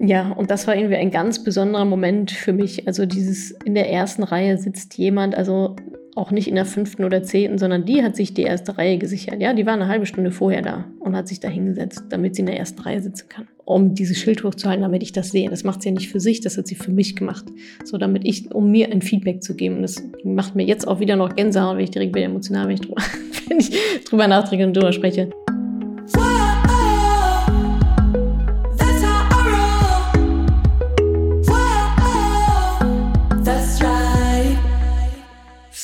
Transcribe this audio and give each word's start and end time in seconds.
Ja, 0.00 0.30
und 0.32 0.50
das 0.50 0.66
war 0.66 0.76
irgendwie 0.76 0.96
ein 0.96 1.10
ganz 1.10 1.42
besonderer 1.42 1.84
Moment 1.84 2.30
für 2.30 2.52
mich. 2.52 2.86
Also 2.86 3.04
dieses 3.04 3.50
in 3.64 3.74
der 3.74 3.90
ersten 3.90 4.22
Reihe 4.22 4.56
sitzt 4.56 4.96
jemand, 4.96 5.34
also 5.34 5.74
auch 6.14 6.30
nicht 6.32 6.48
in 6.48 6.56
der 6.56 6.64
fünften 6.64 7.04
oder 7.04 7.22
zehnten, 7.22 7.58
sondern 7.58 7.84
die 7.84 8.02
hat 8.02 8.16
sich 8.16 8.34
die 8.34 8.42
erste 8.42 8.76
Reihe 8.76 8.98
gesichert. 8.98 9.40
Ja, 9.40 9.54
die 9.54 9.66
war 9.66 9.74
eine 9.74 9.88
halbe 9.88 10.04
Stunde 10.04 10.32
vorher 10.32 10.62
da 10.62 10.84
und 10.98 11.16
hat 11.16 11.28
sich 11.28 11.38
da 11.40 11.48
hingesetzt, 11.48 12.04
damit 12.10 12.34
sie 12.34 12.40
in 12.40 12.46
der 12.46 12.58
ersten 12.58 12.80
Reihe 12.80 13.00
sitzen 13.00 13.28
kann. 13.28 13.46
Um 13.64 13.94
dieses 13.94 14.18
Schild 14.18 14.42
hochzuhalten, 14.42 14.82
damit 14.82 15.02
ich 15.02 15.12
das 15.12 15.30
sehe. 15.30 15.48
Das 15.48 15.62
macht 15.62 15.82
sie 15.82 15.90
ja 15.90 15.94
nicht 15.94 16.10
für 16.10 16.20
sich, 16.20 16.40
das 16.40 16.58
hat 16.58 16.66
sie 16.66 16.74
für 16.74 16.90
mich 16.90 17.14
gemacht. 17.14 17.44
So, 17.84 17.98
damit 17.98 18.26
ich, 18.26 18.52
um 18.52 18.70
mir 18.70 18.90
ein 18.90 19.02
Feedback 19.02 19.42
zu 19.42 19.54
geben. 19.54 19.76
Und 19.76 19.82
das 19.82 20.02
macht 20.24 20.56
mir 20.56 20.64
jetzt 20.64 20.88
auch 20.88 21.00
wieder 21.00 21.16
noch 21.16 21.36
Gänsehaut, 21.36 21.76
wenn 21.76 21.84
ich 21.84 21.90
direkt 21.90 22.14
wieder 22.14 22.26
emotional, 22.26 22.66
wenn 22.66 22.74
ich 22.74 22.80
drüber, 22.80 23.02
wenn 23.48 23.58
ich 23.60 23.70
drüber 24.04 24.26
nachdenke 24.26 24.66
und 24.66 24.76
drüber 24.76 24.92
spreche. 24.92 25.30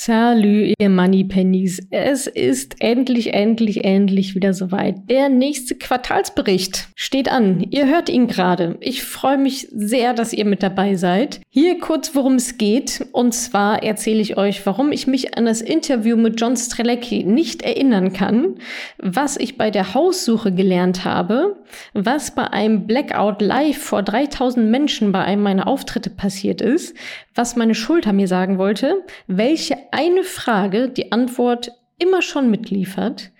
Salü, 0.06 0.74
ihr 0.78 0.90
Moneypennies. 0.90 1.80
Es 1.88 2.26
ist 2.26 2.76
endlich, 2.80 3.32
endlich, 3.32 3.84
endlich 3.84 4.34
wieder 4.34 4.52
soweit. 4.52 4.96
Der 5.08 5.30
nächste 5.30 5.76
Quartalsbericht 5.76 6.88
steht 6.94 7.30
an. 7.30 7.64
Ihr 7.70 7.86
hört 7.86 8.10
ihn 8.10 8.26
gerade. 8.26 8.76
Ich 8.80 9.02
freue 9.02 9.38
mich 9.38 9.66
sehr, 9.72 10.12
dass 10.12 10.34
ihr 10.34 10.44
mit 10.44 10.62
dabei 10.62 10.96
seid. 10.96 11.40
Hier 11.48 11.78
kurz, 11.78 12.14
worum 12.14 12.34
es 12.34 12.58
geht. 12.58 13.06
Und 13.12 13.32
zwar 13.32 13.82
erzähle 13.82 14.20
ich 14.20 14.36
euch, 14.36 14.66
warum 14.66 14.92
ich 14.92 15.06
mich 15.06 15.38
an 15.38 15.46
das 15.46 15.62
Interview 15.62 16.18
mit 16.18 16.38
John 16.38 16.54
Strelecki 16.54 17.24
nicht 17.24 17.62
erinnern 17.62 18.12
kann, 18.12 18.56
was 18.98 19.38
ich 19.38 19.56
bei 19.56 19.70
der 19.70 19.94
Haussuche 19.94 20.52
gelernt 20.52 21.06
habe, 21.06 21.56
was 21.92 22.34
bei 22.34 22.44
einem 22.44 22.86
Blackout 22.86 23.40
live 23.40 23.78
vor 23.78 24.02
3000 24.02 24.70
Menschen 24.70 25.12
bei 25.12 25.22
einem 25.24 25.42
meiner 25.42 25.66
Auftritte 25.66 26.10
passiert 26.10 26.60
ist, 26.60 26.96
was 27.34 27.56
meine 27.56 27.74
Schulter 27.74 28.12
mir 28.12 28.28
sagen 28.28 28.58
wollte, 28.58 29.04
welche 29.26 29.76
eine 29.92 30.24
Frage 30.24 30.88
die 30.88 31.12
Antwort 31.12 31.72
immer 31.98 32.22
schon 32.22 32.50
mitliefert, 32.50 33.30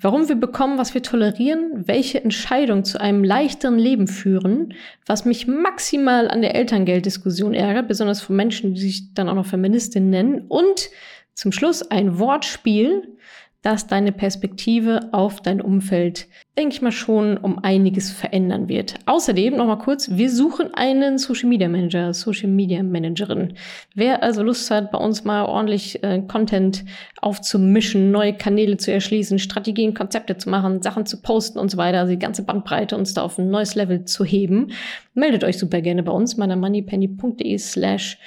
warum 0.00 0.28
wir 0.28 0.36
bekommen, 0.36 0.78
was 0.78 0.94
wir 0.94 1.02
tolerieren, 1.02 1.86
welche 1.86 2.22
Entscheidungen 2.22 2.84
zu 2.84 3.00
einem 3.00 3.22
leichteren 3.22 3.78
Leben 3.78 4.08
führen, 4.08 4.74
was 5.06 5.24
mich 5.24 5.46
maximal 5.46 6.28
an 6.28 6.42
der 6.42 6.54
Elterngelddiskussion 6.54 7.54
ärgert, 7.54 7.88
besonders 7.88 8.20
von 8.20 8.36
Menschen, 8.36 8.74
die 8.74 8.80
sich 8.80 9.14
dann 9.14 9.28
auch 9.28 9.34
noch 9.34 9.46
Feministin 9.46 10.10
nennen, 10.10 10.46
und 10.48 10.90
zum 11.34 11.52
Schluss 11.52 11.82
ein 11.90 12.18
Wortspiel, 12.18 13.16
das 13.62 13.86
deine 13.86 14.12
Perspektive 14.12 15.10
auf 15.12 15.42
dein 15.42 15.60
Umfeld, 15.60 16.28
denke 16.56 16.74
ich 16.74 16.82
mal 16.82 16.92
schon, 16.92 17.36
um 17.36 17.58
einiges 17.58 18.10
verändern 18.10 18.68
wird. 18.68 18.94
Außerdem 19.04 19.56
noch 19.56 19.66
mal 19.66 19.76
kurz, 19.76 20.10
wir 20.10 20.30
suchen 20.30 20.72
einen 20.72 21.18
Social 21.18 21.48
Media 21.48 21.68
Manager, 21.68 22.14
Social 22.14 22.48
Media 22.48 22.82
Managerin. 22.82 23.54
Wer 23.94 24.22
also 24.22 24.42
Lust 24.42 24.70
hat, 24.70 24.90
bei 24.90 24.98
uns 24.98 25.24
mal 25.24 25.44
ordentlich 25.44 26.02
äh, 26.02 26.22
Content 26.26 26.84
aufzumischen, 27.20 28.10
neue 28.10 28.32
Kanäle 28.32 28.78
zu 28.78 28.92
erschließen, 28.92 29.38
Strategien, 29.38 29.92
Konzepte 29.92 30.38
zu 30.38 30.48
machen, 30.48 30.80
Sachen 30.80 31.04
zu 31.04 31.20
posten 31.20 31.58
und 31.58 31.70
so 31.70 31.76
weiter, 31.76 32.00
also 32.00 32.12
die 32.12 32.18
ganze 32.18 32.44
Bandbreite 32.44 32.96
uns 32.96 33.12
da 33.12 33.22
auf 33.22 33.38
ein 33.38 33.50
neues 33.50 33.74
Level 33.74 34.06
zu 34.06 34.24
heben, 34.24 34.72
meldet 35.12 35.44
euch 35.44 35.58
super 35.58 35.82
gerne 35.82 36.02
bei 36.02 36.12
uns, 36.12 36.38
meiner 36.38 36.56
moneypenny.de 36.56 37.58
slash 37.58 38.18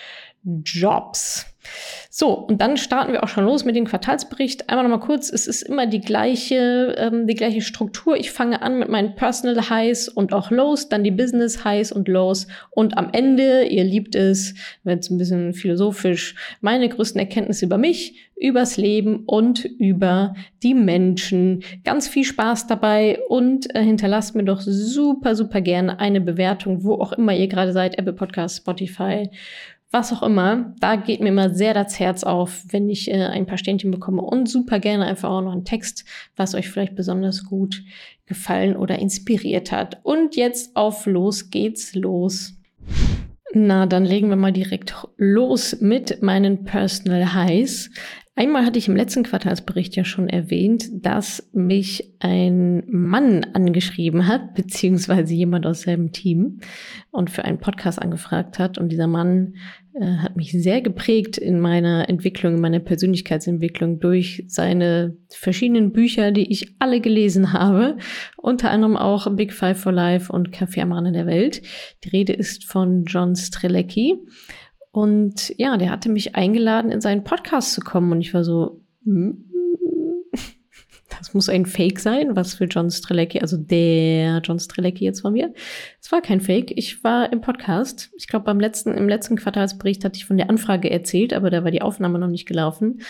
Jobs. 0.44 1.46
So, 2.10 2.34
und 2.34 2.62
dann 2.62 2.78
starten 2.78 3.14
wir 3.14 3.24
auch 3.24 3.28
schon 3.28 3.46
los 3.46 3.66
mit 3.66 3.76
dem 3.76 3.86
Quartalsbericht. 3.86 4.70
Einmal 4.70 4.84
nochmal 4.88 5.06
kurz, 5.06 5.32
es 5.32 5.48
ist 5.48 5.64
immer 5.64 5.88
die 5.88 6.02
gleiche, 6.02 6.96
ähm, 6.98 7.26
die 7.26 7.36
gleiche 7.36 7.62
Struktur. 7.62 8.18
Ich 8.18 8.32
fange 8.32 8.62
an 8.62 8.78
mit 8.78 8.90
meinen 8.90 9.16
Personal 9.16 9.70
Highs 9.70 10.10
und 10.10 10.34
auch 10.34 10.52
Lows, 10.52 10.90
dann 10.90 11.04
die 11.04 11.12
Business 11.12 11.64
Highs 11.64 11.92
und 11.92 12.08
Lows 12.08 12.48
und 12.72 12.98
am 12.98 13.10
Ende, 13.14 13.64
ihr 13.64 13.84
liebt 13.84 14.16
es, 14.16 14.54
wenn 14.84 15.00
es 15.00 15.10
ein 15.10 15.18
bisschen 15.18 15.54
philosophisch, 15.54 16.36
meine 16.62 16.88
größten 16.90 17.20
Erkenntnisse 17.20 17.66
über 17.66 17.78
mich, 17.78 18.16
übers 18.36 18.78
Leben 18.78 19.24
und 19.26 19.64
über 19.64 20.36
die 20.64 20.74
Menschen. 20.74 21.64
Ganz 21.84 22.08
viel 22.08 22.26
Spaß 22.26 22.68
dabei 22.68 23.20
und 23.30 23.74
äh, 23.74 23.82
hinterlasst 23.82 24.36
mir 24.36 24.44
doch 24.44 24.60
super, 24.60 25.36
super 25.36 25.62
gerne 25.62 26.00
eine 26.00 26.20
Bewertung, 26.20 26.84
wo 26.84 26.96
auch 26.96 27.14
immer 27.14 27.34
ihr 27.34 27.48
gerade 27.48 27.72
seid, 27.72 27.98
Apple 27.98 28.14
Podcast, 28.14 28.58
Spotify 28.58 29.30
was 29.94 30.12
auch 30.12 30.24
immer, 30.24 30.74
da 30.80 30.96
geht 30.96 31.22
mir 31.22 31.30
immer 31.30 31.52
sehr 31.52 31.76
das 31.76 32.00
Herz 32.00 32.24
auf, 32.24 32.64
wenn 32.72 32.90
ich 32.90 33.12
äh, 33.12 33.26
ein 33.26 33.46
paar 33.46 33.60
Sternchen 33.60 33.92
bekomme 33.92 34.24
und 34.24 34.50
super 34.50 34.80
gerne 34.80 35.06
einfach 35.06 35.30
auch 35.30 35.42
noch 35.42 35.52
einen 35.52 35.66
Text, 35.66 36.04
was 36.36 36.56
euch 36.56 36.68
vielleicht 36.70 36.96
besonders 36.96 37.46
gut 37.46 37.84
gefallen 38.26 38.76
oder 38.76 38.98
inspiriert 38.98 39.72
hat. 39.72 40.00
Und 40.02 40.36
jetzt 40.36 40.76
auf 40.76 41.06
los 41.06 41.52
geht's 41.52 41.94
los. 41.94 42.56
Na, 43.54 43.86
dann 43.86 44.04
legen 44.04 44.30
wir 44.30 44.36
mal 44.36 44.52
direkt 44.52 44.96
los 45.18 45.80
mit 45.80 46.24
meinen 46.24 46.64
Personal 46.64 47.36
Highs. 47.36 47.92
Einmal 48.36 48.66
hatte 48.66 48.80
ich 48.80 48.88
im 48.88 48.96
letzten 48.96 49.22
Quartalsbericht 49.22 49.96
ja 49.96 50.04
schon 50.04 50.28
erwähnt, 50.28 50.90
dass 51.06 51.52
mich 51.54 52.16
ein 52.20 52.84
Mann 52.88 53.46
angeschrieben 53.54 54.28
hat, 54.28 54.56
beziehungsweise 54.56 55.36
jemand 55.36 55.68
aus 55.68 55.84
seinem 55.84 56.12
Team 56.12 56.60
und 57.12 57.30
für 57.30 57.46
einen 57.46 57.60
Podcast 57.60 58.02
angefragt 58.02 58.58
hat. 58.58 58.80
Und 58.80 58.90
dieser 58.90 59.06
Mann 59.06 59.54
äh, 59.94 60.18
hat 60.18 60.36
mich 60.36 60.52
sehr 60.52 60.82
geprägt 60.82 61.38
in 61.38 61.60
meiner 61.60 62.10
Entwicklung, 62.10 62.56
in 62.56 62.62
meiner 62.62 62.80
Persönlichkeitsentwicklung 62.80 64.00
durch 64.00 64.46
seine 64.48 65.16
verschiedenen 65.30 65.92
Bücher, 65.92 66.32
die 66.32 66.52
ich 66.52 66.76
alle 66.80 67.02
gelesen 67.02 67.54
habe. 67.54 67.98
Unter 68.36 68.72
anderem 68.72 68.98
auch 68.98 69.30
Big 69.36 69.54
Five 69.54 69.80
for 69.80 69.92
Life 69.92 70.34
und 70.34 70.52
Kaffee 70.52 70.82
am 70.82 70.92
Rande 70.92 71.12
der 71.12 71.28
Welt. 71.28 71.62
Die 72.04 72.10
Rede 72.10 72.34
ist 72.34 72.66
von 72.66 73.04
John 73.04 73.36
Strelecki. 73.36 74.18
Und 74.94 75.52
ja, 75.58 75.76
der 75.76 75.90
hatte 75.90 76.08
mich 76.08 76.36
eingeladen, 76.36 76.92
in 76.92 77.02
seinen 77.02 77.24
Podcast 77.24 77.74
zu 77.74 77.82
kommen. 77.82 78.12
Und 78.12 78.22
ich 78.22 78.32
war 78.32 78.44
so, 78.44 78.80
hm, 79.04 79.44
das 81.18 81.34
muss 81.34 81.50
ein 81.50 81.66
Fake 81.66 82.00
sein, 82.00 82.36
was 82.36 82.54
für 82.54 82.66
John 82.66 82.92
Strelecki, 82.92 83.40
also 83.40 83.58
der 83.58 84.40
John 84.44 84.60
Strelecki 84.60 85.04
jetzt 85.04 85.22
von 85.22 85.34
mir. 85.34 85.52
Es 86.00 86.12
war 86.12 86.22
kein 86.22 86.42
Fake. 86.42 86.72
Ich 86.78 87.04
war 87.04 87.34
im 87.34 87.42
Podcast. 87.42 88.12
Ich 88.16 88.28
glaube, 88.28 88.46
beim 88.46 88.60
letzten, 88.60 88.94
im 88.94 89.10
letzten 89.10 89.36
Quartalsbericht 89.36 90.06
hatte 90.06 90.18
ich 90.18 90.26
von 90.26 90.38
der 90.38 90.52
Anfrage 90.52 90.92
erzählt, 90.92 91.34
aber 91.34 91.50
da 91.50 91.64
war 91.64 91.72
die 91.72 91.82
Aufnahme 91.82 92.20
noch 92.20 92.28
nicht 92.28 92.46
gelaufen. 92.46 93.02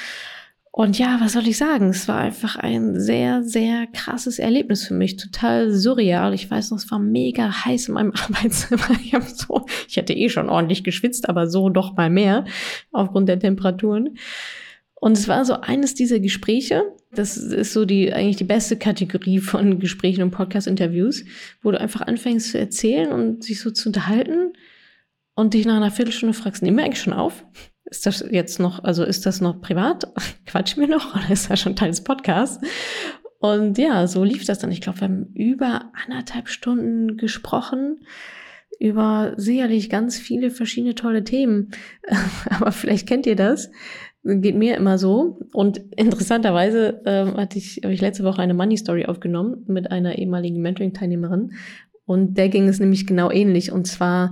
Und 0.76 0.98
ja, 0.98 1.20
was 1.22 1.34
soll 1.34 1.48
ich 1.48 1.60
sagen? 1.60 1.90
Es 1.90 2.08
war 2.08 2.18
einfach 2.18 2.56
ein 2.56 3.00
sehr, 3.00 3.44
sehr 3.44 3.86
krasses 3.86 4.40
Erlebnis 4.40 4.88
für 4.88 4.96
mich. 4.96 5.18
Total 5.18 5.72
surreal. 5.72 6.34
Ich 6.34 6.50
weiß 6.50 6.72
noch, 6.72 6.80
es 6.80 6.90
war 6.90 6.98
mega 6.98 7.64
heiß 7.64 7.90
in 7.90 7.94
meinem 7.94 8.12
Arbeitszimmer. 8.28 8.90
Ich, 9.04 9.14
hab 9.14 9.22
so, 9.22 9.68
ich 9.88 9.98
hätte 9.98 10.14
eh 10.14 10.30
schon 10.30 10.50
ordentlich 10.50 10.84
geschwitzt, 10.84 11.30
aber 11.30 11.48
so 11.48 11.70
doch 11.70 11.96
mal 11.96 12.10
mehr 12.10 12.46
aufgrund 12.92 13.30
der 13.30 13.38
Temperaturen. 13.38 14.18
Und 14.96 15.16
es 15.16 15.28
war 15.28 15.46
so 15.46 15.62
eines 15.62 15.94
dieser 15.94 16.20
Gespräche. 16.20 16.82
Das 17.12 17.38
ist 17.38 17.74
so 17.74 17.86
die, 17.86 18.12
eigentlich 18.12 18.38
die 18.38 18.44
beste 18.44 18.76
Kategorie 18.76 19.38
von 19.38 19.78
Gesprächen 19.78 20.24
und 20.24 20.32
Podcast-Interviews, 20.32 21.24
wo 21.62 21.70
du 21.70 21.80
einfach 21.80 22.02
anfängst 22.02 22.50
zu 22.50 22.58
erzählen 22.58 23.12
und 23.12 23.44
sich 23.44 23.60
so 23.60 23.70
zu 23.70 23.90
unterhalten 23.90 24.54
und 25.36 25.54
dich 25.54 25.68
nach 25.68 25.78
einer 25.78 25.92
Viertelstunde 25.92 26.34
fragst, 26.34 26.64
nehmen 26.64 26.78
wir 26.78 26.86
eigentlich 26.86 27.04
schon 27.04 27.14
auf? 27.14 27.46
Ist 27.94 28.08
das 28.08 28.26
jetzt 28.32 28.60
noch, 28.60 28.84
also 28.84 29.04
ist 29.04 29.28
das 29.28 29.40
noch 29.40 29.62
privat? 29.62 30.12
Quatsch 30.48 30.78
mir 30.78 30.88
noch 30.88 31.16
oder 31.16 31.32
ist 31.32 31.52
das 31.52 31.60
schon 31.60 31.76
Teil 31.76 31.90
des 31.90 32.04
Podcasts? 32.04 32.60
Und 33.40 33.78
ja, 33.78 34.08
so 34.08 34.24
lief 34.24 34.46
das 34.46 34.58
dann. 34.58 34.72
Ich 34.72 34.82
glaube, 34.82 35.02
wir 35.02 35.08
haben 35.10 35.28
über 35.36 35.92
anderthalb 35.94 36.50
Stunden 36.50 37.18
gesprochen 37.18 38.00
über 38.80 39.34
sicherlich 39.38 39.92
ganz 39.92 40.18
viele 40.18 40.50
verschiedene 40.50 40.96
tolle 40.96 41.24
Themen. 41.24 41.70
Aber 42.50 42.72
vielleicht 42.72 43.08
kennt 43.08 43.28
ihr 43.28 43.36
das. 43.36 43.70
Geht 44.24 44.56
mir 44.56 44.76
immer 44.76 44.98
so. 44.98 45.40
Und 45.54 45.78
interessanterweise 45.96 47.02
äh, 47.06 47.26
hatte 47.38 47.60
ich, 47.60 47.82
habe 47.84 47.94
ich 47.94 48.02
letzte 48.02 48.24
Woche 48.24 48.42
eine 48.42 48.56
Money 48.56 48.78
Story 48.78 49.06
aufgenommen 49.06 49.64
mit 49.68 49.92
einer 49.92 50.18
ehemaligen 50.18 50.62
Mentoring-Teilnehmerin. 50.62 51.52
Und 52.06 52.38
der 52.40 52.50
ging 52.50 52.68
es 52.68 52.80
nämlich 52.80 53.06
genau 53.06 53.30
ähnlich. 53.30 53.72
Und 53.72 53.86
zwar 53.86 54.32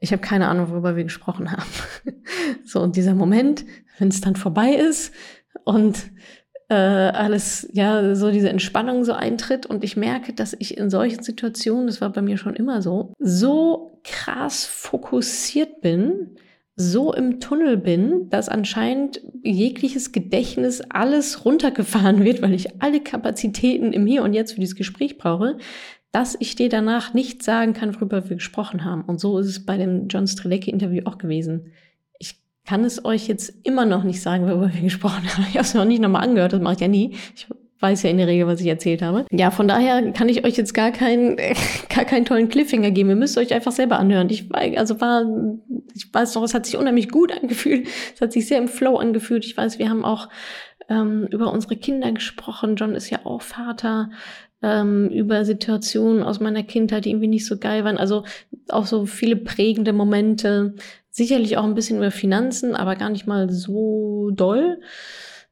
ich 0.00 0.12
habe 0.12 0.22
keine 0.22 0.48
Ahnung, 0.48 0.70
worüber 0.70 0.96
wir 0.96 1.04
gesprochen 1.04 1.50
haben. 1.50 1.70
so, 2.64 2.80
und 2.80 2.96
dieser 2.96 3.14
Moment, 3.14 3.64
wenn 3.98 4.08
es 4.08 4.20
dann 4.20 4.36
vorbei 4.36 4.72
ist 4.72 5.12
und 5.64 6.10
äh, 6.68 6.74
alles, 6.74 7.68
ja, 7.72 8.14
so 8.14 8.30
diese 8.30 8.50
Entspannung 8.50 9.04
so 9.04 9.12
eintritt 9.12 9.66
und 9.66 9.84
ich 9.84 9.96
merke, 9.96 10.32
dass 10.34 10.54
ich 10.58 10.76
in 10.76 10.90
solchen 10.90 11.22
Situationen, 11.22 11.86
das 11.86 12.00
war 12.00 12.10
bei 12.10 12.22
mir 12.22 12.36
schon 12.36 12.54
immer 12.54 12.82
so, 12.82 13.14
so 13.18 14.00
krass 14.04 14.66
fokussiert 14.66 15.80
bin, 15.80 16.36
so 16.80 17.12
im 17.12 17.40
Tunnel 17.40 17.76
bin, 17.76 18.30
dass 18.30 18.48
anscheinend 18.48 19.20
jegliches 19.42 20.12
Gedächtnis 20.12 20.80
alles 20.90 21.44
runtergefahren 21.44 22.22
wird, 22.22 22.40
weil 22.40 22.54
ich 22.54 22.80
alle 22.80 23.00
Kapazitäten 23.00 23.92
im 23.92 24.06
Hier 24.06 24.22
und 24.22 24.32
Jetzt 24.32 24.52
für 24.52 24.60
dieses 24.60 24.76
Gespräch 24.76 25.18
brauche, 25.18 25.58
dass 26.12 26.36
ich 26.40 26.56
dir 26.56 26.68
danach 26.68 27.14
nicht 27.14 27.42
sagen 27.42 27.74
kann, 27.74 27.94
worüber 27.94 28.28
wir 28.28 28.36
gesprochen 28.36 28.84
haben. 28.84 29.02
Und 29.02 29.20
so 29.20 29.38
ist 29.38 29.46
es 29.46 29.66
bei 29.66 29.76
dem 29.76 30.08
John 30.08 30.26
Strelecki-Interview 30.26 31.02
auch 31.04 31.18
gewesen. 31.18 31.72
Ich 32.18 32.36
kann 32.64 32.84
es 32.84 33.04
euch 33.04 33.28
jetzt 33.28 33.52
immer 33.64 33.84
noch 33.84 34.04
nicht 34.04 34.22
sagen, 34.22 34.46
worüber 34.46 34.72
wir 34.72 34.80
gesprochen 34.82 35.28
haben. 35.28 35.46
Ich 35.48 35.56
habe 35.56 35.66
es 35.66 35.74
noch 35.74 35.84
nicht 35.84 36.00
nochmal 36.00 36.24
angehört, 36.24 36.52
das 36.52 36.60
mache 36.60 36.74
ich 36.74 36.80
ja 36.80 36.88
nie. 36.88 37.14
Ich 37.34 37.46
weiß 37.80 38.02
ja 38.02 38.10
in 38.10 38.18
der 38.18 38.26
Regel, 38.26 38.46
was 38.46 38.60
ich 38.60 38.66
erzählt 38.66 39.02
habe. 39.02 39.24
Ja, 39.30 39.50
von 39.50 39.68
daher 39.68 40.12
kann 40.12 40.28
ich 40.28 40.44
euch 40.44 40.56
jetzt 40.56 40.74
gar 40.74 40.90
keinen, 40.90 41.36
gar 41.94 42.04
keinen 42.04 42.24
tollen 42.24 42.48
Cliffhanger 42.48 42.90
geben. 42.90 43.10
Ihr 43.10 43.16
müsst 43.16 43.38
euch 43.38 43.52
einfach 43.54 43.72
selber 43.72 43.98
anhören. 43.98 44.30
Ich 44.30 44.50
war, 44.50 44.60
also 44.76 45.00
war, 45.00 45.24
ich 45.94 46.12
weiß 46.12 46.34
noch, 46.34 46.42
es 46.42 46.54
hat 46.54 46.66
sich 46.66 46.76
unheimlich 46.76 47.10
gut 47.10 47.32
angefühlt. 47.32 47.86
Es 48.14 48.20
hat 48.20 48.32
sich 48.32 48.46
sehr 48.46 48.58
im 48.58 48.68
Flow 48.68 48.96
angefühlt. 48.96 49.44
Ich 49.44 49.56
weiß, 49.56 49.78
wir 49.78 49.88
haben 49.88 50.04
auch 50.04 50.28
ähm, 50.88 51.28
über 51.30 51.52
unsere 51.52 51.76
Kinder 51.76 52.10
gesprochen. 52.12 52.76
John 52.76 52.94
ist 52.94 53.10
ja 53.10 53.20
auch 53.24 53.42
Vater. 53.42 54.10
Ähm, 54.60 55.08
über 55.10 55.44
Situationen 55.44 56.22
aus 56.22 56.40
meiner 56.40 56.64
Kindheit, 56.64 57.04
die 57.04 57.10
irgendwie 57.10 57.28
nicht 57.28 57.46
so 57.46 57.58
geil 57.58 57.84
waren. 57.84 57.96
Also 57.96 58.24
auch 58.68 58.86
so 58.86 59.06
viele 59.06 59.36
prägende 59.36 59.92
Momente. 59.92 60.74
Sicherlich 61.10 61.56
auch 61.56 61.64
ein 61.64 61.74
bisschen 61.74 61.98
über 61.98 62.10
Finanzen, 62.10 62.74
aber 62.74 62.96
gar 62.96 63.10
nicht 63.10 63.26
mal 63.26 63.50
so 63.50 64.30
doll 64.32 64.78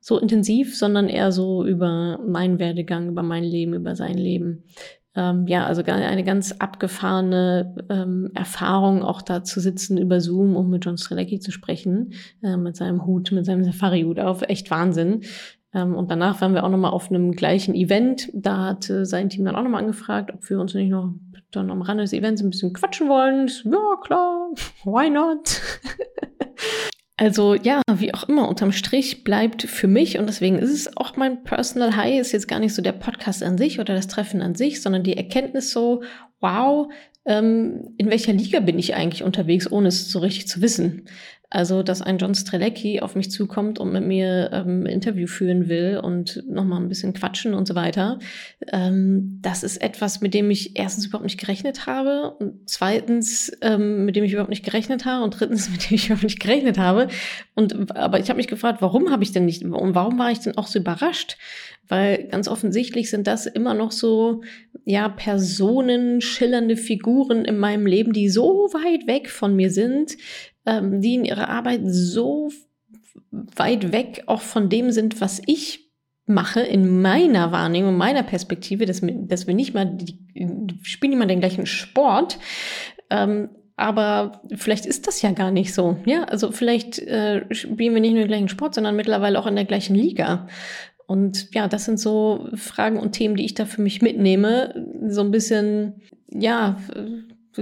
so 0.06 0.20
intensiv, 0.20 0.78
sondern 0.78 1.08
eher 1.08 1.32
so 1.32 1.66
über 1.66 2.20
meinen 2.24 2.60
Werdegang, 2.60 3.08
über 3.08 3.24
mein 3.24 3.42
Leben, 3.42 3.74
über 3.74 3.96
sein 3.96 4.16
Leben. 4.16 4.62
Ähm, 5.16 5.48
ja, 5.48 5.66
also 5.66 5.82
eine 5.82 6.22
ganz 6.22 6.52
abgefahrene 6.52 7.74
ähm, 7.88 8.30
Erfahrung, 8.32 9.02
auch 9.02 9.20
da 9.20 9.42
zu 9.42 9.58
sitzen 9.58 9.98
über 9.98 10.20
Zoom, 10.20 10.54
um 10.54 10.70
mit 10.70 10.84
John 10.84 10.96
Strelecki 10.96 11.40
zu 11.40 11.50
sprechen, 11.50 12.12
äh, 12.40 12.56
mit 12.56 12.76
seinem 12.76 13.04
Hut, 13.04 13.32
mit 13.32 13.46
seinem 13.46 13.64
Safari-Hut 13.64 14.20
auf. 14.20 14.42
Echt 14.42 14.70
Wahnsinn. 14.70 15.22
Ähm, 15.74 15.94
und 15.94 16.10
danach 16.10 16.40
waren 16.40 16.54
wir 16.54 16.64
auch 16.64 16.70
nochmal 16.70 16.92
auf 16.92 17.10
einem 17.10 17.32
gleichen 17.32 17.74
Event. 17.74 18.30
Da 18.32 18.64
hat 18.64 18.84
sein 18.84 19.28
Team 19.28 19.44
dann 19.44 19.56
auch 19.56 19.62
nochmal 19.62 19.82
angefragt, 19.82 20.32
ob 20.32 20.48
wir 20.48 20.60
uns 20.60 20.74
nicht 20.74 20.90
noch 20.90 21.14
dann 21.50 21.70
am 21.70 21.82
Rande 21.82 22.04
des 22.04 22.12
Events 22.12 22.42
ein 22.42 22.50
bisschen 22.50 22.72
quatschen 22.72 23.08
wollen. 23.08 23.50
Ja, 23.64 23.96
klar, 24.02 24.50
why 24.84 25.10
not? 25.10 25.60
Also 27.18 27.54
ja, 27.54 27.80
wie 27.90 28.12
auch 28.12 28.28
immer, 28.28 28.46
unterm 28.46 28.72
Strich 28.72 29.24
bleibt 29.24 29.62
für 29.62 29.88
mich, 29.88 30.18
und 30.18 30.26
deswegen 30.26 30.58
ist 30.58 30.70
es 30.70 30.98
auch 30.98 31.16
mein 31.16 31.44
Personal 31.44 31.96
High, 31.96 32.20
ist 32.20 32.32
jetzt 32.32 32.46
gar 32.46 32.58
nicht 32.58 32.74
so 32.74 32.82
der 32.82 32.92
Podcast 32.92 33.42
an 33.42 33.56
sich 33.56 33.80
oder 33.80 33.94
das 33.94 34.06
Treffen 34.06 34.42
an 34.42 34.54
sich, 34.54 34.82
sondern 34.82 35.02
die 35.02 35.16
Erkenntnis 35.16 35.70
so, 35.70 36.02
wow, 36.40 36.92
ähm, 37.24 37.94
in 37.96 38.10
welcher 38.10 38.34
Liga 38.34 38.60
bin 38.60 38.78
ich 38.78 38.94
eigentlich 38.94 39.22
unterwegs, 39.22 39.70
ohne 39.70 39.88
es 39.88 40.10
so 40.10 40.18
richtig 40.18 40.46
zu 40.46 40.60
wissen. 40.60 41.06
Also, 41.48 41.82
dass 41.82 42.02
ein 42.02 42.18
John 42.18 42.34
Strelecki 42.34 43.00
auf 43.00 43.14
mich 43.14 43.30
zukommt 43.30 43.78
und 43.78 43.92
mit 43.92 44.04
mir 44.04 44.50
ähm, 44.52 44.84
Interview 44.84 45.28
führen 45.28 45.68
will 45.68 46.00
und 46.02 46.42
nochmal 46.48 46.80
ein 46.80 46.88
bisschen 46.88 47.12
quatschen 47.12 47.54
und 47.54 47.68
so 47.68 47.74
weiter. 47.76 48.18
Ähm, 48.72 49.38
das 49.42 49.62
ist 49.62 49.76
etwas, 49.76 50.20
mit 50.20 50.34
dem 50.34 50.50
ich 50.50 50.76
erstens 50.76 51.06
überhaupt 51.06 51.24
nicht 51.24 51.38
gerechnet 51.38 51.86
habe 51.86 52.32
und 52.40 52.68
zweitens, 52.68 53.52
ähm, 53.62 54.04
mit 54.04 54.16
dem 54.16 54.24
ich 54.24 54.32
überhaupt 54.32 54.50
nicht 54.50 54.64
gerechnet 54.64 55.04
habe 55.04 55.22
und 55.24 55.38
drittens, 55.38 55.70
mit 55.70 55.88
dem 55.88 55.94
ich 55.94 56.06
überhaupt 56.06 56.24
nicht 56.24 56.40
gerechnet 56.40 56.78
habe. 56.78 57.08
Und 57.54 57.96
aber 57.96 58.18
ich 58.18 58.28
habe 58.28 58.38
mich 58.38 58.48
gefragt, 58.48 58.82
warum 58.82 59.10
habe 59.10 59.22
ich 59.22 59.32
denn 59.32 59.44
nicht 59.44 59.62
und 59.62 59.94
warum 59.94 60.18
war 60.18 60.32
ich 60.32 60.40
denn 60.40 60.58
auch 60.58 60.66
so 60.66 60.80
überrascht? 60.80 61.36
Weil 61.88 62.26
ganz 62.28 62.48
offensichtlich 62.48 63.10
sind 63.10 63.28
das 63.28 63.46
immer 63.46 63.72
noch 63.72 63.92
so, 63.92 64.42
ja, 64.84 65.08
Personen, 65.08 66.20
schillernde 66.20 66.76
Figuren 66.76 67.44
in 67.44 67.58
meinem 67.58 67.86
Leben, 67.86 68.12
die 68.12 68.28
so 68.28 68.68
weit 68.72 69.06
weg 69.06 69.30
von 69.30 69.54
mir 69.54 69.70
sind, 69.70 70.16
ähm, 70.66 71.00
die 71.00 71.14
in 71.14 71.24
ihrer 71.24 71.48
Arbeit 71.48 71.80
so 71.84 72.50
weit 73.30 73.92
weg 73.92 74.24
auch 74.26 74.42
von 74.42 74.68
dem 74.68 74.90
sind, 74.90 75.20
was 75.20 75.40
ich 75.46 75.86
mache 76.26 76.60
in 76.60 77.00
meiner 77.00 77.52
Wahrnehmung, 77.52 77.96
meiner 77.96 78.24
Perspektive, 78.24 78.84
dass, 78.84 79.00
dass 79.02 79.46
wir 79.46 79.54
nicht 79.54 79.74
mal, 79.74 79.86
die, 79.86 80.18
spielen 80.82 81.18
nicht 81.18 81.30
den 81.30 81.40
gleichen 81.40 81.66
Sport, 81.66 82.38
ähm, 83.10 83.48
aber 83.76 84.42
vielleicht 84.54 84.86
ist 84.86 85.06
das 85.06 85.22
ja 85.22 85.32
gar 85.32 85.50
nicht 85.50 85.74
so. 85.74 85.98
Ja, 86.06 86.24
also 86.24 86.50
vielleicht 86.50 86.98
äh, 86.98 87.44
spielen 87.54 87.94
wir 87.94 88.00
nicht 88.00 88.12
nur 88.12 88.22
den 88.22 88.28
gleichen 88.28 88.48
Sport, 88.48 88.74
sondern 88.74 88.96
mittlerweile 88.96 89.38
auch 89.38 89.46
in 89.46 89.54
der 89.54 89.66
gleichen 89.66 89.94
Liga. 89.94 90.48
Und 91.06 91.54
ja, 91.54 91.68
das 91.68 91.84
sind 91.84 92.00
so 92.00 92.48
Fragen 92.54 92.98
und 92.98 93.12
Themen, 93.12 93.36
die 93.36 93.44
ich 93.44 93.54
da 93.54 93.66
für 93.66 93.82
mich 93.82 94.00
mitnehme. 94.00 94.86
So 95.08 95.20
ein 95.20 95.30
bisschen, 95.30 96.00
ja, 96.28 96.78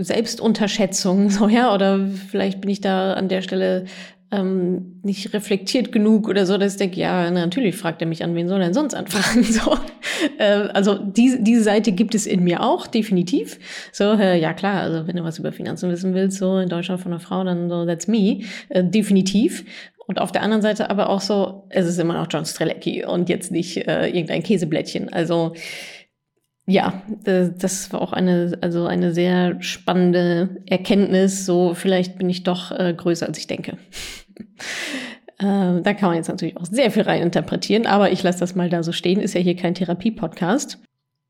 Selbstunterschätzung, 0.02 1.30
so 1.30 1.48
ja, 1.48 1.74
oder 1.74 2.00
vielleicht 2.30 2.60
bin 2.60 2.70
ich 2.70 2.80
da 2.80 3.14
an 3.14 3.28
der 3.28 3.42
Stelle 3.42 3.86
ähm, 4.34 5.00
nicht 5.02 5.32
reflektiert 5.32 5.92
genug 5.92 6.28
oder 6.28 6.46
so, 6.46 6.58
dass 6.58 6.72
ich 6.72 6.78
denke, 6.78 6.98
ja, 6.98 7.30
natürlich 7.30 7.76
fragt 7.76 8.00
er 8.02 8.08
mich 8.08 8.24
an, 8.24 8.34
wen 8.34 8.48
soll 8.48 8.60
er 8.60 8.66
denn 8.66 8.74
sonst 8.74 8.94
anfragen? 8.94 9.44
So, 9.54 9.78
äh, 10.38 10.68
also 10.72 10.94
diese, 10.94 11.42
diese 11.42 11.62
Seite 11.62 11.92
gibt 11.92 12.14
es 12.14 12.26
in 12.26 12.42
mir 12.42 12.62
auch, 12.62 12.86
definitiv. 12.86 13.58
So, 13.92 14.12
äh, 14.14 14.40
ja 14.40 14.52
klar, 14.54 14.80
also 14.80 15.06
wenn 15.06 15.16
du 15.16 15.22
was 15.22 15.38
über 15.38 15.52
Finanzen 15.52 15.90
wissen 15.90 16.14
willst, 16.14 16.38
so 16.38 16.58
in 16.58 16.68
Deutschland 16.68 17.00
von 17.00 17.12
einer 17.12 17.20
Frau, 17.20 17.44
dann 17.44 17.68
so, 17.68 17.84
that's 17.84 18.08
me, 18.08 18.40
äh, 18.70 18.82
definitiv. 18.82 19.64
Und 20.06 20.20
auf 20.20 20.32
der 20.32 20.42
anderen 20.42 20.62
Seite 20.62 20.90
aber 20.90 21.08
auch 21.08 21.20
so, 21.20 21.64
es 21.70 21.86
ist 21.86 21.98
immer 21.98 22.14
noch 22.14 22.26
John 22.30 22.44
Strelecki 22.44 23.04
und 23.04 23.28
jetzt 23.28 23.50
nicht 23.50 23.76
äh, 23.86 24.08
irgendein 24.08 24.42
Käseblättchen. 24.42 25.12
Also 25.12 25.54
ja, 26.66 27.02
das 27.24 27.92
war 27.92 28.00
auch 28.00 28.12
eine, 28.12 28.58
also 28.62 28.86
eine 28.86 29.12
sehr 29.12 29.60
spannende 29.60 30.62
Erkenntnis. 30.66 31.44
So, 31.44 31.74
vielleicht 31.74 32.16
bin 32.16 32.30
ich 32.30 32.42
doch 32.42 32.70
äh, 32.70 32.94
größer, 32.96 33.26
als 33.26 33.38
ich 33.38 33.46
denke. 33.46 33.76
äh, 35.38 35.82
da 35.82 35.94
kann 35.94 36.08
man 36.08 36.16
jetzt 36.16 36.28
natürlich 36.28 36.56
auch 36.56 36.64
sehr 36.64 36.90
viel 36.90 37.02
rein 37.02 37.22
interpretieren, 37.22 37.86
aber 37.86 38.12
ich 38.12 38.22
lasse 38.22 38.40
das 38.40 38.54
mal 38.54 38.70
da 38.70 38.82
so 38.82 38.92
stehen. 38.92 39.20
Ist 39.20 39.34
ja 39.34 39.40
hier 39.40 39.56
kein 39.56 39.74
Therapie-Podcast. 39.74 40.78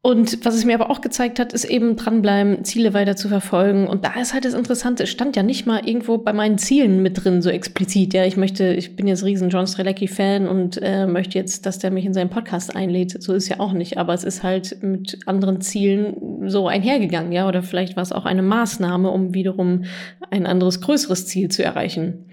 Und 0.06 0.44
was 0.44 0.54
es 0.54 0.66
mir 0.66 0.74
aber 0.74 0.90
auch 0.90 1.00
gezeigt 1.00 1.38
hat, 1.38 1.54
ist 1.54 1.64
eben 1.64 1.96
dranbleiben, 1.96 2.62
Ziele 2.62 2.92
weiter 2.92 3.16
zu 3.16 3.26
verfolgen. 3.30 3.88
Und 3.88 4.04
da 4.04 4.20
ist 4.20 4.34
halt 4.34 4.44
das 4.44 4.52
Interessante, 4.52 5.04
es 5.04 5.08
stand 5.08 5.34
ja 5.34 5.42
nicht 5.42 5.64
mal 5.64 5.88
irgendwo 5.88 6.18
bei 6.18 6.34
meinen 6.34 6.58
Zielen 6.58 7.00
mit 7.00 7.24
drin, 7.24 7.40
so 7.40 7.48
explizit. 7.48 8.12
Ja, 8.12 8.26
ich 8.26 8.36
möchte, 8.36 8.74
ich 8.74 8.96
bin 8.96 9.06
jetzt 9.06 9.24
riesen 9.24 9.48
John 9.48 9.66
Strelecki-Fan 9.66 10.46
und 10.46 10.78
äh, 10.82 11.06
möchte 11.06 11.38
jetzt, 11.38 11.64
dass 11.64 11.78
der 11.78 11.90
mich 11.90 12.04
in 12.04 12.12
seinen 12.12 12.28
Podcast 12.28 12.76
einlädt. 12.76 13.22
So 13.22 13.32
ist 13.32 13.48
ja 13.48 13.60
auch 13.60 13.72
nicht. 13.72 13.96
Aber 13.96 14.12
es 14.12 14.24
ist 14.24 14.42
halt 14.42 14.82
mit 14.82 15.20
anderen 15.24 15.62
Zielen 15.62 16.50
so 16.50 16.68
einhergegangen, 16.68 17.32
ja. 17.32 17.48
Oder 17.48 17.62
vielleicht 17.62 17.96
war 17.96 18.02
es 18.02 18.12
auch 18.12 18.26
eine 18.26 18.42
Maßnahme, 18.42 19.08
um 19.08 19.32
wiederum 19.32 19.84
ein 20.30 20.44
anderes, 20.44 20.82
größeres 20.82 21.26
Ziel 21.28 21.48
zu 21.48 21.64
erreichen. 21.64 22.26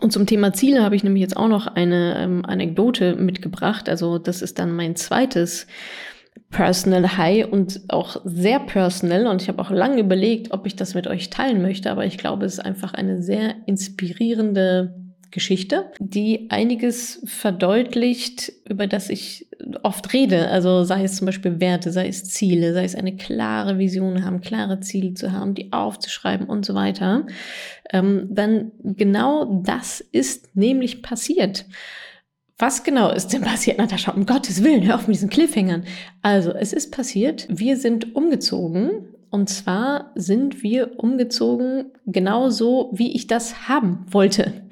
Und 0.00 0.12
zum 0.12 0.26
Thema 0.26 0.52
Ziele 0.52 0.84
habe 0.84 0.96
ich 0.96 1.02
nämlich 1.02 1.22
jetzt 1.22 1.38
auch 1.38 1.48
noch 1.48 1.66
eine 1.66 2.18
ähm, 2.18 2.44
Anekdote 2.44 3.16
mitgebracht. 3.16 3.88
Also 3.88 4.18
das 4.18 4.42
ist 4.42 4.58
dann 4.58 4.72
mein 4.72 4.96
zweites 4.96 5.66
Personal 6.50 7.16
High 7.18 7.46
und 7.46 7.80
auch 7.88 8.20
sehr 8.24 8.60
personal. 8.60 9.26
Und 9.26 9.42
ich 9.42 9.48
habe 9.48 9.60
auch 9.60 9.70
lange 9.70 10.00
überlegt, 10.00 10.52
ob 10.52 10.66
ich 10.66 10.76
das 10.76 10.94
mit 10.94 11.06
euch 11.06 11.30
teilen 11.30 11.62
möchte. 11.62 11.90
Aber 11.90 12.06
ich 12.06 12.18
glaube, 12.18 12.46
es 12.46 12.54
ist 12.54 12.64
einfach 12.64 12.94
eine 12.94 13.22
sehr 13.22 13.54
inspirierende 13.66 14.94
Geschichte, 15.30 15.92
die 15.98 16.46
einiges 16.50 17.20
verdeutlicht, 17.26 18.52
über 18.66 18.86
das 18.86 19.10
ich 19.10 19.46
oft 19.82 20.12
rede. 20.12 20.48
Also 20.48 20.84
sei 20.84 21.04
es 21.04 21.16
zum 21.16 21.26
Beispiel 21.26 21.60
Werte, 21.60 21.92
sei 21.92 22.08
es 22.08 22.24
Ziele, 22.24 22.72
sei 22.72 22.84
es 22.84 22.94
eine 22.94 23.16
klare 23.16 23.78
Vision 23.78 24.24
haben, 24.24 24.40
klare 24.40 24.80
Ziele 24.80 25.14
zu 25.14 25.32
haben, 25.32 25.54
die 25.54 25.72
aufzuschreiben 25.72 26.46
und 26.46 26.64
so 26.64 26.74
weiter. 26.74 27.26
Ähm, 27.92 28.28
dann 28.30 28.72
genau 28.82 29.62
das 29.64 30.00
ist 30.00 30.56
nämlich 30.56 31.02
passiert. 31.02 31.66
Was 32.60 32.82
genau 32.82 33.12
ist 33.12 33.28
denn 33.28 33.42
passiert, 33.42 33.78
Natascha? 33.78 34.10
Um 34.10 34.26
Gottes 34.26 34.64
Willen, 34.64 34.84
hör 34.84 34.96
auf 34.96 35.06
mit 35.06 35.14
diesen 35.14 35.30
Cliffhängern. 35.30 35.84
Also, 36.22 36.50
es 36.50 36.72
ist 36.72 36.90
passiert, 36.90 37.46
wir 37.48 37.76
sind 37.76 38.16
umgezogen. 38.16 39.14
Und 39.30 39.48
zwar 39.48 40.10
sind 40.16 40.64
wir 40.64 40.98
umgezogen 40.98 41.92
genauso, 42.06 42.90
wie 42.92 43.14
ich 43.14 43.28
das 43.28 43.68
haben 43.68 44.04
wollte. 44.10 44.68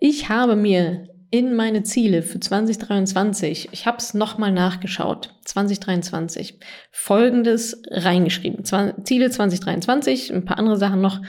Ich 0.00 0.30
habe 0.30 0.56
mir 0.56 1.08
in 1.30 1.54
meine 1.54 1.82
Ziele 1.82 2.22
für 2.22 2.40
2023, 2.40 3.68
ich 3.72 3.86
habe 3.86 3.98
es 3.98 4.14
nochmal 4.14 4.52
nachgeschaut, 4.52 5.34
2023, 5.44 6.58
folgendes 6.90 7.82
reingeschrieben. 7.90 8.64
Ziele 9.04 9.30
2023, 9.30 10.32
ein 10.32 10.46
paar 10.46 10.58
andere 10.58 10.78
Sachen 10.78 11.02
noch. 11.02 11.20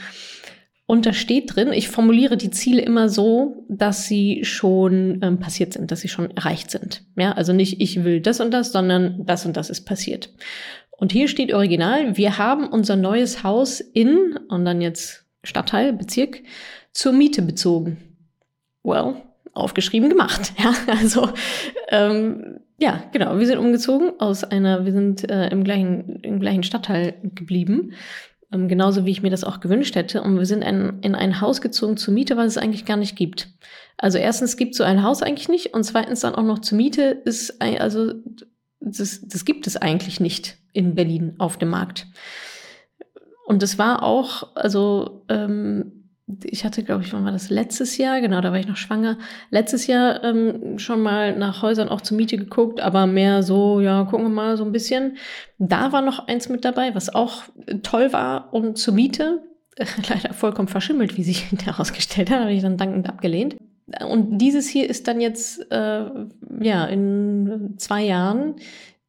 Und 0.90 1.06
da 1.06 1.14
steht 1.14 1.56
drin, 1.56 1.72
ich 1.72 1.88
formuliere 1.88 2.36
die 2.36 2.50
Ziele 2.50 2.82
immer 2.82 3.10
so, 3.10 3.64
dass 3.70 4.08
sie 4.08 4.44
schon 4.44 5.20
ähm, 5.22 5.40
passiert 5.40 5.74
sind, 5.74 5.92
dass 5.92 6.00
sie 6.00 6.08
schon 6.08 6.32
erreicht 6.32 6.72
sind. 6.72 7.04
Ja, 7.16 7.34
also 7.34 7.54
nicht 7.54 7.80
ich 7.80 8.04
will 8.04 8.22
das 8.22 8.42
und 8.42 8.50
das, 8.50 8.72
sondern 8.72 9.24
das 9.24 9.46
und 9.46 9.56
das 9.56 9.70
ist 9.70 9.82
passiert. 9.82 10.34
Und 10.90 11.12
hier 11.12 11.28
steht 11.28 11.54
original, 11.54 12.18
wir 12.18 12.40
haben 12.40 12.68
unser 12.68 12.96
neues 12.96 13.44
Haus 13.44 13.82
in, 13.82 14.40
und 14.50 14.66
dann 14.66 14.82
jetzt 14.82 15.26
Stadtteil, 15.44 15.94
Bezirk, 15.94 16.42
zur 16.92 17.14
Miete 17.14 17.44
bezogen. 17.44 17.98
Well, 18.82 19.18
aufgeschrieben 19.54 20.10
gemacht. 20.10 20.54
Ja, 20.58 20.74
also 20.88 21.30
ähm, 21.90 22.62
ja, 22.80 23.04
genau. 23.12 23.38
Wir 23.38 23.46
sind 23.46 23.60
umgezogen 23.60 24.14
aus 24.20 24.44
einer, 24.44 24.86
wir 24.86 24.92
sind 24.92 25.30
äh, 25.30 25.50
im 25.50 25.64
gleichen 25.64 26.16
im 26.24 26.40
gleichen 26.40 26.64
Stadtteil 26.64 27.14
geblieben 27.22 27.94
ähm, 28.52 28.68
genauso 28.68 29.06
wie 29.06 29.12
ich 29.12 29.22
mir 29.22 29.30
das 29.30 29.44
auch 29.44 29.60
gewünscht 29.60 29.96
hätte. 29.96 30.22
Und 30.22 30.38
wir 30.38 30.46
sind 30.46 30.64
ein, 30.64 31.00
in 31.02 31.16
ein 31.16 31.42
Haus 31.42 31.62
gezogen 31.62 31.98
zur 31.98 32.14
Miete, 32.14 32.38
was 32.38 32.48
es 32.48 32.58
eigentlich 32.58 32.86
gar 32.86 32.98
nicht 32.98 33.16
gibt. 33.16 33.50
Also 33.98 34.18
erstens 34.18 34.58
gibt 34.58 34.76
so 34.76 34.84
ein 34.84 35.04
Haus 35.04 35.22
eigentlich 35.22 35.50
nicht 35.50 35.74
und 35.74 35.84
zweitens 35.84 36.22
dann 36.22 36.36
auch 36.36 36.44
noch 36.44 36.60
zur 36.60 36.78
Miete 36.78 37.22
ist, 37.26 37.62
ein, 37.62 37.80
also 37.80 38.14
das, 38.80 39.22
das 39.28 39.46
gibt 39.46 39.68
es 39.68 39.78
eigentlich 39.78 40.20
nicht 40.20 40.58
in 40.74 40.96
Berlin 40.96 41.36
auf 41.38 41.58
dem 41.58 41.70
Markt. 41.70 42.08
Und 43.46 43.64
es 43.64 43.78
war 43.78 44.04
auch, 44.04 44.56
also 44.56 45.26
ähm, 45.28 45.99
ich 46.44 46.64
hatte, 46.64 46.84
glaube 46.84 47.04
ich, 47.04 47.12
wann 47.12 47.26
war 47.26 47.32
das 47.32 47.50
letztes 47.50 47.98
Jahr? 47.98 48.22
Genau, 48.22 48.42
da 48.42 48.52
war 48.52 48.60
ich 48.60 48.68
noch 48.68 48.78
schwanger. 48.78 49.18
Letztes 49.50 49.88
Jahr 49.88 50.24
ähm, 50.24 50.78
schon 50.78 51.02
mal 51.02 51.36
nach 51.36 51.62
Häusern 51.62 51.90
auch 51.90 52.02
zur 52.02 52.18
Miete 52.18 52.38
geguckt, 52.38 52.82
aber 52.82 53.08
mehr 53.08 53.42
so, 53.42 53.80
ja, 53.80 54.04
gucken 54.04 54.26
wir 54.26 54.30
mal 54.30 54.58
so 54.58 54.64
ein 54.64 54.72
bisschen. 54.72 55.18
Da 55.58 55.92
war 55.92 56.02
noch 56.02 56.28
eins 56.28 56.50
mit 56.50 56.66
dabei, 56.66 56.94
was 56.94 57.14
auch 57.14 57.44
toll 57.84 58.14
war 58.14 58.54
und 58.54 58.78
zur 58.78 58.94
Miete. 58.94 59.44
Leider 60.10 60.34
vollkommen 60.34 60.68
verschimmelt, 60.68 61.18
wie 61.18 61.24
sich 61.24 61.52
herausgestellt 61.64 62.30
hat, 62.30 62.42
habe 62.42 62.54
ich 62.54 62.62
dann 62.62 62.78
dankend 62.78 63.10
abgelehnt. 63.10 63.56
Und 64.08 64.38
dieses 64.38 64.68
hier 64.70 64.88
ist 64.88 65.08
dann 65.08 65.20
jetzt, 65.20 65.72
äh, 65.72 66.06
ja, 66.62 66.86
in 66.86 67.74
zwei 67.78 68.04
Jahren 68.04 68.56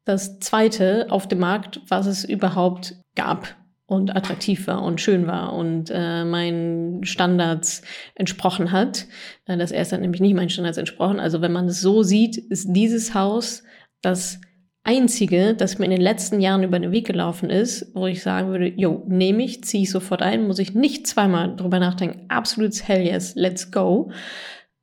das 0.05 0.39
zweite 0.39 1.07
auf 1.09 1.27
dem 1.27 1.39
Markt, 1.39 1.81
was 1.87 2.07
es 2.07 2.23
überhaupt 2.23 2.95
gab 3.15 3.55
und 3.91 4.15
attraktiv 4.15 4.67
war 4.67 4.83
und 4.83 5.01
schön 5.01 5.27
war 5.27 5.51
und 5.51 5.91
äh, 5.93 6.23
meinen 6.23 7.03
Standards 7.03 7.81
entsprochen 8.15 8.71
hat. 8.71 9.05
Äh, 9.47 9.57
das 9.57 9.71
erste 9.71 9.95
hat 9.95 10.01
nämlich 10.01 10.21
nicht 10.21 10.33
meinen 10.33 10.49
Standards 10.49 10.77
entsprochen. 10.77 11.19
Also 11.19 11.41
wenn 11.41 11.51
man 11.51 11.65
es 11.65 11.81
so 11.81 12.01
sieht, 12.01 12.37
ist 12.37 12.67
dieses 12.69 13.13
Haus 13.13 13.63
das 14.01 14.39
einzige, 14.83 15.55
das 15.55 15.77
mir 15.77 15.85
in 15.85 15.91
den 15.91 16.01
letzten 16.01 16.39
Jahren 16.39 16.63
über 16.63 16.79
den 16.79 16.93
Weg 16.93 17.05
gelaufen 17.05 17.49
ist, 17.49 17.93
wo 17.93 18.07
ich 18.07 18.23
sagen 18.23 18.47
würde, 18.47 18.67
jo, 18.69 19.03
nehme 19.09 19.43
ich, 19.43 19.65
ziehe 19.65 19.83
ich 19.83 19.91
sofort 19.91 20.21
ein, 20.21 20.47
muss 20.47 20.59
ich 20.59 20.73
nicht 20.73 21.05
zweimal 21.05 21.53
drüber 21.57 21.79
nachdenken. 21.79 22.27
Absolutes 22.29 22.87
Hell 22.87 23.05
yes, 23.05 23.35
let's 23.35 23.71
go. 23.71 24.09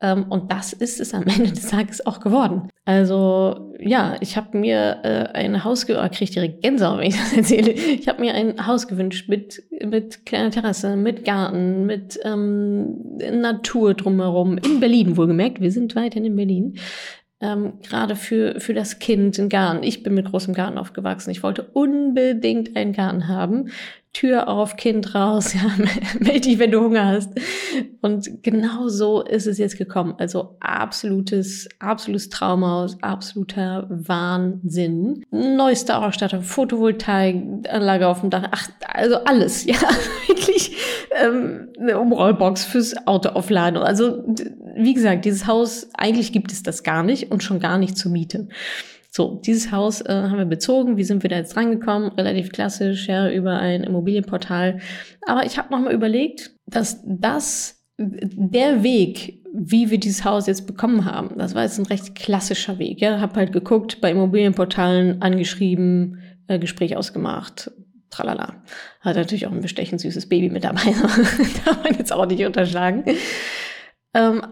Ähm, 0.01 0.27
und 0.29 0.53
das 0.53 0.73
ist 0.73 1.01
es 1.01 1.13
am 1.13 1.23
Ende 1.27 1.51
des 1.51 1.67
Tages 1.69 2.07
auch 2.07 2.21
geworden. 2.21 2.69
Also 2.85 3.75
ja, 3.81 4.17
ich 4.21 4.37
habe 4.37 4.57
mir 4.57 5.01
äh, 5.03 5.29
ein 5.35 5.65
Haus 5.65 5.87
gewünscht, 5.87 6.05
oh, 6.05 6.09
kriege 6.09 6.25
ich 6.25 6.31
direkt 6.31 6.63
Gänsehaut, 6.63 7.01
wenn 7.01 7.09
ich 7.09 7.17
das 7.17 7.33
erzähle. 7.37 7.73
Ich 7.73 8.09
habe 8.09 8.21
mir 8.21 8.35
ein 8.35 8.67
Haus 8.67 8.87
gewünscht 8.87 9.29
mit, 9.29 9.63
mit 9.85 10.25
kleiner 10.25 10.51
Terrasse, 10.51 10.97
mit 10.97 11.25
Garten, 11.25 11.87
mit 11.87 12.19
ähm, 12.25 13.17
Natur 13.19 13.95
drumherum. 13.95 14.59
In 14.59 14.81
Berlin 14.81 15.17
wohlgemerkt, 15.17 15.61
wir 15.61 15.73
sind 15.73 15.97
weiterhin 15.97 16.27
in 16.27 16.37
Berlin. 16.37 16.79
Ähm, 17.41 17.75
gerade 17.89 18.17
für, 18.17 18.59
für 18.59 18.75
das 18.75 18.99
Kind 18.99 19.39
einen 19.39 19.49
Garten. 19.49 19.85
Ich 19.85 20.03
bin 20.03 20.15
mit 20.15 20.27
großem 20.27 20.55
Garten 20.55 20.77
aufgewachsen. 20.77 21.31
Ich 21.31 21.45
wollte 21.45 21.63
unbedingt 21.73 22.77
einen 22.77 22.93
Garten 22.93 23.29
haben. 23.29 23.71
Tür 24.19 24.49
auf, 24.49 24.75
Kind 24.75 25.15
raus, 25.15 25.55
ja, 25.55 25.61
melde 26.19 26.41
dich, 26.41 26.59
wenn 26.59 26.73
du 26.73 26.81
Hunger 26.81 27.07
hast. 27.07 27.31
Und 28.01 28.43
genau 28.43 28.89
so 28.89 29.23
ist 29.23 29.47
es 29.47 29.59
jetzt 29.59 29.79
gekommen. 29.79 30.15
Also 30.19 30.57
absolutes, 30.59 31.69
absolutes 31.79 32.29
Traumhaus, 32.29 33.01
absoluter 33.01 33.87
Wahnsinn. 33.89 35.25
Neueste 35.31 35.97
Ausstattung, 35.97 36.43
Photovoltaikanlage 36.43 38.09
auf 38.09 38.23
dem 38.23 38.31
Dach, 38.31 38.49
ach, 38.51 38.69
also 38.89 39.23
alles, 39.25 39.65
ja, 39.67 39.79
wirklich 40.27 40.77
ähm, 41.13 41.69
eine 41.79 42.01
Umrollbox 42.01 42.65
fürs 42.65 43.07
Auto 43.07 43.29
aufladen. 43.29 43.79
Also 43.79 44.25
wie 44.75 44.95
gesagt, 44.95 45.27
dieses 45.27 45.47
Haus, 45.47 45.91
eigentlich 45.95 46.33
gibt 46.33 46.51
es 46.51 46.65
das 46.65 46.83
gar 46.83 47.05
nicht 47.05 47.31
und 47.31 47.45
schon 47.45 47.61
gar 47.61 47.79
nicht 47.79 47.97
zur 47.97 48.11
Miete. 48.11 48.49
So, 49.19 49.41
dieses 49.45 49.73
Haus 49.73 50.01
äh, 50.01 50.13
haben 50.13 50.39
wir 50.39 50.45
bezogen. 50.45 50.97
Wie 50.97 51.03
sind 51.03 51.25
wir 51.25 51.29
da 51.29 51.39
jetzt 51.39 51.57
rangekommen? 51.57 52.11
Relativ 52.13 52.53
klassisch, 52.53 53.09
ja, 53.09 53.29
über 53.29 53.59
ein 53.59 53.83
Immobilienportal. 53.83 54.79
Aber 55.27 55.45
ich 55.45 55.59
habe 55.59 55.73
nochmal 55.73 55.93
überlegt, 55.93 56.53
dass 56.67 57.03
das 57.05 57.85
der 57.97 58.85
Weg, 58.85 59.43
wie 59.53 59.91
wir 59.91 59.99
dieses 59.99 60.25
Haus 60.25 60.47
jetzt 60.47 60.69
bekommen 60.69 61.05
haben, 61.05 61.37
das 61.37 61.57
war 61.57 61.65
jetzt 61.65 61.81
ein 61.81 61.87
recht 61.87 62.15
klassischer 62.15 62.79
Weg. 62.79 63.01
Ja, 63.01 63.19
habe 63.19 63.35
halt 63.35 63.53
geguckt, 63.53 64.01
bei 64.01 64.13
Immobilienportalen 64.13 65.21
angeschrieben, 65.21 66.23
äh, 66.47 66.61
Gespräch 66.61 66.97
ausgemacht, 66.97 67.73
tralala. 68.11 68.63
Hat 69.01 69.17
natürlich 69.17 69.49
auch 69.49 69.53
ein 69.53 69.63
bestechend 69.63 70.01
süßes 70.01 70.29
Baby 70.29 70.49
mit 70.49 70.63
dabei. 70.63 70.95
Darf 71.65 71.83
man 71.83 71.99
jetzt 71.99 72.13
auch 72.13 72.27
nicht 72.27 72.47
unterschlagen. 72.47 73.03
Ähm, 74.15 74.47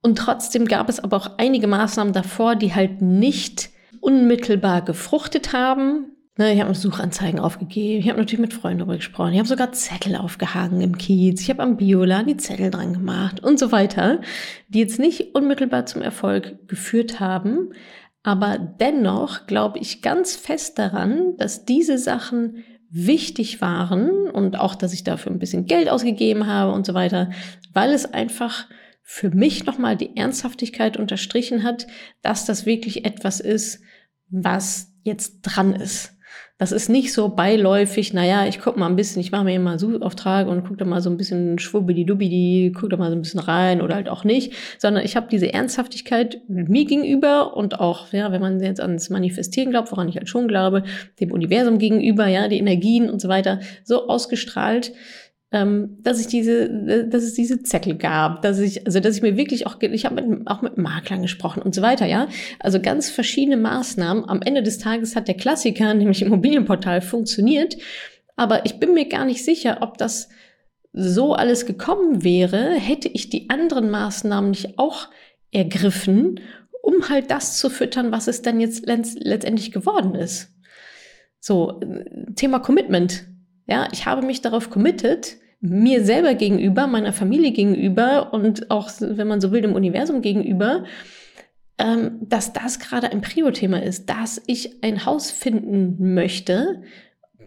und 0.00 0.16
trotzdem 0.16 0.66
gab 0.66 0.88
es 0.88 1.00
aber 1.00 1.16
auch 1.16 1.38
einige 1.38 1.66
Maßnahmen 1.66 2.12
davor, 2.12 2.54
die 2.54 2.72
halt 2.72 3.02
nicht 3.02 3.70
unmittelbar 4.00 4.82
gefruchtet 4.82 5.52
haben. 5.52 6.12
Ne, 6.38 6.52
ich 6.52 6.60
habe 6.60 6.74
Suchanzeigen 6.74 7.40
aufgegeben, 7.40 8.00
ich 8.00 8.10
habe 8.10 8.18
natürlich 8.18 8.40
mit 8.40 8.52
Freunden 8.52 8.80
darüber 8.80 8.96
gesprochen, 8.96 9.32
ich 9.32 9.38
habe 9.38 9.48
sogar 9.48 9.72
Zettel 9.72 10.16
aufgehangen 10.16 10.82
im 10.82 10.98
Kiez, 10.98 11.40
ich 11.40 11.48
habe 11.48 11.62
am 11.62 11.78
Biola 11.78 12.24
die 12.24 12.36
Zettel 12.36 12.70
dran 12.70 12.92
gemacht 12.92 13.42
und 13.42 13.58
so 13.58 13.72
weiter, 13.72 14.20
die 14.68 14.80
jetzt 14.80 14.98
nicht 14.98 15.34
unmittelbar 15.34 15.86
zum 15.86 16.02
Erfolg 16.02 16.68
geführt 16.68 17.20
haben. 17.20 17.72
Aber 18.22 18.58
dennoch 18.58 19.46
glaube 19.46 19.78
ich 19.78 20.02
ganz 20.02 20.36
fest 20.36 20.78
daran, 20.78 21.38
dass 21.38 21.64
diese 21.64 21.96
Sachen 21.96 22.64
wichtig 22.90 23.60
waren 23.60 24.28
und 24.28 24.58
auch, 24.58 24.74
dass 24.74 24.92
ich 24.92 25.04
dafür 25.04 25.32
ein 25.32 25.38
bisschen 25.38 25.64
Geld 25.64 25.88
ausgegeben 25.88 26.46
habe 26.46 26.72
und 26.72 26.84
so 26.84 26.92
weiter, 26.92 27.30
weil 27.72 27.92
es 27.92 28.12
einfach 28.12 28.66
für 29.08 29.30
mich 29.30 29.64
nochmal 29.64 29.96
die 29.96 30.16
Ernsthaftigkeit 30.16 30.96
unterstrichen 30.96 31.62
hat, 31.62 31.86
dass 32.22 32.44
das 32.44 32.66
wirklich 32.66 33.04
etwas 33.04 33.38
ist, 33.38 33.80
was 34.28 34.92
jetzt 35.04 35.42
dran 35.42 35.72
ist. 35.74 36.12
Das 36.58 36.72
ist 36.72 36.88
nicht 36.88 37.12
so 37.12 37.28
beiläufig, 37.28 38.12
naja, 38.14 38.46
ich 38.46 38.58
guck 38.58 38.76
mal 38.76 38.88
ein 38.88 38.96
bisschen, 38.96 39.20
ich 39.20 39.30
mache 39.30 39.44
mir 39.44 39.60
mal 39.60 39.72
einen 39.72 39.78
Suchauftrag 39.78 40.48
und 40.48 40.64
guck 40.66 40.78
da 40.78 40.84
mal 40.84 41.00
so 41.00 41.08
ein 41.08 41.16
bisschen 41.16 41.60
schwubbidi-dubbidi, 41.60 42.72
guck 42.74 42.90
da 42.90 42.96
mal 42.96 43.10
so 43.10 43.16
ein 43.16 43.22
bisschen 43.22 43.40
rein 43.40 43.80
oder 43.80 43.94
halt 43.94 44.08
auch 44.08 44.24
nicht, 44.24 44.54
sondern 44.78 45.04
ich 45.04 45.16
habe 45.16 45.28
diese 45.30 45.52
Ernsthaftigkeit 45.52 46.40
mir 46.48 46.84
gegenüber 46.84 47.56
und 47.56 47.78
auch, 47.78 48.12
ja, 48.12 48.32
wenn 48.32 48.40
man 48.40 48.58
jetzt 48.58 48.80
ans 48.80 49.08
Manifestieren 49.08 49.70
glaubt, 49.70 49.92
woran 49.92 50.08
ich 50.08 50.16
halt 50.16 50.28
schon 50.28 50.48
glaube, 50.48 50.82
dem 51.20 51.30
Universum 51.30 51.78
gegenüber, 51.78 52.26
ja, 52.26 52.48
die 52.48 52.58
Energien 52.58 53.08
und 53.08 53.20
so 53.20 53.28
weiter, 53.28 53.60
so 53.84 54.08
ausgestrahlt, 54.08 54.92
ähm, 55.52 55.98
dass 56.00 56.20
ich 56.20 56.26
diese, 56.26 56.68
dass 57.06 57.22
es 57.22 57.34
diese 57.34 57.62
Zettel 57.62 57.96
gab, 57.96 58.42
dass 58.42 58.58
ich, 58.58 58.84
also 58.86 58.98
dass 58.98 59.16
ich 59.16 59.22
mir 59.22 59.36
wirklich 59.36 59.66
auch, 59.66 59.80
ich 59.80 60.04
habe 60.04 60.20
mit, 60.20 60.46
auch 60.46 60.60
mit 60.62 60.76
Maklern 60.76 61.22
gesprochen 61.22 61.62
und 61.62 61.74
so 61.74 61.82
weiter, 61.82 62.06
ja. 62.06 62.28
Also 62.58 62.80
ganz 62.80 63.10
verschiedene 63.10 63.56
Maßnahmen. 63.56 64.28
Am 64.28 64.42
Ende 64.42 64.62
des 64.62 64.78
Tages 64.78 65.14
hat 65.14 65.28
der 65.28 65.36
Klassiker, 65.36 65.94
nämlich 65.94 66.22
Immobilienportal, 66.22 67.00
funktioniert. 67.00 67.76
Aber 68.34 68.66
ich 68.66 68.78
bin 68.78 68.92
mir 68.92 69.08
gar 69.08 69.24
nicht 69.24 69.44
sicher, 69.44 69.78
ob 69.80 69.98
das 69.98 70.28
so 70.92 71.34
alles 71.34 71.66
gekommen 71.66 72.24
wäre, 72.24 72.72
hätte 72.72 73.08
ich 73.08 73.30
die 73.30 73.50
anderen 73.50 73.90
Maßnahmen 73.90 74.50
nicht 74.50 74.78
auch 74.78 75.08
ergriffen, 75.52 76.40
um 76.82 77.08
halt 77.08 77.30
das 77.30 77.58
zu 77.58 77.70
füttern, 77.70 78.12
was 78.12 78.28
es 78.28 78.42
dann 78.42 78.60
jetzt 78.60 78.86
letztendlich 78.86 79.72
geworden 79.72 80.14
ist. 80.14 80.54
So, 81.38 81.80
Thema 82.34 82.58
Commitment. 82.58 83.26
Ja, 83.66 83.88
ich 83.92 84.06
habe 84.06 84.24
mich 84.24 84.42
darauf 84.42 84.70
committed, 84.70 85.36
mir 85.60 86.04
selber 86.04 86.34
gegenüber, 86.34 86.86
meiner 86.86 87.12
Familie 87.12 87.52
gegenüber 87.52 88.32
und 88.32 88.70
auch, 88.70 88.90
wenn 89.00 89.26
man 89.26 89.40
so 89.40 89.50
will, 89.52 89.62
dem 89.62 89.74
Universum 89.74 90.22
gegenüber, 90.22 90.84
ähm, 91.78 92.18
dass 92.20 92.52
das 92.52 92.78
gerade 92.78 93.10
ein 93.10 93.20
Prio-Thema 93.20 93.82
ist, 93.82 94.08
dass 94.08 94.40
ich 94.46 94.82
ein 94.82 95.04
Haus 95.04 95.30
finden 95.30 96.14
möchte, 96.14 96.82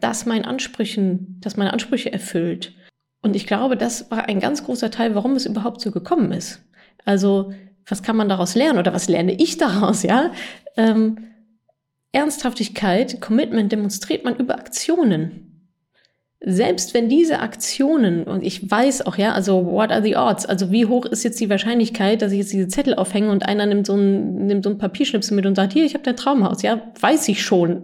das 0.02 0.26
meinen 0.26 0.46
Ansprüchen, 0.46 1.38
das 1.42 1.58
meine 1.58 1.74
Ansprüche 1.74 2.12
erfüllt. 2.12 2.74
Und 3.22 3.36
ich 3.36 3.48
glaube, 3.48 3.76
das 3.76 4.12
war 4.12 4.28
ein 4.28 4.40
ganz 4.40 4.64
großer 4.64 4.92
Teil, 4.92 5.16
warum 5.16 5.34
es 5.34 5.46
überhaupt 5.46 5.82
so 5.82 5.92
gekommen 5.92 6.32
ist. 6.32 6.62
Also, 7.06 7.54
was 7.86 8.04
kann 8.04 8.16
man 8.16 8.30
daraus 8.30 8.56
lernen 8.56 8.80
oder 8.80 8.94
was 8.94 9.10
lerne 9.10 9.34
ich 9.34 9.58
daraus, 9.58 10.04
ja? 10.04 10.32
Ähm, 10.78 11.18
Ernsthaftigkeit, 12.12 13.20
Commitment 13.22 13.72
demonstriert 13.72 14.26
man 14.26 14.36
über 14.36 14.58
Aktionen 14.58 15.49
selbst 16.42 16.94
wenn 16.94 17.10
diese 17.10 17.40
Aktionen, 17.40 18.24
und 18.24 18.44
ich 18.44 18.70
weiß 18.70 19.06
auch, 19.06 19.18
ja, 19.18 19.34
also 19.34 19.66
what 19.66 19.92
are 19.92 20.02
the 20.02 20.16
odds? 20.16 20.46
Also 20.46 20.72
wie 20.72 20.86
hoch 20.86 21.06
ist 21.06 21.24
jetzt 21.24 21.40
die 21.42 21.50
Wahrscheinlichkeit, 21.50 22.22
dass 22.22 22.32
ich 22.32 22.40
jetzt 22.40 22.54
diese 22.54 22.70
Zettel 22.70 22.96
aufhänge 22.96 23.30
und 23.30 23.44
einer 23.44 23.66
nimmt 23.66 23.86
so 23.86 23.96
ein, 23.96 24.48
nimmt 24.48 24.64
so 24.64 24.70
ein 24.70 24.78
Papierschnipsel 24.78 25.36
mit 25.36 25.46
und 25.46 25.56
sagt, 25.56 25.74
hier, 25.74 25.84
ich 25.84 25.96
habe 25.96 26.04
dein 26.04 26.16
Traumhaus. 26.16 26.62
Ja, 26.62 26.82
weiß 27.00 27.28
ich 27.28 27.44
schon, 27.44 27.84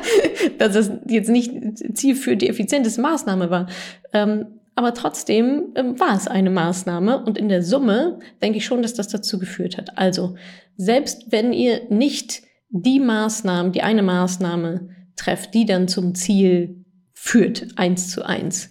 dass 0.58 0.74
das 0.74 0.90
jetzt 1.08 1.30
nicht 1.30 1.52
Ziel 1.96 2.16
für 2.16 2.36
die 2.36 2.50
effizienteste 2.50 3.00
Maßnahme 3.00 3.48
war. 3.48 3.66
Ähm, 4.12 4.46
aber 4.74 4.92
trotzdem 4.92 5.72
ähm, 5.74 5.98
war 5.98 6.14
es 6.14 6.28
eine 6.28 6.50
Maßnahme 6.50 7.24
und 7.24 7.38
in 7.38 7.48
der 7.48 7.62
Summe 7.62 8.18
denke 8.42 8.58
ich 8.58 8.66
schon, 8.66 8.82
dass 8.82 8.92
das 8.92 9.08
dazu 9.08 9.38
geführt 9.38 9.78
hat. 9.78 9.96
Also 9.96 10.34
selbst 10.76 11.32
wenn 11.32 11.54
ihr 11.54 11.88
nicht 11.88 12.42
die 12.68 13.00
Maßnahmen, 13.00 13.72
die 13.72 13.82
eine 13.82 14.02
Maßnahme 14.02 14.90
trefft, 15.16 15.54
die 15.54 15.64
dann 15.64 15.88
zum 15.88 16.14
Ziel 16.14 16.84
führt, 17.16 17.66
eins 17.76 18.10
zu 18.10 18.24
eins, 18.24 18.70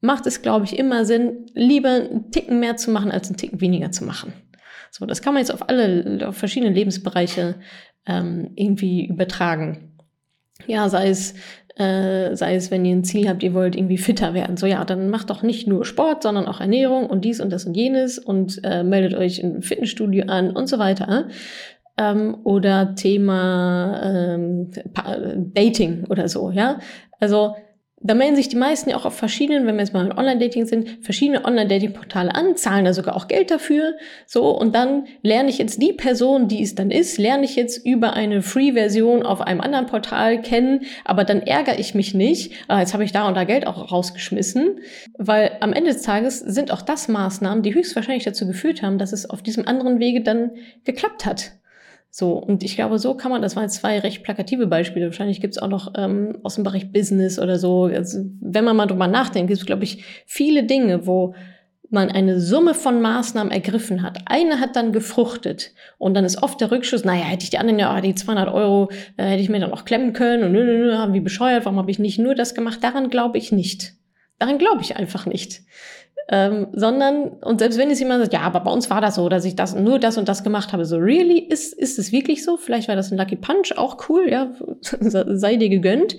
macht 0.00 0.26
es, 0.26 0.42
glaube 0.42 0.66
ich, 0.66 0.78
immer 0.78 1.04
Sinn, 1.04 1.46
lieber 1.54 1.88
einen 1.88 2.30
Ticken 2.30 2.60
mehr 2.60 2.76
zu 2.76 2.90
machen, 2.90 3.10
als 3.10 3.28
einen 3.28 3.38
Ticken 3.38 3.60
weniger 3.60 3.90
zu 3.90 4.04
machen. 4.04 4.32
So, 4.90 5.06
das 5.06 5.22
kann 5.22 5.34
man 5.34 5.40
jetzt 5.40 5.52
auf 5.52 5.68
alle, 5.68 6.26
auf 6.28 6.36
verschiedene 6.36 6.72
Lebensbereiche 6.72 7.56
ähm, 8.06 8.50
irgendwie 8.54 9.06
übertragen. 9.06 9.96
Ja, 10.66 10.88
sei 10.88 11.08
es, 11.08 11.34
äh, 11.76 12.36
sei 12.36 12.54
es, 12.54 12.70
wenn 12.70 12.84
ihr 12.84 12.94
ein 12.94 13.04
Ziel 13.04 13.28
habt, 13.28 13.42
ihr 13.42 13.54
wollt 13.54 13.76
irgendwie 13.76 13.98
fitter 13.98 14.34
werden. 14.34 14.56
So, 14.56 14.66
ja, 14.66 14.84
dann 14.84 15.08
macht 15.08 15.30
doch 15.30 15.42
nicht 15.42 15.66
nur 15.66 15.84
Sport, 15.84 16.22
sondern 16.22 16.46
auch 16.46 16.60
Ernährung 16.60 17.06
und 17.06 17.24
dies 17.24 17.40
und 17.40 17.50
das 17.50 17.64
und 17.64 17.74
jenes 17.74 18.18
und 18.18 18.60
äh, 18.62 18.82
meldet 18.82 19.14
euch 19.14 19.38
im 19.38 19.62
Fitnessstudio 19.62 20.26
an 20.26 20.50
und 20.50 20.68
so 20.68 20.78
weiter. 20.78 21.28
Ähm, 21.96 22.36
oder 22.44 22.94
Thema 22.94 24.00
ähm, 24.02 24.70
Dating 25.54 26.04
oder 26.08 26.28
so, 26.28 26.50
ja. 26.50 26.78
Also 27.20 27.54
da 28.02 28.14
melden 28.14 28.34
sich 28.34 28.48
die 28.48 28.56
meisten 28.56 28.88
ja 28.88 28.96
auch 28.96 29.04
auf 29.04 29.14
verschiedenen, 29.14 29.66
wenn 29.66 29.74
wir 29.74 29.82
jetzt 29.82 29.92
mal 29.92 30.06
in 30.06 30.16
Online-Dating 30.16 30.64
sind, 30.64 31.04
verschiedene 31.04 31.44
Online-Dating-Portale 31.44 32.34
an, 32.34 32.56
zahlen 32.56 32.86
da 32.86 32.94
sogar 32.94 33.14
auch 33.14 33.28
Geld 33.28 33.50
dafür. 33.50 33.94
So, 34.26 34.48
und 34.48 34.74
dann 34.74 35.04
lerne 35.22 35.50
ich 35.50 35.58
jetzt 35.58 35.82
die 35.82 35.92
Person, 35.92 36.48
die 36.48 36.62
es 36.62 36.74
dann 36.74 36.90
ist, 36.90 37.18
lerne 37.18 37.44
ich 37.44 37.56
jetzt 37.56 37.84
über 37.84 38.14
eine 38.14 38.40
Free-Version 38.40 39.22
auf 39.22 39.42
einem 39.42 39.60
anderen 39.60 39.84
Portal 39.84 40.40
kennen, 40.40 40.80
aber 41.04 41.24
dann 41.24 41.42
ärgere 41.42 41.78
ich 41.78 41.94
mich 41.94 42.14
nicht, 42.14 42.54
ah, 42.68 42.80
jetzt 42.80 42.94
habe 42.94 43.04
ich 43.04 43.12
da 43.12 43.28
und 43.28 43.36
da 43.36 43.44
Geld 43.44 43.66
auch 43.66 43.92
rausgeschmissen, 43.92 44.80
weil 45.18 45.58
am 45.60 45.74
Ende 45.74 45.92
des 45.92 46.00
Tages 46.00 46.38
sind 46.38 46.72
auch 46.72 46.82
das 46.82 47.08
Maßnahmen, 47.08 47.62
die 47.62 47.74
höchstwahrscheinlich 47.74 48.24
dazu 48.24 48.46
geführt 48.46 48.80
haben, 48.80 48.96
dass 48.96 49.12
es 49.12 49.28
auf 49.28 49.42
diesem 49.42 49.68
anderen 49.68 50.00
Wege 50.00 50.22
dann 50.22 50.52
geklappt 50.84 51.26
hat. 51.26 51.59
So, 52.12 52.32
und 52.32 52.64
ich 52.64 52.74
glaube, 52.74 52.98
so 52.98 53.14
kann 53.14 53.30
man, 53.30 53.40
das 53.40 53.54
waren 53.54 53.64
jetzt 53.64 53.76
zwei 53.76 54.00
recht 54.00 54.24
plakative 54.24 54.66
Beispiele, 54.66 55.06
wahrscheinlich 55.06 55.40
gibt 55.40 55.54
es 55.54 55.62
auch 55.62 55.68
noch 55.68 55.92
ähm, 55.96 56.38
aus 56.42 56.56
dem 56.56 56.64
Bereich 56.64 56.92
Business 56.92 57.38
oder 57.38 57.56
so. 57.58 57.84
Also, 57.84 58.24
wenn 58.40 58.64
man 58.64 58.76
mal 58.76 58.86
drüber 58.86 59.06
nachdenkt, 59.06 59.48
gibt 59.48 59.60
es, 59.60 59.66
glaube 59.66 59.84
ich, 59.84 60.04
viele 60.26 60.64
Dinge, 60.64 61.06
wo 61.06 61.34
man 61.88 62.08
eine 62.10 62.40
Summe 62.40 62.74
von 62.74 63.00
Maßnahmen 63.00 63.52
ergriffen 63.52 64.02
hat. 64.02 64.18
Eine 64.26 64.60
hat 64.60 64.76
dann 64.76 64.92
gefruchtet 64.92 65.72
und 65.98 66.14
dann 66.14 66.24
ist 66.24 66.42
oft 66.42 66.60
der 66.60 66.70
Rückschuss, 66.70 67.04
naja, 67.04 67.24
hätte 67.24 67.44
ich 67.44 67.50
die 67.50 67.58
anderen 67.58 67.78
ja, 67.78 68.00
die 68.00 68.14
200 68.14 68.52
Euro 68.52 68.90
äh, 69.16 69.24
hätte 69.24 69.42
ich 69.42 69.48
mir 69.48 69.60
dann 69.60 69.72
auch 69.72 69.84
klemmen 69.84 70.12
können 70.12 70.44
und 70.44 70.52
nö, 70.52 70.64
nö, 70.64 70.86
nö, 70.86 71.12
wie 71.12 71.20
bescheuert, 71.20 71.64
warum 71.64 71.78
habe 71.78 71.90
ich 71.90 71.98
nicht 71.98 72.18
nur 72.18 72.34
das 72.34 72.54
gemacht? 72.54 72.82
Daran 72.82 73.10
glaube 73.10 73.38
ich 73.38 73.50
nicht. 73.50 73.94
Daran 74.38 74.58
glaube 74.58 74.82
ich 74.82 74.96
einfach 74.96 75.26
nicht 75.26 75.62
ähm, 76.28 76.68
sondern, 76.72 77.28
und 77.42 77.58
selbst 77.58 77.78
wenn 77.78 77.90
es 77.90 77.98
jemand 77.98 78.20
sagt, 78.20 78.32
ja, 78.32 78.40
aber 78.40 78.60
bei 78.60 78.70
uns 78.70 78.90
war 78.90 79.00
das 79.00 79.16
so, 79.16 79.28
dass 79.28 79.44
ich 79.44 79.56
das, 79.56 79.74
nur 79.74 79.98
das 79.98 80.16
und 80.18 80.28
das 80.28 80.44
gemacht 80.44 80.72
habe, 80.72 80.84
so, 80.84 80.96
really, 80.96 81.38
ist, 81.38 81.72
ist 81.74 81.98
es 81.98 82.12
wirklich 82.12 82.44
so? 82.44 82.56
Vielleicht 82.56 82.88
war 82.88 82.96
das 82.96 83.10
ein 83.10 83.18
Lucky 83.18 83.36
Punch, 83.36 83.76
auch 83.76 84.08
cool, 84.08 84.28
ja, 84.30 84.52
sei 84.80 85.56
dir 85.56 85.68
gegönnt. 85.68 86.16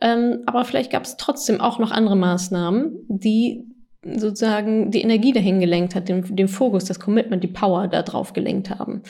Ähm, 0.00 0.40
aber 0.46 0.64
vielleicht 0.64 0.90
gab 0.90 1.04
es 1.04 1.16
trotzdem 1.16 1.60
auch 1.60 1.78
noch 1.78 1.90
andere 1.90 2.16
Maßnahmen, 2.16 3.04
die 3.08 3.64
sozusagen 4.02 4.90
die 4.90 5.02
Energie 5.02 5.32
dahin 5.32 5.60
gelenkt 5.60 5.94
hat, 5.94 6.08
den, 6.08 6.34
den 6.34 6.48
Fokus, 6.48 6.86
das 6.86 6.98
Commitment, 6.98 7.44
die 7.44 7.48
Power 7.48 7.86
da 7.86 8.02
drauf 8.02 8.32
gelenkt 8.32 8.70
haben. 8.70 9.02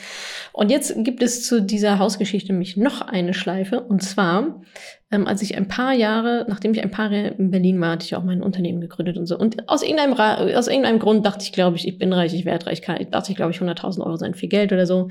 Und 0.51 0.69
jetzt 0.69 0.93
gibt 1.05 1.23
es 1.23 1.45
zu 1.45 1.61
dieser 1.61 1.97
Hausgeschichte 1.97 2.51
nämlich 2.51 2.75
noch 2.75 3.01
eine 3.01 3.33
Schleife. 3.33 3.79
Und 3.79 4.03
zwar, 4.03 4.61
ähm, 5.09 5.27
als 5.27 5.41
ich 5.41 5.55
ein 5.55 5.69
paar 5.69 5.93
Jahre, 5.93 6.45
nachdem 6.49 6.73
ich 6.73 6.83
ein 6.83 6.91
paar 6.91 7.09
Jahre 7.09 7.35
in 7.35 7.51
Berlin 7.51 7.79
war, 7.79 7.91
hatte 7.91 8.05
ich 8.05 8.15
auch 8.17 8.23
mein 8.23 8.43
Unternehmen 8.43 8.81
gegründet 8.81 9.17
und 9.17 9.27
so. 9.27 9.37
Und 9.37 9.69
aus 9.69 9.81
irgendeinem, 9.81 10.13
aus 10.13 10.67
irgendeinem 10.67 10.99
Grund 10.99 11.25
dachte 11.25 11.45
ich, 11.45 11.53
glaube 11.53 11.77
ich, 11.77 11.87
ich 11.87 11.97
bin 11.97 12.11
reich, 12.11 12.33
ich 12.33 12.43
werde 12.43 12.65
reich. 12.65 12.81
Ich 12.99 13.09
dachte 13.09 13.31
ich, 13.31 13.37
glaube 13.37 13.51
ich, 13.51 13.59
100.000 13.59 14.05
Euro 14.05 14.17
seien 14.17 14.33
viel 14.33 14.49
Geld 14.49 14.73
oder 14.73 14.85
so. 14.85 15.07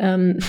Ähm 0.00 0.40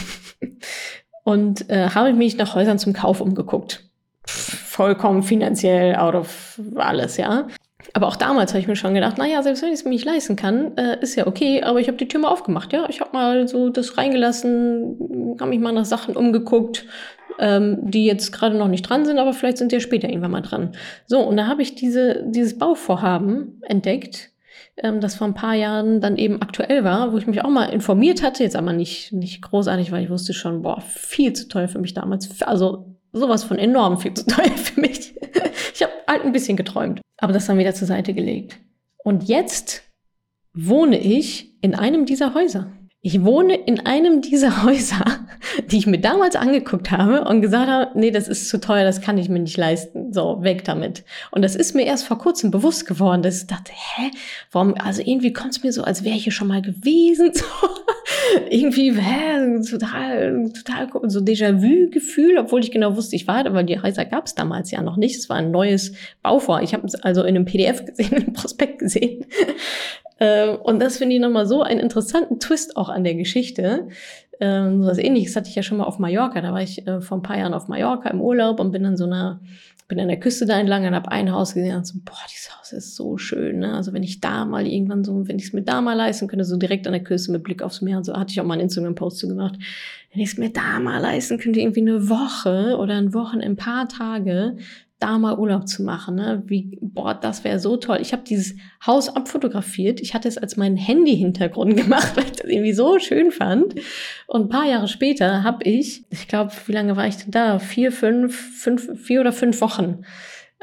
und 1.23 1.69
äh, 1.69 1.89
habe 1.89 2.11
mich 2.13 2.37
nach 2.37 2.55
Häusern 2.55 2.79
zum 2.79 2.93
Kauf 2.93 3.21
umgeguckt 3.21 3.83
vollkommen 4.25 5.21
finanziell 5.21 5.95
out 5.95 6.15
of 6.15 6.59
alles, 6.75 7.17
ja. 7.17 7.47
Aber 7.95 8.07
auch 8.07 8.15
damals 8.15 8.51
habe 8.51 8.59
ich 8.59 8.67
mir 8.67 8.75
schon 8.75 8.95
gedacht, 8.95 9.19
naja, 9.19 9.43
selbst 9.43 9.61
wenn 9.61 9.69
ich 9.69 9.75
es 9.75 9.83
mir 9.83 9.91
nicht 9.91 10.05
leisten 10.05 10.35
kann, 10.35 10.75
äh, 10.77 10.97
ist 11.01 11.15
ja 11.15 11.27
okay, 11.27 11.61
aber 11.61 11.79
ich 11.79 11.87
habe 11.87 11.97
die 11.97 12.07
Tür 12.07 12.21
mal 12.21 12.29
aufgemacht, 12.29 12.73
ja. 12.73 12.87
Ich 12.89 13.01
habe 13.01 13.11
mal 13.13 13.47
so 13.47 13.69
das 13.69 13.97
reingelassen, 13.97 15.35
habe 15.39 15.51
mich 15.51 15.59
mal 15.59 15.71
nach 15.71 15.85
Sachen 15.85 16.15
umgeguckt, 16.15 16.85
ähm, 17.37 17.77
die 17.81 18.05
jetzt 18.05 18.31
gerade 18.31 18.57
noch 18.57 18.67
nicht 18.67 18.89
dran 18.89 19.05
sind, 19.05 19.19
aber 19.19 19.33
vielleicht 19.33 19.59
sind 19.59 19.71
die 19.71 19.75
ja 19.75 19.79
später 19.79 20.09
irgendwann 20.09 20.31
mal 20.31 20.41
dran. 20.41 20.71
So, 21.05 21.19
und 21.19 21.37
da 21.37 21.45
habe 21.45 21.61
ich 21.61 21.75
diese, 21.75 22.23
dieses 22.25 22.57
Bauvorhaben 22.57 23.61
entdeckt, 23.61 24.31
ähm, 24.77 24.99
das 24.99 25.15
vor 25.15 25.27
ein 25.27 25.35
paar 25.35 25.53
Jahren 25.53 26.01
dann 26.01 26.17
eben 26.17 26.41
aktuell 26.41 26.83
war, 26.83 27.13
wo 27.13 27.17
ich 27.17 27.27
mich 27.27 27.43
auch 27.43 27.49
mal 27.49 27.65
informiert 27.65 28.23
hatte, 28.23 28.43
jetzt 28.43 28.55
aber 28.55 28.73
nicht, 28.73 29.13
nicht 29.13 29.41
großartig, 29.43 29.91
weil 29.91 30.03
ich 30.03 30.09
wusste 30.09 30.33
schon, 30.33 30.63
boah, 30.63 30.81
viel 30.81 31.33
zu 31.33 31.47
teuer 31.47 31.67
für 31.67 31.79
mich 31.79 31.93
damals. 31.93 32.41
Also 32.41 32.92
sowas 33.13 33.43
von 33.43 33.57
enorm 33.57 33.99
viel 33.99 34.13
zu 34.13 34.25
teuer 34.25 34.51
für 34.51 34.81
mich. 34.81 35.15
Ich 35.73 35.81
habe 35.81 35.93
halt 36.07 36.23
ein 36.23 36.31
bisschen 36.33 36.57
geträumt, 36.57 37.01
aber 37.17 37.31
das 37.31 37.45
dann 37.45 37.57
wieder 37.57 37.73
zur 37.73 37.87
Seite 37.87 38.13
gelegt. 38.13 38.59
Und 39.03 39.23
jetzt 39.23 39.83
wohne 40.53 40.99
ich 40.99 41.53
in 41.61 41.75
einem 41.75 42.05
dieser 42.05 42.33
Häuser. 42.33 42.71
Ich 43.05 43.21
wohne 43.25 43.55
in 43.55 43.85
einem 43.85 44.21
dieser 44.21 44.63
Häuser, 44.63 45.03
die 45.67 45.77
ich 45.77 45.87
mir 45.87 45.99
damals 45.99 46.37
angeguckt 46.37 46.89
habe 46.89 47.25
und 47.25 47.41
gesagt 47.41 47.69
habe, 47.69 47.99
nee, 47.99 48.11
das 48.11 48.29
ist 48.29 48.47
zu 48.47 48.61
teuer, 48.61 48.85
das 48.85 49.01
kann 49.01 49.17
ich 49.17 49.27
mir 49.27 49.39
nicht 49.39 49.57
leisten. 49.57 50.13
So, 50.13 50.41
weg 50.41 50.63
damit. 50.63 51.03
Und 51.31 51.41
das 51.41 51.55
ist 51.55 51.75
mir 51.75 51.85
erst 51.85 52.07
vor 52.07 52.17
kurzem 52.17 52.49
bewusst 52.49 52.85
geworden, 52.85 53.21
dass 53.21 53.41
ich 53.41 53.47
dachte, 53.47 53.73
hä, 53.73 54.11
warum, 54.51 54.75
also 54.75 55.01
irgendwie 55.01 55.33
kommt 55.33 55.51
es 55.51 55.63
mir 55.63 55.73
so, 55.73 55.83
als 55.83 56.05
wäre 56.05 56.15
ich 56.15 56.23
hier 56.23 56.31
schon 56.31 56.47
mal 56.47 56.61
gewesen. 56.61 57.31
So, 57.43 57.45
irgendwie, 58.49 58.91
hä, 58.91 59.61
total, 59.69 60.51
total 60.51 61.09
so 61.09 61.19
Déjà-vu-Gefühl, 61.19 62.37
obwohl 62.37 62.61
ich 62.61 62.71
genau 62.71 62.95
wusste, 62.95 63.15
ich 63.15 63.27
war, 63.27 63.45
aber 63.45 63.63
die 63.63 63.81
Häuser 63.81 64.05
gab 64.05 64.25
es 64.25 64.35
damals 64.35 64.71
ja 64.71 64.81
noch 64.81 64.97
nicht. 64.97 65.17
Es 65.17 65.29
war 65.29 65.37
ein 65.37 65.51
neues 65.51 65.93
Bauvor. 66.21 66.61
Ich 66.61 66.73
habe 66.73 66.85
es 66.85 66.95
also 66.95 67.21
in 67.21 67.35
einem 67.35 67.45
PDF 67.45 67.85
gesehen, 67.85 68.11
in 68.11 68.23
einem 68.23 68.33
Prospekt 68.33 68.79
gesehen. 68.79 69.25
Äh, 70.19 70.49
und 70.49 70.81
das 70.81 70.97
finde 70.97 71.15
ich 71.15 71.21
nochmal 71.21 71.45
so 71.45 71.61
einen 71.61 71.79
interessanten 71.79 72.39
Twist 72.39 72.77
auch 72.77 72.89
an 72.89 73.03
der 73.03 73.15
Geschichte. 73.15 73.87
Ähm, 74.39 74.83
so 74.83 74.89
was 74.89 74.97
ähnliches 74.97 75.35
hatte 75.35 75.49
ich 75.49 75.55
ja 75.55 75.63
schon 75.63 75.77
mal 75.77 75.85
auf 75.85 75.99
Mallorca. 75.99 76.41
Da 76.41 76.51
war 76.53 76.61
ich 76.61 76.85
äh, 76.87 77.01
vor 77.01 77.17
ein 77.17 77.23
paar 77.23 77.37
Jahren 77.37 77.53
auf 77.53 77.67
Mallorca 77.67 78.09
im 78.09 78.21
Urlaub 78.21 78.59
und 78.59 78.71
bin 78.71 78.85
an 78.85 78.97
so 78.97 79.05
einer, 79.05 79.39
bin 79.93 80.01
an 80.01 80.07
der 80.07 80.19
Küste 80.19 80.45
da 80.45 80.59
entlang 80.59 80.85
und 80.85 80.95
habe 80.95 81.11
ein 81.11 81.31
Haus 81.31 81.53
gesehen 81.53 81.77
und 81.77 81.85
so, 81.85 81.99
boah, 82.03 82.17
dieses 82.29 82.57
Haus 82.57 82.71
ist 82.71 82.95
so 82.95 83.17
schön. 83.17 83.59
Ne? 83.59 83.73
Also 83.73 83.93
wenn 83.93 84.01
ich 84.01 84.21
da 84.21 84.45
mal 84.45 84.65
irgendwann 84.65 85.03
so, 85.03 85.27
wenn 85.27 85.37
ich 85.37 85.45
es 85.45 85.53
mir 85.53 85.61
da 85.61 85.81
mal 85.81 85.93
leisten 85.93 86.27
könnte, 86.27 86.45
so 86.45 86.57
direkt 86.57 86.87
an 86.87 86.93
der 86.93 87.03
Küste 87.03 87.31
mit 87.31 87.43
Blick 87.43 87.61
aufs 87.61 87.81
Meer 87.81 87.97
und 87.97 88.03
so, 88.03 88.13
hatte 88.13 88.31
ich 88.31 88.41
auch 88.41 88.45
mal 88.45 88.55
einen 88.55 88.63
Instagram-Post 88.63 89.19
zu 89.19 89.27
gemacht. 89.27 89.55
Wenn 90.11 90.21
ich 90.21 90.31
es 90.31 90.37
mir 90.37 90.49
da 90.49 90.79
mal 90.79 90.99
leisten 90.99 91.37
könnte, 91.37 91.59
irgendwie 91.59 91.81
eine 91.81 92.09
Woche 92.09 92.77
oder 92.77 92.95
ein 92.95 93.13
Wochen, 93.13 93.41
ein 93.41 93.55
paar 93.55 93.87
Tage, 93.87 94.57
da 95.03 95.19
mal 95.19 95.37
Urlaub 95.37 95.67
zu 95.67 95.83
machen. 95.83 96.15
Ne? 96.15 96.43
Wie, 96.45 96.79
boah, 96.81 97.13
das 97.13 97.43
wäre 97.43 97.59
so 97.59 97.75
toll. 97.75 97.97
Ich 98.01 98.13
habe 98.13 98.23
dieses 98.23 98.55
Haus 98.85 99.13
abfotografiert. 99.13 99.99
Ich 99.99 100.13
hatte 100.13 100.29
es 100.29 100.37
als 100.37 100.55
meinen 100.55 100.77
Handy-Hintergrund 100.77 101.75
gemacht, 101.83 102.15
weil 102.15 102.23
ich 102.23 102.31
das 102.31 102.49
irgendwie 102.49 102.73
so 102.73 102.97
schön 102.99 103.31
fand. 103.31 103.75
Und 104.27 104.43
ein 104.43 104.49
paar 104.49 104.65
Jahre 104.65 104.87
später 104.87 105.43
habe 105.43 105.65
ich, 105.65 106.05
ich 106.09 106.29
glaube, 106.29 106.53
wie 106.67 106.71
lange 106.71 106.95
war 106.95 107.05
ich 107.05 107.17
denn 107.17 107.31
da? 107.31 107.59
Vier, 107.59 107.91
fünf, 107.91 108.33
fünf, 108.57 108.97
vier 109.01 109.19
oder 109.19 109.33
fünf 109.33 109.59
Wochen. 109.59 110.05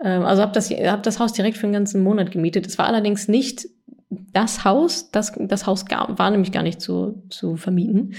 Ähm, 0.03 0.23
also 0.23 0.41
habe 0.41 0.53
das, 0.53 0.71
hab 0.71 1.03
das 1.03 1.19
Haus 1.19 1.35
direkt 1.35 1.59
für 1.59 1.65
einen 1.65 1.75
ganzen 1.75 2.03
Monat 2.03 2.31
gemietet. 2.31 2.67
Es 2.67 2.79
war 2.79 2.87
allerdings 2.87 3.29
nicht 3.29 3.69
das 4.09 4.65
Haus, 4.65 5.11
das, 5.11 5.33
das 5.39 5.67
Haus 5.67 5.85
gar, 5.85 6.19
war 6.19 6.31
nämlich 6.31 6.51
gar 6.51 6.63
nicht 6.63 6.81
zu, 6.81 7.23
zu 7.29 7.57
vermieten. 7.57 8.15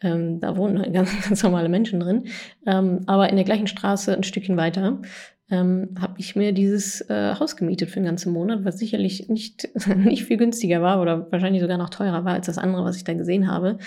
Ähm, 0.00 0.40
da 0.40 0.56
wohnen 0.56 0.90
ganz, 0.92 1.10
ganz 1.28 1.42
normale 1.42 1.68
Menschen 1.68 2.00
drin. 2.00 2.24
Ähm, 2.66 3.00
aber 3.06 3.28
in 3.28 3.36
der 3.36 3.44
gleichen 3.44 3.66
Straße 3.66 4.14
ein 4.16 4.22
Stückchen 4.22 4.56
weiter 4.56 5.00
ähm, 5.48 5.90
habe 6.00 6.14
ich 6.18 6.34
mir 6.34 6.52
dieses 6.52 7.02
äh, 7.08 7.34
Haus 7.38 7.56
gemietet 7.56 7.90
für 7.90 8.00
den 8.00 8.06
ganzen 8.06 8.32
Monat, 8.32 8.64
was 8.64 8.78
sicherlich 8.78 9.28
nicht, 9.28 9.68
nicht 9.96 10.24
viel 10.24 10.38
günstiger 10.38 10.82
war 10.82 11.00
oder 11.00 11.30
wahrscheinlich 11.30 11.62
sogar 11.62 11.78
noch 11.78 11.90
teurer 11.90 12.24
war 12.24 12.34
als 12.34 12.46
das 12.46 12.58
andere, 12.58 12.84
was 12.84 12.96
ich 12.96 13.04
da 13.04 13.14
gesehen 13.14 13.50
habe. 13.50 13.78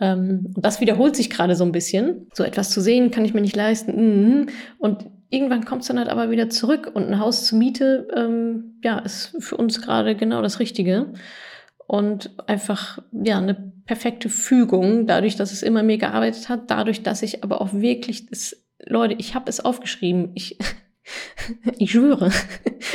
Ähm, 0.00 0.52
und 0.54 0.64
das 0.64 0.80
wiederholt 0.80 1.16
sich 1.16 1.28
gerade 1.28 1.56
so 1.56 1.64
ein 1.64 1.72
bisschen. 1.72 2.28
So 2.32 2.44
etwas 2.44 2.70
zu 2.70 2.80
sehen, 2.80 3.10
kann 3.10 3.24
ich 3.24 3.34
mir 3.34 3.40
nicht 3.40 3.56
leisten. 3.56 3.94
Mhm. 3.96 4.46
Und 4.78 5.06
irgendwann 5.28 5.64
kommt 5.64 5.82
es 5.82 5.88
dann 5.88 5.98
halt 5.98 6.08
aber 6.08 6.30
wieder 6.30 6.50
zurück 6.50 6.90
und 6.94 7.08
ein 7.08 7.18
Haus 7.18 7.46
zur 7.46 7.58
Miete, 7.58 8.06
ähm, 8.14 8.78
ja, 8.84 9.00
ist 9.00 9.34
für 9.40 9.56
uns 9.56 9.82
gerade 9.82 10.14
genau 10.14 10.40
das 10.40 10.60
Richtige. 10.60 11.12
Und 11.88 12.30
einfach, 12.46 13.00
ja, 13.10 13.38
eine 13.38 13.72
perfekte 13.86 14.28
Fügung, 14.28 15.08
dadurch, 15.08 15.34
dass 15.34 15.52
es 15.52 15.64
immer 15.64 15.82
mehr 15.82 15.98
gearbeitet 15.98 16.48
hat, 16.48 16.70
dadurch, 16.70 17.02
dass 17.02 17.22
ich 17.22 17.42
aber 17.42 17.60
auch 17.60 17.72
wirklich, 17.72 18.26
das, 18.26 18.56
Leute, 18.86 19.16
ich 19.18 19.34
habe 19.34 19.48
es 19.48 19.64
aufgeschrieben. 19.64 20.30
Ich, 20.34 20.58
Ich 21.78 21.92
schwöre, 21.92 22.30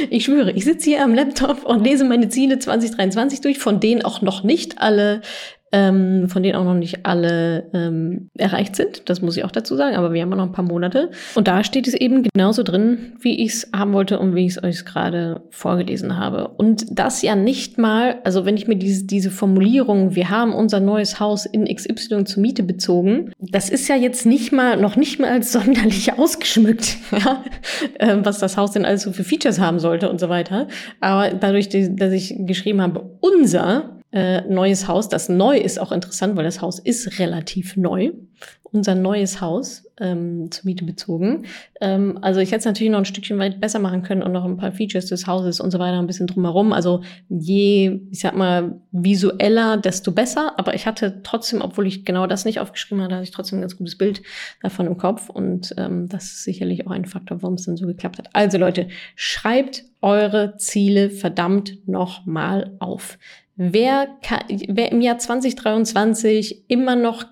ich 0.09 0.25
schwöre, 0.25 0.51
ich 0.51 0.63
sitze 0.63 0.89
hier 0.89 1.03
am 1.03 1.13
Laptop 1.13 1.65
und 1.65 1.83
lese 1.83 2.05
meine 2.05 2.29
Ziele 2.29 2.59
2023 2.59 3.41
durch, 3.41 3.59
von 3.59 3.79
denen 3.79 4.01
auch 4.01 4.21
noch 4.21 4.43
nicht 4.43 4.79
alle 4.79 5.21
ähm, 5.71 6.29
von 6.29 6.43
denen 6.43 6.55
auch 6.55 6.63
noch 6.63 6.73
nicht 6.75 7.05
alle 7.05 7.69
ähm, 7.73 8.29
erreicht 8.37 8.75
sind. 8.75 9.09
Das 9.09 9.21
muss 9.21 9.35
ich 9.35 9.43
auch 9.43 9.51
dazu 9.51 9.75
sagen, 9.75 9.95
aber 9.95 10.13
wir 10.13 10.21
haben 10.21 10.29
noch 10.29 10.43
ein 10.43 10.51
paar 10.51 10.65
Monate. 10.65 11.11
Und 11.35 11.47
da 11.47 11.63
steht 11.63 11.87
es 11.87 11.93
eben 11.93 12.23
genauso 12.23 12.63
drin, 12.63 13.13
wie 13.19 13.43
ich 13.43 13.53
es 13.53 13.69
haben 13.75 13.93
wollte 13.93 14.19
und 14.19 14.35
wie 14.35 14.45
ich 14.45 14.57
es 14.57 14.63
euch 14.63 14.85
gerade 14.85 15.41
vorgelesen 15.49 16.17
habe. 16.17 16.47
Und 16.47 16.85
das 16.89 17.21
ja 17.21 17.35
nicht 17.35 17.77
mal, 17.77 18.19
also 18.23 18.45
wenn 18.45 18.55
ich 18.55 18.67
mir 18.67 18.77
diese, 18.77 19.05
diese 19.05 19.29
Formulierung, 19.29 20.15
wir 20.15 20.29
haben 20.29 20.53
unser 20.53 20.79
neues 20.79 21.19
Haus 21.19 21.45
in 21.45 21.65
XY 21.65 22.23
zur 22.23 22.41
Miete 22.41 22.63
bezogen, 22.63 23.31
das 23.39 23.69
ist 23.69 23.87
ja 23.89 23.95
jetzt 23.95 24.25
nicht 24.25 24.53
mal, 24.53 24.77
noch 24.77 24.95
nicht 24.95 25.19
mal 25.19 25.31
als 25.31 25.51
sonderlich 25.51 26.13
ausgeschmückt, 26.17 26.97
ähm, 27.99 28.23
was 28.23 28.39
das 28.39 28.55
Haus 28.55 28.71
denn 28.71 28.85
alles 28.85 29.03
so 29.03 29.11
für 29.11 29.23
Features 29.23 29.59
haben 29.59 29.79
sollte 29.79 30.09
und 30.09 30.19
so 30.19 30.29
weiter. 30.29 30.67
Aber 31.01 31.31
dadurch, 31.31 31.67
dass 31.69 32.13
ich 32.13 32.35
geschrieben 32.39 32.81
habe, 32.81 33.17
unser 33.19 33.96
äh, 34.11 34.41
neues 34.41 34.87
Haus. 34.87 35.09
Das 35.09 35.29
neu 35.29 35.57
ist 35.57 35.79
auch 35.79 35.91
interessant, 35.91 36.35
weil 36.35 36.45
das 36.45 36.61
Haus 36.61 36.79
ist 36.79 37.19
relativ 37.19 37.75
neu. 37.77 38.11
unser 38.71 38.95
neues 38.95 39.41
Haus 39.41 39.85
ähm, 39.99 40.51
zur 40.51 40.65
Miete 40.65 40.83
bezogen. 40.83 41.45
Ähm, 41.81 42.19
also 42.21 42.39
ich 42.39 42.49
hätte 42.51 42.59
es 42.59 42.65
natürlich 42.65 42.91
noch 42.91 42.99
ein 42.99 43.05
Stückchen 43.05 43.39
weit 43.39 43.59
besser 43.59 43.79
machen 43.79 44.03
können 44.03 44.21
und 44.23 44.31
noch 44.31 44.45
ein 44.45 44.57
paar 44.57 44.71
Features 44.71 45.07
des 45.07 45.25
Hauses 45.25 45.59
und 45.59 45.71
so 45.71 45.79
weiter 45.79 45.97
ein 45.99 46.07
bisschen 46.07 46.27
drumherum. 46.27 46.73
Also 46.73 47.01
je, 47.29 48.01
ich 48.11 48.19
sag 48.19 48.35
mal, 48.35 48.79
visueller, 48.91 49.77
desto 49.77 50.11
besser. 50.11 50.53
Aber 50.57 50.73
ich 50.75 50.85
hatte 50.85 51.21
trotzdem, 51.23 51.61
obwohl 51.61 51.87
ich 51.87 52.05
genau 52.05 52.27
das 52.27 52.45
nicht 52.45 52.59
aufgeschrieben 52.59 53.03
hatte, 53.03 53.15
hatte 53.15 53.23
ich 53.23 53.31
trotzdem 53.31 53.59
ein 53.59 53.61
ganz 53.61 53.77
gutes 53.77 53.97
Bild 53.97 54.21
davon 54.61 54.87
im 54.87 54.97
Kopf. 54.97 55.29
Und 55.29 55.73
ähm, 55.77 56.07
das 56.09 56.25
ist 56.25 56.43
sicherlich 56.43 56.85
auch 56.85 56.91
ein 56.91 57.05
Faktor, 57.05 57.41
warum 57.41 57.55
es 57.55 57.65
dann 57.65 57.77
so 57.77 57.87
geklappt 57.87 58.17
hat. 58.17 58.29
Also 58.33 58.57
Leute, 58.57 58.87
schreibt 59.15 59.83
eure 60.01 60.57
Ziele 60.57 61.09
verdammt 61.09 61.87
noch 61.87 62.25
mal 62.25 62.75
auf. 62.79 63.17
Wer, 63.57 64.07
wer 64.67 64.91
im 64.91 65.01
Jahr 65.01 65.17
2023 65.17 66.69
immer 66.69 66.95
noch 66.95 67.25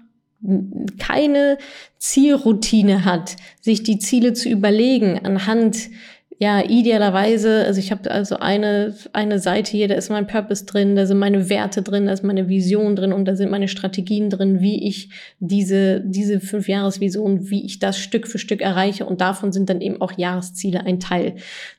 keine 1.00 1.58
Zielroutine 1.98 3.06
hat, 3.06 3.36
sich 3.62 3.84
die 3.84 4.00
Ziele 4.00 4.34
zu 4.34 4.50
überlegen 4.50 5.24
anhand 5.24 5.90
ja, 6.38 6.62
idealerweise, 6.62 7.64
also 7.66 7.80
ich 7.80 7.92
habe 7.92 8.12
also 8.12 8.38
eine, 8.38 8.94
eine 9.14 9.40
Seite 9.40 9.72
hier, 9.72 9.88
da 9.88 9.96
ist 9.96 10.10
mein 10.10 10.28
Purpose 10.28 10.66
drin, 10.66 10.98
da 10.98 11.06
sind 11.06 11.18
meine 11.18 11.50
Werte 11.50 11.82
drin, 11.82 12.08
da 12.08 12.12
ist 12.12 12.24
meine 12.24 12.50
Vision 12.50 12.98
drin 12.98 13.14
und 13.14 13.26
da 13.26 13.38
sind 13.38 13.52
meine 13.52 13.70
Strategien 13.70 14.30
drin, 14.30 14.60
wie 14.60 14.86
ich 14.86 15.10
diese, 15.40 16.02
diese 16.02 16.42
Fünfjahresvision, 16.42 17.50
wie 17.50 17.66
ich 17.66 17.80
das 17.80 17.98
Stück 17.98 18.28
für 18.28 18.38
Stück 18.38 18.62
erreiche 18.62 19.06
und 19.06 19.22
davon 19.22 19.54
sind 19.54 19.70
dann 19.70 19.80
eben 19.80 20.02
auch 20.02 20.18
Jahresziele 20.18 20.82
ein 20.82 21.00
Teil. 21.00 21.36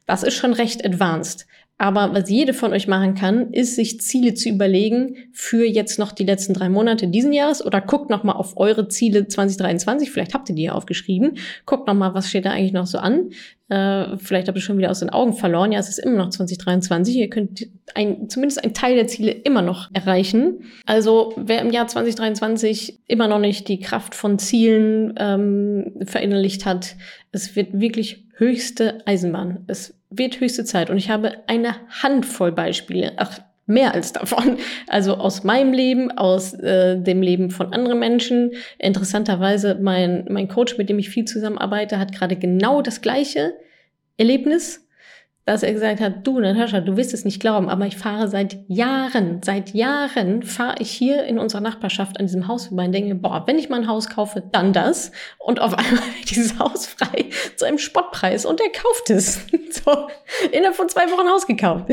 Das 0.07 0.23
ist 0.23 0.35
schon 0.35 0.55
recht 0.55 0.87
advanced. 0.87 1.47
Aber 1.79 2.15
was 2.15 2.31
jede 2.31 2.55
von 2.55 2.73
euch 2.73 2.89
machen 2.89 3.15
kann, 3.15 3.53
ist 3.53 3.77
sich 3.77 4.01
Ziele 4.01 4.33
zu 4.33 4.49
überlegen 4.49 5.17
für 5.33 5.67
jetzt 5.67 5.99
noch 5.99 6.12
die 6.12 6.25
letzten 6.25 6.55
drei 6.55 6.71
Monate 6.71 7.09
diesen 7.09 7.35
Jahres 7.35 7.65
oder 7.65 7.83
guckt 7.83 8.09
noch 8.09 8.25
mal 8.25 8.33
auf 8.33 8.57
eure 8.57 8.89
Ziele 8.89 9.29
2023. 9.29 10.11
Vielleicht 10.11 10.33
habt 10.33 10.49
ihr 10.49 10.55
die 10.55 10.62
ja 10.62 10.73
aufgeschrieben. 10.73 11.37
Guckt 11.67 11.87
noch 11.87 11.95
mal, 11.95 12.15
was 12.15 12.31
steht 12.31 12.47
da 12.47 12.53
eigentlich 12.53 12.73
noch 12.73 12.87
so 12.87 12.97
an. 12.97 13.31
Äh, 13.68 14.16
vielleicht 14.18 14.46
habt 14.46 14.57
ihr 14.57 14.62
schon 14.62 14.79
wieder 14.79 14.90
aus 14.90 15.00
den 15.00 15.11
Augen 15.11 15.33
verloren. 15.33 15.72
Ja, 15.72 15.81
es 15.81 15.88
ist 15.88 15.98
immer 15.98 16.16
noch 16.16 16.31
2023. 16.31 17.16
Ihr 17.16 17.31
könnt 17.31 17.66
ein, 17.94 18.29
zumindest 18.29 18.62
einen 18.62 18.74
Teil 18.74 18.94
der 18.94 19.09
Ziele 19.09 19.33
immer 19.33 19.62
noch 19.62 19.90
erreichen. 19.92 20.64
Also 20.85 21.33
wer 21.37 21.61
im 21.62 21.70
Jahr 21.70 21.88
2023 21.88 23.00
immer 23.07 23.26
noch 23.26 23.40
nicht 23.40 23.68
die 23.68 23.81
Kraft 23.81 24.14
von 24.14 24.38
Zielen 24.38 25.14
ähm, 25.18 25.92
verinnerlicht 26.05 26.64
hat, 26.64 26.96
es 27.33 27.57
wird 27.57 27.81
wirklich 27.81 28.24
höchste 28.37 28.98
Eisenbahn. 29.07 29.64
Es 29.66 29.94
wird 30.11 30.40
höchste 30.40 30.64
Zeit. 30.64 30.88
Und 30.90 30.98
ich 30.98 31.11
habe 31.11 31.33
eine 31.48 31.74
Handvoll 31.88 32.52
Beispiele, 32.52 33.14
ach, 33.16 33.40
mehr 33.66 33.94
als 33.94 34.12
davon. 34.12 34.59
Also 34.88 35.14
aus 35.14 35.44
meinem 35.44 35.72
Leben, 35.72 36.11
aus 36.12 36.55
äh, 36.55 36.98
dem 36.98 37.20
Leben 37.22 37.50
von 37.50 37.72
anderen 37.72 37.98
Menschen. 37.98 38.52
Interessanterweise, 38.79 39.79
mein, 39.81 40.26
mein 40.31 40.48
Coach, 40.48 40.79
mit 40.79 40.88
dem 40.88 40.98
ich 40.98 41.11
viel 41.11 41.24
zusammenarbeite, 41.24 41.98
hat 41.98 42.12
gerade 42.12 42.37
genau 42.37 42.83
das 42.83 43.00
gleiche 43.00 43.55
Erlebnis 44.16 44.86
dass 45.47 45.63
er 45.63 45.73
gesagt 45.73 46.01
hat, 46.01 46.27
du 46.27 46.41
Natascha, 46.41 46.81
du 46.81 46.97
wirst 46.97 47.15
es 47.15 47.25
nicht 47.25 47.41
glauben, 47.41 47.69
aber 47.69 47.87
ich 47.87 47.97
fahre 47.97 48.27
seit 48.27 48.59
Jahren, 48.67 49.41
seit 49.45 49.73
Jahren 49.75 50.43
fahre 50.43 50.75
ich 50.81 50.91
hier 50.91 51.25
in 51.25 51.39
unserer 51.39 51.61
Nachbarschaft 51.61 52.19
an 52.19 52.27
diesem 52.27 52.49
Haus 52.49 52.67
vorbei 52.67 52.87
und 52.87 52.93
denke, 52.93 53.15
boah, 53.15 53.45
wenn 53.47 53.57
ich 53.57 53.69
mal 53.69 53.81
ein 53.81 53.87
Haus 53.87 54.09
kaufe, 54.09 54.43
dann 54.51 54.73
das. 54.73 55.13
Und 55.39 55.61
auf 55.61 55.73
einmal 55.79 56.03
wird 56.19 56.31
dieses 56.31 56.59
Haus 56.59 56.87
frei 56.87 57.27
zu 57.55 57.65
einem 57.65 57.79
Spottpreis 57.79 58.45
und 58.45 58.61
er 58.61 58.71
kauft 58.71 59.09
es. 59.11 59.47
so, 59.71 60.09
innerhalb 60.51 60.75
von 60.75 60.89
zwei 60.89 61.09
Wochen 61.13 61.29
Haus 61.29 61.47
gekauft. 61.47 61.87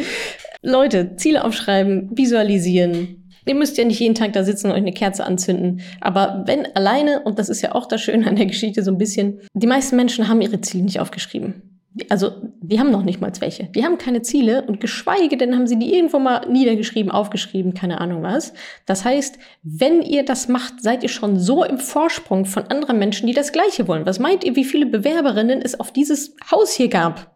Leute, 0.64 1.16
Ziele 1.16 1.46
aufschreiben, 1.46 2.10
visualisieren, 2.12 3.20
Ihr 3.46 3.56
müsst 3.56 3.78
ja 3.78 3.84
nicht 3.84 4.00
jeden 4.00 4.16
Tag 4.16 4.32
da 4.32 4.46
sitzen 4.46 4.68
und 4.68 4.72
euch 4.72 4.78
eine 4.78 4.94
Kerze 4.94 5.26
anzünden. 5.26 5.82
Aber 6.00 6.44
wenn 6.46 6.66
alleine, 6.78 7.24
und 7.24 7.40
das 7.40 7.50
ist 7.50 7.62
ja 7.62 7.76
auch 7.76 7.88
das 7.88 8.02
Schöne 8.02 8.26
an 8.26 8.38
der 8.38 8.46
Geschichte 8.46 8.84
so 8.84 8.92
ein 8.92 8.98
bisschen, 8.98 9.42
die 9.54 9.68
meisten 9.68 9.98
Menschen 9.98 10.30
haben 10.30 10.40
ihre 10.40 10.62
Ziele 10.62 10.86
nicht 10.86 11.02
aufgeschrieben 11.02 11.73
also 12.10 12.32
die 12.62 12.80
haben 12.80 12.92
noch 12.92 13.04
nicht 13.04 13.22
mal 13.22 13.32
welche. 13.40 13.66
Die 13.66 13.84
haben 13.84 13.98
keine 13.98 14.22
Ziele 14.22 14.64
und 14.64 14.80
geschweige 14.80 15.38
denn 15.38 15.56
haben 15.56 15.68
sie 15.68 15.78
die 15.78 15.94
irgendwo 15.94 16.20
mal 16.20 16.48
niedergeschrieben, 16.50 17.12
aufgeschrieben, 17.12 17.74
keine 17.74 18.02
Ahnung 18.02 18.24
was. 18.24 18.54
Das 18.86 19.06
heißt, 19.06 19.38
wenn 19.62 20.02
ihr 20.02 20.26
das 20.26 20.48
macht, 20.48 20.82
seid 20.82 21.04
ihr 21.04 21.10
schon 21.10 21.40
so 21.40 21.64
im 21.64 21.78
Vorsprung 21.78 22.46
von 22.46 22.64
anderen 22.64 22.98
Menschen, 22.98 23.28
die 23.28 23.34
das 23.34 23.52
Gleiche 23.52 23.88
wollen. 23.88 24.06
Was 24.06 24.20
meint 24.20 24.44
ihr, 24.44 24.56
wie 24.56 24.66
viele 24.66 24.86
Bewerberinnen 24.86 25.62
es 25.62 25.80
auf 25.80 25.92
dieses 25.92 26.36
Haus 26.52 26.74
hier 26.74 26.90
gab? 26.90 27.32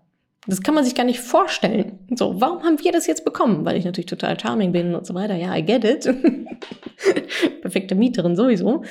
Das 0.47 0.63
kann 0.63 0.73
man 0.73 0.85
sich 0.85 0.95
gar 0.95 1.03
nicht 1.03 1.19
vorstellen. 1.19 1.99
So, 2.15 2.39
warum 2.39 2.63
haben 2.63 2.81
wir 2.81 2.91
das 2.93 3.05
jetzt 3.05 3.25
bekommen? 3.25 3.65
Weil 3.65 3.75
ich 3.75 3.85
natürlich 3.85 4.05
total 4.05 4.39
charming 4.39 4.71
bin 4.71 4.95
und 4.95 5.05
so 5.05 5.13
weiter. 5.13 5.35
Ja, 5.35 5.55
I 5.55 5.61
get 5.61 5.83
it. 5.83 6.09
Perfekte 7.61 7.95
Mieterin 7.95 8.35
sowieso. 8.37 8.83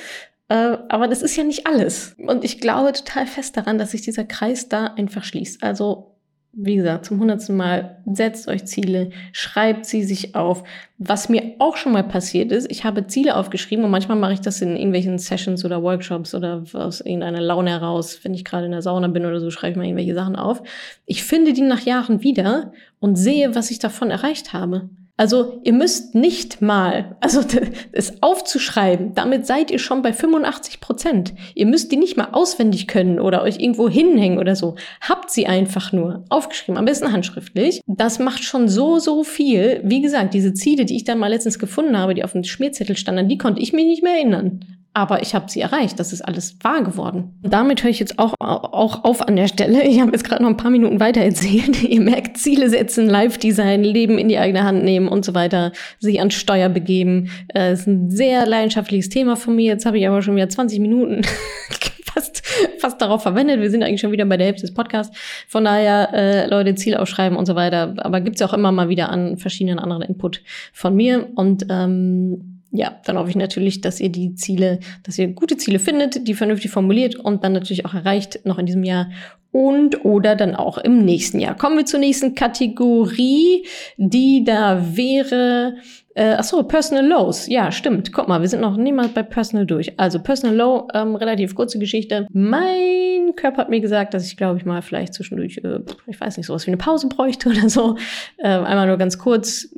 Äh, 0.49 0.77
aber 0.89 1.07
das 1.07 1.21
ist 1.21 1.35
ja 1.35 1.43
nicht 1.43 1.67
alles. 1.67 2.15
Und 2.17 2.43
ich 2.43 2.59
glaube 2.59 2.93
total 2.93 3.27
fest 3.27 3.57
daran, 3.57 3.77
dass 3.77 3.91
sich 3.91 4.01
dieser 4.01 4.23
Kreis 4.23 4.69
da 4.69 4.87
einfach 4.97 5.23
schließt. 5.23 5.61
Also, 5.63 6.13
wie 6.53 6.77
gesagt, 6.77 7.05
zum 7.05 7.19
hundertsten 7.19 7.55
Mal 7.55 8.01
setzt 8.11 8.47
euch 8.47 8.65
Ziele, 8.65 9.11
schreibt 9.31 9.85
sie 9.85 10.03
sich 10.03 10.35
auf. 10.35 10.63
Was 10.97 11.29
mir 11.29 11.55
auch 11.59 11.75
schon 11.75 11.91
mal 11.91 12.03
passiert 12.03 12.51
ist, 12.51 12.71
ich 12.71 12.83
habe 12.83 13.05
Ziele 13.05 13.35
aufgeschrieben 13.35 13.85
und 13.85 13.91
manchmal 13.91 14.17
mache 14.17 14.33
ich 14.33 14.41
das 14.41 14.61
in 14.61 14.75
irgendwelchen 14.75 15.19
Sessions 15.19 15.63
oder 15.65 15.83
Workshops 15.83 16.33
oder 16.33 16.63
aus 16.73 17.01
irgendeiner 17.01 17.41
Laune 17.41 17.69
heraus. 17.69 18.19
Wenn 18.23 18.33
ich 18.33 18.45
gerade 18.45 18.65
in 18.65 18.71
der 18.71 18.81
Sauna 18.81 19.07
bin 19.09 19.25
oder 19.25 19.39
so, 19.39 19.51
schreibe 19.51 19.71
ich 19.71 19.77
mal 19.77 19.85
irgendwelche 19.85 20.15
Sachen 20.15 20.35
auf. 20.35 20.63
Ich 21.05 21.23
finde 21.23 21.53
die 21.53 21.61
nach 21.61 21.81
Jahren 21.81 22.23
wieder 22.23 22.71
und 22.99 23.17
sehe, 23.17 23.53
was 23.53 23.69
ich 23.69 23.79
davon 23.79 24.09
erreicht 24.09 24.53
habe. 24.53 24.89
Also 25.17 25.59
ihr 25.63 25.73
müsst 25.73 26.13
nicht 26.13 26.61
mal, 26.61 27.17
also 27.19 27.41
es 27.91 28.21
aufzuschreiben, 28.21 29.15
damit 29.15 29.47
seid 29.47 29.71
ihr 29.71 29.79
schon 29.79 30.03
bei 30.03 30.13
85 30.13 30.79
Prozent. 30.79 31.33
Ihr 31.55 31.65
müsst 31.65 31.91
die 31.91 31.97
nicht 31.97 32.17
mal 32.17 32.29
auswendig 32.33 32.87
können 32.87 33.19
oder 33.19 33.41
euch 33.41 33.59
irgendwo 33.59 33.89
hinhängen 33.89 34.37
oder 34.37 34.55
so. 34.55 34.75
Habt 35.01 35.31
sie 35.31 35.47
einfach 35.47 35.91
nur 35.91 36.23
aufgeschrieben, 36.29 36.77
am 36.77 36.85
besten 36.85 37.11
handschriftlich. 37.11 37.81
Das 37.87 38.19
macht 38.19 38.43
schon 38.43 38.69
so, 38.69 38.99
so 38.99 39.23
viel. 39.23 39.81
Wie 39.83 40.01
gesagt, 40.01 40.35
diese 40.35 40.53
Ziele, 40.53 40.85
die 40.85 40.95
ich 40.95 41.03
dann 41.03 41.17
mal 41.17 41.27
letztens 41.29 41.57
gefunden 41.57 41.97
habe, 41.97 42.13
die 42.13 42.23
auf 42.23 42.33
dem 42.33 42.43
Schmierzettel 42.43 42.95
standen, 42.95 43.27
die 43.27 43.39
konnte 43.39 43.61
ich 43.61 43.73
mir 43.73 43.85
nicht 43.85 44.03
mehr 44.03 44.13
erinnern 44.13 44.59
aber 44.97 45.21
ich 45.21 45.35
habe 45.35 45.45
sie 45.47 45.61
erreicht. 45.61 45.99
Das 45.99 46.11
ist 46.11 46.23
alles 46.23 46.57
wahr 46.63 46.81
geworden. 46.81 47.35
Und 47.43 47.53
damit 47.53 47.83
höre 47.83 47.91
ich 47.91 47.99
jetzt 47.99 48.17
auch, 48.17 48.33
auch 48.39 49.03
auf 49.03 49.21
an 49.21 49.35
der 49.35 49.47
Stelle. 49.47 49.83
Ich 49.83 50.01
habe 50.01 50.11
jetzt 50.11 50.23
gerade 50.23 50.41
noch 50.41 50.49
ein 50.49 50.57
paar 50.57 50.71
Minuten 50.71 50.99
weiter 50.99 51.21
erzählt. 51.21 51.83
Ihr 51.87 52.01
merkt, 52.01 52.39
Ziele 52.39 52.67
setzen, 52.67 53.07
Live-Design, 53.07 53.83
Leben 53.83 54.17
in 54.17 54.27
die 54.27 54.39
eigene 54.39 54.63
Hand 54.63 54.83
nehmen 54.83 55.07
und 55.07 55.23
so 55.23 55.35
weiter, 55.35 55.71
sich 55.99 56.19
an 56.19 56.31
Steuer 56.31 56.69
begeben. 56.69 57.29
Das 57.49 57.61
äh, 57.61 57.73
ist 57.73 57.87
ein 57.87 58.09
sehr 58.09 58.47
leidenschaftliches 58.47 59.09
Thema 59.09 59.35
von 59.35 59.55
mir. 59.55 59.73
Jetzt 59.73 59.85
habe 59.85 59.99
ich 59.99 60.07
aber 60.07 60.23
schon 60.23 60.35
wieder 60.35 60.49
20 60.49 60.79
Minuten 60.79 61.21
fast, 62.11 62.43
fast 62.79 62.99
darauf 62.99 63.21
verwendet. 63.21 63.61
Wir 63.61 63.69
sind 63.69 63.83
eigentlich 63.83 64.01
schon 64.01 64.11
wieder 64.11 64.25
bei 64.25 64.37
der 64.37 64.47
Hälfte 64.47 64.63
des 64.63 64.73
Podcasts. 64.73 65.15
Von 65.47 65.65
daher, 65.65 66.09
äh, 66.11 66.47
Leute, 66.47 66.73
Ziel 66.73 66.97
aufschreiben 66.97 67.37
und 67.37 67.45
so 67.45 67.53
weiter. 67.53 67.93
Aber 67.97 68.19
gibt's 68.19 68.39
ja 68.39 68.47
auch 68.47 68.53
immer 68.53 68.71
mal 68.71 68.89
wieder 68.89 69.09
an 69.09 69.37
verschiedenen 69.37 69.77
anderen 69.77 70.01
Input 70.01 70.41
von 70.73 70.95
mir. 70.95 71.27
Und 71.35 71.67
ähm, 71.69 72.56
ja, 72.71 72.99
dann 73.05 73.17
hoffe 73.17 73.29
ich 73.29 73.35
natürlich, 73.35 73.81
dass 73.81 73.99
ihr 73.99 74.09
die 74.09 74.35
Ziele, 74.35 74.79
dass 75.03 75.17
ihr 75.17 75.27
gute 75.29 75.57
Ziele 75.57 75.79
findet, 75.79 76.27
die 76.27 76.33
vernünftig 76.33 76.71
formuliert 76.71 77.15
und 77.15 77.43
dann 77.43 77.53
natürlich 77.53 77.85
auch 77.85 77.93
erreicht, 77.93 78.45
noch 78.45 78.59
in 78.59 78.65
diesem 78.65 78.83
Jahr 78.83 79.09
und 79.51 80.05
oder 80.05 80.35
dann 80.35 80.55
auch 80.55 80.77
im 80.77 81.03
nächsten 81.03 81.39
Jahr. 81.39 81.55
Kommen 81.55 81.77
wir 81.77 81.85
zur 81.85 81.99
nächsten 81.99 82.35
Kategorie, 82.35 83.65
die 83.97 84.43
da 84.43 84.95
wäre, 84.95 85.77
äh, 86.13 86.35
ach 86.37 86.43
so, 86.43 86.61
Personal 86.63 87.07
Lows. 87.07 87.47
Ja, 87.47 87.71
stimmt. 87.71 88.11
Guck 88.11 88.27
mal, 88.27 88.41
wir 88.41 88.49
sind 88.49 88.61
noch 88.61 88.77
niemals 88.77 89.13
bei 89.13 89.23
Personal 89.23 89.65
durch. 89.65 89.97
Also 89.99 90.19
Personal 90.19 90.55
Low, 90.55 90.87
ähm, 90.93 91.15
relativ 91.15 91.55
kurze 91.55 91.79
Geschichte. 91.79 92.27
Mein 92.31 93.33
Körper 93.35 93.61
hat 93.61 93.69
mir 93.69 93.79
gesagt, 93.79 94.13
dass 94.13 94.27
ich, 94.27 94.37
glaube 94.37 94.57
ich, 94.59 94.65
mal 94.65 94.81
vielleicht 94.81 95.13
zwischendurch, 95.13 95.59
äh, 95.63 95.79
ich 96.07 96.19
weiß 96.19 96.37
nicht, 96.37 96.45
sowas 96.45 96.67
wie 96.67 96.71
eine 96.71 96.77
Pause 96.77 97.07
bräuchte 97.07 97.49
oder 97.49 97.69
so. 97.69 97.97
Äh, 98.37 98.49
einmal 98.49 98.87
nur 98.87 98.97
ganz 98.97 99.17
kurz 99.17 99.69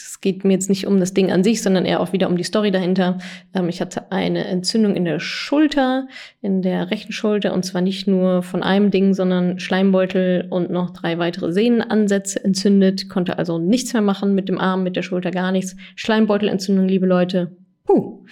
es 0.00 0.20
geht 0.20 0.44
mir 0.44 0.52
jetzt 0.52 0.68
nicht 0.68 0.86
um 0.86 1.00
das 1.00 1.14
Ding 1.14 1.30
an 1.30 1.44
sich, 1.44 1.62
sondern 1.62 1.84
eher 1.84 2.00
auch 2.00 2.12
wieder 2.12 2.28
um 2.28 2.36
die 2.36 2.44
Story 2.44 2.70
dahinter. 2.70 3.18
Ähm, 3.54 3.68
ich 3.68 3.80
hatte 3.80 4.10
eine 4.10 4.44
Entzündung 4.46 4.94
in 4.94 5.04
der 5.04 5.20
Schulter, 5.20 6.08
in 6.40 6.62
der 6.62 6.90
rechten 6.90 7.12
Schulter, 7.12 7.52
und 7.52 7.64
zwar 7.64 7.80
nicht 7.80 8.06
nur 8.06 8.42
von 8.42 8.62
einem 8.62 8.90
Ding, 8.90 9.14
sondern 9.14 9.58
Schleimbeutel 9.58 10.46
und 10.50 10.70
noch 10.70 10.90
drei 10.90 11.18
weitere 11.18 11.52
Sehnenansätze 11.52 12.44
entzündet, 12.44 13.08
konnte 13.08 13.38
also 13.38 13.58
nichts 13.58 13.92
mehr 13.92 14.02
machen 14.02 14.34
mit 14.34 14.48
dem 14.48 14.58
Arm, 14.58 14.82
mit 14.82 14.96
der 14.96 15.02
Schulter, 15.02 15.30
gar 15.30 15.52
nichts. 15.52 15.76
Schleimbeutelentzündung, 15.96 16.88
liebe 16.88 17.06
Leute. 17.06 17.56
Puh. 17.84 18.24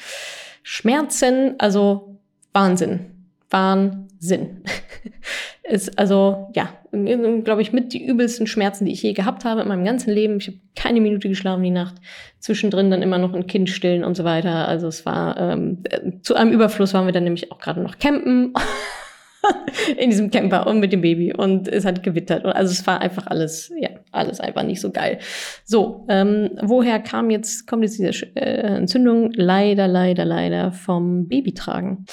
Schmerzen, 0.63 1.55
also 1.59 2.19
Wahnsinn. 2.53 3.07
Wahnsinn. 3.51 4.63
ist 5.69 5.99
also, 5.99 6.51
ja, 6.55 6.69
glaube 6.93 7.63
ich, 7.63 7.73
mit 7.73 7.93
die 7.93 8.05
übelsten 8.05 8.47
Schmerzen, 8.47 8.85
die 8.85 8.93
ich 8.93 9.03
je 9.03 9.13
gehabt 9.13 9.45
habe 9.45 9.63
in 9.63 9.69
meinem 9.69 9.85
ganzen 9.85 10.13
Leben. 10.13 10.39
Ich 10.39 10.47
habe 10.49 10.59
keine 10.75 11.01
Minute 11.01 11.29
geschlafen 11.29 11.63
die 11.63 11.71
Nacht. 11.71 11.97
Zwischendrin 12.39 12.91
dann 12.91 13.03
immer 13.03 13.19
noch 13.19 13.35
ein 13.35 13.47
Kind 13.47 13.69
stillen 13.71 14.05
und 14.05 14.17
so 14.17 14.25
weiter. 14.25 14.69
Also 14.69 14.87
es 14.89 15.05
war, 15.05 15.39
ähm, 15.39 15.83
zu 16.23 16.35
einem 16.35 16.53
Überfluss 16.53 16.95
waren 16.95 17.07
wir 17.07 17.13
dann 17.13 17.25
nämlich 17.25 17.51
auch 17.53 17.59
gerade 17.59 17.81
noch 17.81 17.99
campen. 17.99 18.55
in 19.97 20.11
diesem 20.11 20.31
Camper 20.31 20.67
und 20.67 20.81
mit 20.81 20.93
dem 20.93 21.01
Baby 21.01 21.33
und 21.33 21.69
es 21.69 21.85
hat 21.85 22.03
gewittert. 22.03 22.45
Also 22.45 22.73
es 22.73 22.87
war 22.87 23.01
einfach 23.01 23.27
alles, 23.27 23.73
ja, 23.79 23.91
alles 24.13 24.41
einfach 24.41 24.63
nicht 24.63 24.81
so 24.81 24.91
geil. 24.91 25.19
So, 25.65 26.05
ähm, 26.09 26.51
woher 26.63 27.01
kam 27.01 27.31
jetzt, 27.31 27.67
kommt 27.67 27.83
jetzt 27.83 27.99
diese 27.99 28.27
äh, 28.35 28.77
Entzündung? 28.77 29.33
Leider, 29.35 29.89
leider, 29.89 30.25
leider 30.25 30.73
vom 30.73 31.29
Babytragen. 31.29 32.07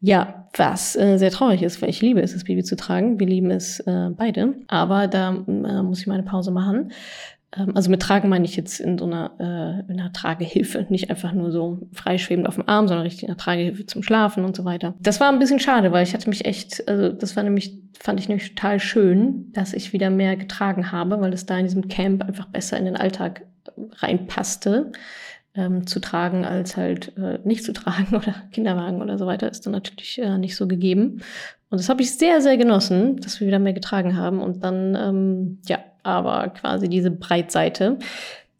Ja, 0.00 0.43
was 0.58 0.96
äh, 0.96 1.18
sehr 1.18 1.30
traurig 1.30 1.62
ist, 1.62 1.82
weil 1.82 1.90
ich 1.90 2.00
liebe 2.00 2.20
es, 2.20 2.32
das 2.32 2.44
Baby 2.44 2.62
zu 2.62 2.76
tragen. 2.76 3.18
Wir 3.18 3.26
lieben 3.26 3.50
es 3.50 3.80
äh, 3.80 4.10
beide. 4.16 4.54
Aber 4.68 5.08
da 5.08 5.34
äh, 5.34 5.82
muss 5.82 6.00
ich 6.00 6.06
meine 6.06 6.22
Pause 6.22 6.50
machen. 6.50 6.92
Ähm, 7.56 7.72
also 7.74 7.90
mit 7.90 8.02
Tragen 8.02 8.28
meine 8.28 8.44
ich 8.44 8.56
jetzt 8.56 8.80
in 8.80 8.98
so 8.98 9.04
einer, 9.06 9.32
äh, 9.38 9.92
in 9.92 10.00
einer 10.00 10.12
Tragehilfe, 10.12 10.86
nicht 10.88 11.10
einfach 11.10 11.32
nur 11.32 11.50
so 11.50 11.80
freischwebend 11.92 12.46
auf 12.46 12.54
dem 12.56 12.68
Arm, 12.68 12.88
sondern 12.88 13.04
richtig 13.04 13.28
eine 13.28 13.36
Tragehilfe 13.36 13.86
zum 13.86 14.02
Schlafen 14.02 14.44
und 14.44 14.56
so 14.56 14.64
weiter. 14.64 14.94
Das 15.00 15.20
war 15.20 15.30
ein 15.30 15.38
bisschen 15.38 15.60
schade, 15.60 15.92
weil 15.92 16.04
ich 16.04 16.14
hatte 16.14 16.28
mich 16.28 16.44
echt, 16.44 16.86
also 16.88 17.10
das 17.10 17.36
war 17.36 17.42
nämlich, 17.42 17.78
fand 17.98 18.20
ich 18.20 18.28
nämlich 18.28 18.54
total 18.54 18.80
schön, 18.80 19.52
dass 19.52 19.72
ich 19.72 19.92
wieder 19.92 20.10
mehr 20.10 20.36
getragen 20.36 20.92
habe, 20.92 21.20
weil 21.20 21.32
es 21.32 21.46
da 21.46 21.58
in 21.58 21.66
diesem 21.66 21.88
Camp 21.88 22.24
einfach 22.24 22.46
besser 22.46 22.78
in 22.78 22.84
den 22.84 22.96
Alltag 22.96 23.42
reinpasste. 23.96 24.92
Ähm, 25.56 25.86
zu 25.86 26.00
tragen 26.00 26.44
als 26.44 26.76
halt 26.76 27.16
äh, 27.16 27.38
nicht 27.44 27.62
zu 27.62 27.72
tragen 27.72 28.08
oder 28.16 28.34
Kinderwagen 28.50 29.00
oder 29.00 29.18
so 29.18 29.26
weiter 29.26 29.48
ist 29.48 29.64
dann 29.64 29.72
natürlich 29.72 30.20
äh, 30.20 30.36
nicht 30.36 30.56
so 30.56 30.66
gegeben. 30.66 31.22
Und 31.70 31.80
das 31.80 31.88
habe 31.88 32.02
ich 32.02 32.16
sehr, 32.16 32.40
sehr 32.40 32.56
genossen, 32.56 33.16
dass 33.16 33.40
wir 33.40 33.46
wieder 33.46 33.58
mehr 33.58 33.72
getragen 33.72 34.16
haben. 34.16 34.40
Und 34.40 34.62
dann, 34.64 34.96
ähm, 34.96 35.58
ja, 35.66 35.78
aber 36.02 36.48
quasi 36.48 36.88
diese 36.88 37.10
Breitseite. 37.10 37.98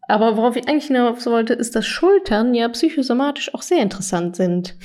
Aber 0.07 0.37
worauf 0.37 0.55
ich 0.55 0.67
eigentlich 0.67 0.87
hinaus 0.87 1.25
wollte, 1.25 1.53
ist, 1.53 1.75
dass 1.75 1.85
Schultern 1.85 2.53
ja 2.53 2.67
psychosomatisch 2.69 3.53
auch 3.53 3.61
sehr 3.61 3.81
interessant 3.81 4.35
sind. 4.35 4.75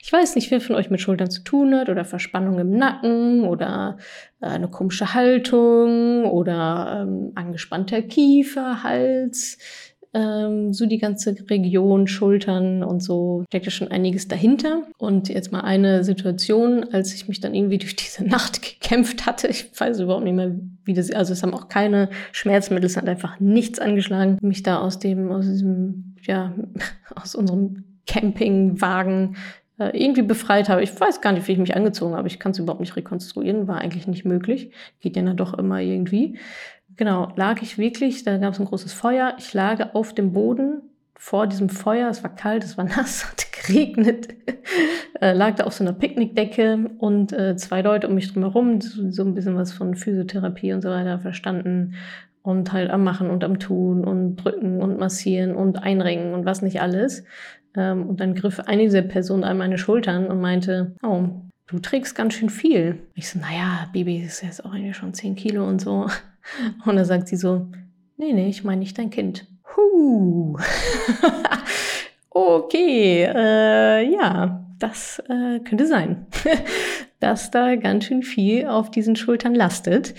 Ich 0.00 0.12
weiß 0.12 0.36
nicht, 0.36 0.50
wer 0.50 0.60
von 0.60 0.76
euch 0.76 0.90
mit 0.90 1.00
Schultern 1.00 1.30
zu 1.30 1.42
tun 1.42 1.74
hat 1.74 1.88
oder 1.88 2.04
Verspannung 2.04 2.58
im 2.58 2.70
Nacken 2.76 3.44
oder 3.44 3.98
äh, 4.40 4.46
eine 4.46 4.68
komische 4.68 5.14
Haltung 5.14 6.24
oder 6.24 7.02
ähm, 7.02 7.32
angespannter 7.34 8.02
Kiefer, 8.02 8.82
Hals 8.84 9.58
ähm, 10.12 10.72
so 10.72 10.86
die 10.86 10.98
ganze 10.98 11.34
Region, 11.48 12.06
Schultern 12.06 12.82
und 12.82 13.02
so, 13.02 13.44
steckt 13.48 13.66
ja 13.66 13.70
schon 13.70 13.88
einiges 13.88 14.28
dahinter. 14.28 14.82
Und 14.98 15.28
jetzt 15.28 15.52
mal 15.52 15.60
eine 15.60 16.04
Situation, 16.04 16.84
als 16.92 17.14
ich 17.14 17.28
mich 17.28 17.40
dann 17.40 17.54
irgendwie 17.54 17.78
durch 17.78 17.96
diese 17.96 18.24
Nacht 18.24 18.62
gekämpft 18.62 19.26
hatte. 19.26 19.48
Ich 19.48 19.70
weiß 19.78 20.00
überhaupt 20.00 20.24
nicht 20.24 20.34
mehr, 20.34 20.54
wie 20.84 20.94
das, 20.94 21.10
also 21.10 21.32
es 21.32 21.42
haben 21.42 21.54
auch 21.54 21.68
keine 21.68 22.08
Schmerzmittel, 22.32 22.86
es 22.86 22.96
hat 22.96 23.08
einfach 23.08 23.38
nichts 23.40 23.78
angeschlagen, 23.78 24.38
mich 24.42 24.62
da 24.62 24.78
aus 24.80 24.98
dem, 24.98 25.30
aus 25.30 25.46
diesem, 25.46 26.16
ja, 26.22 26.54
aus 27.14 27.34
unserem 27.34 27.84
Campingwagen 28.06 29.36
äh, 29.78 29.96
irgendwie 29.96 30.22
befreit 30.22 30.68
habe. 30.68 30.82
Ich 30.82 31.00
weiß 31.00 31.20
gar 31.20 31.32
nicht, 31.32 31.48
wie 31.48 31.52
ich 31.52 31.58
mich 31.58 31.76
angezogen 31.76 32.14
habe. 32.14 32.28
Ich 32.28 32.38
kann 32.38 32.52
es 32.52 32.58
überhaupt 32.58 32.80
nicht 32.80 32.96
rekonstruieren. 32.96 33.68
War 33.68 33.78
eigentlich 33.78 34.06
nicht 34.06 34.24
möglich. 34.24 34.72
Geht 35.00 35.16
ja 35.16 35.22
dann 35.22 35.36
doch 35.36 35.54
immer 35.54 35.80
irgendwie. 35.80 36.38
Genau, 37.00 37.32
lag 37.34 37.62
ich 37.62 37.78
wirklich, 37.78 38.24
da 38.24 38.36
gab 38.36 38.52
es 38.52 38.60
ein 38.60 38.66
großes 38.66 38.92
Feuer. 38.92 39.34
Ich 39.38 39.54
lag 39.54 39.94
auf 39.94 40.12
dem 40.12 40.34
Boden 40.34 40.82
vor 41.14 41.46
diesem 41.46 41.70
Feuer. 41.70 42.10
Es 42.10 42.22
war 42.22 42.34
kalt, 42.34 42.62
es 42.62 42.76
war 42.76 42.84
nass, 42.96 43.26
hat 43.26 43.46
geregnet. 43.52 44.28
äh, 45.22 45.32
lag 45.32 45.54
da 45.54 45.64
auf 45.64 45.72
so 45.72 45.82
einer 45.82 45.94
Picknickdecke 45.94 46.90
und 46.98 47.32
äh, 47.32 47.56
zwei 47.56 47.80
Leute 47.80 48.06
um 48.06 48.16
mich 48.16 48.30
drum 48.30 48.42
herum, 48.42 48.82
so, 48.82 49.10
so 49.10 49.24
ein 49.24 49.32
bisschen 49.32 49.56
was 49.56 49.72
von 49.72 49.94
Physiotherapie 49.94 50.74
und 50.74 50.82
so 50.82 50.90
weiter 50.90 51.18
verstanden 51.18 51.94
und 52.42 52.70
halt 52.74 52.90
am 52.90 53.02
Machen 53.02 53.30
und 53.30 53.44
am 53.44 53.58
Tun 53.58 54.04
und 54.04 54.36
drücken 54.36 54.82
und 54.82 54.98
massieren 54.98 55.54
und 55.54 55.82
einringen 55.82 56.34
und 56.34 56.44
was 56.44 56.60
nicht 56.60 56.82
alles. 56.82 57.24
Ähm, 57.74 58.10
und 58.10 58.20
dann 58.20 58.34
griff 58.34 58.60
eine 58.60 58.82
dieser 58.82 59.00
Personen 59.00 59.44
an 59.44 59.56
meine 59.56 59.78
Schultern 59.78 60.26
und 60.26 60.42
meinte, 60.42 60.92
oh, 61.02 61.30
du 61.66 61.78
trägst 61.78 62.14
ganz 62.14 62.34
schön 62.34 62.50
viel. 62.50 62.98
Ich 63.14 63.30
so, 63.30 63.38
naja, 63.38 63.88
Baby 63.90 64.18
ist 64.18 64.42
jetzt 64.42 64.62
auch 64.66 64.74
eigentlich 64.74 64.98
schon 64.98 65.14
10 65.14 65.34
Kilo 65.34 65.66
und 65.66 65.80
so. 65.80 66.06
Und 66.84 66.96
da 66.96 67.04
sagt 67.04 67.28
sie 67.28 67.36
so, 67.36 67.68
nee, 68.16 68.32
nee, 68.32 68.48
ich 68.48 68.64
meine 68.64 68.80
nicht 68.80 68.98
dein 68.98 69.10
Kind. 69.10 69.46
Huh. 69.76 70.56
okay, 72.30 73.24
äh, 73.24 74.12
ja, 74.12 74.66
das 74.78 75.22
äh, 75.28 75.60
könnte 75.60 75.86
sein, 75.86 76.26
dass 77.20 77.50
da 77.50 77.76
ganz 77.76 78.04
schön 78.04 78.22
viel 78.22 78.66
auf 78.66 78.90
diesen 78.90 79.16
Schultern 79.16 79.54
lastet. 79.54 80.14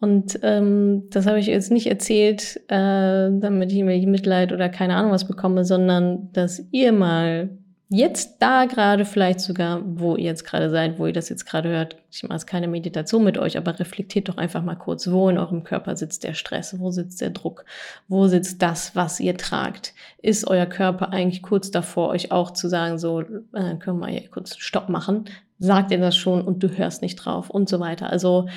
Und 0.00 0.40
ähm, 0.42 1.08
das 1.10 1.26
habe 1.26 1.38
ich 1.38 1.46
jetzt 1.46 1.70
nicht 1.70 1.86
erzählt, 1.86 2.56
äh, 2.68 3.30
damit 3.30 3.70
ich 3.70 3.78
irgendwie 3.78 4.06
Mitleid 4.06 4.50
oder 4.52 4.70
keine 4.70 4.96
Ahnung 4.96 5.12
was 5.12 5.28
bekomme, 5.28 5.64
sondern 5.64 6.32
dass 6.32 6.64
ihr 6.70 6.92
mal 6.92 7.50
jetzt 7.92 8.36
da 8.38 8.66
gerade 8.66 9.04
vielleicht 9.04 9.40
sogar, 9.40 9.82
wo 9.84 10.14
ihr 10.14 10.26
jetzt 10.26 10.44
gerade 10.44 10.70
seid, 10.70 11.00
wo 11.00 11.06
ihr 11.06 11.12
das 11.12 11.28
jetzt 11.28 11.44
gerade 11.44 11.68
hört, 11.68 11.96
ich 12.12 12.22
mache 12.22 12.34
jetzt 12.34 12.46
keine 12.46 12.68
Meditation 12.68 13.24
mit 13.24 13.36
euch, 13.36 13.58
aber 13.58 13.80
reflektiert 13.80 14.28
doch 14.28 14.36
einfach 14.36 14.62
mal 14.62 14.76
kurz, 14.76 15.10
wo 15.10 15.28
in 15.28 15.38
eurem 15.38 15.64
Körper 15.64 15.96
sitzt 15.96 16.22
der 16.22 16.34
Stress, 16.34 16.78
wo 16.78 16.92
sitzt 16.92 17.20
der 17.20 17.30
Druck, 17.30 17.64
wo 18.06 18.28
sitzt 18.28 18.62
das, 18.62 18.94
was 18.94 19.18
ihr 19.18 19.36
tragt. 19.36 19.92
Ist 20.22 20.46
euer 20.46 20.66
Körper 20.66 21.12
eigentlich 21.12 21.42
kurz 21.42 21.72
davor, 21.72 22.10
euch 22.10 22.30
auch 22.30 22.52
zu 22.52 22.68
sagen, 22.68 22.96
so, 22.96 23.22
äh, 23.22 23.76
können 23.80 23.98
wir 23.98 24.06
hier 24.06 24.30
kurz 24.30 24.56
Stopp 24.56 24.88
machen? 24.88 25.24
Sagt 25.58 25.90
ihr 25.90 25.98
das 25.98 26.16
schon 26.16 26.42
und 26.42 26.62
du 26.62 26.68
hörst 26.68 27.02
nicht 27.02 27.16
drauf 27.16 27.50
und 27.50 27.68
so 27.68 27.80
weiter. 27.80 28.08
Also, 28.08 28.48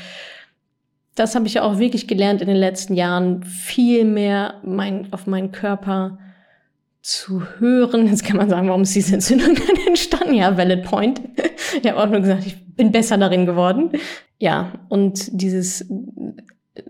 das 1.15 1.33
habe 1.33 1.47
ich 1.47 1.55
ja 1.55 1.63
auch 1.63 1.79
wirklich 1.79 2.07
gelernt 2.07 2.41
in 2.41 2.47
den 2.47 2.57
letzten 2.57 2.93
Jahren, 2.93 3.43
viel 3.43 4.05
mehr 4.05 4.61
mein, 4.63 5.11
auf 5.11 5.25
meinen 5.25 5.51
Körper 5.51 6.19
zu 7.03 7.43
hören. 7.59 8.07
Jetzt 8.07 8.23
kann 8.25 8.37
man 8.37 8.49
sagen, 8.49 8.69
warum 8.69 8.83
ist 8.83 8.95
diese 8.95 9.15
Entzündung 9.15 9.55
dann 9.55 9.87
entstanden? 9.87 10.33
Ja, 10.33 10.57
valid 10.57 10.83
point. 10.83 11.21
Ich 11.79 11.87
habe 11.87 12.01
auch 12.01 12.09
nur 12.09 12.21
gesagt, 12.21 12.47
ich 12.47 12.55
bin 12.75 12.91
besser 12.91 13.17
darin 13.17 13.45
geworden. 13.45 13.91
Ja, 14.39 14.71
und 14.87 15.27
dieses 15.31 15.85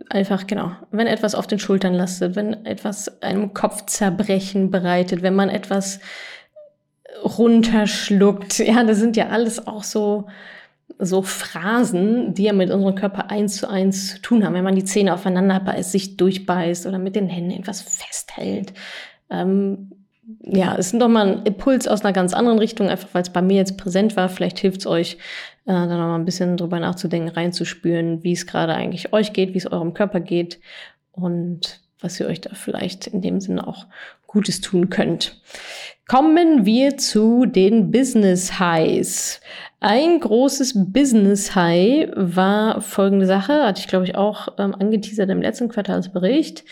einfach, 0.09 0.47
genau, 0.47 0.71
wenn 0.91 1.07
etwas 1.07 1.35
auf 1.35 1.47
den 1.47 1.59
Schultern 1.59 1.93
lastet, 1.93 2.35
wenn 2.35 2.65
etwas 2.65 3.21
einem 3.21 3.53
Kopfzerbrechen 3.53 4.71
bereitet, 4.71 5.23
wenn 5.23 5.35
man 5.35 5.49
etwas 5.49 5.99
runterschluckt, 7.23 8.59
ja, 8.59 8.83
das 8.83 8.99
sind 8.99 9.17
ja 9.17 9.29
alles 9.29 9.65
auch 9.65 9.83
so, 9.83 10.27
so 10.99 11.23
Phrasen, 11.23 12.33
die 12.35 12.43
ja 12.43 12.53
mit 12.53 12.69
unserem 12.69 12.95
Körper 12.95 13.31
eins 13.31 13.57
zu 13.57 13.67
eins 13.67 14.15
zu 14.15 14.21
tun 14.21 14.45
haben. 14.45 14.53
Wenn 14.53 14.63
man 14.63 14.75
die 14.75 14.83
Zähne 14.83 15.13
aufeinander 15.13 15.59
beißt, 15.59 15.91
sich 15.91 16.17
durchbeißt 16.17 16.85
oder 16.85 16.99
mit 16.99 17.15
den 17.15 17.29
Händen 17.29 17.51
etwas 17.51 17.81
festhält. 17.81 18.73
Ähm, 19.29 19.91
ja, 20.41 20.75
es 20.77 20.87
ist 20.87 20.93
nochmal 20.93 21.27
ein 21.27 21.43
Impuls 21.43 21.87
aus 21.87 22.03
einer 22.03 22.13
ganz 22.13 22.33
anderen 22.33 22.59
Richtung, 22.59 22.89
einfach 22.89 23.09
weil 23.13 23.23
es 23.23 23.29
bei 23.29 23.41
mir 23.41 23.57
jetzt 23.57 23.77
präsent 23.77 24.15
war. 24.15 24.29
Vielleicht 24.29 24.59
hilft 24.59 24.81
es 24.81 24.87
euch, 24.87 25.17
äh, 25.65 25.73
da 25.73 25.85
nochmal 25.85 26.19
ein 26.19 26.25
bisschen 26.25 26.57
drüber 26.57 26.79
nachzudenken, 26.79 27.29
reinzuspüren, 27.29 28.23
wie 28.23 28.31
es 28.31 28.47
gerade 28.47 28.73
eigentlich 28.73 29.11
euch 29.13 29.33
geht, 29.33 29.53
wie 29.53 29.57
es 29.57 29.71
eurem 29.71 29.93
Körper 29.93 30.19
geht 30.19 30.59
und 31.11 31.81
was 31.99 32.19
ihr 32.19 32.27
euch 32.27 32.41
da 32.41 32.53
vielleicht 32.53 33.07
in 33.07 33.21
dem 33.21 33.39
Sinne 33.39 33.67
auch 33.67 33.87
Gutes 34.27 34.61
tun 34.61 34.89
könnt. 34.89 35.41
Kommen 36.07 36.65
wir 36.65 36.97
zu 36.97 37.45
den 37.45 37.91
Business 37.91 38.59
Highs. 38.59 39.39
Ein 39.79 40.19
großes 40.19 40.91
Business 40.91 41.55
High 41.55 42.09
war 42.15 42.81
folgende 42.81 43.25
Sache, 43.25 43.63
hatte 43.63 43.79
ich 43.79 43.87
glaube 43.87 44.05
ich 44.05 44.15
auch 44.15 44.49
ähm, 44.57 44.75
angeteasert 44.75 45.29
im 45.29 45.41
letzten 45.41 45.69
Quartalsbericht. 45.69 46.63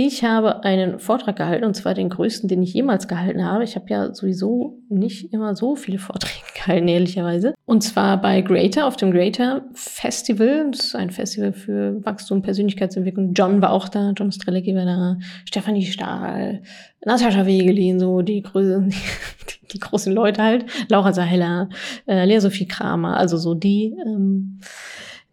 Ich 0.00 0.22
habe 0.22 0.62
einen 0.62 1.00
Vortrag 1.00 1.34
gehalten, 1.34 1.64
und 1.64 1.74
zwar 1.74 1.92
den 1.92 2.08
größten, 2.08 2.48
den 2.48 2.62
ich 2.62 2.72
jemals 2.72 3.08
gehalten 3.08 3.44
habe. 3.44 3.64
Ich 3.64 3.74
habe 3.74 3.86
ja 3.88 4.14
sowieso 4.14 4.78
nicht 4.88 5.32
immer 5.32 5.56
so 5.56 5.74
viele 5.74 5.98
Vorträge 5.98 6.44
gehalten, 6.54 6.86
ehrlicherweise. 6.86 7.52
Und 7.66 7.82
zwar 7.82 8.20
bei 8.22 8.40
Greater, 8.42 8.86
auf 8.86 8.94
dem 8.94 9.10
Greater 9.10 9.64
Festival. 9.74 10.70
Das 10.70 10.84
ist 10.84 10.94
ein 10.94 11.10
Festival 11.10 11.52
für 11.52 11.96
Wachstum, 12.04 12.42
Persönlichkeitsentwicklung. 12.42 13.32
John 13.32 13.60
war 13.60 13.72
auch 13.72 13.88
da, 13.88 14.12
John 14.16 14.30
Strelecki 14.30 14.72
war 14.76 14.84
da, 14.84 15.18
Stefanie 15.46 15.84
Stahl, 15.84 16.62
Natascha 17.04 17.44
Wegelin, 17.44 17.98
so 17.98 18.22
die, 18.22 18.44
die, 18.54 18.92
die 19.72 19.80
großen 19.80 20.12
Leute 20.12 20.44
halt. 20.44 20.66
Laura 20.88 21.12
Sahella, 21.12 21.70
äh, 22.06 22.24
Lea 22.24 22.38
Sophie 22.38 22.68
Kramer, 22.68 23.16
also 23.16 23.36
so 23.36 23.54
die... 23.54 23.96
Ähm, 24.06 24.60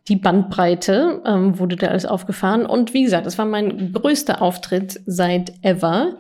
die 0.08 0.16
Bandbreite 0.16 1.22
ähm, 1.26 1.58
wurde 1.58 1.76
da 1.76 1.88
alles 1.88 2.06
aufgefahren. 2.06 2.66
Und 2.66 2.94
wie 2.94 3.04
gesagt, 3.04 3.26
das 3.26 3.38
war 3.38 3.46
mein 3.46 3.92
größter 3.92 4.42
Auftritt 4.42 5.02
seit 5.06 5.54
ever. 5.64 6.18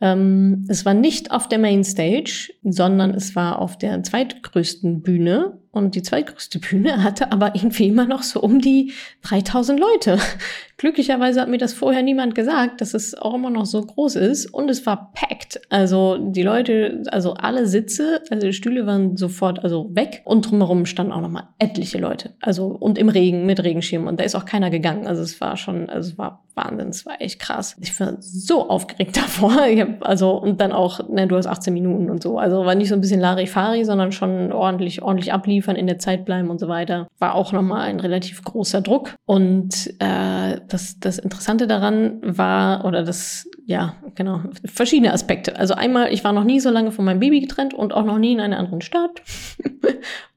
Ähm, 0.00 0.66
es 0.68 0.84
war 0.84 0.94
nicht 0.94 1.30
auf 1.30 1.48
der 1.48 1.58
Mainstage, 1.58 2.52
sondern 2.62 3.14
es 3.14 3.34
war 3.34 3.60
auf 3.60 3.78
der 3.78 4.02
zweitgrößten 4.02 5.02
Bühne. 5.02 5.61
Und 5.72 5.94
die 5.94 6.02
zweitgrößte 6.02 6.58
Bühne 6.58 7.02
hatte 7.02 7.32
aber 7.32 7.54
irgendwie 7.54 7.88
immer 7.88 8.04
noch 8.04 8.22
so 8.22 8.40
um 8.40 8.60
die 8.60 8.92
3000 9.22 9.80
Leute. 9.80 10.18
Glücklicherweise 10.76 11.40
hat 11.40 11.48
mir 11.48 11.58
das 11.58 11.72
vorher 11.72 12.02
niemand 12.02 12.34
gesagt, 12.34 12.82
dass 12.82 12.92
es 12.92 13.14
auch 13.14 13.34
immer 13.34 13.48
noch 13.48 13.64
so 13.64 13.80
groß 13.80 14.16
ist. 14.16 14.52
Und 14.52 14.68
es 14.68 14.84
war 14.84 15.12
packed. 15.14 15.60
Also 15.70 16.18
die 16.18 16.42
Leute, 16.42 17.02
also 17.10 17.34
alle 17.34 17.66
Sitze, 17.66 18.20
also 18.30 18.46
die 18.46 18.52
Stühle 18.52 18.86
waren 18.86 19.16
sofort 19.16 19.64
also 19.64 19.88
weg. 19.94 20.20
Und 20.26 20.50
drumherum 20.50 20.84
standen 20.84 21.12
auch 21.12 21.22
noch 21.22 21.30
mal 21.30 21.48
etliche 21.58 21.96
Leute. 21.96 22.34
Also 22.40 22.66
und 22.66 22.98
im 22.98 23.08
Regen 23.08 23.46
mit 23.46 23.62
Regenschirm. 23.64 24.06
Und 24.06 24.20
da 24.20 24.24
ist 24.24 24.34
auch 24.34 24.44
keiner 24.44 24.68
gegangen. 24.68 25.06
Also 25.06 25.22
es 25.22 25.40
war 25.40 25.56
schon, 25.56 25.88
also 25.88 26.10
es 26.10 26.18
war 26.18 26.44
Wahnsinn, 26.54 26.88
das 26.88 27.06
war 27.06 27.20
echt 27.20 27.40
krass. 27.40 27.76
Ich 27.80 27.98
war 27.98 28.14
so 28.18 28.68
aufgeregt 28.68 29.16
davor. 29.22 29.66
Ich 29.66 29.80
hab, 29.80 30.06
also, 30.06 30.32
und 30.32 30.60
dann 30.60 30.72
auch, 30.72 31.08
ne, 31.08 31.26
du 31.26 31.36
hast 31.36 31.46
18 31.46 31.72
Minuten 31.72 32.10
und 32.10 32.22
so. 32.22 32.38
Also 32.38 32.64
war 32.64 32.74
nicht 32.74 32.88
so 32.88 32.94
ein 32.94 33.00
bisschen 33.00 33.20
Larifari, 33.20 33.84
sondern 33.84 34.12
schon 34.12 34.52
ordentlich, 34.52 35.02
ordentlich 35.02 35.32
abliefern, 35.32 35.61
in 35.62 35.86
der 35.86 35.98
Zeit 35.98 36.24
bleiben 36.24 36.50
und 36.50 36.58
so 36.58 36.68
weiter. 36.68 37.08
War 37.18 37.34
auch 37.34 37.52
nochmal 37.52 37.88
ein 37.88 38.00
relativ 38.00 38.42
großer 38.42 38.80
Druck. 38.80 39.14
Und 39.24 39.94
äh, 39.98 40.60
das, 40.68 40.98
das 41.00 41.18
Interessante 41.18 41.66
daran 41.66 42.20
war, 42.22 42.84
oder 42.84 43.02
das, 43.02 43.48
ja, 43.66 43.94
genau, 44.14 44.40
verschiedene 44.64 45.12
Aspekte. 45.12 45.56
Also 45.56 45.74
einmal, 45.74 46.12
ich 46.12 46.24
war 46.24 46.32
noch 46.32 46.44
nie 46.44 46.60
so 46.60 46.70
lange 46.70 46.92
von 46.92 47.04
meinem 47.04 47.20
Baby 47.20 47.40
getrennt 47.40 47.74
und 47.74 47.92
auch 47.92 48.04
noch 48.04 48.18
nie 48.18 48.32
in 48.32 48.40
einer 48.40 48.58
anderen 48.58 48.80
Stadt. 48.80 49.22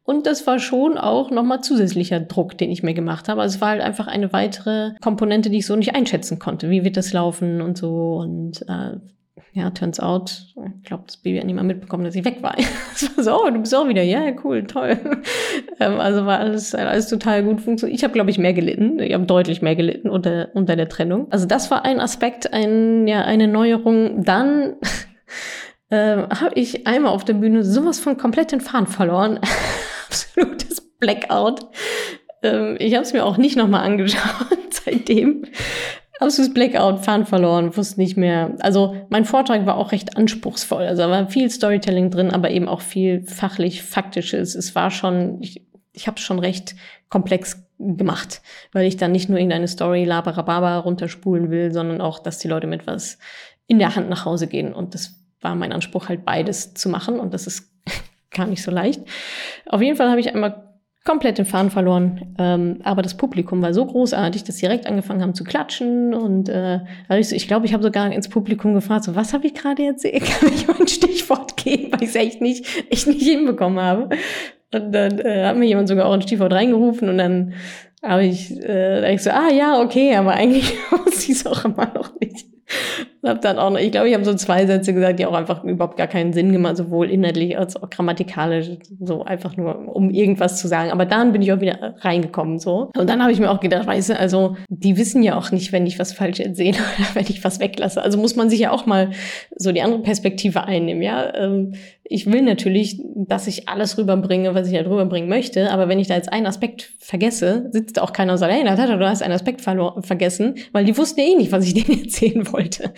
Und 0.06 0.28
das 0.28 0.46
war 0.46 0.60
schon 0.60 1.00
auch 1.00 1.32
nochmal 1.32 1.62
zusätzlicher 1.62 2.20
Druck, 2.20 2.60
den 2.60 2.70
ich 2.70 2.84
mir 2.84 2.94
gemacht 2.94 3.28
habe. 3.28 3.42
Also 3.42 3.56
es 3.56 3.62
war 3.62 3.70
halt 3.70 3.82
einfach 3.82 4.06
eine 4.06 4.32
weitere 4.32 4.92
Komponente, 5.02 5.50
die 5.50 5.58
ich 5.58 5.66
so 5.66 5.76
nicht 5.76 5.96
einschätzen 5.96 6.38
konnte. 6.38 6.70
Wie 6.70 6.84
wird 6.84 6.96
das 6.96 7.12
laufen 7.12 7.60
und 7.60 7.76
so. 7.76 8.18
Und 8.18 8.62
äh, 8.70 8.98
ja, 9.56 9.70
turns 9.70 10.00
out, 10.02 10.48
ich 10.78 10.84
glaube, 10.84 11.04
das 11.08 11.18
Baby 11.18 11.40
hat 11.40 11.48
mal 11.48 11.64
mitbekommen, 11.64 12.04
dass 12.04 12.14
ich 12.14 12.26
weg 12.26 12.44
war. 12.44 12.56
Es 12.94 13.18
war 13.18 13.24
so, 13.24 13.42
oh, 13.42 13.50
du 13.50 13.60
bist 13.60 13.74
auch 13.74 13.88
wieder, 13.88 14.04
ja, 14.04 14.32
cool, 14.44 14.66
toll. 14.66 15.00
ähm, 15.80 16.00
also 16.00 16.26
war 16.26 16.40
alles, 16.40 16.76
alles 16.76 17.08
total 17.08 17.44
gut 17.44 17.62
funktioniert. 17.62 17.98
Ich 17.98 18.04
habe, 18.04 18.14
glaube 18.14 18.30
ich, 18.30 18.38
mehr 18.38 18.54
gelitten. 18.54 19.00
Ich 19.00 19.14
habe 19.14 19.26
deutlich 19.26 19.62
mehr 19.62 19.76
gelitten 19.76 20.10
unter, 20.10 20.50
unter 20.54 20.76
der 20.76 20.90
Trennung. 20.90 21.32
Also 21.32 21.46
das 21.46 21.72
war 21.72 21.86
ein 21.86 22.00
Aspekt, 22.02 22.54
ein, 22.54 23.08
ja, 23.08 23.22
eine 23.22 23.48
Neuerung. 23.48 24.24
Dann 24.26 24.76
ähm, 25.90 26.28
habe 26.30 26.56
ich 26.56 26.86
einmal 26.86 27.14
auf 27.14 27.24
der 27.24 27.34
Bühne 27.34 27.64
sowas 27.64 28.00
von 28.00 28.18
komplett 28.18 28.52
den 28.52 28.62
Faden 28.62 28.88
verloren 28.88 29.40
absolutes 30.16 30.82
Blackout. 31.00 31.68
Ähm, 32.44 32.76
ich 32.80 32.94
habe 32.94 33.04
es 33.04 33.14
mir 33.14 33.26
auch 33.26 33.38
nicht 33.38 33.56
nochmal 33.56 33.84
angeschaut 33.84 34.58
seitdem. 34.70 35.46
Absolutes 36.20 36.54
Blackout, 36.54 37.04
Fahren 37.04 37.26
verloren, 37.26 37.76
wusste 37.76 38.00
nicht 38.00 38.16
mehr. 38.16 38.56
Also 38.60 38.96
mein 39.10 39.26
Vortrag 39.26 39.66
war 39.66 39.76
auch 39.76 39.92
recht 39.92 40.16
anspruchsvoll. 40.18 40.84
Also 40.84 41.04
da 41.04 41.10
war 41.10 41.28
viel 41.30 41.50
Storytelling 41.50 42.10
drin, 42.10 42.32
aber 42.32 42.52
eben 42.52 42.68
auch 42.68 42.82
viel 42.82 43.24
fachlich 43.24 43.84
Faktisches. 43.84 44.56
Es 44.56 44.76
war 44.76 44.92
schon, 44.92 45.42
ich, 45.42 45.66
ich 45.92 46.08
habe 46.08 46.18
es 46.18 46.24
schon 46.24 46.40
recht 46.40 46.76
komplex 47.10 47.66
gemacht, 47.78 48.42
weil 48.72 48.86
ich 48.86 48.96
dann 48.96 49.12
nicht 49.12 49.28
nur 49.28 49.38
irgendeine 49.38 49.68
Story 49.68 50.06
laberababa 50.06 50.78
runterspulen 50.80 51.52
will, 51.52 51.74
sondern 51.74 52.00
auch, 52.00 52.20
dass 52.20 52.40
die 52.40 52.48
Leute 52.48 52.68
mit 52.68 52.88
was 52.88 53.18
in 53.68 53.80
der 53.80 53.96
Hand 53.96 54.10
nach 54.10 54.24
Hause 54.24 54.48
gehen. 54.48 54.74
Und 54.74 54.94
das 54.94 55.20
war 55.42 55.56
mein 55.56 55.74
Anspruch, 55.74 56.08
halt 56.08 56.24
beides 56.24 56.74
zu 56.74 56.88
machen. 56.88 57.20
Und 57.20 57.34
das 57.34 57.48
ist 57.48 57.70
gar 58.32 58.48
nicht 58.48 58.64
so 58.64 58.72
leicht. 58.72 59.02
Auf 59.66 59.82
jeden 59.82 59.98
Fall 59.98 60.10
habe 60.10 60.22
ich 60.22 60.34
einmal 60.34 60.65
komplett 61.06 61.38
den 61.38 61.46
Faden 61.46 61.70
verloren. 61.70 62.36
Ähm, 62.38 62.80
aber 62.84 63.04
das 63.04 63.16
Publikum 63.16 63.62
war 63.62 63.74
so 63.74 63.86
großartig, 63.86 64.44
dass 64.44 64.58
direkt 64.58 64.88
angefangen 64.88 65.22
haben 65.22 65.36
zu 65.36 65.44
klatschen. 65.44 66.14
Und 66.14 66.50
äh, 66.50 66.80
also 67.08 67.20
ich, 67.22 67.30
so, 67.30 67.36
ich 67.36 67.48
glaube, 67.48 67.68
ich 67.68 67.74
habe 67.74 67.84
sogar 67.84 68.12
ins 68.12 68.28
Publikum 68.28 68.74
gefragt, 68.74 69.06
so, 69.06 69.16
was 69.16 69.32
habe 69.32 69.46
ich 69.46 69.54
gerade 69.54 69.86
erzählt? 69.86 70.24
Kann 70.42 70.52
ich 70.54 70.68
mal 70.68 70.78
ein 70.80 70.88
Stichwort 70.88 71.56
geben, 71.58 71.92
weil 71.92 72.04
ich 72.04 72.10
es 72.10 72.16
echt 72.16 72.42
nicht, 72.42 72.66
echt 72.90 73.08
nicht 73.08 73.22
hinbekommen 73.22 73.80
habe. 73.80 74.10
Und 74.74 74.92
dann 74.92 75.20
äh, 75.20 75.46
hat 75.46 75.56
mir 75.58 75.68
jemand 75.68 75.88
sogar 75.88 76.08
auch 76.08 76.14
ein 76.14 76.24
Stichwort 76.24 76.52
reingerufen 76.52 77.08
und 77.08 77.20
dann 77.20 77.54
habe 78.06 78.26
ich, 78.26 78.52
äh, 78.64 79.18
so, 79.18 79.32
ah 79.32 79.50
ja, 79.52 79.82
okay, 79.82 80.16
aber 80.16 80.34
eigentlich 80.34 80.74
wusste 80.92 81.32
ich 81.32 81.38
es 81.38 81.46
auch 81.46 81.66
immer 81.66 81.92
noch 81.94 82.20
nicht. 82.20 82.46
Hab 83.24 83.42
dann 83.42 83.58
auch 83.58 83.72
noch, 83.72 83.80
ich 83.80 83.92
glaube, 83.92 84.08
ich 84.08 84.14
habe 84.14 84.26
so 84.26 84.34
zwei 84.36 84.66
Sätze 84.66 84.94
gesagt, 84.94 85.20
die 85.20 85.26
auch 85.26 85.34
einfach 85.34 85.64
überhaupt 85.64 85.98
gar 85.98 86.08
keinen 86.08 86.34
Sinn 86.34 86.52
gemacht, 86.52 86.78
sowohl 86.78 87.10
inhaltlich 87.10 87.58
als 87.58 87.76
auch 87.76 87.90
grammatikalisch, 87.90 88.70
so 89.00 89.24
einfach 89.24 89.58
nur, 89.58 89.96
um 89.96 90.10
irgendwas 90.10 90.60
zu 90.60 90.68
sagen. 90.68 90.92
Aber 90.92 91.06
dann 91.06 91.32
bin 91.32 91.42
ich 91.42 91.52
auch 91.52 91.60
wieder 91.60 91.96
reingekommen, 92.00 92.60
so. 92.60 92.92
Und 92.96 93.10
dann 93.10 93.22
habe 93.22 93.32
ich 93.32 93.40
mir 93.40 93.50
auch 93.50 93.60
gedacht, 93.60 93.88
weißt 93.88 94.10
du, 94.10 94.20
also, 94.20 94.58
die 94.70 94.98
wissen 94.98 95.24
ja 95.24 95.38
auch 95.38 95.52
nicht, 95.52 95.72
wenn 95.72 95.86
ich 95.86 95.98
was 96.00 96.14
falsch 96.14 96.40
erzähle 96.40 96.78
oder 96.98 97.08
wenn 97.14 97.26
ich 97.28 97.44
was 97.44 97.60
weglasse. 97.60 98.02
Also 98.02 98.18
muss 98.18 98.36
man 98.36 98.50
sich 98.50 98.60
ja 98.60 98.72
auch 98.72 98.86
mal 98.86 99.12
so 99.56 99.72
die 99.72 99.82
andere 99.82 100.02
Perspektive 100.02 100.64
einnehmen, 100.64 101.02
ja. 101.02 101.34
Ähm, 101.36 101.74
ich 102.08 102.32
will 102.32 102.44
natürlich, 102.44 103.02
dass 103.16 103.48
ich 103.48 103.68
alles 103.68 103.98
rüberbringe, 103.98 104.54
was 104.54 104.70
ich 104.70 104.76
halt 104.76 104.88
rüberbringen 104.88 105.28
möchte, 105.28 105.72
aber 105.72 105.90
wenn 105.90 106.00
ich 106.00 106.08
da 106.08 106.16
jetzt 106.16 106.32
einen 106.32 106.46
Aspekt 106.46 106.94
vergesse, 107.00 107.68
sitzt 107.72 108.00
auch 108.00 108.14
keiner 108.14 108.34
und 108.34 108.38
sagt, 108.38 108.54
hey, 108.54 108.64
Natascha, 108.64 108.96
du 108.96 109.10
hast 109.10 109.24
einen 109.24 109.34
Aspekt 109.34 109.62
vergessen, 109.62 110.56
weil 110.72 110.86
die 110.86 110.96
wussten 110.98 111.20
ja 111.20 111.26
eh 111.26 111.36
nicht, 111.36 111.52
was 111.52 111.66
ich 111.66 111.74
denen 111.86 112.04
erzählen 112.04 112.52
wollte. 112.54 112.94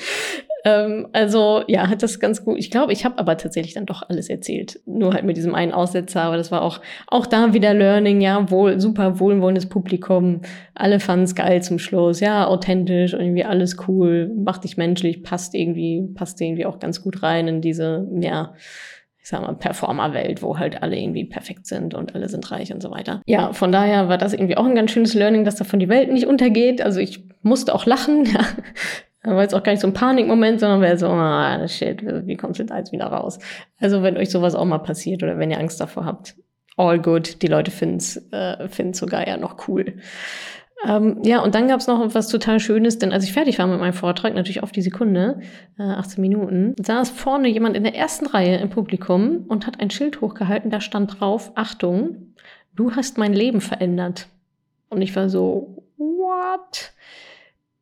Ähm, 0.65 1.07
also 1.13 1.63
ja, 1.67 1.87
hat 1.87 2.03
das 2.03 2.19
ganz 2.19 2.43
gut. 2.43 2.57
Ich 2.57 2.69
glaube, 2.69 2.91
ich 2.91 3.05
habe 3.05 3.17
aber 3.17 3.37
tatsächlich 3.37 3.75
dann 3.75 3.85
doch 3.85 4.03
alles 4.09 4.29
erzählt. 4.29 4.81
Nur 4.85 5.13
halt 5.13 5.23
mit 5.23 5.37
diesem 5.37 5.55
einen 5.55 5.71
Aussetzer, 5.71 6.23
aber 6.23 6.35
das 6.35 6.51
war 6.51 6.61
auch, 6.61 6.81
auch 7.07 7.25
da 7.25 7.53
wieder 7.53 7.73
Learning, 7.73 8.19
ja, 8.19 8.51
wohl, 8.51 8.81
super 8.81 9.21
wohlwollendes 9.21 9.69
Publikum. 9.69 10.41
Alle 10.75 10.99
fanden 10.99 11.23
es 11.23 11.35
geil 11.35 11.63
zum 11.63 11.79
Schluss, 11.79 12.19
ja, 12.19 12.45
authentisch, 12.47 13.13
irgendwie 13.13 13.45
alles 13.45 13.77
cool, 13.87 14.29
macht 14.35 14.65
dich 14.65 14.75
menschlich, 14.75 15.23
passt 15.23 15.55
irgendwie, 15.55 16.09
passt 16.13 16.41
irgendwie 16.41 16.65
auch 16.65 16.79
ganz 16.79 17.01
gut 17.01 17.23
rein 17.23 17.47
in 17.47 17.61
diese, 17.61 18.05
ja, 18.19 18.53
ich 19.27 19.31
sag 19.31 19.41
mal, 19.41 19.55
Performer-Welt, 19.55 20.41
wo 20.41 20.57
halt 20.57 20.81
alle 20.81 20.97
irgendwie 20.97 21.25
perfekt 21.25 21.67
sind 21.67 21.93
und 21.93 22.15
alle 22.15 22.29
sind 22.29 22.49
reich 22.49 22.71
und 22.71 22.81
so 22.81 22.91
weiter. 22.91 23.21
Ja, 23.25 23.51
von 23.51 23.73
daher 23.73 24.07
war 24.07 24.17
das 24.17 24.31
irgendwie 24.31 24.55
auch 24.55 24.63
ein 24.63 24.73
ganz 24.73 24.91
schönes 24.91 25.13
Learning, 25.15 25.43
dass 25.43 25.57
davon 25.57 25.81
die 25.81 25.89
Welt 25.89 26.13
nicht 26.13 26.27
untergeht. 26.27 26.81
Also 26.81 27.01
ich 27.01 27.25
musste 27.41 27.75
auch 27.75 27.85
lachen. 27.85 28.25
Ja. 29.25 29.35
war 29.35 29.41
jetzt 29.41 29.53
auch 29.53 29.63
gar 29.63 29.73
nicht 29.73 29.81
so 29.81 29.87
ein 29.87 29.93
Panikmoment, 29.93 30.61
sondern 30.61 30.79
wäre 30.79 30.97
so, 30.97 31.07
ah, 31.07 31.67
shit, 31.67 32.01
wie 32.25 32.37
kommst 32.37 32.61
du 32.61 32.63
da 32.63 32.77
jetzt 32.77 32.93
wieder 32.93 33.07
raus? 33.07 33.39
Also 33.77 34.01
wenn 34.01 34.15
euch 34.15 34.29
sowas 34.29 34.55
auch 34.55 34.63
mal 34.63 34.77
passiert 34.77 35.21
oder 35.21 35.37
wenn 35.37 35.51
ihr 35.51 35.59
Angst 35.59 35.81
davor 35.81 36.05
habt, 36.05 36.35
all 36.77 37.01
good. 37.01 37.41
Die 37.41 37.47
Leute 37.47 37.71
finden 37.71 37.97
es 37.97 38.15
äh, 38.31 38.69
finden's 38.69 38.99
sogar 38.99 39.27
ja 39.27 39.35
noch 39.35 39.67
cool. 39.67 39.95
Ähm, 40.85 41.21
ja, 41.23 41.41
und 41.41 41.55
dann 41.55 41.67
gab 41.67 41.79
es 41.79 41.87
noch 41.87 42.13
was 42.13 42.27
total 42.27 42.59
Schönes, 42.59 42.99
denn 42.99 43.11
als 43.11 43.23
ich 43.23 43.33
fertig 43.33 43.57
war 43.57 43.67
mit 43.67 43.79
meinem 43.79 43.93
Vortrag, 43.93 44.35
natürlich 44.35 44.61
auf 44.61 44.71
die 44.71 44.83
Sekunde, 44.83 45.39
äh, 45.79 45.83
18 45.83 46.21
Minuten, 46.21 46.75
saß 46.81 47.09
vorne 47.09 47.47
jemand 47.47 47.75
in 47.75 47.83
der 47.83 47.95
ersten 47.95 48.27
Reihe 48.27 48.57
im 48.57 48.69
Publikum 48.69 49.45
und 49.47 49.65
hat 49.65 49.79
ein 49.79 49.89
Schild 49.89 50.21
hochgehalten, 50.21 50.69
da 50.69 50.79
stand 50.79 51.19
drauf, 51.19 51.51
Achtung, 51.55 52.33
du 52.75 52.95
hast 52.95 53.17
mein 53.17 53.33
Leben 53.33 53.59
verändert. 53.59 54.27
Und 54.89 55.01
ich 55.01 55.15
war 55.15 55.29
so, 55.29 55.83
what? 55.97 56.93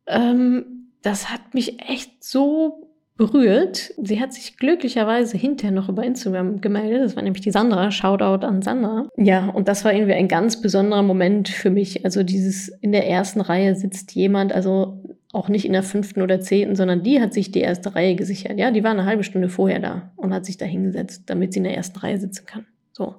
Ähm, 0.08 0.92
das 1.02 1.30
hat 1.30 1.54
mich 1.54 1.82
echt 1.82 2.24
so 2.24 2.85
berührt. 3.18 3.94
Sie 4.02 4.20
hat 4.20 4.34
sich 4.34 4.58
glücklicherweise 4.58 5.38
hinterher 5.38 5.74
noch 5.74 5.90
über 5.90 6.04
Instagram 6.04 6.60
gemeldet. 6.62 7.02
Das 7.02 7.16
war 7.16 7.24
nämlich 7.24 7.42
die 7.42 7.52
Sandra. 7.52 7.92
Shoutout 7.92 8.46
an 8.46 8.62
Sandra. 8.62 9.08
Ja, 9.18 9.50
und 9.50 9.68
das 9.68 9.86
war 9.86 9.94
irgendwie 9.94 10.14
ein 10.14 10.28
ganz 10.28 10.62
besonderer 10.62 11.04
Moment 11.04 11.48
für 11.48 11.70
mich. 11.70 12.04
Also 12.04 12.24
dieses 12.24 12.68
in 12.68 12.92
der 12.92 13.08
ersten 13.08 13.42
Reihe 13.42 13.76
sitzt 13.76 14.14
jemand, 14.14 14.54
also 14.54 15.02
auch 15.32 15.50
nicht 15.50 15.66
in 15.66 15.74
der 15.74 15.84
fünften 15.84 16.22
oder 16.22 16.40
zehnten, 16.40 16.76
sondern 16.76 17.04
die 17.04 17.22
hat 17.22 17.34
sich 17.34 17.52
die 17.52 17.60
erste 17.60 17.96
Reihe 17.96 18.16
gesichert. 18.16 18.58
Ja, 18.58 18.72
die 18.72 18.84
war 18.84 18.92
eine 18.92 19.06
halbe 19.06 19.24
Stunde 19.24 19.50
vorher 19.50 19.80
da 19.80 20.12
und 20.16 20.34
hat 20.34 20.46
sich 20.46 20.58
da 20.58 20.66
hingesetzt, 20.66 21.24
damit 21.28 21.54
sie 21.54 21.60
in 21.60 21.66
der 21.66 21.76
ersten 21.76 22.00
Reihe 22.00 22.18
sitzen 22.18 22.46
kann. 22.46 22.66
So 22.94 23.16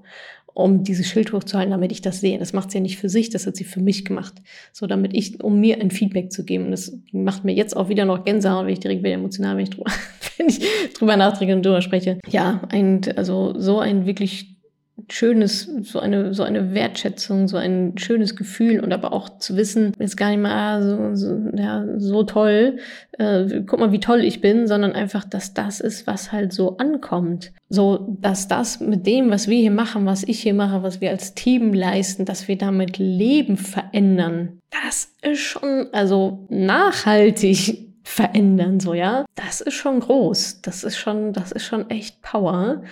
um 0.56 0.84
dieses 0.84 1.06
Schild 1.06 1.34
hochzuhalten, 1.34 1.70
damit 1.70 1.92
ich 1.92 2.00
das 2.00 2.20
sehe. 2.20 2.38
Das 2.38 2.54
macht 2.54 2.70
sie 2.70 2.78
ja 2.78 2.82
nicht 2.82 2.96
für 2.96 3.10
sich, 3.10 3.28
das 3.28 3.46
hat 3.46 3.56
sie 3.56 3.64
für 3.64 3.80
mich 3.80 4.06
gemacht. 4.06 4.32
So, 4.72 4.86
damit 4.86 5.12
ich, 5.12 5.44
um 5.44 5.60
mir 5.60 5.78
ein 5.82 5.90
Feedback 5.90 6.32
zu 6.32 6.46
geben. 6.46 6.64
Und 6.64 6.70
das 6.70 6.98
macht 7.12 7.44
mir 7.44 7.52
jetzt 7.52 7.76
auch 7.76 7.90
wieder 7.90 8.06
noch 8.06 8.24
Gänsehaut, 8.24 8.64
wenn 8.64 8.72
ich 8.72 8.80
direkt 8.80 9.02
wieder 9.02 9.12
emotional, 9.12 9.58
wenn 9.58 9.64
ich 9.64 9.70
drüber, 9.70 9.92
drüber 10.98 11.16
nachdenke 11.18 11.54
und 11.54 11.64
drüber 11.64 11.82
spreche. 11.82 12.18
Ja, 12.30 12.62
ein, 12.70 13.02
also 13.16 13.52
so 13.58 13.80
ein 13.80 14.06
wirklich 14.06 14.55
schönes, 15.10 15.70
so 15.82 16.00
eine, 16.00 16.32
so 16.32 16.42
eine 16.42 16.72
Wertschätzung, 16.72 17.48
so 17.48 17.56
ein 17.56 17.98
schönes 17.98 18.34
Gefühl 18.34 18.80
und 18.80 18.92
aber 18.92 19.12
auch 19.12 19.38
zu 19.38 19.56
wissen, 19.56 19.92
ist 19.98 20.16
gar 20.16 20.30
nicht 20.30 20.40
mal 20.40 20.82
so, 20.82 21.14
so, 21.14 21.56
ja, 21.56 21.84
so 21.98 22.22
toll, 22.24 22.78
äh, 23.18 23.62
guck 23.66 23.78
mal, 23.78 23.92
wie 23.92 24.00
toll 24.00 24.24
ich 24.24 24.40
bin, 24.40 24.66
sondern 24.66 24.92
einfach, 24.92 25.24
dass 25.24 25.54
das 25.54 25.80
ist, 25.80 26.06
was 26.06 26.32
halt 26.32 26.52
so 26.52 26.78
ankommt. 26.78 27.52
So, 27.68 28.16
dass 28.20 28.48
das 28.48 28.80
mit 28.80 29.06
dem, 29.06 29.30
was 29.30 29.48
wir 29.48 29.58
hier 29.58 29.70
machen, 29.70 30.06
was 30.06 30.22
ich 30.22 30.40
hier 30.40 30.54
mache, 30.54 30.82
was 30.82 31.00
wir 31.00 31.10
als 31.10 31.34
Team 31.34 31.74
leisten, 31.74 32.24
dass 32.24 32.48
wir 32.48 32.56
damit 32.56 32.98
Leben 32.98 33.56
verändern, 33.56 34.60
das 34.82 35.12
ist 35.22 35.40
schon, 35.40 35.88
also 35.92 36.46
nachhaltig 36.48 37.86
verändern, 38.02 38.80
so, 38.80 38.94
ja. 38.94 39.24
Das 39.34 39.60
ist 39.60 39.74
schon 39.74 40.00
groß. 40.00 40.62
Das 40.62 40.84
ist 40.84 40.96
schon, 40.96 41.32
das 41.32 41.52
ist 41.52 41.64
schon 41.64 41.90
echt 41.90 42.22
Power. 42.22 42.82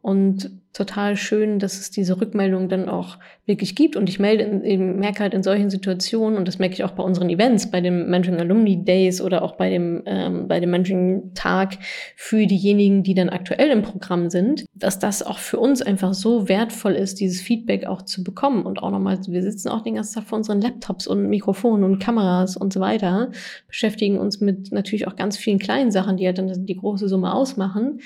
Und 0.00 0.50
total 0.78 1.16
schön, 1.16 1.58
dass 1.58 1.80
es 1.80 1.90
diese 1.90 2.20
Rückmeldung 2.20 2.68
dann 2.68 2.88
auch 2.88 3.18
wirklich 3.46 3.74
gibt. 3.74 3.96
Und 3.96 4.08
ich 4.08 4.20
melde, 4.20 4.44
in, 4.44 5.00
merke 5.00 5.24
halt 5.24 5.34
in 5.34 5.42
solchen 5.42 5.70
Situationen, 5.70 6.38
und 6.38 6.46
das 6.46 6.60
merke 6.60 6.74
ich 6.74 6.84
auch 6.84 6.92
bei 6.92 7.02
unseren 7.02 7.28
Events, 7.30 7.68
bei 7.68 7.80
dem 7.80 8.08
Mentoring 8.08 8.38
Alumni 8.38 8.84
Days 8.84 9.20
oder 9.20 9.42
auch 9.42 9.56
bei 9.56 9.70
dem, 9.70 10.04
ähm, 10.06 10.46
bei 10.46 10.60
dem 10.60 10.70
Mentoring 10.70 11.32
Tag 11.34 11.78
für 12.14 12.46
diejenigen, 12.46 13.02
die 13.02 13.14
dann 13.14 13.28
aktuell 13.28 13.70
im 13.70 13.82
Programm 13.82 14.30
sind, 14.30 14.66
dass 14.72 15.00
das 15.00 15.24
auch 15.24 15.38
für 15.38 15.58
uns 15.58 15.82
einfach 15.82 16.14
so 16.14 16.48
wertvoll 16.48 16.92
ist, 16.92 17.18
dieses 17.18 17.40
Feedback 17.40 17.84
auch 17.86 18.02
zu 18.02 18.22
bekommen. 18.22 18.64
Und 18.64 18.80
auch 18.80 18.92
nochmal, 18.92 19.18
wir 19.26 19.42
sitzen 19.42 19.70
auch 19.70 19.82
den 19.82 19.96
ganzen 19.96 20.14
Tag 20.14 20.28
vor 20.28 20.38
unseren 20.38 20.60
Laptops 20.60 21.08
und 21.08 21.28
Mikrofonen 21.28 21.82
und 21.82 21.98
Kameras 21.98 22.56
und 22.56 22.72
so 22.72 22.78
weiter, 22.78 23.32
beschäftigen 23.66 24.16
uns 24.18 24.40
mit 24.40 24.70
natürlich 24.70 25.08
auch 25.08 25.16
ganz 25.16 25.36
vielen 25.36 25.58
kleinen 25.58 25.90
Sachen, 25.90 26.18
die 26.18 26.24
ja 26.24 26.32
dann 26.32 26.66
die 26.66 26.76
große 26.76 27.08
Summe 27.08 27.34
ausmachen. 27.34 27.98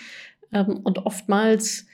Ähm, 0.54 0.80
und 0.82 1.04
oftmals 1.04 1.86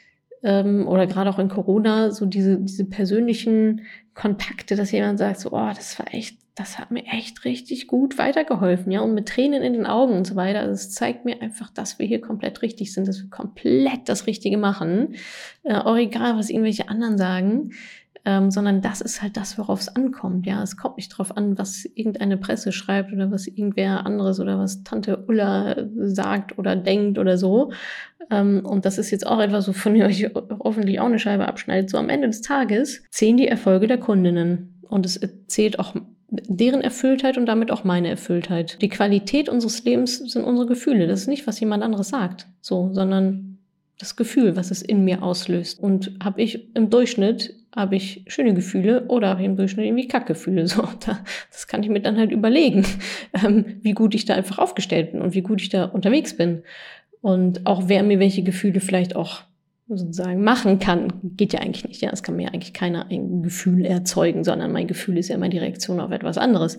ähm, 0.43 0.87
oder 0.87 1.07
gerade 1.07 1.31
auch 1.31 1.39
in 1.39 1.49
Corona 1.49 2.11
so 2.11 2.27
diese, 2.27 2.59
diese 2.59 2.85
persönlichen 2.85 3.83
Kontakte, 4.15 4.77
dass 4.77 4.93
jemand 4.93 5.19
sagt, 5.19 5.41
so, 5.41 5.53
oh, 5.53 5.71
das 5.75 5.99
war 5.99 6.13
echt 6.13 6.39
das 6.59 6.77
hat 6.77 6.91
mir 6.91 7.05
echt 7.07 7.45
richtig 7.45 7.87
gut 7.87 8.19
weitergeholfen, 8.19 8.91
ja, 8.91 9.01
und 9.01 9.15
mit 9.15 9.29
Tränen 9.29 9.63
in 9.63 9.75
den 9.75 9.87
Augen 9.87 10.15
und 10.15 10.27
so 10.27 10.35
weiter. 10.35 10.61
Also 10.61 10.73
es 10.73 10.91
zeigt 10.91 11.25
mir 11.25 11.41
einfach, 11.41 11.71
dass 11.71 12.01
wir 12.01 12.07
hier 12.07 12.21
komplett 12.21 12.63
richtig 12.63 12.93
sind, 12.93 13.07
dass 13.07 13.23
wir 13.23 13.31
komplett 13.31 14.09
das 14.09 14.27
Richtige 14.27 14.59
machen. 14.59 15.15
Äh, 15.63 15.75
auch 15.75 15.97
egal, 15.97 16.37
was 16.37 16.51
irgendwelche 16.51 16.89
anderen 16.89 17.17
sagen 17.17 17.71
ähm, 18.25 18.51
sondern 18.51 18.81
das 18.81 19.01
ist 19.01 19.23
halt 19.23 19.37
das, 19.37 19.59
worauf 19.59 19.81
es 19.81 19.89
ankommt. 19.95 20.47
Ja, 20.47 20.63
es 20.63 20.77
kommt 20.77 20.97
nicht 20.97 21.13
darauf 21.13 21.37
an, 21.37 21.59
was 21.59 21.85
irgendeine 21.85 22.37
Presse 22.37 22.73
schreibt 22.73 23.13
oder 23.13 23.31
was 23.31 23.47
irgendwer 23.47 24.05
anderes 24.07 24.41
oder 24.41 24.59
was 24.59 24.83
Tante 24.85 25.25
Ulla 25.29 25.77
sagt 25.97 26.59
oder 26.59 26.77
denkt 26.77 27.19
oder 27.19 27.39
so. 27.39 27.73
Ähm, 28.31 28.63
und 28.65 28.85
das 28.85 28.99
ist 28.99 29.11
jetzt 29.11 29.27
auch 29.27 29.41
etwas, 29.41 29.69
wovon 29.69 29.97
ihr 29.97 30.07
euch 30.07 30.31
hoffentlich 30.61 31.01
auch 31.01 31.07
eine 31.07 31.19
Scheibe 31.19 31.49
abschneidet. 31.49 31.91
So 31.91 31.99
am 31.99 32.09
Ende 32.09 32.29
des 32.29 32.43
Tages 32.43 33.03
zählen 33.11 33.37
die 33.37 33.49
Erfolge 33.49 33.87
der 33.87 33.99
Kundinnen. 33.99 34.75
Und 34.89 35.05
es 35.07 35.21
zählt 35.47 35.79
auch 35.79 35.95
deren 36.31 36.81
Erfülltheit 36.81 37.39
und 37.39 37.47
damit 37.47 37.71
auch 37.71 37.85
meine 37.85 38.09
Erfülltheit. 38.09 38.81
Die 38.83 38.89
Qualität 38.89 39.49
unseres 39.49 39.85
Lebens 39.85 40.19
sind 40.19 40.45
unsere 40.45 40.67
Gefühle. 40.67 41.07
Das 41.07 41.21
ist 41.21 41.29
nicht, 41.29 41.47
was 41.47 41.61
jemand 41.61 41.83
anderes 41.83 42.09
sagt, 42.09 42.47
so, 42.61 42.91
sondern 42.93 43.59
das 43.99 44.17
Gefühl, 44.17 44.57
was 44.57 44.71
es 44.71 44.83
in 44.83 45.05
mir 45.05 45.23
auslöst. 45.23 45.81
Und 45.81 46.13
habe 46.23 46.43
ich 46.43 46.75
im 46.75 46.91
Durchschnitt 46.91 47.55
habe 47.75 47.97
ich 47.97 48.25
schöne 48.27 48.55
Gefühle 48.55 49.07
oder 49.09 49.29
habe 49.29 49.41
ich 49.41 49.47
im 49.47 49.57
Durchschnitt 49.57 49.87
irgendwie 49.87 50.09
Kackgefühle. 50.09 50.67
So, 50.69 50.83
da, 51.07 51.21
das 51.51 51.67
kann 51.67 51.83
ich 51.83 51.89
mir 51.89 52.01
dann 52.01 52.17
halt 52.17 52.31
überlegen, 52.31 52.87
ähm, 53.45 53.79
wie 53.83 53.93
gut 53.93 54.15
ich 54.15 54.25
da 54.25 54.35
einfach 54.35 54.59
aufgestellt 54.59 55.13
bin 55.13 55.23
und 55.23 55.35
wie 55.35 55.43
gut 55.43 55.61
ich 55.61 55.69
da 55.69 55.85
unterwegs 55.85 56.37
bin. 56.37 56.63
Und 57.21 57.67
auch 57.67 57.85
wer 57.87 58.03
mir 58.03 58.21
welche 58.21 58.43
Gefühle 58.43 58.81
vielleicht 58.81 59.17
auch 59.17 59.43
sozusagen 59.97 60.43
machen 60.43 60.79
kann, 60.79 61.13
geht 61.23 61.55
ja 61.55 61.61
eigentlich 61.61 61.89
nicht. 61.89 62.03
Ja, 62.03 62.11
es 62.13 62.23
kann 62.23 62.37
mir 62.37 62.53
eigentlich 62.53 62.75
keiner 62.75 63.07
ein 63.11 63.43
Gefühl 63.43 63.87
erzeugen, 63.87 64.45
sondern 64.45 64.71
mein 64.71 64.87
Gefühl 64.87 65.17
ist 65.17 65.29
ja 65.29 65.37
immer 65.37 65.49
die 65.49 65.59
Reaktion 65.59 66.01
auf 66.01 66.11
etwas 66.11 66.37
anderes. 66.37 66.79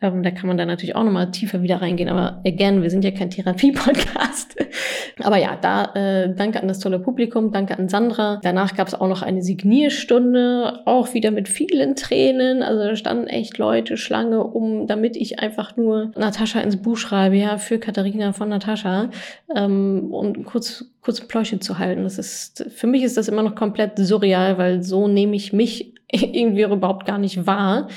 Ähm, 0.00 0.24
da 0.24 0.32
kann 0.32 0.48
man 0.48 0.56
dann 0.56 0.66
natürlich 0.66 0.96
auch 0.96 1.04
nochmal 1.04 1.30
tiefer 1.30 1.62
wieder 1.62 1.80
reingehen. 1.80 2.08
Aber 2.08 2.40
again, 2.44 2.82
wir 2.82 2.90
sind 2.90 3.04
ja 3.04 3.12
kein 3.12 3.30
Therapie-Podcast. 3.30 4.56
Aber 5.22 5.36
ja, 5.36 5.56
da 5.60 5.94
äh, 5.94 6.34
danke 6.34 6.60
an 6.60 6.66
das 6.66 6.80
tolle 6.80 6.98
Publikum, 6.98 7.52
danke 7.52 7.78
an 7.78 7.88
Sandra. 7.88 8.40
Danach 8.42 8.74
gab 8.74 8.88
es 8.88 8.94
auch 8.94 9.08
noch 9.08 9.22
eine 9.22 9.42
Signierstunde, 9.42 10.80
auch 10.84 11.14
wieder 11.14 11.30
mit 11.30 11.48
vielen 11.48 11.94
Tränen. 11.94 12.62
Also 12.62 12.84
da 12.84 12.96
standen 12.96 13.28
echt 13.28 13.58
Leute 13.58 13.96
Schlange 13.96 14.42
um, 14.42 14.86
damit 14.88 15.16
ich 15.16 15.38
einfach 15.38 15.76
nur 15.76 16.10
Natascha 16.16 16.60
ins 16.60 16.76
Buch 16.76 16.96
schreibe, 16.96 17.36
ja, 17.36 17.58
für 17.58 17.78
Katharina 17.78 18.32
von 18.32 18.48
Natascha. 18.48 19.10
Ähm, 19.54 20.08
und 20.12 20.44
kurz 20.44 20.86
kurz 21.08 21.22
Pläuschen 21.22 21.62
zu 21.62 21.78
halten. 21.78 22.02
Das 22.04 22.18
ist, 22.18 22.66
für 22.68 22.86
mich 22.86 23.02
ist 23.02 23.16
das 23.16 23.28
immer 23.28 23.42
noch 23.42 23.54
komplett 23.54 23.98
surreal, 23.98 24.58
weil 24.58 24.82
so 24.82 25.08
nehme 25.08 25.36
ich 25.36 25.54
mich 25.54 25.94
irgendwie 26.12 26.64
überhaupt 26.64 27.06
gar 27.06 27.16
nicht 27.16 27.46
wahr. 27.46 27.88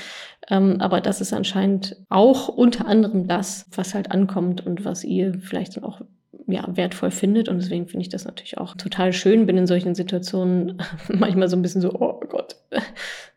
Ähm, 0.48 0.80
aber 0.80 1.02
das 1.02 1.20
ist 1.20 1.34
anscheinend 1.34 1.98
auch 2.08 2.48
unter 2.48 2.86
anderem 2.86 3.28
das, 3.28 3.66
was 3.76 3.92
halt 3.92 4.10
ankommt 4.12 4.64
und 4.64 4.86
was 4.86 5.04
ihr 5.04 5.34
vielleicht 5.40 5.76
dann 5.76 5.84
auch 5.84 6.00
ja, 6.46 6.66
wertvoll 6.74 7.10
findet. 7.10 7.50
Und 7.50 7.58
deswegen 7.58 7.86
finde 7.86 8.00
ich 8.00 8.08
das 8.08 8.24
natürlich 8.24 8.56
auch 8.56 8.76
total 8.76 9.12
schön. 9.12 9.44
Bin 9.44 9.58
in 9.58 9.66
solchen 9.66 9.94
Situationen 9.94 10.80
manchmal 11.08 11.48
so 11.48 11.56
ein 11.56 11.62
bisschen 11.62 11.82
so, 11.82 11.92
oh 11.92 12.18
Gott, 12.30 12.56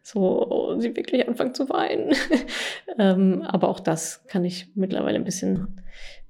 so, 0.04 0.22
oh, 0.22 0.80
sie 0.80 0.96
wirklich 0.96 1.28
anfangen 1.28 1.54
zu 1.54 1.68
weinen. 1.68 2.14
ähm, 2.98 3.42
aber 3.42 3.68
auch 3.68 3.82
das 3.82 4.26
kann 4.28 4.46
ich 4.46 4.70
mittlerweile 4.74 5.18
ein 5.18 5.26
bisschen 5.26 5.82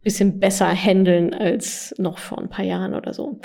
bisschen 0.06 0.40
besser 0.40 0.70
handeln 0.74 1.34
als 1.34 1.94
noch 1.98 2.20
vor 2.20 2.38
ein 2.38 2.48
paar 2.48 2.64
Jahren 2.64 2.94
oder 2.94 3.14
so. 3.14 3.42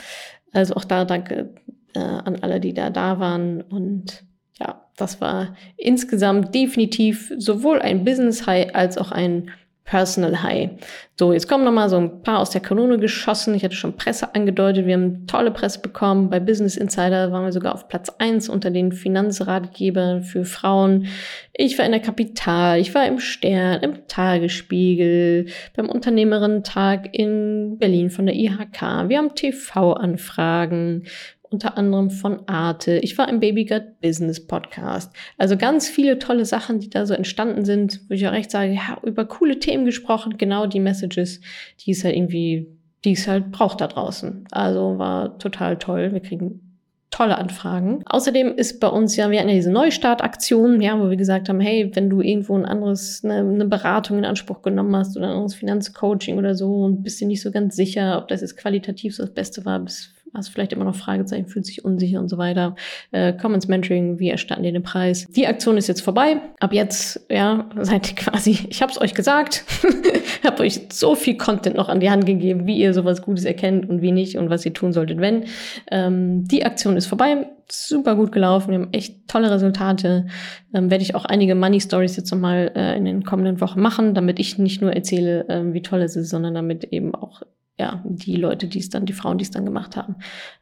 Also 0.52 0.74
auch 0.74 0.84
da 0.84 1.04
danke 1.04 1.54
äh, 1.94 1.98
an 1.98 2.36
alle, 2.42 2.60
die 2.60 2.72
da 2.72 2.90
da 2.90 3.18
waren. 3.18 3.62
Und 3.62 4.24
ja, 4.60 4.86
das 4.96 5.20
war 5.20 5.56
insgesamt 5.76 6.54
definitiv 6.54 7.32
sowohl 7.38 7.80
ein 7.80 8.04
Business 8.04 8.46
High 8.46 8.74
als 8.74 8.98
auch 8.98 9.10
ein 9.10 9.50
Personal 9.90 10.40
High. 10.44 10.70
So, 11.18 11.32
jetzt 11.32 11.48
kommen 11.48 11.64
noch 11.64 11.72
mal 11.72 11.88
so 11.88 11.96
ein 11.96 12.22
paar 12.22 12.38
aus 12.38 12.50
der 12.50 12.60
Kanone 12.60 12.96
geschossen. 12.98 13.56
Ich 13.56 13.64
hatte 13.64 13.74
schon 13.74 13.96
Presse 13.96 14.36
angedeutet. 14.36 14.86
Wir 14.86 14.94
haben 14.94 15.26
tolle 15.26 15.50
Presse 15.50 15.80
bekommen. 15.80 16.30
Bei 16.30 16.38
Business 16.38 16.76
Insider 16.76 17.32
waren 17.32 17.44
wir 17.44 17.50
sogar 17.50 17.74
auf 17.74 17.88
Platz 17.88 18.08
eins 18.18 18.48
unter 18.48 18.70
den 18.70 18.92
Finanzratgebern 18.92 20.22
für 20.22 20.44
Frauen. 20.44 21.08
Ich 21.52 21.76
war 21.76 21.84
in 21.86 21.90
der 21.90 22.00
Kapital, 22.00 22.78
ich 22.78 22.94
war 22.94 23.04
im 23.04 23.18
Stern, 23.18 23.82
im 23.82 24.06
Tagesspiegel, 24.06 25.46
beim 25.74 25.88
Unternehmerinnen-Tag 25.88 27.08
in 27.12 27.76
Berlin 27.80 28.10
von 28.10 28.26
der 28.26 28.36
IHK. 28.36 29.08
Wir 29.08 29.18
haben 29.18 29.34
TV-Anfragen 29.34 31.02
unter 31.50 31.76
anderem 31.76 32.10
von 32.10 32.48
Arte. 32.48 32.98
Ich 32.98 33.18
war 33.18 33.28
im 33.28 33.40
Babygut 33.40 34.00
Business 34.00 34.46
Podcast. 34.46 35.12
Also 35.36 35.56
ganz 35.56 35.88
viele 35.88 36.18
tolle 36.18 36.44
Sachen, 36.44 36.78
die 36.78 36.88
da 36.88 37.06
so 37.06 37.14
entstanden 37.14 37.64
sind, 37.64 38.00
wo 38.08 38.14
ich 38.14 38.26
auch 38.26 38.32
recht 38.32 38.50
sage, 38.50 38.72
ja, 38.72 38.98
über 39.02 39.24
coole 39.24 39.58
Themen 39.58 39.84
gesprochen, 39.84 40.38
genau 40.38 40.66
die 40.66 40.80
Messages, 40.80 41.40
die 41.80 41.90
es 41.90 42.04
halt 42.04 42.16
irgendwie, 42.16 42.68
die 43.04 43.12
es 43.12 43.26
halt 43.26 43.50
braucht 43.50 43.80
da 43.80 43.88
draußen. 43.88 44.44
Also 44.52 44.98
war 44.98 45.38
total 45.38 45.76
toll. 45.78 46.12
Wir 46.12 46.20
kriegen 46.20 46.70
tolle 47.10 47.36
Anfragen. 47.36 48.02
Außerdem 48.06 48.54
ist 48.54 48.78
bei 48.78 48.86
uns 48.86 49.16
ja, 49.16 49.30
wir 49.30 49.40
hatten 49.40 49.48
ja 49.48 49.56
diese 49.56 49.72
Neustartaktion, 49.72 50.80
ja, 50.80 50.98
wo 50.98 51.10
wir 51.10 51.16
gesagt 51.16 51.48
haben, 51.48 51.60
hey, 51.60 51.90
wenn 51.94 52.08
du 52.08 52.20
irgendwo 52.20 52.56
ein 52.56 52.64
anderes, 52.64 53.24
eine, 53.24 53.38
eine 53.38 53.66
Beratung 53.66 54.18
in 54.18 54.24
Anspruch 54.24 54.62
genommen 54.62 54.94
hast 54.94 55.16
oder 55.16 55.26
ein 55.26 55.32
anderes 55.32 55.56
Finanzcoaching 55.56 56.38
oder 56.38 56.54
so 56.54 56.84
und 56.84 57.02
bist 57.02 57.20
dir 57.20 57.26
nicht 57.26 57.42
so 57.42 57.50
ganz 57.50 57.74
sicher, 57.74 58.18
ob 58.18 58.28
das 58.28 58.42
jetzt 58.42 58.56
qualitativ 58.56 59.16
so 59.16 59.24
das 59.24 59.34
Beste 59.34 59.64
war, 59.64 59.80
bis 59.80 60.14
hast 60.34 60.48
vielleicht 60.48 60.72
immer 60.72 60.84
noch 60.84 60.94
Fragezeichen, 60.94 61.46
fühlt 61.46 61.66
sich 61.66 61.84
unsicher 61.84 62.20
und 62.20 62.28
so 62.28 62.38
weiter. 62.38 62.76
Äh, 63.10 63.32
Commons 63.32 63.68
Mentoring, 63.68 64.18
wie 64.18 64.30
erstatten 64.30 64.62
dir 64.62 64.72
den 64.72 64.82
Preis? 64.82 65.26
Die 65.30 65.46
Aktion 65.46 65.76
ist 65.76 65.88
jetzt 65.88 66.02
vorbei. 66.02 66.40
Ab 66.60 66.72
jetzt, 66.72 67.26
ja, 67.30 67.68
seid 67.80 68.10
ihr 68.10 68.16
quasi, 68.16 68.58
ich 68.68 68.82
habe 68.82 68.92
es 68.92 69.00
euch 69.00 69.14
gesagt, 69.14 69.64
habe 70.44 70.62
euch 70.62 70.80
so 70.90 71.14
viel 71.14 71.36
Content 71.36 71.76
noch 71.76 71.88
an 71.88 72.00
die 72.00 72.10
Hand 72.10 72.26
gegeben, 72.26 72.66
wie 72.66 72.78
ihr 72.78 72.94
sowas 72.94 73.22
Gutes 73.22 73.44
erkennt 73.44 73.88
und 73.88 74.02
wie 74.02 74.12
nicht 74.12 74.36
und 74.36 74.50
was 74.50 74.64
ihr 74.64 74.72
tun 74.72 74.92
solltet, 74.92 75.20
wenn. 75.20 75.44
Ähm, 75.90 76.46
die 76.46 76.64
Aktion 76.64 76.96
ist 76.96 77.06
vorbei. 77.06 77.46
Super 77.72 78.16
gut 78.16 78.32
gelaufen. 78.32 78.72
Wir 78.72 78.80
haben 78.80 78.92
echt 78.92 79.28
tolle 79.28 79.50
Resultate. 79.50 80.26
Ähm, 80.74 80.90
Werde 80.90 81.02
ich 81.02 81.14
auch 81.14 81.24
einige 81.24 81.54
Money 81.54 81.80
Stories 81.80 82.16
jetzt 82.16 82.30
nochmal 82.32 82.72
äh, 82.74 82.96
in 82.96 83.04
den 83.04 83.22
kommenden 83.24 83.60
Wochen 83.60 83.80
machen, 83.80 84.14
damit 84.14 84.40
ich 84.40 84.58
nicht 84.58 84.82
nur 84.82 84.92
erzähle, 84.92 85.48
äh, 85.48 85.72
wie 85.72 85.82
toll 85.82 86.02
es 86.02 86.16
ist, 86.16 86.30
sondern 86.30 86.54
damit 86.54 86.84
eben 86.84 87.14
auch 87.14 87.42
ja, 87.80 88.04
die 88.04 88.36
Leute, 88.36 88.66
die 88.66 88.78
es 88.78 88.90
dann, 88.90 89.06
die 89.06 89.14
Frauen, 89.14 89.38
die 89.38 89.44
es 89.44 89.50
dann 89.50 89.64
gemacht 89.64 89.96
haben, 89.96 90.16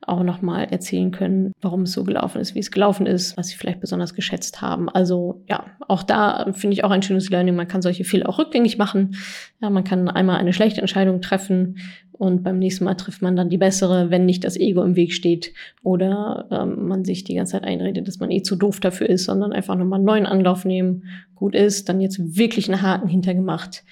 auch 0.07 0.23
nochmal 0.23 0.69
erzählen 0.71 1.11
können, 1.11 1.51
warum 1.61 1.83
es 1.83 1.91
so 1.91 2.05
gelaufen 2.05 2.41
ist, 2.41 2.55
wie 2.55 2.61
es 2.61 2.71
gelaufen 2.71 3.07
ist, 3.07 3.37
was 3.37 3.49
sie 3.49 3.57
vielleicht 3.57 3.81
besonders 3.81 4.15
geschätzt 4.15 4.63
haben. 4.63 4.89
Also 4.89 5.43
ja, 5.49 5.67
auch 5.89 6.05
da 6.05 6.53
finde 6.53 6.75
ich 6.75 6.85
auch 6.85 6.93
ein 6.93 7.03
schönes 7.03 7.29
Learning. 7.29 7.57
Man 7.57 7.67
kann 7.67 7.83
solche 7.83 8.05
Fehler 8.05 8.29
auch 8.29 8.39
rückgängig 8.39 8.79
machen. 8.79 9.17
Ja, 9.61 9.69
man 9.69 9.83
kann 9.83 10.09
einmal 10.09 10.39
eine 10.39 10.53
schlechte 10.53 10.81
Entscheidung 10.81 11.21
treffen 11.21 11.79
und 12.13 12.45
beim 12.45 12.61
nächsten 12.61 12.85
Mal 12.85 12.95
trifft 12.95 13.21
man 13.21 13.35
dann 13.35 13.51
die 13.51 13.59
bessere, 13.59 14.11
wenn 14.11 14.25
nicht 14.25 14.45
das 14.45 14.57
Ego 14.57 14.85
im 14.85 14.95
Weg 14.95 15.13
steht 15.13 15.53
oder 15.83 16.47
ähm, 16.53 16.87
man 16.87 17.05
sich 17.05 17.25
die 17.25 17.35
ganze 17.35 17.53
Zeit 17.53 17.65
einredet, 17.65 18.07
dass 18.07 18.21
man 18.21 18.31
eh 18.31 18.43
zu 18.43 18.55
doof 18.55 18.79
dafür 18.79 19.09
ist, 19.09 19.25
sondern 19.25 19.53
einfach 19.53 19.75
nochmal 19.75 19.97
einen 19.99 20.07
neuen 20.07 20.27
Anlauf 20.27 20.65
nehmen, 20.65 21.03
gut 21.35 21.57
ist, 21.57 21.89
dann 21.89 22.01
jetzt 22.01 22.39
wirklich 22.39 22.69
einen 22.69 22.81
Haken 22.81 23.09
hintergemacht 23.09 23.83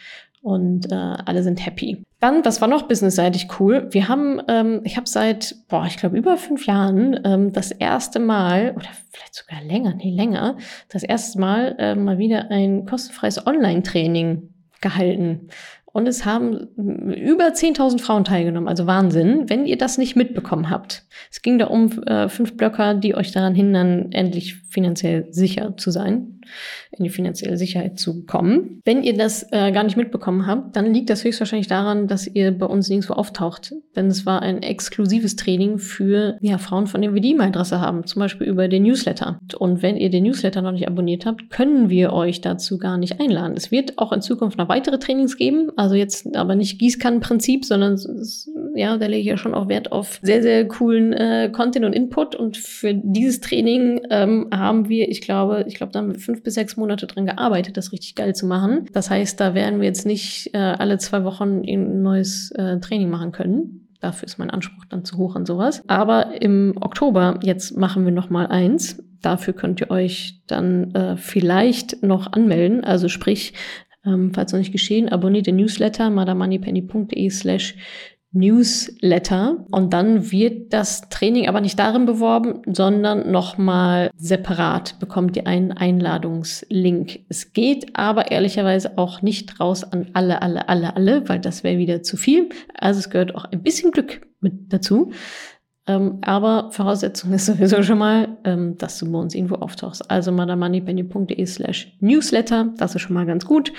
und 0.43 0.93
äh, 0.93 0.95
alle 0.95 1.43
sind 1.43 1.67
happy. 1.67 2.06
Dann, 2.19 2.43
das 2.43 2.63
war 2.63 2.69
noch 2.69 2.89
businessseitig 2.89 3.49
cool. 3.61 3.89
Wir 3.91 4.09
haben, 4.09 4.41
ähm, 4.49 4.81
ich 4.85 4.97
habe 4.97 5.07
seit, 5.07 5.55
boah, 5.69 5.85
ich 5.87 5.99
glaube 5.99 6.17
über 6.17 6.39
fünf 6.39 6.67
Jahren 6.67 7.21
ähm, 7.25 7.53
das 7.53 7.73
erste 7.73 8.19
Mal 8.21 8.73
oder 8.75 8.89
vielleicht 9.13 9.35
sogar 9.35 9.63
länger, 9.63 9.95
nee 9.95 10.11
länger, 10.11 10.57
das 10.89 11.03
erste 11.03 11.39
Mal 11.39 11.77
äh, 11.79 11.95
mal 11.95 12.17
wieder 12.17 12.51
ein 12.51 12.87
kostenfreies 12.87 13.47
Online-Training 13.47 14.49
gehalten. 14.81 15.49
Und 15.97 16.07
es 16.07 16.27
haben 16.27 16.69
über 16.77 17.47
10.000 17.47 18.03
Frauen 18.03 18.25
teilgenommen, 18.25 18.69
also 18.69 18.87
Wahnsinn, 18.87 19.49
wenn 19.49 19.65
ihr 19.65 19.79
das 19.79 19.97
nicht 19.97 20.15
mitbekommen 20.15 20.69
habt. 20.69 21.07
Es 21.31 21.41
ging 21.41 21.59
da 21.59 21.69
um 21.69 21.91
äh, 22.03 22.29
fünf 22.29 22.59
Blöcker, 22.59 22.93
die 22.93 23.15
euch 23.15 23.33
daran 23.33 23.55
hindern, 23.55 24.13
endlich 24.13 24.57
finanziell 24.69 25.29
sicher 25.31 25.75
zu 25.79 25.91
sein 25.91 26.37
in 26.93 27.05
die 27.05 27.11
finanzielle 27.11 27.57
Sicherheit 27.57 27.99
zu 27.99 28.25
kommen. 28.25 28.81
Wenn 28.85 29.03
ihr 29.03 29.17
das 29.17 29.47
äh, 29.53 29.73
gar 29.73 29.85
nicht 29.85 29.97
mitbekommen 29.97 30.47
habt, 30.47 30.77
dann 30.77 30.93
liegt 30.93 31.11
das 31.11 31.25
höchstwahrscheinlich 31.25 31.67
daran, 31.67 32.09
dass 32.09 32.27
ihr 32.27 32.57
bei 32.57 32.67
uns 32.67 32.89
nirgendwo 32.89 33.15
auftaucht. 33.15 33.75
Denn 33.95 34.07
es 34.07 34.27
war 34.27 34.43
ein 34.43 34.63
exklusives 34.63 35.37
Training 35.37 35.79
für 35.79 36.37
ja, 36.41 36.59
Frauen, 36.59 36.87
von 36.87 37.01
denen 37.03 37.15
wir 37.15 37.23
die 37.23 37.33
E-Mail-Adresse 37.33 37.81
haben, 37.81 38.07
zum 38.07 38.21
Beispiel 38.21 38.47
über 38.47 38.69
den 38.69 38.85
Newsletter. 38.85 39.39
Und 39.59 39.83
wenn 39.83 39.97
ihr 39.97 40.11
den 40.11 40.25
Newsletter 40.25 40.63
noch 40.63 40.73
nicht 40.73 40.89
abonniert 40.89 41.27
habt, 41.27 41.51
können 41.51 41.89
wir 41.89 42.13
euch 42.13 42.41
dazu 42.41 42.79
gar 42.79 42.97
nicht 42.97 43.21
einladen. 43.21 43.57
Es 43.57 43.71
wird 43.71 43.99
auch 43.99 44.13
in 44.13 44.23
Zukunft 44.23 44.59
noch 44.59 44.69
weitere 44.69 44.99
Trainings 44.99 45.37
geben, 45.37 45.71
also 45.77 45.86
jetzt 45.95 46.37
aber 46.37 46.55
nicht 46.55 46.79
Gießkannenprinzip, 46.79 47.65
sondern 47.65 47.99
ja, 48.75 48.97
da 48.97 49.07
lege 49.07 49.21
ich 49.21 49.27
ja 49.27 49.37
schon 49.37 49.55
auch 49.55 49.69
Wert 49.69 49.93
auf 49.93 50.19
sehr, 50.23 50.43
sehr 50.43 50.67
coolen 50.69 51.13
äh, 51.13 51.51
Content 51.53 51.85
und 51.85 51.93
Input. 51.93 52.35
Und 52.35 52.57
für 52.57 52.95
dieses 52.95 53.41
Training 53.41 54.03
ähm, 54.11 54.49
haben 54.53 54.89
wir, 54.89 55.09
ich 55.09 55.21
glaube, 55.21 55.65
ich 55.67 55.75
glaube, 55.75 55.93
da 55.93 56.01
haben 56.01 56.13
wir 56.13 56.19
fünf 56.19 56.43
bis 56.43 56.55
sechs 56.55 56.77
Monate 56.77 57.07
dran 57.07 57.27
gearbeitet, 57.27 57.77
das 57.77 57.93
richtig 57.93 58.15
geil 58.15 58.35
zu 58.35 58.47
machen. 58.47 58.87
Das 58.93 59.11
heißt, 59.11 59.41
da 59.41 59.55
werden 59.55 59.81
wir 59.81 59.87
jetzt 59.87 60.07
nicht 60.07 60.51
äh, 60.55 60.59
alle 60.59 60.99
zwei 60.99 61.25
Wochen 61.25 61.63
ein 61.67 62.03
neues 62.03 62.51
äh, 62.53 62.79
Training 62.81 63.11
machen 63.11 63.33
können. 63.33 63.89
Dafür 64.01 64.27
ist 64.27 64.39
mein 64.39 64.51
Anspruch 64.51 64.85
dann 64.89 65.05
zu 65.05 65.17
hoch 65.17 65.37
an 65.37 65.47
sowas. 65.47 65.83
Aber 65.87 66.41
im 66.43 66.75
Oktober 66.81 67.41
jetzt 67.43 67.77
machen 67.77 68.05
wir 68.05 68.13
noch 68.13 68.31
mal 68.31 68.47
eins 68.47 68.99
Dafür 69.27 69.55
könnt 69.55 69.81
ihr 69.81 69.91
euch 69.91 70.41
dann 70.47 70.95
äh, 70.95 71.17
vielleicht 71.17 72.05
noch 72.05 72.33
anmelden. 72.33 72.85
Also 72.85 73.09
sprich, 73.09 73.55
ähm, 74.07 74.33
falls 74.35 74.53
noch 74.53 74.59
nicht 74.59 74.73
geschehen, 74.73 75.09
abonniert 75.09 75.47
den 75.47 75.57
Newsletter 75.57 76.11
madamoneypenny.de 76.11 77.31
slash 77.31 77.75
Newsletter 78.37 79.65
und 79.71 79.93
dann 79.93 80.31
wird 80.31 80.73
das 80.73 81.09
Training 81.09 81.49
aber 81.49 81.61
nicht 81.61 81.79
darin 81.79 82.05
beworben, 82.05 82.61
sondern 82.67 83.31
nochmal 83.31 84.11
separat 84.17 84.99
bekommt 85.01 85.37
ihr 85.37 85.47
einen 85.47 85.73
Einladungslink. 85.73 87.21
Es 87.29 87.55
geht 87.55 87.97
aber 87.97 88.31
ehrlicherweise 88.31 88.99
auch 88.99 89.23
nicht 89.23 89.59
raus 89.59 89.85
an 89.85 90.09
alle, 90.13 90.43
alle, 90.43 90.69
alle, 90.69 90.97
alle, 90.97 91.29
weil 91.29 91.41
das 91.41 91.65
wäre 91.65 91.79
wieder 91.79 92.03
zu 92.03 92.17
viel. 92.17 92.51
Also 92.79 93.01
es 93.01 93.11
gehört 93.11 93.35
auch 93.35 93.47
ein 93.47 93.63
bisschen 93.63 93.91
Glück 93.91 94.27
mit 94.41 94.73
dazu. 94.73 95.13
Ähm, 95.87 96.19
aber 96.23 96.71
Voraussetzung 96.73 97.33
ist 97.33 97.47
sowieso 97.47 97.83
schon 97.83 97.99
mal, 97.99 98.37
ähm, 98.45 98.77
dass 98.79 98.99
du 98.99 99.11
bei 99.11 99.19
uns 99.19 99.35
irgendwo 99.35 99.57
auftauchst. 99.57 100.11
Also 100.11 100.33
madamoneypenny.de 100.33 101.47
slash 101.47 101.97
newsletter, 102.01 102.73
das 102.77 102.95
ist 102.95 103.03
schon 103.03 103.15
mal 103.15 103.27
ganz 103.27 103.45
gut 103.45 103.73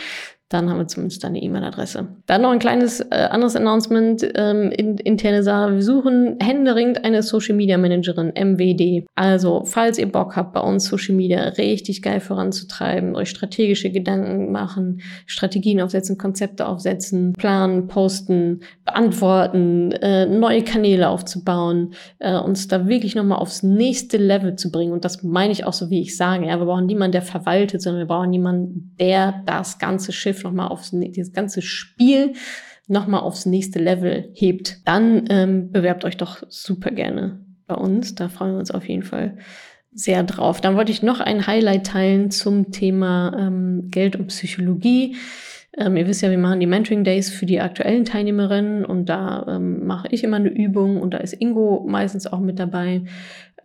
dann 0.50 0.70
haben 0.70 0.78
wir 0.78 0.88
zumindest 0.88 1.26
eine 1.26 1.42
E-Mail-Adresse. 1.42 2.08
Dann 2.26 2.42
noch 2.42 2.52
ein 2.52 2.60
kleines 2.60 3.02
äh, 3.02 3.28
anderes 3.30 3.58
Announcement, 3.58 4.26
ähm, 4.36 4.72
in, 4.72 4.98
interne 4.98 5.44
Sache. 5.44 5.74
Wir 5.74 5.84
suchen 5.84 6.38
händeringend 6.42 7.04
eine 7.04 7.22
Social 7.22 7.54
Media 7.54 7.78
Managerin, 7.78 8.32
MWD. 8.34 9.06
Also, 9.16 9.64
falls 9.66 9.98
ihr 9.98 10.10
Bock 10.10 10.38
habt, 10.38 10.54
bei 10.54 10.62
uns 10.62 10.86
Social 10.86 11.16
Media 11.16 11.42
richtig 11.50 12.02
geil 12.02 12.22
voranzutreiben, 12.22 13.16
euch 13.18 13.30
strategische 13.30 13.90
Gedanken 13.90 14.54
machen, 14.54 15.02
Strategien 15.26 15.82
aufsetzen, 15.82 16.18
Konzepte 16.18 16.66
aufsetzen, 16.66 17.34
planen, 17.34 17.88
posten, 17.88 18.62
beantworten, 18.86 19.92
äh, 19.92 20.28
neue 20.28 20.64
Kanäle 20.64 21.10
aufzubauen, 21.10 21.94
äh, 22.20 22.38
uns 22.38 22.70
da 22.70 22.88
wirklich 22.88 23.16
nochmal 23.16 23.40
aufs 23.40 23.64
nächste 23.64 24.16
Level 24.16 24.56
zu 24.56 24.72
bringen. 24.72 24.94
Und 24.94 25.04
das 25.04 25.24
meine 25.24 25.52
ich 25.52 25.66
auch 25.66 25.74
so, 25.74 25.90
wie 25.90 26.00
ich 26.00 26.16
sage. 26.16 26.48
Ja, 26.48 26.58
wir 26.58 26.66
brauchen 26.66 26.86
niemanden, 26.86 27.12
der 27.12 27.22
verwaltet, 27.22 27.82
sondern 27.82 28.00
wir 28.00 28.08
brauchen 28.08 28.32
jemanden, 28.32 28.96
der 28.98 29.44
das 29.46 29.78
ganze 29.78 30.14
Schiff 30.14 30.37
Schiff 30.38 30.44
nochmal 30.44 30.68
aufs, 30.70 30.92
dieses 30.94 31.34
ganze 31.34 31.62
Spiel 31.62 32.34
nochmal 32.88 33.22
aufs 33.22 33.46
nächste 33.46 33.80
Level 33.80 34.32
hebt, 34.34 34.88
dann 34.88 35.26
ähm, 35.30 35.72
bewerbt 35.72 36.06
euch 36.06 36.18
doch 36.18 36.44
super 36.48 36.92
gerne 36.92 37.46
bei 37.68 37.76
uns. 37.76 38.16
Da 38.16 38.30
freuen 38.30 38.54
wir 38.54 38.60
uns 38.60 38.72
auf 38.72 38.88
jeden 38.88 39.04
Fall 39.04 39.38
sehr 39.92 40.24
drauf. 40.24 40.62
Dann 40.62 40.76
wollte 40.76 40.92
ich 40.92 41.04
noch 41.04 41.20
ein 41.20 41.48
Highlight 41.48 41.88
teilen 41.88 42.32
zum 42.32 42.72
Thema 42.72 43.36
ähm, 43.38 43.90
Geld 43.90 44.16
und 44.16 44.28
Psychologie. 44.28 45.16
Ähm, 45.78 45.98
ihr 45.98 46.08
wisst 46.08 46.22
ja, 46.22 46.30
wir 46.30 46.38
machen 46.38 46.60
die 46.60 46.68
Mentoring 46.68 47.04
Days 47.04 47.30
für 47.30 47.46
die 47.46 47.60
aktuellen 47.60 48.06
Teilnehmerinnen 48.06 48.86
und 48.86 49.08
da 49.10 49.46
ähm, 49.50 49.86
mache 49.86 50.08
ich 50.12 50.24
immer 50.24 50.38
eine 50.38 50.50
Übung 50.50 51.02
und 51.02 51.14
da 51.14 51.18
ist 51.18 51.34
Ingo 51.34 51.86
meistens 51.88 52.26
auch 52.26 52.40
mit 52.40 52.58
dabei. 52.58 53.04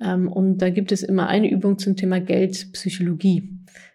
Ähm, 0.00 0.26
und 0.32 0.58
da 0.58 0.70
gibt 0.70 0.90
es 0.90 1.02
immer 1.02 1.28
eine 1.28 1.50
Übung 1.50 1.78
zum 1.78 1.96
Thema 1.96 2.20
Geld, 2.20 2.72
Psychologie. 2.72 3.48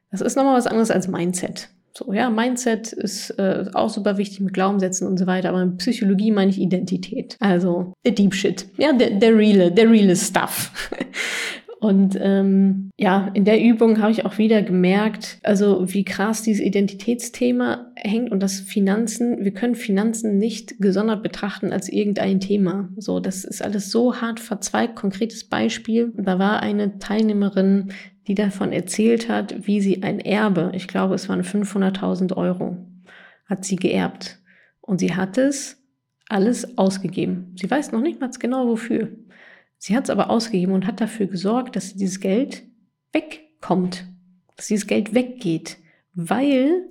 Das 0.09 0.21
ist 0.21 0.37
nochmal 0.37 0.57
was 0.57 0.67
anderes 0.67 0.89
als 0.89 1.09
Mindset. 1.09 1.69
So, 1.97 2.13
ja, 2.13 2.29
Mindset 2.29 2.93
ist 2.93 3.31
äh, 3.39 3.65
auch 3.73 3.89
super 3.89 4.19
wichtig 4.19 4.39
mit 4.41 4.53
Glaubenssätzen 4.53 5.07
und 5.07 5.17
so 5.17 5.25
weiter, 5.25 5.49
aber 5.49 5.63
in 5.63 5.77
Psychologie 5.77 6.29
meine 6.29 6.51
ich 6.51 6.59
Identität. 6.59 7.37
Also 7.39 7.93
der 8.05 8.11
Deep 8.11 8.35
Shit. 8.35 8.67
Ja, 8.77 8.93
der, 8.93 9.11
der 9.11 9.35
reale, 9.35 9.71
der 9.71 9.89
reale 9.89 10.15
Stuff. 10.15 10.71
Und 11.87 12.19
ähm, 12.21 12.91
ja, 12.97 13.31
in 13.33 13.45
der 13.45 13.63
Übung 13.63 14.01
habe 14.01 14.11
ich 14.11 14.25
auch 14.25 14.37
wieder 14.37 14.61
gemerkt, 14.61 15.39
also 15.41 15.85
wie 15.93 16.03
krass 16.03 16.41
dieses 16.41 16.61
Identitätsthema 16.61 17.93
hängt 17.95 18.29
und 18.29 18.43
das 18.43 18.59
Finanzen, 18.59 19.45
wir 19.45 19.53
können 19.53 19.73
Finanzen 19.73 20.37
nicht 20.37 20.79
gesondert 20.79 21.23
betrachten 21.23 21.71
als 21.71 21.87
irgendein 21.87 22.41
Thema. 22.41 22.89
So, 22.97 23.21
das 23.21 23.45
ist 23.45 23.61
alles 23.61 23.89
so 23.89 24.19
hart 24.19 24.41
verzweigt. 24.41 24.97
Konkretes 24.97 25.47
Beispiel, 25.47 26.11
da 26.17 26.39
war 26.39 26.61
eine 26.61 26.99
Teilnehmerin, 26.99 27.93
die 28.27 28.35
davon 28.35 28.73
erzählt 28.73 29.29
hat, 29.29 29.65
wie 29.65 29.79
sie 29.79 30.03
ein 30.03 30.19
Erbe, 30.19 30.71
ich 30.73 30.89
glaube 30.89 31.15
es 31.15 31.29
waren 31.29 31.43
500.000 31.43 32.35
Euro, 32.35 32.85
hat 33.45 33.63
sie 33.63 33.77
geerbt. 33.77 34.39
Und 34.81 34.99
sie 34.99 35.15
hat 35.15 35.37
es 35.37 35.81
alles 36.27 36.77
ausgegeben. 36.77 37.55
Sie 37.57 37.71
weiß 37.71 37.93
noch 37.93 38.01
nicht 38.01 38.19
mal 38.19 38.29
genau 38.37 38.67
wofür. 38.67 39.07
Sie 39.77 39.95
hat 39.95 40.05
es 40.05 40.09
aber 40.09 40.29
ausgegeben 40.29 40.73
und 40.73 40.87
hat 40.87 41.01
dafür 41.01 41.27
gesorgt, 41.27 41.75
dass 41.75 41.95
dieses 41.95 42.19
Geld 42.19 42.63
wegkommt, 43.13 44.05
dass 44.55 44.67
dieses 44.67 44.87
Geld 44.87 45.13
weggeht, 45.13 45.77
weil 46.13 46.87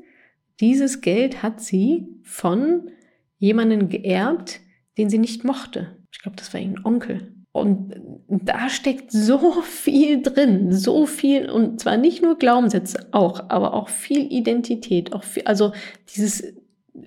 dieses 0.61 1.01
Geld 1.01 1.43
hat 1.43 1.61
sie 1.61 2.07
von 2.22 2.91
jemandem 3.39 3.89
geerbt, 3.89 4.61
den 4.99 5.11
sie 5.11 5.18
nicht 5.18 5.45
mochte. 5.45 5.99
Ich 6.12 6.20
glaube, 6.20 6.37
das 6.37 6.55
war 6.55 6.61
ihr 6.61 6.74
Onkel. 6.84 7.34
Und 7.53 7.95
da 8.28 8.68
steckt 8.68 9.11
so 9.11 9.62
viel 9.62 10.22
drin, 10.22 10.72
so 10.72 11.07
viel, 11.07 11.51
und 11.51 11.80
zwar 11.80 11.97
nicht 11.97 12.22
nur 12.22 12.37
Glaubenssätze 12.37 13.09
auch, 13.12 13.49
aber 13.49 13.72
auch 13.72 13.89
viel 13.89 14.30
Identität, 14.30 15.14
auch 15.14 15.24
viel, 15.24 15.45
also 15.45 15.72
dieses 16.14 16.55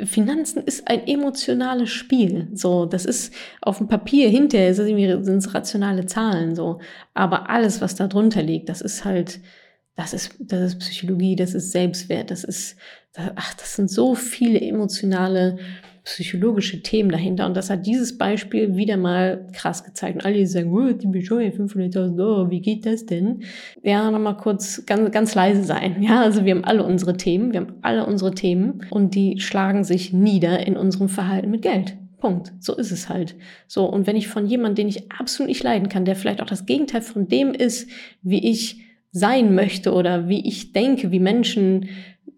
Finanzen 0.05 0.63
ist 0.63 0.87
ein 0.87 1.07
emotionales 1.07 1.89
Spiel. 1.89 2.47
So, 2.53 2.85
das 2.85 3.05
ist 3.05 3.33
auf 3.61 3.77
dem 3.77 3.87
Papier 3.87 4.29
hinterher 4.29 4.73
sind 4.73 5.27
es 5.27 5.53
rationale 5.53 6.05
Zahlen 6.05 6.55
so, 6.55 6.79
aber 7.13 7.49
alles, 7.49 7.81
was 7.81 7.95
da 7.95 8.07
drunter 8.07 8.41
liegt, 8.41 8.69
das 8.69 8.81
ist 8.81 9.05
halt, 9.05 9.39
das 9.95 10.13
ist, 10.13 10.35
das 10.39 10.73
ist 10.73 10.79
Psychologie, 10.79 11.35
das 11.35 11.53
ist 11.53 11.71
Selbstwert, 11.71 12.31
das 12.31 12.43
ist, 12.43 12.77
ach, 13.15 13.53
das 13.55 13.75
sind 13.75 13.89
so 13.89 14.15
viele 14.15 14.61
emotionale 14.61 15.57
psychologische 16.03 16.81
Themen 16.81 17.09
dahinter. 17.09 17.45
Und 17.45 17.55
das 17.55 17.69
hat 17.69 17.85
dieses 17.85 18.17
Beispiel 18.17 18.75
wieder 18.75 18.97
mal 18.97 19.47
krass 19.53 19.83
gezeigt. 19.83 20.15
Und 20.15 20.25
alle 20.25 20.45
sagen, 20.47 20.73
oh, 20.73 20.91
die 20.91 21.07
bescheuert 21.07 21.55
500.000 21.55 22.19
Euro, 22.19 22.49
wie 22.49 22.61
geht 22.61 22.85
das 22.85 23.05
denn? 23.05 23.43
Ja, 23.83 24.09
nochmal 24.11 24.37
kurz 24.37 24.85
ganz, 24.85 25.11
ganz 25.11 25.35
leise 25.35 25.63
sein. 25.63 26.01
Ja, 26.01 26.21
also 26.21 26.45
wir 26.45 26.55
haben 26.55 26.63
alle 26.63 26.83
unsere 26.83 27.17
Themen, 27.17 27.53
wir 27.53 27.61
haben 27.61 27.73
alle 27.81 28.05
unsere 28.05 28.33
Themen 28.33 28.85
und 28.89 29.15
die 29.15 29.39
schlagen 29.39 29.83
sich 29.83 30.13
nieder 30.13 30.65
in 30.65 30.77
unserem 30.77 31.09
Verhalten 31.09 31.51
mit 31.51 31.61
Geld. 31.61 31.97
Punkt. 32.19 32.51
So 32.59 32.75
ist 32.75 32.91
es 32.91 33.09
halt. 33.09 33.35
So. 33.67 33.85
Und 33.85 34.05
wenn 34.05 34.15
ich 34.15 34.27
von 34.27 34.45
jemandem, 34.45 34.75
den 34.75 34.89
ich 34.89 35.11
absolut 35.11 35.47
nicht 35.47 35.63
leiden 35.63 35.89
kann, 35.89 36.05
der 36.05 36.15
vielleicht 36.15 36.41
auch 36.41 36.47
das 36.47 36.65
Gegenteil 36.65 37.01
von 37.01 37.27
dem 37.27 37.53
ist, 37.53 37.89
wie 38.21 38.49
ich 38.49 38.83
sein 39.11 39.55
möchte 39.55 39.93
oder 39.93 40.29
wie 40.29 40.47
ich 40.47 40.71
denke, 40.71 41.11
wie 41.11 41.19
Menschen 41.19 41.89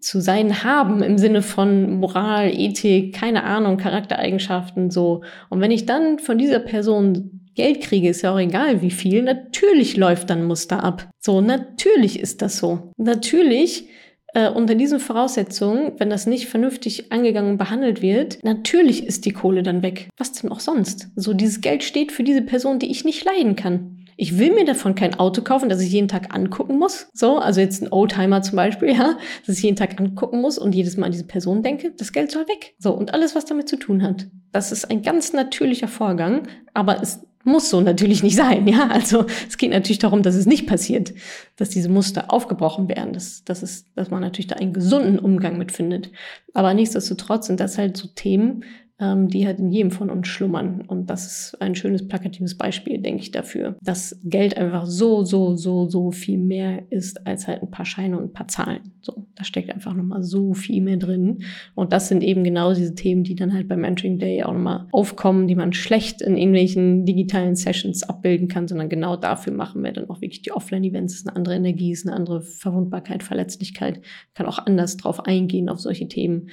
zu 0.02 0.20
sein 0.20 0.64
haben 0.64 1.02
im 1.02 1.16
Sinne 1.16 1.42
von 1.42 1.98
Moral, 2.00 2.52
Ethik, 2.52 3.14
keine 3.14 3.44
Ahnung, 3.44 3.76
Charaktereigenschaften 3.76 4.90
so. 4.90 5.22
Und 5.48 5.60
wenn 5.60 5.70
ich 5.70 5.86
dann 5.86 6.18
von 6.18 6.38
dieser 6.38 6.58
Person 6.58 7.40
Geld 7.54 7.82
kriege, 7.82 8.08
ist 8.08 8.22
ja 8.22 8.32
auch 8.32 8.38
egal 8.38 8.82
wie 8.82 8.90
viel, 8.90 9.22
natürlich 9.22 9.96
läuft 9.96 10.30
dann 10.30 10.44
Muster 10.44 10.82
ab. 10.82 11.08
So, 11.18 11.40
natürlich 11.40 12.18
ist 12.18 12.42
das 12.42 12.58
so. 12.58 12.92
Natürlich 12.96 13.88
äh, 14.34 14.48
unter 14.48 14.74
diesen 14.74 15.00
Voraussetzungen, 15.00 15.92
wenn 15.98 16.10
das 16.10 16.26
nicht 16.26 16.48
vernünftig 16.48 17.12
angegangen 17.12 17.52
und 17.52 17.58
behandelt 17.58 18.00
wird, 18.00 18.42
natürlich 18.42 19.06
ist 19.06 19.26
die 19.26 19.32
Kohle 19.32 19.62
dann 19.62 19.82
weg. 19.82 20.08
Was 20.16 20.32
denn 20.32 20.50
auch 20.50 20.60
sonst? 20.60 21.08
So, 21.16 21.34
dieses 21.34 21.60
Geld 21.60 21.84
steht 21.84 22.12
für 22.12 22.24
diese 22.24 22.42
Person, 22.42 22.78
die 22.78 22.90
ich 22.90 23.04
nicht 23.04 23.24
leiden 23.24 23.56
kann. 23.56 23.91
Ich 24.16 24.38
will 24.38 24.52
mir 24.52 24.64
davon 24.64 24.94
kein 24.94 25.14
Auto 25.18 25.42
kaufen, 25.42 25.68
das 25.68 25.80
ich 25.80 25.92
jeden 25.92 26.08
Tag 26.08 26.34
angucken 26.34 26.78
muss. 26.78 27.08
So, 27.12 27.38
also 27.38 27.60
jetzt 27.60 27.82
ein 27.82 27.92
Oldtimer 27.92 28.42
zum 28.42 28.56
Beispiel, 28.56 28.92
ja, 28.92 29.18
dass 29.46 29.56
ich 29.56 29.62
jeden 29.62 29.76
Tag 29.76 29.98
angucken 30.00 30.40
muss 30.40 30.58
und 30.58 30.74
jedes 30.74 30.96
Mal 30.96 31.06
an 31.06 31.12
diese 31.12 31.26
Person 31.26 31.62
denke. 31.62 31.92
Das 31.96 32.12
Geld 32.12 32.30
soll 32.30 32.46
weg. 32.48 32.74
So, 32.78 32.92
und 32.92 33.14
alles, 33.14 33.34
was 33.34 33.44
damit 33.44 33.68
zu 33.68 33.76
tun 33.76 34.02
hat. 34.02 34.26
Das 34.52 34.72
ist 34.72 34.90
ein 34.90 35.02
ganz 35.02 35.32
natürlicher 35.32 35.88
Vorgang, 35.88 36.46
aber 36.74 37.00
es 37.00 37.20
muss 37.44 37.70
so 37.70 37.80
natürlich 37.80 38.22
nicht 38.22 38.36
sein, 38.36 38.66
ja. 38.68 38.88
Also 38.88 39.26
es 39.48 39.56
geht 39.56 39.70
natürlich 39.70 39.98
darum, 39.98 40.22
dass 40.22 40.34
es 40.34 40.46
nicht 40.46 40.66
passiert, 40.66 41.12
dass 41.56 41.70
diese 41.70 41.88
Muster 41.88 42.32
aufgebrochen 42.32 42.88
werden, 42.88 43.12
dass, 43.12 43.44
dass, 43.44 43.62
es, 43.62 43.92
dass 43.94 44.10
man 44.10 44.20
natürlich 44.20 44.46
da 44.46 44.56
einen 44.56 44.72
gesunden 44.72 45.18
Umgang 45.18 45.58
mit 45.58 45.72
findet. 45.72 46.10
Aber 46.54 46.74
nichtsdestotrotz 46.74 47.46
sind 47.46 47.60
das 47.60 47.78
halt 47.78 47.96
so 47.96 48.08
Themen, 48.08 48.64
die 49.02 49.46
halt 49.46 49.58
in 49.58 49.70
jedem 49.70 49.90
von 49.90 50.10
uns 50.10 50.28
schlummern. 50.28 50.82
Und 50.86 51.10
das 51.10 51.26
ist 51.26 51.62
ein 51.62 51.74
schönes 51.74 52.06
plakatives 52.06 52.56
Beispiel, 52.56 52.98
denke 52.98 53.22
ich, 53.22 53.30
dafür, 53.30 53.76
dass 53.82 54.20
Geld 54.22 54.56
einfach 54.56 54.86
so, 54.86 55.24
so, 55.24 55.56
so, 55.56 55.88
so 55.88 56.10
viel 56.12 56.38
mehr 56.38 56.82
ist 56.90 57.26
als 57.26 57.48
halt 57.48 57.62
ein 57.62 57.70
paar 57.70 57.84
Scheine 57.84 58.16
und 58.16 58.24
ein 58.24 58.32
paar 58.32 58.48
Zahlen. 58.48 58.92
So, 59.00 59.26
da 59.34 59.44
steckt 59.44 59.70
einfach 59.70 59.94
nochmal 59.94 60.22
so 60.22 60.54
viel 60.54 60.82
mehr 60.82 60.98
drin. 60.98 61.42
Und 61.74 61.92
das 61.92 62.08
sind 62.08 62.22
eben 62.22 62.44
genau 62.44 62.74
diese 62.74 62.94
Themen, 62.94 63.24
die 63.24 63.34
dann 63.34 63.52
halt 63.52 63.68
beim 63.68 63.80
Mentoring 63.80 64.18
Day 64.18 64.42
auch 64.44 64.52
nochmal 64.52 64.86
aufkommen, 64.92 65.48
die 65.48 65.56
man 65.56 65.72
schlecht 65.72 66.22
in 66.22 66.36
irgendwelchen 66.36 67.04
digitalen 67.04 67.56
Sessions 67.56 68.04
abbilden 68.04 68.48
kann, 68.48 68.68
sondern 68.68 68.88
genau 68.88 69.16
dafür 69.16 69.52
machen 69.52 69.82
wir 69.82 69.92
dann 69.92 70.08
auch 70.08 70.20
wirklich 70.20 70.42
die 70.42 70.52
Offline-Events. 70.52 71.14
Ist 71.14 71.28
eine 71.28 71.36
andere 71.36 71.56
Energie, 71.56 71.90
ist 71.90 72.06
eine 72.06 72.14
andere 72.14 72.42
Verwundbarkeit, 72.42 73.22
Verletzlichkeit, 73.22 74.00
kann 74.34 74.46
auch 74.46 74.58
anders 74.58 74.96
drauf 74.96 75.26
eingehen 75.26 75.68
auf 75.68 75.80
solche 75.80 76.08
Themen. 76.08 76.48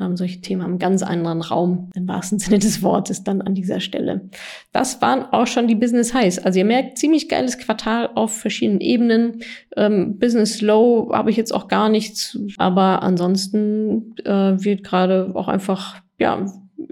Ähm, 0.00 0.16
solche 0.16 0.40
Themen 0.40 0.62
haben 0.62 0.72
einen 0.72 0.78
ganz 0.78 1.02
anderen 1.02 1.42
Raum, 1.42 1.90
im 1.94 2.06
wahrsten 2.06 2.38
Sinne 2.38 2.58
des 2.58 2.82
Wortes, 2.82 3.24
dann 3.24 3.42
an 3.42 3.54
dieser 3.54 3.80
Stelle. 3.80 4.28
Das 4.72 5.00
waren 5.02 5.24
auch 5.32 5.46
schon 5.46 5.66
die 5.66 5.74
Business 5.74 6.14
Highs. 6.14 6.38
Also 6.38 6.58
ihr 6.58 6.64
merkt, 6.64 6.98
ziemlich 6.98 7.28
geiles 7.28 7.58
Quartal 7.58 8.10
auf 8.14 8.32
verschiedenen 8.38 8.80
Ebenen. 8.80 9.42
Ähm, 9.76 10.18
Business 10.18 10.60
Low 10.60 11.10
habe 11.12 11.30
ich 11.30 11.36
jetzt 11.36 11.54
auch 11.54 11.68
gar 11.68 11.88
nichts, 11.88 12.38
aber 12.56 13.02
ansonsten 13.02 14.14
äh, 14.24 14.54
wird 14.64 14.84
gerade 14.84 15.32
auch 15.34 15.48
einfach, 15.48 15.96
ja, 16.18 16.46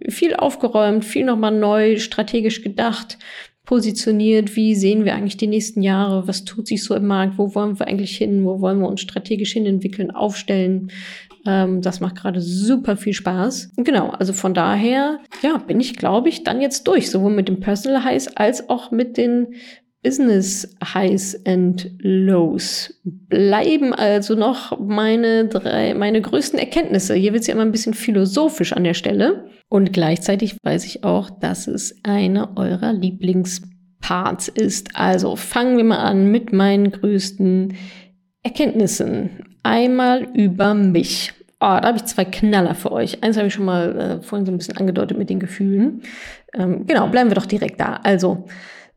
viel 0.08 0.34
aufgeräumt, 0.34 1.04
viel 1.04 1.24
nochmal 1.24 1.52
neu, 1.52 1.98
strategisch 1.98 2.62
gedacht 2.62 3.18
positioniert, 3.66 4.54
wie 4.56 4.74
sehen 4.74 5.04
wir 5.04 5.14
eigentlich 5.14 5.36
die 5.36 5.48
nächsten 5.48 5.82
Jahre, 5.82 6.26
was 6.26 6.44
tut 6.44 6.68
sich 6.68 6.82
so 6.84 6.94
im 6.94 7.06
Markt, 7.06 7.36
wo 7.36 7.54
wollen 7.54 7.78
wir 7.78 7.88
eigentlich 7.88 8.16
hin, 8.16 8.44
wo 8.44 8.60
wollen 8.60 8.78
wir 8.78 8.88
uns 8.88 9.00
strategisch 9.00 9.52
hin 9.52 9.66
entwickeln, 9.66 10.12
aufstellen. 10.12 10.92
Ähm, 11.46 11.82
das 11.82 12.00
macht 12.00 12.16
gerade 12.16 12.40
super 12.40 12.96
viel 12.96 13.12
Spaß. 13.12 13.72
Genau, 13.76 14.10
also 14.10 14.32
von 14.32 14.54
daher, 14.54 15.20
ja, 15.42 15.58
bin 15.58 15.80
ich, 15.80 15.96
glaube 15.96 16.28
ich, 16.28 16.44
dann 16.44 16.60
jetzt 16.60 16.86
durch, 16.86 17.10
sowohl 17.10 17.32
mit 17.32 17.48
dem 17.48 17.60
Personal 17.60 18.04
Highs 18.04 18.36
als 18.36 18.68
auch 18.68 18.90
mit 18.90 19.16
den 19.16 19.48
Business 20.06 20.76
Highs 20.94 21.44
and 21.46 21.90
Lows 21.98 22.94
bleiben 23.02 23.92
also 23.92 24.36
noch 24.36 24.78
meine 24.78 25.48
drei, 25.48 25.94
meine 25.94 26.20
größten 26.20 26.60
Erkenntnisse. 26.60 27.14
Hier 27.14 27.32
wird 27.32 27.40
es 27.40 27.48
ja 27.48 27.54
immer 27.54 27.64
ein 27.64 27.72
bisschen 27.72 27.92
philosophisch 27.94 28.72
an 28.72 28.84
der 28.84 28.94
Stelle. 28.94 29.46
Und 29.68 29.92
gleichzeitig 29.92 30.56
weiß 30.62 30.84
ich 30.84 31.02
auch, 31.02 31.28
dass 31.28 31.66
es 31.66 31.96
eine 32.04 32.56
eurer 32.56 32.92
Lieblingsparts 32.92 34.46
ist. 34.46 34.90
Also 34.94 35.34
fangen 35.34 35.76
wir 35.76 35.82
mal 35.82 35.98
an 35.98 36.30
mit 36.30 36.52
meinen 36.52 36.92
größten 36.92 37.74
Erkenntnissen. 38.44 39.30
Einmal 39.64 40.28
über 40.34 40.74
mich. 40.74 41.32
Oh, 41.58 41.78
da 41.80 41.82
habe 41.84 41.96
ich 41.96 42.04
zwei 42.04 42.26
Knaller 42.26 42.74
für 42.74 42.92
euch. 42.92 43.22
Eins 43.22 43.38
habe 43.38 43.46
ich 43.46 43.54
schon 43.54 43.64
mal 43.64 43.98
äh, 43.98 44.22
vorhin 44.22 44.44
so 44.44 44.52
ein 44.52 44.58
bisschen 44.58 44.76
angedeutet 44.76 45.16
mit 45.16 45.30
den 45.30 45.40
Gefühlen. 45.40 46.02
Ähm, 46.52 46.86
genau, 46.86 47.08
bleiben 47.08 47.30
wir 47.30 47.34
doch 47.34 47.46
direkt 47.46 47.80
da. 47.80 48.00
Also, 48.02 48.44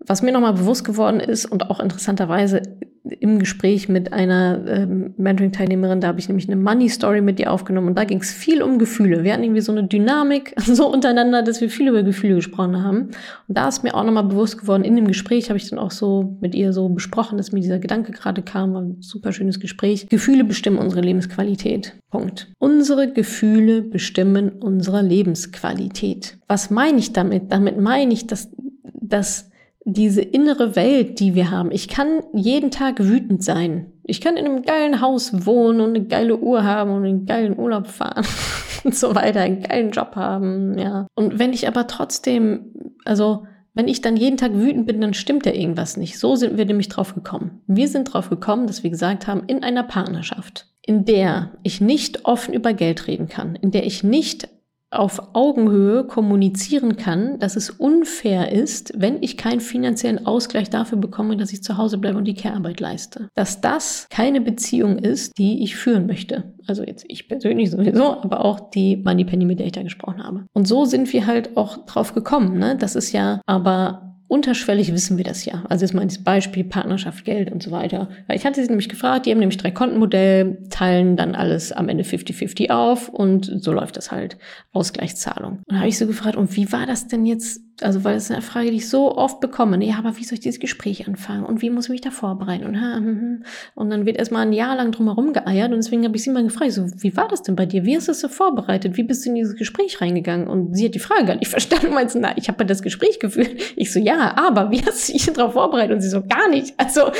was 0.05 0.21
mir 0.21 0.31
nochmal 0.31 0.53
bewusst 0.53 0.85
geworden 0.85 1.19
ist 1.19 1.45
und 1.45 1.69
auch 1.69 1.79
interessanterweise 1.79 2.61
im 3.03 3.39
Gespräch 3.39 3.89
mit 3.89 4.13
einer 4.13 4.61
ähm, 4.67 5.13
Mentoring-Teilnehmerin, 5.17 6.01
da 6.01 6.09
habe 6.09 6.19
ich 6.19 6.27
nämlich 6.27 6.47
eine 6.47 6.61
Money-Story 6.61 7.21
mit 7.21 7.39
ihr 7.39 7.51
aufgenommen 7.51 7.87
und 7.87 7.97
da 7.97 8.03
ging 8.03 8.19
es 8.19 8.31
viel 8.31 8.61
um 8.61 8.77
Gefühle. 8.77 9.23
Wir 9.23 9.33
hatten 9.33 9.43
irgendwie 9.43 9.61
so 9.61 9.71
eine 9.71 9.85
Dynamik 9.85 10.53
so 10.65 10.91
untereinander, 10.91 11.41
dass 11.41 11.61
wir 11.61 11.69
viel 11.69 11.87
über 11.87 12.03
Gefühle 12.03 12.35
gesprochen 12.35 12.83
haben. 12.83 13.09
Und 13.47 13.57
da 13.57 13.67
ist 13.67 13.83
mir 13.83 13.95
auch 13.95 14.03
nochmal 14.03 14.25
bewusst 14.25 14.59
geworden, 14.59 14.83
in 14.83 14.95
dem 14.95 15.07
Gespräch 15.07 15.49
habe 15.49 15.57
ich 15.57 15.69
dann 15.69 15.79
auch 15.79 15.91
so 15.91 16.37
mit 16.41 16.55
ihr 16.55 16.73
so 16.73 16.89
besprochen, 16.89 17.37
dass 17.37 17.51
mir 17.51 17.61
dieser 17.61 17.79
Gedanke 17.79 18.11
gerade 18.11 18.41
kam, 18.41 18.73
war 18.73 18.81
ein 18.81 18.97
super 19.01 19.31
schönes 19.31 19.59
Gespräch. 19.59 20.07
Gefühle 20.09 20.43
bestimmen 20.43 20.77
unsere 20.77 21.01
Lebensqualität. 21.01 21.95
Punkt. 22.11 22.51
Unsere 22.59 23.11
Gefühle 23.11 23.81
bestimmen 23.81 24.49
unsere 24.49 25.01
Lebensqualität. 25.01 26.37
Was 26.47 26.69
meine 26.69 26.97
ich 26.97 27.13
damit? 27.13 27.51
Damit 27.51 27.79
meine 27.79 28.13
ich, 28.13 28.27
dass, 28.27 28.51
dass 28.83 29.48
diese 29.85 30.21
innere 30.21 30.75
Welt, 30.75 31.19
die 31.19 31.35
wir 31.35 31.51
haben. 31.51 31.71
Ich 31.71 31.87
kann 31.87 32.21
jeden 32.33 32.71
Tag 32.71 32.99
wütend 32.99 33.43
sein. 33.43 33.91
Ich 34.03 34.21
kann 34.21 34.37
in 34.37 34.45
einem 34.45 34.63
geilen 34.63 35.01
Haus 35.01 35.45
wohnen 35.45 35.81
und 35.81 35.95
eine 35.95 36.05
geile 36.05 36.37
Uhr 36.37 36.63
haben 36.63 36.91
und 36.91 37.05
einen 37.05 37.25
geilen 37.25 37.57
Urlaub 37.57 37.87
fahren 37.87 38.25
und 38.83 38.95
so 38.95 39.15
weiter, 39.15 39.41
einen 39.41 39.61
geilen 39.61 39.91
Job 39.91 40.15
haben, 40.15 40.77
ja. 40.77 41.07
Und 41.15 41.39
wenn 41.39 41.53
ich 41.53 41.67
aber 41.67 41.87
trotzdem, 41.87 42.93
also 43.05 43.45
wenn 43.73 43.87
ich 43.87 44.01
dann 44.01 44.17
jeden 44.17 44.37
Tag 44.37 44.53
wütend 44.53 44.87
bin, 44.87 44.99
dann 44.99 45.13
stimmt 45.13 45.45
ja 45.45 45.53
irgendwas 45.53 45.95
nicht. 45.95 46.19
So 46.19 46.35
sind 46.35 46.57
wir 46.57 46.65
nämlich 46.65 46.89
drauf 46.89 47.15
gekommen. 47.15 47.61
Wir 47.67 47.87
sind 47.87 48.05
drauf 48.05 48.29
gekommen, 48.29 48.67
dass 48.67 48.83
wir 48.83 48.89
gesagt 48.89 49.27
haben, 49.27 49.43
in 49.47 49.63
einer 49.63 49.83
Partnerschaft, 49.83 50.67
in 50.81 51.05
der 51.05 51.51
ich 51.63 51.79
nicht 51.79 52.25
offen 52.25 52.53
über 52.53 52.73
Geld 52.73 53.07
reden 53.07 53.29
kann, 53.29 53.55
in 53.55 53.71
der 53.71 53.85
ich 53.85 54.03
nicht 54.03 54.49
auf 54.91 55.35
Augenhöhe 55.35 56.03
kommunizieren 56.03 56.95
kann, 56.97 57.39
dass 57.39 57.55
es 57.55 57.69
unfair 57.69 58.51
ist, 58.51 58.93
wenn 58.95 59.21
ich 59.21 59.37
keinen 59.37 59.61
finanziellen 59.61 60.25
Ausgleich 60.25 60.69
dafür 60.69 60.97
bekomme, 60.97 61.37
dass 61.37 61.53
ich 61.53 61.63
zu 61.63 61.77
Hause 61.77 61.97
bleibe 61.97 62.17
und 62.17 62.25
die 62.25 62.33
Care-Arbeit 62.33 62.79
leiste. 62.79 63.29
Dass 63.35 63.61
das 63.61 64.07
keine 64.09 64.41
Beziehung 64.41 64.97
ist, 64.97 65.37
die 65.37 65.63
ich 65.63 65.75
führen 65.75 66.07
möchte. 66.07 66.53
Also 66.67 66.83
jetzt 66.83 67.05
ich 67.07 67.27
persönlich 67.27 67.71
sowieso, 67.71 68.21
aber 68.21 68.43
auch 68.43 68.71
die 68.71 68.97
Money 68.97 69.25
Penny, 69.25 69.45
mit 69.45 69.59
der 69.59 69.67
ich 69.67 69.71
da 69.71 69.83
gesprochen 69.83 70.23
habe. 70.23 70.45
Und 70.53 70.67
so 70.67 70.85
sind 70.85 71.11
wir 71.13 71.27
halt 71.27 71.55
auch 71.57 71.85
drauf 71.85 72.13
gekommen. 72.13 72.57
Ne? 72.57 72.75
Das 72.75 72.95
ist 72.95 73.11
ja 73.11 73.41
aber 73.45 74.08
unterschwellig 74.29 74.93
wissen 74.93 75.17
wir 75.17 75.25
das 75.25 75.43
ja. 75.43 75.65
Also 75.67 75.83
jetzt 75.83 75.93
mal 75.93 76.05
das 76.05 76.23
Beispiel 76.23 76.63
Partnerschaft, 76.63 77.25
Geld 77.25 77.51
und 77.51 77.61
so 77.61 77.71
weiter. 77.71 78.09
Weil 78.27 78.37
ich 78.37 78.45
hatte 78.45 78.61
sie 78.61 78.67
nämlich 78.67 78.87
gefragt, 78.87 79.25
die 79.25 79.31
haben 79.31 79.39
nämlich 79.39 79.57
drei 79.57 79.71
Kontenmodell, 79.71 80.59
teilen 80.69 81.17
dann 81.17 81.35
alles 81.35 81.71
am 81.71 81.89
Ende 81.89 82.03
50-50 82.03 82.69
auf 82.69 83.09
und 83.09 83.51
so 83.61 83.73
läuft 83.73 83.97
das 83.97 84.11
halt. 84.11 84.37
Ausgleichszahlung. 84.71 85.63
Und 85.67 85.77
habe 85.77 85.89
ich 85.89 85.97
so 85.97 86.07
gefragt, 86.07 86.37
und 86.37 86.55
wie 86.55 86.71
war 86.71 86.85
das 86.85 87.07
denn 87.07 87.25
jetzt 87.25 87.61
also, 87.81 88.03
weil 88.03 88.15
es 88.15 88.29
eine 88.29 88.41
Frage, 88.41 88.71
die 88.71 88.77
ich 88.77 88.89
so 88.89 89.15
oft 89.15 89.39
bekomme. 89.39 89.77
Nee, 89.77 89.93
aber 89.97 90.17
wie 90.17 90.23
soll 90.23 90.33
ich 90.35 90.41
dieses 90.41 90.59
Gespräch 90.59 91.07
anfangen? 91.07 91.45
Und 91.45 91.61
wie 91.61 91.69
muss 91.69 91.85
ich 91.85 91.91
mich 91.91 92.01
da 92.01 92.11
vorbereiten? 92.11 92.65
Und, 92.65 92.75
hm, 92.75 93.05
hm. 93.05 93.43
und 93.75 93.89
dann 93.89 94.05
wird 94.05 94.17
erstmal 94.17 94.45
ein 94.45 94.53
Jahr 94.53 94.75
lang 94.75 94.91
drumherum 94.91 95.33
geeiert. 95.33 95.71
Und 95.71 95.77
deswegen 95.77 96.03
habe 96.03 96.15
ich 96.15 96.23
sie 96.23 96.29
mal 96.29 96.43
gefragt, 96.43 96.71
so, 96.73 96.85
wie 96.97 97.15
war 97.15 97.27
das 97.27 97.43
denn 97.43 97.55
bei 97.55 97.65
dir? 97.65 97.85
Wie 97.85 97.95
hast 97.95 98.07
du 98.07 98.11
es 98.11 98.19
so 98.19 98.27
vorbereitet? 98.27 98.97
Wie 98.97 99.03
bist 99.03 99.25
du 99.25 99.29
in 99.29 99.35
dieses 99.35 99.55
Gespräch 99.55 100.01
reingegangen? 100.01 100.47
Und 100.47 100.75
sie 100.75 100.85
hat 100.85 100.95
die 100.95 100.99
Frage 100.99 101.25
gar 101.25 101.35
nicht 101.35 101.47
verstanden. 101.49 101.93
Meinst 101.93 102.15
du, 102.15 102.19
na, 102.19 102.37
ich 102.37 102.47
habe 102.47 102.63
ja 102.63 102.67
das 102.67 102.81
Gespräch 102.81 103.19
geführt. 103.19 103.49
Ich 103.75 103.93
so, 103.93 103.99
ja, 103.99 104.18
aber 104.19 104.71
wie 104.71 104.83
hast 104.85 105.07
du 105.07 105.13
dich 105.13 105.25
darauf 105.27 105.53
vorbereitet? 105.53 105.95
Und 105.95 106.01
sie 106.01 106.09
so, 106.09 106.21
gar 106.21 106.49
nicht. 106.49 106.73
Also, 106.77 107.11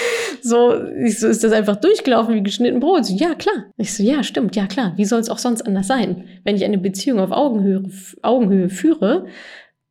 so, 0.41 0.73
ich 1.03 1.19
so, 1.19 1.27
ist 1.27 1.43
das 1.43 1.51
einfach 1.51 1.75
durchgelaufen 1.77 2.35
wie 2.35 2.43
geschnitten 2.43 2.79
Brot? 2.79 3.05
So, 3.05 3.15
ja, 3.15 3.35
klar. 3.35 3.65
Ich 3.77 3.93
so, 3.93 4.03
ja, 4.03 4.23
stimmt, 4.23 4.55
ja, 4.55 4.67
klar. 4.67 4.93
Wie 4.95 5.05
soll 5.05 5.19
es 5.19 5.29
auch 5.29 5.37
sonst 5.37 5.61
anders 5.61 5.87
sein? 5.87 6.25
Wenn 6.43 6.55
ich 6.55 6.63
eine 6.63 6.77
Beziehung 6.77 7.19
auf 7.19 7.31
Augenhöhe, 7.31 7.83
Augenhöhe 8.21 8.69
führe, 8.69 9.25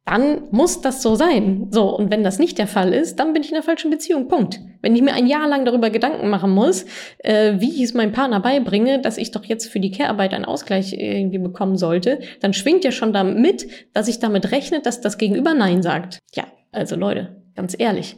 dann 0.08 0.48
muss 0.50 0.80
das 0.80 1.02
so 1.02 1.14
sein. 1.14 1.68
So, 1.70 1.94
und 1.94 2.10
wenn 2.10 2.24
das 2.24 2.38
nicht 2.38 2.58
der 2.58 2.66
Fall 2.66 2.94
ist, 2.94 3.16
dann 3.16 3.32
bin 3.34 3.42
ich 3.42 3.50
in 3.50 3.54
der 3.54 3.62
falschen 3.62 3.90
Beziehung. 3.90 4.28
Punkt. 4.28 4.60
Wenn 4.80 4.96
ich 4.96 5.02
mir 5.02 5.12
ein 5.12 5.26
Jahr 5.26 5.46
lang 5.48 5.64
darüber 5.64 5.90
Gedanken 5.90 6.30
machen 6.30 6.50
muss, 6.50 6.86
äh, 7.18 7.54
wie 7.58 7.70
ich 7.70 7.82
es 7.82 7.94
meinem 7.94 8.12
Partner 8.12 8.40
beibringe, 8.40 9.00
dass 9.00 9.18
ich 9.18 9.32
doch 9.32 9.44
jetzt 9.44 9.66
für 9.66 9.80
die 9.80 9.90
Care-Arbeit 9.90 10.32
einen 10.32 10.46
Ausgleich 10.46 10.94
irgendwie 10.94 11.38
bekommen 11.38 11.76
sollte, 11.76 12.20
dann 12.40 12.54
schwingt 12.54 12.84
ja 12.84 12.92
schon 12.92 13.12
damit, 13.12 13.66
dass 13.92 14.08
ich 14.08 14.18
damit 14.18 14.50
rechne, 14.50 14.80
dass 14.80 15.00
das 15.00 15.18
Gegenüber 15.18 15.52
Nein 15.52 15.82
sagt. 15.82 16.20
Ja, 16.34 16.44
also 16.72 16.96
Leute, 16.96 17.36
ganz 17.54 17.74
ehrlich. 17.78 18.16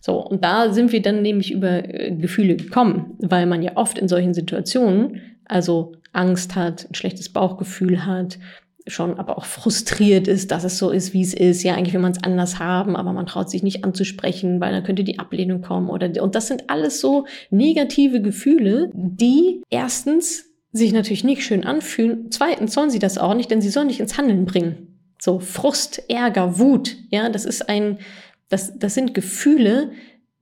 So, 0.00 0.16
und 0.24 0.44
da 0.44 0.72
sind 0.72 0.92
wir 0.92 1.02
dann 1.02 1.22
nämlich 1.22 1.52
über 1.52 1.84
äh, 1.84 2.10
Gefühle 2.12 2.56
gekommen, 2.56 3.16
weil 3.18 3.46
man 3.46 3.62
ja 3.62 3.72
oft 3.76 3.98
in 3.98 4.08
solchen 4.08 4.32
Situationen, 4.32 5.20
also 5.44 5.92
Angst 6.12 6.56
hat, 6.56 6.88
ein 6.88 6.94
schlechtes 6.94 7.28
Bauchgefühl 7.32 8.06
hat, 8.06 8.38
schon 8.86 9.18
aber 9.18 9.36
auch 9.36 9.44
frustriert 9.44 10.26
ist, 10.26 10.50
dass 10.50 10.64
es 10.64 10.78
so 10.78 10.90
ist, 10.90 11.12
wie 11.12 11.22
es 11.22 11.34
ist. 11.34 11.62
Ja, 11.62 11.74
eigentlich 11.74 11.92
will 11.92 12.00
man 12.00 12.12
es 12.12 12.22
anders 12.22 12.58
haben, 12.58 12.96
aber 12.96 13.12
man 13.12 13.26
traut 13.26 13.50
sich 13.50 13.62
nicht 13.62 13.84
anzusprechen, 13.84 14.60
weil 14.60 14.72
dann 14.72 14.84
könnte 14.84 15.04
die 15.04 15.18
Ablehnung 15.18 15.60
kommen 15.60 15.90
oder 15.90 16.10
und 16.22 16.34
das 16.34 16.48
sind 16.48 16.70
alles 16.70 17.00
so 17.00 17.26
negative 17.50 18.22
Gefühle, 18.22 18.90
die 18.94 19.62
erstens 19.70 20.46
sich 20.72 20.92
natürlich 20.92 21.24
nicht 21.24 21.42
schön 21.42 21.64
anfühlen. 21.64 22.30
Zweitens 22.30 22.72
sollen 22.72 22.90
sie 22.90 23.00
das 23.00 23.18
auch 23.18 23.34
nicht, 23.34 23.50
denn 23.50 23.60
sie 23.60 23.70
sollen 23.70 23.88
dich 23.88 24.00
ins 24.00 24.16
Handeln 24.16 24.46
bringen. 24.46 24.89
So 25.20 25.38
Frust, 25.38 26.02
Ärger, 26.08 26.58
Wut, 26.58 26.96
ja, 27.10 27.28
das 27.28 27.44
ist 27.44 27.68
ein 27.68 27.98
das 28.48 28.78
das 28.78 28.94
sind 28.94 29.14
Gefühle, 29.14 29.92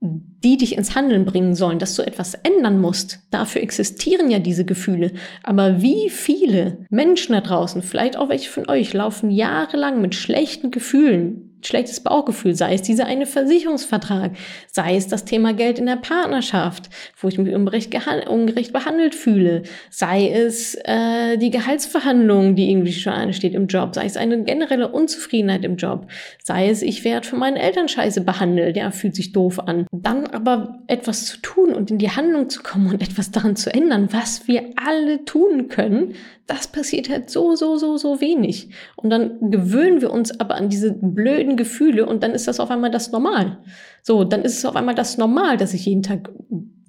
die 0.01 0.55
dich 0.57 0.77
ins 0.77 0.95
Handeln 0.95 1.25
bringen 1.25 1.55
sollen, 1.55 1.79
dass 1.79 1.95
du 1.95 2.01
etwas 2.01 2.33
ändern 2.33 2.79
musst. 2.79 3.19
Dafür 3.31 3.61
existieren 3.61 4.31
ja 4.31 4.39
diese 4.39 4.63
Gefühle. 4.63 5.11
Aber 5.43 5.81
wie 5.81 6.09
viele 6.09 6.85
Menschen 6.89 7.33
da 7.33 7.41
draußen, 7.41 7.81
vielleicht 7.81 8.15
auch 8.17 8.29
welche 8.29 8.49
von 8.49 8.69
euch, 8.69 8.93
laufen 8.93 9.29
jahrelang 9.29 10.01
mit 10.01 10.15
schlechten 10.15 10.71
Gefühlen 10.71 11.48
schlechtes 11.61 11.99
Bauchgefühl, 12.01 12.55
sei 12.55 12.73
es 12.73 12.81
dieser 12.81 13.05
eine 13.05 13.25
Versicherungsvertrag, 13.25 14.31
sei 14.67 14.95
es 14.95 15.07
das 15.07 15.25
Thema 15.25 15.53
Geld 15.53 15.79
in 15.79 15.85
der 15.85 15.97
Partnerschaft, 15.97 16.89
wo 17.19 17.27
ich 17.27 17.37
mich 17.37 17.53
ungerecht, 17.53 17.95
ungerecht 18.27 18.73
behandelt 18.73 19.15
fühle, 19.15 19.63
sei 19.89 20.29
es 20.29 20.75
äh, 20.85 21.37
die 21.37 21.51
Gehaltsverhandlung, 21.51 22.55
die 22.55 22.71
irgendwie 22.71 22.93
schon 22.93 23.13
ansteht 23.13 23.53
im 23.53 23.67
Job, 23.67 23.95
sei 23.95 24.05
es 24.05 24.17
eine 24.17 24.43
generelle 24.43 24.89
Unzufriedenheit 24.89 25.65
im 25.65 25.75
Job, 25.75 26.07
sei 26.43 26.69
es, 26.69 26.81
ich 26.81 27.03
werde 27.03 27.27
von 27.27 27.39
meinen 27.39 27.57
Eltern 27.57 27.87
scheiße 27.87 28.21
behandelt, 28.21 28.77
ja, 28.77 28.91
fühlt 28.91 29.15
sich 29.15 29.31
doof 29.31 29.59
an. 29.59 29.85
Dann 29.91 30.27
aber 30.27 30.79
etwas 30.87 31.25
zu 31.25 31.37
tun 31.41 31.73
und 31.73 31.91
in 31.91 31.97
die 31.97 32.11
Handlung 32.11 32.49
zu 32.49 32.63
kommen 32.63 32.87
und 32.87 33.01
etwas 33.01 33.31
daran 33.31 33.55
zu 33.55 33.73
ändern, 33.73 34.09
was 34.11 34.47
wir 34.47 34.69
alle 34.75 35.25
tun 35.25 35.67
können, 35.67 36.15
das 36.49 36.67
passiert 36.67 37.09
halt 37.09 37.29
so, 37.29 37.55
so, 37.55 37.77
so, 37.77 37.97
so 37.97 38.21
wenig. 38.21 38.69
Und 38.95 39.11
dann 39.11 39.51
gewöhnen 39.51 40.01
wir 40.01 40.11
uns 40.11 40.39
aber 40.39 40.55
an 40.55 40.69
diese 40.69 40.91
blöden 40.91 41.57
Gefühle 41.57 42.05
und 42.05 42.23
dann 42.23 42.31
ist 42.31 42.47
das 42.47 42.59
auf 42.59 42.71
einmal 42.71 42.91
das 42.91 43.11
Normal. 43.11 43.59
So, 44.01 44.23
dann 44.23 44.41
ist 44.41 44.57
es 44.57 44.65
auf 44.65 44.75
einmal 44.75 44.95
das 44.95 45.17
Normal, 45.17 45.57
dass 45.57 45.73
ich 45.73 45.85
jeden 45.85 46.03
Tag 46.03 46.31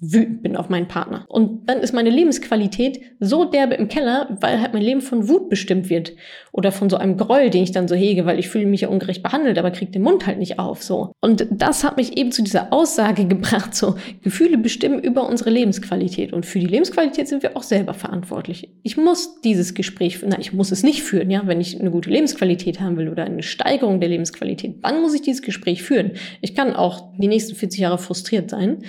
wütend 0.01 0.41
bin 0.41 0.57
auf 0.57 0.67
meinen 0.67 0.87
Partner. 0.87 1.25
Und 1.27 1.69
dann 1.69 1.79
ist 1.79 1.93
meine 1.93 2.09
Lebensqualität 2.09 2.99
so 3.19 3.45
derbe 3.45 3.75
im 3.75 3.87
Keller, 3.87 4.35
weil 4.41 4.59
halt 4.59 4.73
mein 4.73 4.81
Leben 4.81 5.01
von 5.01 5.29
Wut 5.29 5.47
bestimmt 5.47 5.89
wird. 5.89 6.13
Oder 6.51 6.71
von 6.71 6.89
so 6.89 6.97
einem 6.97 7.17
Groll, 7.17 7.51
den 7.51 7.63
ich 7.63 7.71
dann 7.71 7.87
so 7.87 7.95
hege, 7.95 8.25
weil 8.25 8.39
ich 8.39 8.49
fühle 8.49 8.65
mich 8.65 8.81
ja 8.81 8.89
ungerecht 8.89 9.21
behandelt, 9.21 9.59
aber 9.59 9.69
kriege 9.69 9.91
den 9.91 10.01
Mund 10.01 10.25
halt 10.25 10.39
nicht 10.39 10.57
auf, 10.57 10.81
so. 10.81 11.13
Und 11.21 11.47
das 11.51 11.83
hat 11.83 11.97
mich 11.97 12.17
eben 12.17 12.31
zu 12.31 12.41
dieser 12.41 12.73
Aussage 12.73 13.25
gebracht, 13.27 13.75
so, 13.75 13.95
Gefühle 14.23 14.57
bestimmen 14.57 14.99
über 14.99 15.29
unsere 15.29 15.51
Lebensqualität. 15.51 16.33
Und 16.33 16.47
für 16.47 16.59
die 16.59 16.65
Lebensqualität 16.65 17.27
sind 17.27 17.43
wir 17.43 17.55
auch 17.55 17.63
selber 17.63 17.93
verantwortlich. 17.93 18.69
Ich 18.81 18.97
muss 18.97 19.39
dieses 19.41 19.75
Gespräch, 19.75 20.19
na, 20.25 20.39
ich 20.39 20.51
muss 20.51 20.71
es 20.71 20.81
nicht 20.81 21.03
führen, 21.03 21.29
ja, 21.29 21.43
wenn 21.45 21.61
ich 21.61 21.79
eine 21.79 21.91
gute 21.91 22.09
Lebensqualität 22.09 22.81
haben 22.81 22.97
will 22.97 23.09
oder 23.09 23.23
eine 23.23 23.43
Steigerung 23.43 23.99
der 23.99 24.09
Lebensqualität, 24.09 24.83
dann 24.83 25.01
muss 25.01 25.13
ich 25.13 25.21
dieses 25.21 25.43
Gespräch 25.43 25.83
führen. 25.83 26.11
Ich 26.41 26.55
kann 26.55 26.75
auch 26.75 27.13
die 27.19 27.27
nächsten 27.27 27.55
40 27.55 27.79
Jahre 27.79 27.97
frustriert 27.99 28.49
sein 28.49 28.79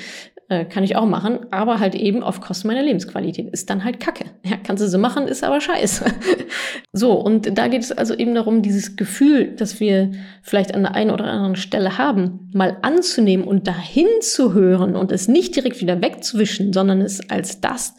Äh, 0.53 0.67
kann 0.67 0.85
ich 0.85 0.97
auch 0.97 1.07
machen, 1.07 1.47
aber 1.51 1.81
halt 1.81 1.95
eben 1.95 2.23
auf 2.23 2.43
Kosten 2.43 2.69
meiner 2.69 2.83
Lebensqualität. 2.83 3.49
Ist 3.53 3.71
dann 3.71 3.85
halt 3.85 4.01
Kacke. 4.01 4.27
Ja, 4.45 4.57
kannst 4.63 4.83
du 4.83 4.89
so 4.89 4.99
machen, 4.99 5.29
ist 5.29 5.45
aber 5.45 5.61
scheiße. 5.61 6.05
so, 6.93 7.13
und 7.13 7.57
da 7.57 7.69
geht 7.69 7.83
es 7.83 7.93
also 7.93 8.15
eben 8.15 8.35
darum, 8.35 8.61
dieses 8.61 8.97
Gefühl, 8.97 9.55
das 9.57 9.81
wir 9.81 10.11
vielleicht 10.43 10.75
an 10.75 10.83
der 10.83 10.95
einen 10.95 11.11
oder 11.11 11.25
anderen 11.25 11.57
Stelle 11.57 11.97
haben, 11.97 12.51
mal 12.53 12.77
anzunehmen 12.83 13.47
und 13.47 13.67
dahin 13.67 14.09
zu 14.21 14.53
hören 14.53 14.95
und 14.95 15.11
es 15.11 15.29
nicht 15.29 15.57
direkt 15.57 15.81
wieder 15.81 16.03
wegzuwischen, 16.03 16.73
sondern 16.73 17.01
es 17.01 17.31
als 17.31 17.61
das 17.61 17.95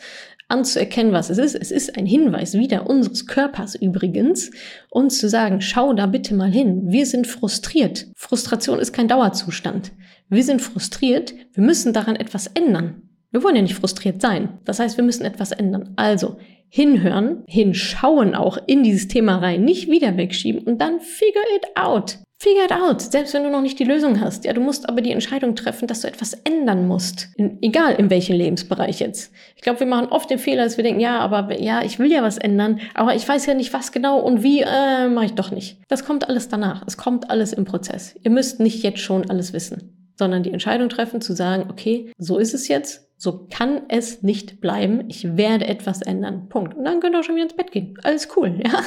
anzuerkennen, 0.48 1.14
was 1.14 1.32
es 1.32 1.40
ist. 1.40 1.56
Es 1.56 1.72
ist 1.72 1.98
ein 1.98 2.06
Hinweis 2.06 2.54
wieder 2.54 2.88
unseres 2.88 3.26
Körpers 3.26 3.74
übrigens, 3.74 4.52
uns 4.92 5.18
zu 5.18 5.28
sagen, 5.28 5.62
schau 5.62 5.94
da 5.94 6.06
bitte 6.06 6.36
mal 6.36 6.52
hin. 6.52 6.84
Wir 6.92 7.08
sind 7.08 7.26
frustriert. 7.26 8.08
Frustration 8.16 8.78
ist 8.78 8.94
kein 8.94 9.08
Dauerzustand. 9.08 9.92
Wir 10.34 10.44
sind 10.44 10.62
frustriert. 10.62 11.34
Wir 11.54 11.64
müssen 11.64 11.94
daran 11.94 12.16
etwas 12.16 12.48
ändern. 12.48 13.04
Wir 13.32 13.44
wollen 13.44 13.56
ja 13.56 13.62
nicht 13.62 13.76
frustriert 13.76 14.22
sein. 14.22 14.50
Das 14.66 14.80
heißt, 14.80 14.98
wir 14.98 15.04
müssen 15.04 15.26
etwas 15.26 15.52
ändern. 15.52 15.94
Also 15.96 16.38
hinhören, 16.70 17.44
hinschauen 17.48 18.34
auch 18.34 18.58
in 18.66 18.82
dieses 18.82 19.08
Thema 19.08 19.38
rein, 19.38 19.64
nicht 19.64 19.92
wieder 19.92 20.18
wegschieben 20.18 20.64
und 20.64 20.82
dann 20.82 21.00
figure 21.00 21.44
it 21.56 21.68
out. 21.76 22.18
Figure 22.40 22.66
it 22.66 22.72
out, 22.72 23.00
selbst 23.00 23.36
wenn 23.36 23.44
du 23.44 23.52
noch 23.52 23.62
nicht 23.62 23.78
die 23.78 23.84
Lösung 23.84 24.20
hast. 24.20 24.44
Ja, 24.44 24.54
du 24.54 24.60
musst 24.60 24.90
aber 24.90 25.02
die 25.02 25.12
Entscheidung 25.12 25.56
treffen, 25.56 25.88
dass 25.88 26.02
du 26.02 26.08
etwas 26.08 26.34
ändern 26.34 26.88
musst. 26.88 27.30
In, 27.38 27.60
egal 27.62 27.94
in 27.96 28.10
welchem 28.10 28.36
Lebensbereich 28.36 29.00
jetzt. 29.00 29.32
Ich 29.56 29.62
glaube, 29.62 29.82
wir 29.82 29.88
machen 29.88 30.08
oft 30.08 30.32
den 30.32 30.40
Fehler, 30.40 30.64
dass 30.64 30.78
wir 30.78 30.84
denken, 30.84 31.00
ja, 31.00 31.20
aber 31.20 31.62
ja, 31.62 31.84
ich 31.84 32.00
will 32.00 32.12
ja 32.12 32.24
was 32.24 32.40
ändern, 32.40 32.82
aber 32.96 33.16
ich 33.16 33.28
weiß 33.28 33.46
ja 33.46 33.54
nicht, 33.54 33.72
was 33.72 33.92
genau 33.92 34.20
und 34.20 34.42
wie, 34.42 34.62
äh, 34.62 35.10
mache 35.10 35.26
ich 35.26 35.34
doch 35.34 35.52
nicht. 35.52 35.78
Das 35.90 36.04
kommt 36.04 36.28
alles 36.28 36.50
danach. 36.50 36.84
Es 36.88 36.98
kommt 36.98 37.30
alles 37.30 37.54
im 37.54 37.66
Prozess. 37.66 38.16
Ihr 38.24 38.32
müsst 38.32 38.60
nicht 38.60 38.84
jetzt 38.84 39.00
schon 39.00 39.30
alles 39.30 39.54
wissen, 39.54 40.03
sondern 40.16 40.44
die 40.44 40.52
Entscheidung 40.52 40.90
treffen, 40.90 41.22
zu 41.22 41.34
sagen, 41.34 41.70
okay, 41.70 42.12
so 42.18 42.38
ist 42.38 42.54
es 42.54 42.68
jetzt 42.68 43.04
so 43.24 43.48
kann 43.50 43.84
es 43.88 44.22
nicht 44.22 44.60
bleiben. 44.60 45.06
Ich 45.08 45.38
werde 45.38 45.66
etwas 45.66 46.02
ändern. 46.02 46.50
Punkt. 46.50 46.76
Und 46.76 46.84
dann 46.84 47.00
könnt 47.00 47.16
ihr 47.16 47.22
auch 47.22 47.24
schon 47.24 47.36
wieder 47.36 47.46
ins 47.46 47.56
Bett 47.56 47.72
gehen. 47.72 47.98
Alles 48.04 48.28
cool, 48.36 48.60
ja. 48.66 48.82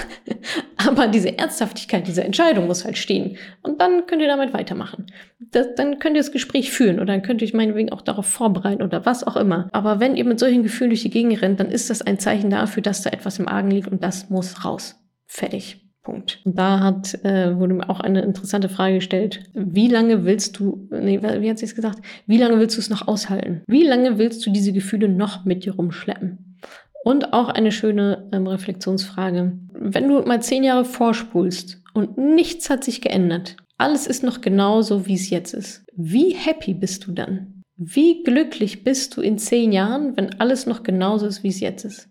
Aber 0.76 1.08
diese 1.08 1.38
Ernsthaftigkeit, 1.38 2.06
diese 2.06 2.22
Entscheidung 2.22 2.66
muss 2.66 2.84
halt 2.84 2.98
stehen. 2.98 3.38
Und 3.62 3.80
dann 3.80 4.04
könnt 4.04 4.20
ihr 4.20 4.28
damit 4.28 4.52
weitermachen. 4.52 5.06
Das, 5.38 5.68
dann 5.74 6.00
könnt 6.00 6.16
ihr 6.16 6.22
das 6.22 6.32
Gespräch 6.32 6.70
führen 6.70 6.96
oder 6.96 7.06
dann 7.06 7.22
könnt 7.22 7.40
ihr 7.40 7.46
euch 7.46 7.54
meinetwegen 7.54 7.90
auch 7.90 8.02
darauf 8.02 8.26
vorbereiten 8.26 8.82
oder 8.82 9.06
was 9.06 9.24
auch 9.24 9.36
immer. 9.36 9.70
Aber 9.72 10.00
wenn 10.00 10.16
ihr 10.16 10.26
mit 10.26 10.38
solchen 10.38 10.62
Gefühlen 10.62 10.90
durch 10.90 11.02
die 11.02 11.10
Gegend 11.10 11.40
rennt, 11.40 11.58
dann 11.58 11.70
ist 11.70 11.88
das 11.88 12.02
ein 12.02 12.18
Zeichen 12.18 12.50
dafür, 12.50 12.82
dass 12.82 13.00
da 13.00 13.08
etwas 13.08 13.38
im 13.38 13.48
Argen 13.48 13.70
liegt 13.70 13.88
und 13.88 14.04
das 14.04 14.28
muss 14.28 14.66
raus. 14.66 15.00
Fertig. 15.24 15.85
Punkt. 16.06 16.40
Und 16.44 16.56
da 16.56 16.78
hat, 16.78 17.24
äh, 17.24 17.58
wurde 17.58 17.74
mir 17.74 17.90
auch 17.90 17.98
eine 17.98 18.22
interessante 18.22 18.68
Frage 18.68 18.96
gestellt. 18.96 19.42
Wie 19.54 19.88
lange 19.88 20.24
willst 20.24 20.56
du, 20.56 20.86
nee, 20.92 21.20
wie 21.20 21.50
hat 21.50 21.58
sie 21.58 21.64
es 21.64 21.74
gesagt? 21.74 21.98
Wie 22.28 22.38
lange 22.38 22.60
willst 22.60 22.76
du 22.76 22.80
es 22.80 22.90
noch 22.90 23.08
aushalten? 23.08 23.62
Wie 23.66 23.82
lange 23.82 24.16
willst 24.16 24.46
du 24.46 24.50
diese 24.50 24.72
Gefühle 24.72 25.08
noch 25.08 25.44
mit 25.44 25.64
dir 25.64 25.74
rumschleppen? 25.74 26.58
Und 27.02 27.32
auch 27.32 27.48
eine 27.48 27.72
schöne 27.72 28.28
ähm, 28.32 28.46
Reflexionsfrage. 28.46 29.58
Wenn 29.72 30.08
du 30.08 30.22
mal 30.22 30.40
zehn 30.40 30.62
Jahre 30.62 30.84
vorspulst 30.84 31.82
und 31.92 32.16
nichts 32.16 32.70
hat 32.70 32.84
sich 32.84 33.00
geändert, 33.00 33.56
alles 33.76 34.06
ist 34.06 34.22
noch 34.22 34.40
genauso, 34.40 35.08
wie 35.08 35.14
es 35.14 35.28
jetzt 35.28 35.54
ist. 35.54 35.84
Wie 35.96 36.36
happy 36.36 36.72
bist 36.72 37.08
du 37.08 37.12
dann? 37.12 37.62
Wie 37.76 38.22
glücklich 38.22 38.84
bist 38.84 39.16
du 39.16 39.22
in 39.22 39.38
zehn 39.38 39.72
Jahren, 39.72 40.16
wenn 40.16 40.40
alles 40.40 40.66
noch 40.66 40.84
genauso 40.84 41.26
ist, 41.26 41.42
wie 41.42 41.48
es 41.48 41.58
jetzt 41.58 41.84
ist? 41.84 42.08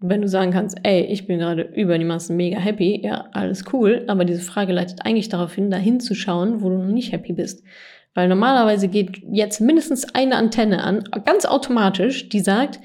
Wenn 0.00 0.22
du 0.22 0.28
sagen 0.28 0.52
kannst, 0.52 0.78
ey, 0.84 1.02
ich 1.02 1.26
bin 1.26 1.38
gerade 1.38 1.62
über 1.62 1.98
die 1.98 2.04
Massen 2.04 2.36
mega 2.36 2.58
happy, 2.58 3.00
ja, 3.04 3.26
alles 3.32 3.64
cool, 3.72 4.04
aber 4.06 4.24
diese 4.24 4.42
Frage 4.42 4.72
leitet 4.72 5.04
eigentlich 5.04 5.28
darauf 5.28 5.54
hin, 5.54 5.70
dahin 5.70 5.98
zu 5.98 6.14
schauen, 6.14 6.62
wo 6.62 6.68
du 6.68 6.78
noch 6.78 6.92
nicht 6.92 7.12
happy 7.12 7.32
bist. 7.32 7.64
Weil 8.14 8.28
normalerweise 8.28 8.88
geht 8.88 9.22
jetzt 9.30 9.60
mindestens 9.60 10.14
eine 10.14 10.36
Antenne 10.36 10.82
an, 10.84 11.04
ganz 11.24 11.46
automatisch, 11.46 12.28
die 12.28 12.40
sagt, 12.40 12.80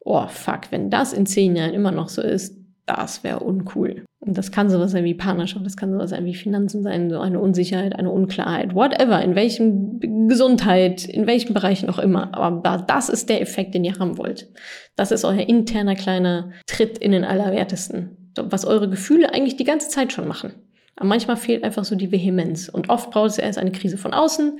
oh 0.00 0.26
fuck, 0.28 0.70
wenn 0.70 0.90
das 0.90 1.12
in 1.12 1.26
zehn 1.26 1.56
Jahren 1.56 1.74
immer 1.74 1.92
noch 1.92 2.08
so 2.08 2.22
ist, 2.22 2.61
das 2.86 3.22
wäre 3.24 3.40
uncool. 3.40 4.04
Und 4.20 4.38
das 4.38 4.52
kann 4.52 4.70
sowas 4.70 4.92
sein 4.92 5.04
wie 5.04 5.14
Partnerschaft, 5.14 5.66
das 5.66 5.76
kann 5.76 5.92
sowas 5.92 6.10
sein 6.10 6.24
wie 6.24 6.34
Finanzen 6.34 6.82
sein, 6.82 7.10
so 7.10 7.18
eine 7.18 7.40
Unsicherheit, 7.40 7.96
eine 7.96 8.10
Unklarheit, 8.10 8.74
whatever, 8.74 9.20
in 9.20 9.34
welchem 9.34 10.28
Gesundheit, 10.28 11.04
in 11.04 11.26
welchen 11.26 11.54
Bereichen 11.54 11.90
auch 11.90 11.98
immer. 11.98 12.32
Aber 12.32 12.84
das 12.86 13.08
ist 13.08 13.28
der 13.28 13.40
Effekt, 13.40 13.74
den 13.74 13.84
ihr 13.84 13.98
haben 13.98 14.18
wollt. 14.18 14.48
Das 14.94 15.10
ist 15.10 15.24
euer 15.24 15.48
interner 15.48 15.96
kleiner 15.96 16.52
Tritt 16.66 16.98
in 16.98 17.10
den 17.10 17.24
Allerwertesten. 17.24 18.32
Was 18.36 18.64
eure 18.64 18.88
Gefühle 18.88 19.32
eigentlich 19.32 19.56
die 19.56 19.64
ganze 19.64 19.88
Zeit 19.88 20.12
schon 20.12 20.28
machen. 20.28 20.52
Aber 20.96 21.08
manchmal 21.08 21.36
fehlt 21.36 21.64
einfach 21.64 21.84
so 21.84 21.96
die 21.96 22.12
Vehemenz. 22.12 22.68
Und 22.68 22.90
oft 22.90 23.10
braucht 23.10 23.30
es 23.30 23.38
erst 23.38 23.58
eine 23.58 23.72
Krise 23.72 23.98
von 23.98 24.14
außen, 24.14 24.58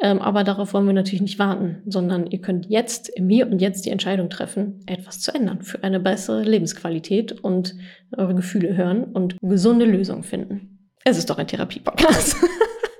ähm, 0.00 0.20
aber 0.20 0.44
darauf 0.44 0.74
wollen 0.74 0.86
wir 0.86 0.92
natürlich 0.92 1.22
nicht 1.22 1.38
warten, 1.38 1.82
sondern 1.86 2.26
ihr 2.26 2.40
könnt 2.40 2.66
jetzt, 2.66 3.08
im 3.08 3.28
Hier 3.28 3.50
und 3.50 3.60
Jetzt 3.60 3.84
die 3.84 3.90
Entscheidung 3.90 4.30
treffen, 4.30 4.80
etwas 4.86 5.20
zu 5.20 5.34
ändern 5.34 5.62
für 5.62 5.82
eine 5.82 5.98
bessere 5.98 6.42
Lebensqualität 6.42 7.32
und 7.32 7.74
eure 8.16 8.34
Gefühle 8.34 8.76
hören 8.76 9.04
und 9.04 9.36
gesunde 9.42 9.86
Lösungen 9.86 10.22
finden. 10.22 10.78
Es 11.04 11.18
ist 11.18 11.30
doch 11.30 11.38
ein 11.38 11.48
Therapie-Podcast. 11.48 12.36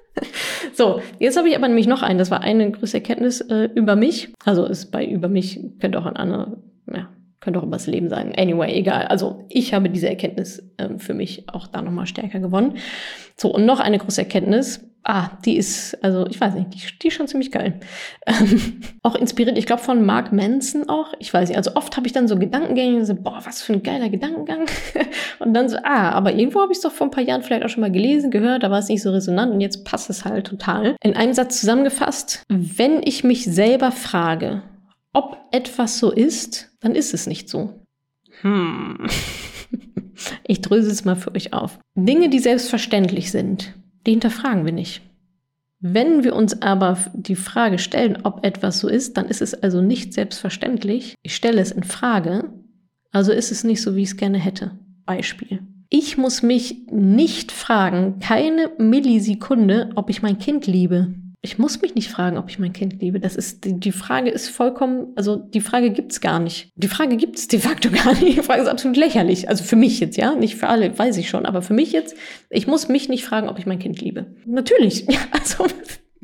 so, 0.75 1.01
jetzt 1.21 1.37
habe 1.37 1.49
ich 1.49 1.57
aber 1.57 1.69
nämlich 1.69 1.87
noch 1.87 2.03
einen. 2.03 2.19
Das 2.19 2.31
war 2.31 2.41
eine 2.41 2.71
größte 2.71 2.97
Erkenntnis 2.97 3.43
äh, 3.43 3.69
über 3.75 3.95
mich. 3.95 4.33
Also 4.45 4.65
ist 4.65 4.91
bei 4.91 5.07
über 5.07 5.29
mich, 5.29 5.61
könnte 5.79 5.99
auch 6.01 6.07
ein 6.07 6.17
anderer, 6.17 6.57
ja, 6.93 7.09
könnte 7.39 7.61
auch 7.61 7.65
über 7.65 7.77
das 7.77 7.87
Leben 7.87 8.09
sein. 8.09 8.33
Anyway, 8.37 8.73
egal. 8.75 9.07
Also 9.07 9.45
ich 9.49 9.73
habe 9.73 9.89
diese 9.89 10.09
Erkenntnis 10.09 10.69
ähm, 10.79 10.99
für 10.99 11.15
mich 11.15 11.49
auch 11.49 11.69
da 11.69 11.81
nochmal 11.81 12.07
stärker 12.07 12.41
gewonnen. 12.41 12.79
So, 13.37 13.55
und 13.55 13.67
noch 13.67 13.79
eine 13.79 13.99
große 13.99 14.23
Erkenntnis, 14.23 14.88
ah, 15.05 15.31
die 15.45 15.57
ist, 15.57 16.03
also 16.03 16.27
ich 16.27 16.41
weiß 16.41 16.55
nicht, 16.55 16.75
die, 16.75 16.99
die 16.99 17.09
ist 17.09 17.15
schon 17.15 17.29
ziemlich 17.29 17.51
geil. 17.51 17.81
Ähm, 18.27 18.81
auch 19.03 19.15
inspiriert, 19.15 19.57
ich 19.57 19.67
glaube, 19.67 19.83
von 19.83 20.05
Mark 20.05 20.33
Manson 20.33 20.89
auch. 20.89 21.15
Ich 21.19 21.33
weiß 21.33 21.49
nicht, 21.49 21.57
also 21.57 21.75
oft 21.75 21.97
habe 21.97 22.07
ich 22.07 22.13
dann 22.13 22.29
so 22.29 22.39
Gedankengänge, 22.39 23.05
so, 23.05 23.15
boah, 23.15 23.41
was 23.45 23.63
für 23.63 23.73
ein 23.73 23.83
geiler 23.83 24.09
Gedankengang. 24.09 24.67
und 25.39 25.55
dann 25.55 25.69
so, 25.69 25.79
ah, 25.83 26.11
aber 26.11 26.35
irgendwo 26.35 26.61
habe 26.61 26.73
ich 26.73 26.79
es 26.79 26.83
doch 26.83 26.93
vor 26.93 27.07
ein 27.07 27.11
paar 27.11 27.25
Jahren 27.25 27.43
vielleicht 27.43 27.65
auch 27.65 27.69
schon 27.69 27.81
mal 27.81 27.93
gelesen, 27.93 28.31
gehört, 28.31 28.63
da 28.63 28.71
war 28.71 28.79
es 28.79 28.89
nicht 28.89 29.03
so 29.03 29.11
resonant 29.11 29.53
und 29.53 29.61
jetzt 29.61 29.85
passt 29.85 30.11
es 30.11 30.25
halt 30.25 30.47
total. 30.47 30.97
In 31.03 31.17
einem 31.17 31.33
Satz 31.33 31.61
zusammengefasst, 31.61 32.43
wenn 32.49 33.01
ich 33.03 33.25
mich 33.25 33.45
selber 33.45 33.93
frage, 33.93 34.63
ob 35.13 35.39
etwas 35.53 35.99
so 35.99 36.13
ist, 36.13 36.71
dann 36.81 36.95
ist 36.95 37.15
es 37.15 37.27
nicht 37.27 37.49
so. 37.49 37.81
Hm. 38.43 39.07
Ich 40.49 40.61
dröse 40.61 40.91
es 40.91 41.05
mal 41.05 41.15
für 41.15 41.33
euch 41.35 41.53
auf. 41.53 41.79
Dinge, 41.95 42.29
die 42.29 42.41
selbstverständlich 42.41 43.31
sind, 43.31 43.75
die 44.09 44.13
hinterfragen 44.13 44.65
wir 44.65 44.73
nicht. 44.73 45.03
Wenn 45.81 46.25
wir 46.25 46.35
uns 46.35 46.63
aber 46.63 46.99
die 47.13 47.37
Frage 47.37 47.79
stellen, 47.79 48.19
ob 48.25 48.45
etwas 48.45 48.81
so 48.81 48.89
ist, 48.89 49.19
dann 49.19 49.27
ist 49.27 49.43
es 49.43 49.55
also 49.55 49.83
nicht 49.83 50.15
selbstverständlich. 50.15 51.15
Ich 51.23 51.37
stelle 51.37 51.61
es 51.61 51.71
in 51.71 51.85
Frage, 51.85 52.51
also 53.13 53.33
ist 53.33 53.53
es 53.53 53.65
nicht 53.65 53.83
so, 53.83 53.95
wie 53.95 54.03
ich 54.03 54.09
es 54.09 54.17
gerne 54.17 54.39
hätte. 54.39 54.73
Beispiel. 55.05 55.61
Ich 55.91 56.17
muss 56.17 56.43
mich 56.43 56.87
nicht 56.91 57.53
fragen, 57.53 58.19
keine 58.19 58.71
Millisekunde, 58.79 59.91
ob 59.95 60.09
ich 60.09 60.23
mein 60.23 60.39
Kind 60.39 60.67
liebe. 60.67 61.15
Ich 61.41 61.57
muss 61.57 61.81
mich 61.81 61.95
nicht 61.95 62.11
fragen, 62.11 62.37
ob 62.37 62.51
ich 62.51 62.59
mein 62.59 62.73
Kind 62.73 63.01
liebe. 63.01 63.21
Das 63.21 63.37
ist, 63.37 63.61
die, 63.65 63.93
Frage 63.93 64.29
ist 64.29 64.49
vollkommen, 64.49 65.13
also 65.15 65.37
die 65.37 65.61
Frage 65.61 65.91
gibt's 65.91 66.21
gar 66.21 66.41
nicht. 66.41 66.73
Die 66.75 66.89
Frage 66.89 67.17
gibt's 67.17 67.47
de 67.47 67.61
facto 67.61 67.91
gar 67.93 68.13
nicht. 68.15 68.39
Die 68.39 68.43
Frage 68.43 68.63
ist 68.63 68.69
absolut 68.69 68.97
lächerlich. 68.97 69.49
Also 69.49 69.63
für 69.63 69.77
mich 69.77 70.01
jetzt, 70.01 70.17
ja. 70.17 70.35
Nicht 70.35 70.57
für 70.57 70.69
alle, 70.69 70.99
weiß 70.99 71.17
ich 71.17 71.29
schon. 71.29 71.47
Aber 71.47 71.63
für 71.63 71.75
mich 71.75 71.93
jetzt, 71.93 72.17
ich 72.51 72.67
muss 72.67 72.89
mich 72.89 73.09
nicht 73.09 73.25
fragen, 73.25 73.49
ob 73.49 73.59
ich 73.59 73.67
mein 73.67 73.79
Kind 73.79 74.01
liebe. 74.01 74.27
Natürlich. 74.47 75.07
Ja, 75.09 75.21
also 75.31 75.67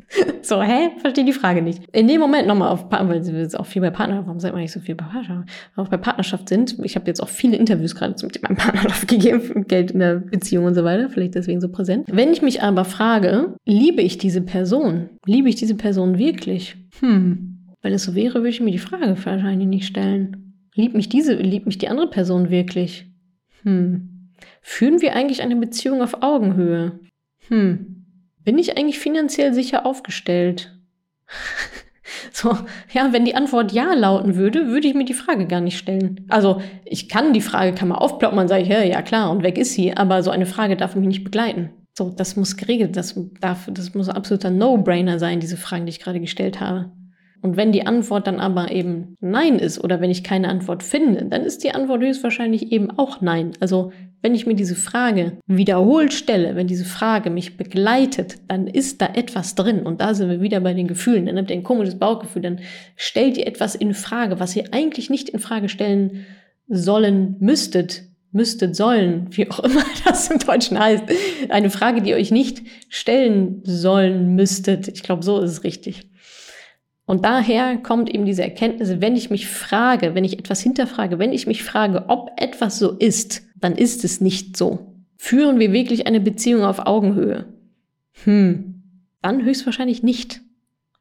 so, 0.41 0.61
hä? 0.61 0.91
Verstehe 0.99 1.25
die 1.25 1.33
Frage 1.33 1.61
nicht. 1.61 1.83
In 1.91 2.07
dem 2.07 2.19
Moment 2.19 2.47
nochmal 2.47 2.69
auf, 2.69 2.85
weil 2.89 3.23
sie 3.23 3.33
jetzt 3.33 3.57
auch 3.59 3.65
viel 3.65 3.81
bei 3.81 3.89
Partnerschaft, 3.89 4.27
warum 4.27 4.39
sagt 4.39 4.53
man 4.53 4.61
nicht 4.61 4.71
so 4.71 4.79
viel 4.79 4.95
bei 4.95 5.05
Partnerschaft, 5.05 5.49
auch 5.75 5.87
bei 5.87 5.97
Partnerschaft 5.97 6.49
sind. 6.49 6.77
Ich 6.83 6.95
habe 6.95 7.07
jetzt 7.07 7.21
auch 7.21 7.29
viele 7.29 7.57
Interviews 7.57 7.95
gerade 7.95 8.15
zum 8.15 8.31
Thema 8.31 8.49
Partnerschaft 8.55 9.07
gegeben, 9.07 9.65
Geld 9.67 9.91
in 9.91 9.99
der 9.99 10.15
Beziehung 10.15 10.65
und 10.65 10.75
so 10.75 10.83
weiter, 10.83 11.09
vielleicht 11.09 11.35
deswegen 11.35 11.61
so 11.61 11.69
präsent. 11.69 12.07
Wenn 12.11 12.31
ich 12.31 12.41
mich 12.41 12.61
aber 12.61 12.85
frage, 12.85 13.55
liebe 13.65 14.01
ich 14.01 14.17
diese 14.17 14.41
Person? 14.41 15.09
Liebe 15.25 15.49
ich 15.49 15.55
diese 15.55 15.75
Person 15.75 16.17
wirklich? 16.17 16.77
Hm. 16.99 17.73
Wenn 17.81 17.93
es 17.93 18.03
so 18.03 18.15
wäre, 18.15 18.35
würde 18.35 18.49
ich 18.49 18.61
mir 18.61 18.71
die 18.71 18.79
Frage 18.79 19.15
wahrscheinlich 19.23 19.67
nicht 19.67 19.87
stellen. 19.87 20.53
Liebt 20.75 20.95
mich 20.95 21.09
diese, 21.09 21.35
liebt 21.35 21.65
mich 21.65 21.77
die 21.77 21.87
andere 21.87 22.09
Person 22.09 22.49
wirklich? 22.49 23.05
Hm. 23.63 24.31
Führen 24.61 25.01
wir 25.01 25.15
eigentlich 25.15 25.41
eine 25.41 25.55
Beziehung 25.55 26.01
auf 26.01 26.21
Augenhöhe? 26.21 26.99
Hm. 27.47 27.94
Bin 28.45 28.59
ich 28.59 28.77
eigentlich 28.77 28.99
finanziell 28.99 29.53
sicher 29.53 29.85
aufgestellt? 29.85 30.71
so, 32.31 32.55
ja, 32.93 33.11
wenn 33.11 33.25
die 33.25 33.35
Antwort 33.35 33.71
ja 33.71 33.93
lauten 33.93 34.35
würde, 34.35 34.67
würde 34.67 34.87
ich 34.87 34.93
mir 34.93 35.05
die 35.05 35.13
Frage 35.13 35.47
gar 35.47 35.61
nicht 35.61 35.77
stellen. 35.77 36.25
Also, 36.29 36.61
ich 36.85 37.09
kann 37.09 37.33
die 37.33 37.41
Frage, 37.41 37.73
kann 37.73 37.87
man 37.87 37.97
aufploppen, 37.97 38.35
man 38.35 38.47
sagt, 38.47 38.67
ja, 38.67 38.83
ja 38.83 39.01
klar, 39.01 39.31
und 39.31 39.43
weg 39.43 39.57
ist 39.57 39.73
sie, 39.73 39.97
aber 39.97 40.21
so 40.21 40.29
eine 40.29 40.45
Frage 40.45 40.77
darf 40.77 40.95
mich 40.95 41.07
nicht 41.07 41.23
begleiten. 41.23 41.71
So, 41.97 42.09
das 42.09 42.35
muss 42.35 42.55
geregelt, 42.57 42.95
das 42.95 43.19
darf, 43.39 43.67
das 43.71 43.95
muss 43.95 44.09
absoluter 44.09 44.51
No-Brainer 44.51 45.17
sein, 45.17 45.39
diese 45.39 45.57
Fragen, 45.57 45.85
die 45.85 45.91
ich 45.91 45.99
gerade 45.99 46.19
gestellt 46.19 46.59
habe. 46.59 46.91
Und 47.41 47.57
wenn 47.57 47.71
die 47.71 47.85
Antwort 47.85 48.27
dann 48.27 48.39
aber 48.39 48.71
eben 48.71 49.15
Nein 49.21 49.59
ist 49.59 49.83
oder 49.83 50.01
wenn 50.01 50.09
ich 50.09 50.23
keine 50.23 50.49
Antwort 50.49 50.83
finde, 50.83 51.25
dann 51.25 51.43
ist 51.43 51.63
die 51.63 51.71
Antwort 51.71 52.01
höchstwahrscheinlich 52.01 52.71
eben 52.71 52.89
auch 52.97 53.21
Nein. 53.21 53.51
Also 53.59 53.91
Wenn 54.25 54.33
ich 54.33 54.47
mir 54.47 54.55
diese 54.55 54.73
Frage 54.73 55.33
wiederholt 55.45 56.11
stelle, 56.11 56.55
wenn 56.55 56.65
diese 56.65 56.83
Frage 56.83 57.29
mich 57.29 57.57
begleitet, 57.57 58.37
dann 58.47 58.65
ist 58.65 58.99
da 58.99 59.05
etwas 59.05 59.53
drin. 59.53 59.83
Und 59.83 60.01
da 60.01 60.15
sind 60.15 60.31
wir 60.31 60.41
wieder 60.41 60.61
bei 60.61 60.73
den 60.73 60.87
Gefühlen. 60.87 61.27
Dann 61.27 61.37
habt 61.37 61.51
ihr 61.51 61.55
ein 61.55 61.61
komisches 61.61 61.99
Bauchgefühl. 61.99 62.41
Dann 62.41 62.59
stellt 62.95 63.37
ihr 63.37 63.45
etwas 63.45 63.75
in 63.75 63.93
Frage, 63.93 64.39
was 64.39 64.55
ihr 64.55 64.73
eigentlich 64.73 65.11
nicht 65.11 65.29
in 65.29 65.37
Frage 65.37 65.69
stellen 65.69 66.25
sollen 66.67 67.35
müsstet. 67.39 68.05
Müsstet, 68.31 68.75
sollen, 68.75 69.27
wie 69.37 69.47
auch 69.51 69.59
immer 69.59 69.83
das 70.05 70.31
im 70.31 70.39
Deutschen 70.39 70.79
heißt. 70.79 71.03
Eine 71.49 71.69
Frage, 71.69 72.01
die 72.01 72.09
ihr 72.09 72.15
euch 72.15 72.31
nicht 72.31 72.63
stellen 72.89 73.61
sollen 73.63 74.33
müsstet. 74.33 74.87
Ich 74.87 75.03
glaube, 75.03 75.21
so 75.21 75.39
ist 75.39 75.51
es 75.51 75.63
richtig. 75.63 76.09
Und 77.05 77.25
daher 77.25 77.77
kommt 77.77 78.09
eben 78.09 78.25
diese 78.25 78.41
Erkenntnis, 78.41 79.01
wenn 79.01 79.15
ich 79.15 79.29
mich 79.29 79.47
frage, 79.47 80.15
wenn 80.15 80.23
ich 80.23 80.39
etwas 80.39 80.61
hinterfrage, 80.61 81.19
wenn 81.19 81.31
ich 81.31 81.45
mich 81.45 81.63
frage, 81.63 82.05
ob 82.07 82.31
etwas 82.37 82.79
so 82.79 82.93
ist, 82.93 83.44
dann 83.55 83.73
ist 83.73 84.03
es 84.03 84.21
nicht 84.21 84.57
so. 84.57 84.95
Führen 85.17 85.59
wir 85.59 85.71
wirklich 85.71 86.07
eine 86.07 86.19
Beziehung 86.19 86.63
auf 86.63 86.85
Augenhöhe? 86.85 87.45
Hm, 88.23 88.83
dann 89.21 89.43
höchstwahrscheinlich 89.43 90.03
nicht. 90.03 90.41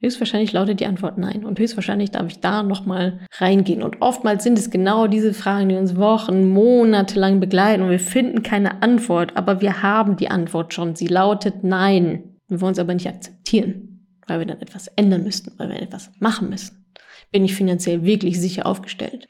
Höchstwahrscheinlich 0.00 0.52
lautet 0.52 0.80
die 0.80 0.86
Antwort 0.86 1.18
nein. 1.18 1.44
Und 1.44 1.58
höchstwahrscheinlich 1.58 2.10
darf 2.10 2.26
ich 2.26 2.40
da 2.40 2.62
nochmal 2.62 3.20
reingehen. 3.38 3.82
Und 3.82 4.02
oftmals 4.02 4.44
sind 4.44 4.58
es 4.58 4.70
genau 4.70 5.06
diese 5.06 5.32
Fragen, 5.32 5.68
die 5.68 5.76
uns 5.76 5.96
Wochen, 5.96 6.48
Monate 6.48 7.18
lang 7.18 7.40
begleiten 7.40 7.82
und 7.82 7.90
wir 7.90 8.00
finden 8.00 8.42
keine 8.42 8.82
Antwort. 8.82 9.36
Aber 9.36 9.60
wir 9.60 9.82
haben 9.82 10.16
die 10.16 10.30
Antwort 10.30 10.74
schon. 10.74 10.94
Sie 10.94 11.06
lautet 11.06 11.64
nein. 11.64 12.24
Wir 12.48 12.60
wollen 12.60 12.72
es 12.72 12.78
aber 12.78 12.94
nicht 12.94 13.08
akzeptieren 13.08 13.94
weil 14.26 14.40
wir 14.40 14.46
dann 14.46 14.60
etwas 14.60 14.88
ändern 14.88 15.24
müssten, 15.24 15.52
weil 15.58 15.70
wir 15.70 15.82
etwas 15.82 16.10
machen 16.18 16.50
müssen. 16.50 16.84
Bin 17.30 17.44
ich 17.44 17.54
finanziell 17.54 18.04
wirklich 18.04 18.40
sicher 18.40 18.66
aufgestellt? 18.66 19.28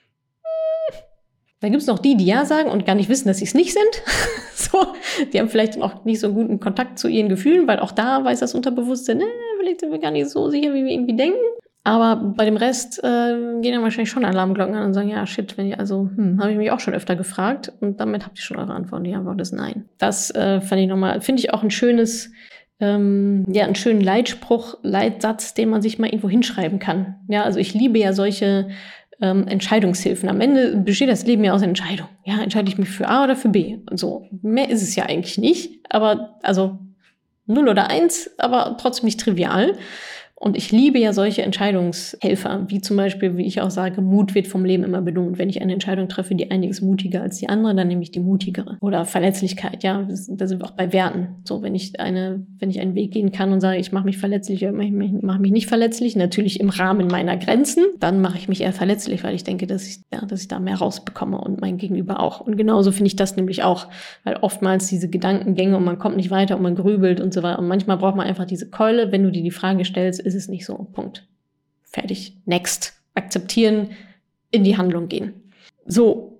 Dann 1.64 1.72
gibt 1.72 1.80
es 1.80 1.88
noch 1.88 1.98
die, 1.98 2.14
die 2.14 2.26
ja 2.26 2.44
sagen 2.44 2.68
und 2.68 2.84
gar 2.84 2.94
nicht 2.94 3.08
wissen, 3.08 3.26
dass 3.26 3.38
sie 3.38 3.46
es 3.46 3.54
nicht 3.54 3.72
sind. 3.72 4.02
so, 4.54 4.86
die 5.32 5.40
haben 5.40 5.48
vielleicht 5.48 5.80
auch 5.80 6.04
nicht 6.04 6.20
so 6.20 6.26
einen 6.26 6.36
guten 6.36 6.60
Kontakt 6.60 6.98
zu 6.98 7.08
ihren 7.08 7.30
Gefühlen, 7.30 7.66
weil 7.66 7.78
auch 7.78 7.90
da 7.90 8.22
weiß 8.22 8.40
das 8.40 8.54
Unterbewusstsein, 8.54 9.22
äh, 9.22 9.24
vielleicht 9.58 9.80
sind 9.80 9.90
wir 9.90 9.98
gar 9.98 10.10
nicht 10.10 10.28
so 10.28 10.50
sicher, 10.50 10.74
wie 10.74 10.84
wir 10.84 10.92
irgendwie 10.92 11.16
denken. 11.16 11.38
Aber 11.82 12.16
bei 12.16 12.44
dem 12.44 12.58
Rest 12.58 13.02
äh, 13.02 13.60
gehen 13.62 13.72
dann 13.72 13.82
wahrscheinlich 13.82 14.10
schon 14.10 14.26
Alarmglocken 14.26 14.74
an 14.74 14.84
und 14.84 14.92
sagen, 14.92 15.08
ja, 15.08 15.26
shit, 15.26 15.56
wenn 15.56 15.68
ihr 15.68 15.80
also, 15.80 16.10
hm, 16.14 16.38
habe 16.38 16.52
ich 16.52 16.58
mich 16.58 16.70
auch 16.70 16.80
schon 16.80 16.92
öfter 16.92 17.16
gefragt 17.16 17.72
und 17.80 17.98
damit 17.98 18.26
habt 18.26 18.38
ihr 18.38 18.42
schon 18.42 18.58
eure 18.58 18.74
Antwort. 18.74 19.06
Die 19.06 19.14
Antwort 19.14 19.40
ist 19.40 19.52
nein. 19.52 19.86
Das 19.96 20.30
äh, 20.34 20.60
fand 20.60 20.82
ich 20.82 20.88
nochmal, 20.88 21.22
finde 21.22 21.40
ich 21.40 21.54
auch 21.54 21.62
ein 21.62 21.70
schönes 21.70 22.30
ähm, 22.80 23.44
ja, 23.48 23.64
einen 23.64 23.76
schönen 23.76 24.00
Leitspruch, 24.00 24.76
Leitsatz, 24.82 25.54
den 25.54 25.70
man 25.70 25.80
sich 25.80 25.98
mal 25.98 26.08
irgendwo 26.08 26.28
hinschreiben 26.28 26.78
kann. 26.78 27.16
Ja, 27.28 27.44
also 27.44 27.58
ich 27.60 27.72
liebe 27.72 27.98
ja 27.98 28.12
solche 28.12 28.68
ähm, 29.20 29.46
Entscheidungshilfen. 29.46 30.28
Am 30.28 30.40
Ende 30.40 30.76
besteht 30.76 31.08
das 31.08 31.26
Leben 31.26 31.44
ja 31.44 31.52
aus 31.52 31.62
Entscheidungen. 31.62 32.10
Ja, 32.24 32.42
entscheide 32.42 32.68
ich 32.68 32.78
mich 32.78 32.88
für 32.88 33.08
A 33.08 33.24
oder 33.24 33.36
für 33.36 33.48
B 33.48 33.78
und 33.90 33.98
so. 33.98 34.26
Mehr 34.42 34.68
ist 34.70 34.82
es 34.82 34.96
ja 34.96 35.06
eigentlich 35.06 35.38
nicht, 35.38 35.80
aber 35.88 36.38
also 36.42 36.78
null 37.46 37.68
oder 37.68 37.88
eins, 37.88 38.30
aber 38.38 38.76
trotzdem 38.80 39.06
nicht 39.06 39.20
trivial. 39.20 39.76
Und 40.44 40.58
ich 40.58 40.70
liebe 40.70 40.98
ja 40.98 41.14
solche 41.14 41.40
Entscheidungshelfer, 41.40 42.66
wie 42.68 42.82
zum 42.82 42.98
Beispiel, 42.98 43.38
wie 43.38 43.46
ich 43.46 43.62
auch 43.62 43.70
sage, 43.70 44.02
Mut 44.02 44.34
wird 44.34 44.46
vom 44.46 44.66
Leben 44.66 44.84
immer 44.84 45.00
belohnt. 45.00 45.38
Wenn 45.38 45.48
ich 45.48 45.62
eine 45.62 45.72
Entscheidung 45.72 46.06
treffe, 46.06 46.34
die 46.34 46.50
einiges 46.50 46.82
mutiger 46.82 47.22
als 47.22 47.38
die 47.38 47.48
andere, 47.48 47.74
dann 47.74 47.88
nehme 47.88 48.02
ich 48.02 48.10
die 48.10 48.20
mutigere. 48.20 48.76
Oder 48.82 49.06
Verletzlichkeit, 49.06 49.82
ja, 49.82 50.02
da 50.02 50.46
sind 50.46 50.60
wir 50.60 50.66
auch 50.66 50.72
bei 50.72 50.92
Werten. 50.92 51.28
So, 51.44 51.62
wenn 51.62 51.74
ich 51.74 51.98
eine, 51.98 52.44
wenn 52.58 52.68
ich 52.68 52.78
einen 52.78 52.94
Weg 52.94 53.12
gehen 53.12 53.32
kann 53.32 53.54
und 53.54 53.62
sage, 53.62 53.78
ich 53.78 53.90
mache 53.90 54.04
mich 54.04 54.18
verletzlich 54.18 54.62
ich 54.62 55.22
mache 55.22 55.40
mich 55.40 55.50
nicht 55.50 55.66
verletzlich, 55.66 56.14
natürlich 56.14 56.60
im 56.60 56.68
Rahmen 56.68 57.06
meiner 57.06 57.38
Grenzen, 57.38 57.86
dann 57.98 58.20
mache 58.20 58.36
ich 58.36 58.46
mich 58.46 58.60
eher 58.60 58.74
verletzlich, 58.74 59.24
weil 59.24 59.34
ich 59.34 59.44
denke, 59.44 59.66
dass 59.66 59.86
ich, 59.86 60.00
ja, 60.12 60.26
dass 60.26 60.42
ich 60.42 60.48
da 60.48 60.60
mehr 60.60 60.76
rausbekomme 60.76 61.38
und 61.38 61.62
mein 61.62 61.78
Gegenüber 61.78 62.20
auch. 62.20 62.42
Und 62.42 62.58
genauso 62.58 62.92
finde 62.92 63.06
ich 63.06 63.16
das 63.16 63.36
nämlich 63.36 63.62
auch, 63.62 63.86
weil 64.24 64.36
oftmals 64.36 64.88
diese 64.88 65.08
Gedankengänge 65.08 65.74
und 65.74 65.84
man 65.84 65.98
kommt 65.98 66.18
nicht 66.18 66.30
weiter 66.30 66.58
und 66.58 66.62
man 66.62 66.74
grübelt 66.74 67.22
und 67.22 67.32
so 67.32 67.42
weiter. 67.42 67.60
Und 67.60 67.68
manchmal 67.68 67.96
braucht 67.96 68.16
man 68.16 68.26
einfach 68.26 68.44
diese 68.44 68.68
Keule, 68.68 69.10
wenn 69.10 69.22
du 69.22 69.32
dir 69.32 69.42
die 69.42 69.50
Frage 69.50 69.86
stellst, 69.86 70.33
ist 70.34 70.44
es 70.44 70.48
nicht 70.48 70.66
so. 70.66 70.74
Punkt. 70.92 71.26
Fertig. 71.82 72.36
Next. 72.44 72.94
Akzeptieren, 73.14 73.90
in 74.50 74.64
die 74.64 74.76
Handlung 74.76 75.08
gehen. 75.08 75.34
So, 75.86 76.38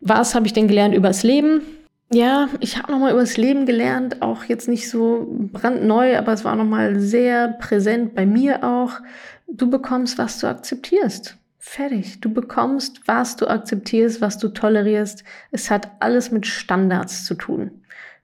was 0.00 0.34
habe 0.34 0.46
ich 0.46 0.52
denn 0.52 0.68
gelernt 0.68 0.94
übers 0.94 1.22
Leben? 1.22 1.62
Ja, 2.12 2.48
ich 2.60 2.76
habe 2.76 2.92
nochmal 2.92 3.12
übers 3.12 3.36
Leben 3.36 3.64
gelernt, 3.64 4.20
auch 4.20 4.44
jetzt 4.44 4.68
nicht 4.68 4.90
so 4.90 5.26
brandneu, 5.52 6.18
aber 6.18 6.32
es 6.32 6.44
war 6.44 6.56
nochmal 6.56 7.00
sehr 7.00 7.48
präsent 7.48 8.14
bei 8.14 8.26
mir 8.26 8.64
auch. 8.64 9.00
Du 9.48 9.70
bekommst, 9.70 10.18
was 10.18 10.38
du 10.38 10.46
akzeptierst. 10.46 11.38
Fertig. 11.58 12.20
Du 12.20 12.32
bekommst, 12.32 13.00
was 13.06 13.36
du 13.36 13.46
akzeptierst, 13.46 14.20
was 14.20 14.36
du 14.36 14.48
tolerierst. 14.48 15.24
Es 15.52 15.70
hat 15.70 15.90
alles 16.00 16.30
mit 16.30 16.46
Standards 16.46 17.24
zu 17.24 17.34
tun. 17.34 17.70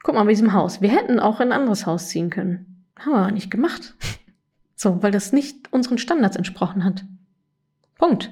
Guck 0.03 0.16
mal, 0.16 0.24
bei 0.24 0.30
diesem 0.30 0.53
Haus. 0.53 0.82
Wir 0.82 0.91
hätten 0.91 1.20
auch 1.20 1.41
in 1.41 1.49
ein 1.49 1.61
anderes 1.61 1.86
Haus 1.86 2.09
ziehen 2.09 2.30
können. 2.30 2.84
Haben 2.99 3.12
wir 3.12 3.18
aber 3.18 3.30
nicht 3.30 3.51
gemacht. 3.51 3.95
So, 4.81 5.03
weil 5.03 5.11
das 5.11 5.33
nicht 5.33 5.72
unseren 5.72 5.99
Standards 5.99 6.37
entsprochen 6.37 6.85
hat. 6.85 7.05
Punkt. 7.99 8.31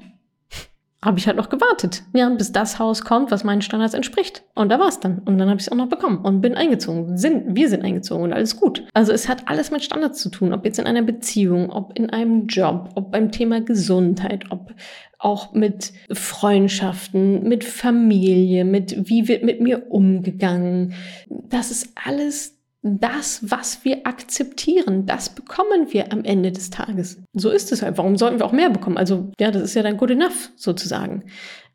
Habe 1.04 1.18
ich 1.18 1.26
halt 1.26 1.36
noch 1.36 1.50
gewartet, 1.50 2.04
ja, 2.14 2.28
bis 2.30 2.52
das 2.52 2.78
Haus 2.78 3.02
kommt, 3.02 3.30
was 3.30 3.44
meinen 3.44 3.62
Standards 3.62 3.94
entspricht. 3.94 4.44
Und 4.54 4.70
da 4.70 4.78
war 4.78 4.88
es 4.88 4.98
dann. 4.98 5.18
Und 5.18 5.38
dann 5.38 5.48
habe 5.50 5.60
ich 5.60 5.66
es 5.66 5.72
auch 5.72 5.76
noch 5.76 5.88
bekommen 5.88 6.18
und 6.24 6.40
bin 6.40 6.54
eingezogen. 6.54 7.18
Sind, 7.18 7.54
wir 7.54 7.68
sind 7.68 7.84
eingezogen 7.84 8.24
und 8.24 8.32
alles 8.32 8.56
gut. 8.56 8.84
Also 8.94 9.12
es 9.12 9.28
hat 9.28 9.48
alles 9.48 9.70
mit 9.70 9.84
Standards 9.84 10.20
zu 10.20 10.30
tun, 10.30 10.54
ob 10.54 10.64
jetzt 10.64 10.78
in 10.78 10.86
einer 10.86 11.02
Beziehung, 11.02 11.70
ob 11.70 11.98
in 11.98 12.10
einem 12.10 12.46
Job, 12.46 12.90
ob 12.94 13.10
beim 13.10 13.30
Thema 13.30 13.60
Gesundheit, 13.60 14.44
ob 14.50 14.72
auch 15.18 15.52
mit 15.52 15.92
Freundschaften, 16.12 17.42
mit 17.42 17.64
Familie, 17.64 18.64
mit 18.64 19.08
wie 19.08 19.28
wird 19.28 19.42
mit 19.42 19.60
mir 19.60 19.90
umgegangen. 19.90 20.94
Das 21.28 21.70
ist 21.70 21.92
alles 22.04 22.55
das, 22.82 23.50
was 23.50 23.84
wir 23.84 24.06
akzeptieren, 24.06 25.06
das 25.06 25.30
bekommen 25.30 25.92
wir 25.92 26.12
am 26.12 26.24
Ende 26.24 26.52
des 26.52 26.70
Tages. 26.70 27.20
So 27.32 27.50
ist 27.50 27.72
es 27.72 27.82
halt. 27.82 27.98
Warum 27.98 28.16
sollten 28.16 28.38
wir 28.38 28.46
auch 28.46 28.52
mehr 28.52 28.70
bekommen? 28.70 28.96
Also, 28.96 29.32
ja, 29.40 29.50
das 29.50 29.62
ist 29.62 29.74
ja 29.74 29.82
dann 29.82 29.96
good 29.96 30.10
enough 30.10 30.50
sozusagen. 30.56 31.24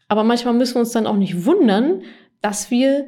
Aber 0.07 0.23
manchmal 0.23 0.53
müssen 0.53 0.75
wir 0.75 0.81
uns 0.81 0.91
dann 0.91 1.07
auch 1.07 1.17
nicht 1.17 1.45
wundern, 1.45 2.03
dass 2.41 2.71
wir 2.71 3.07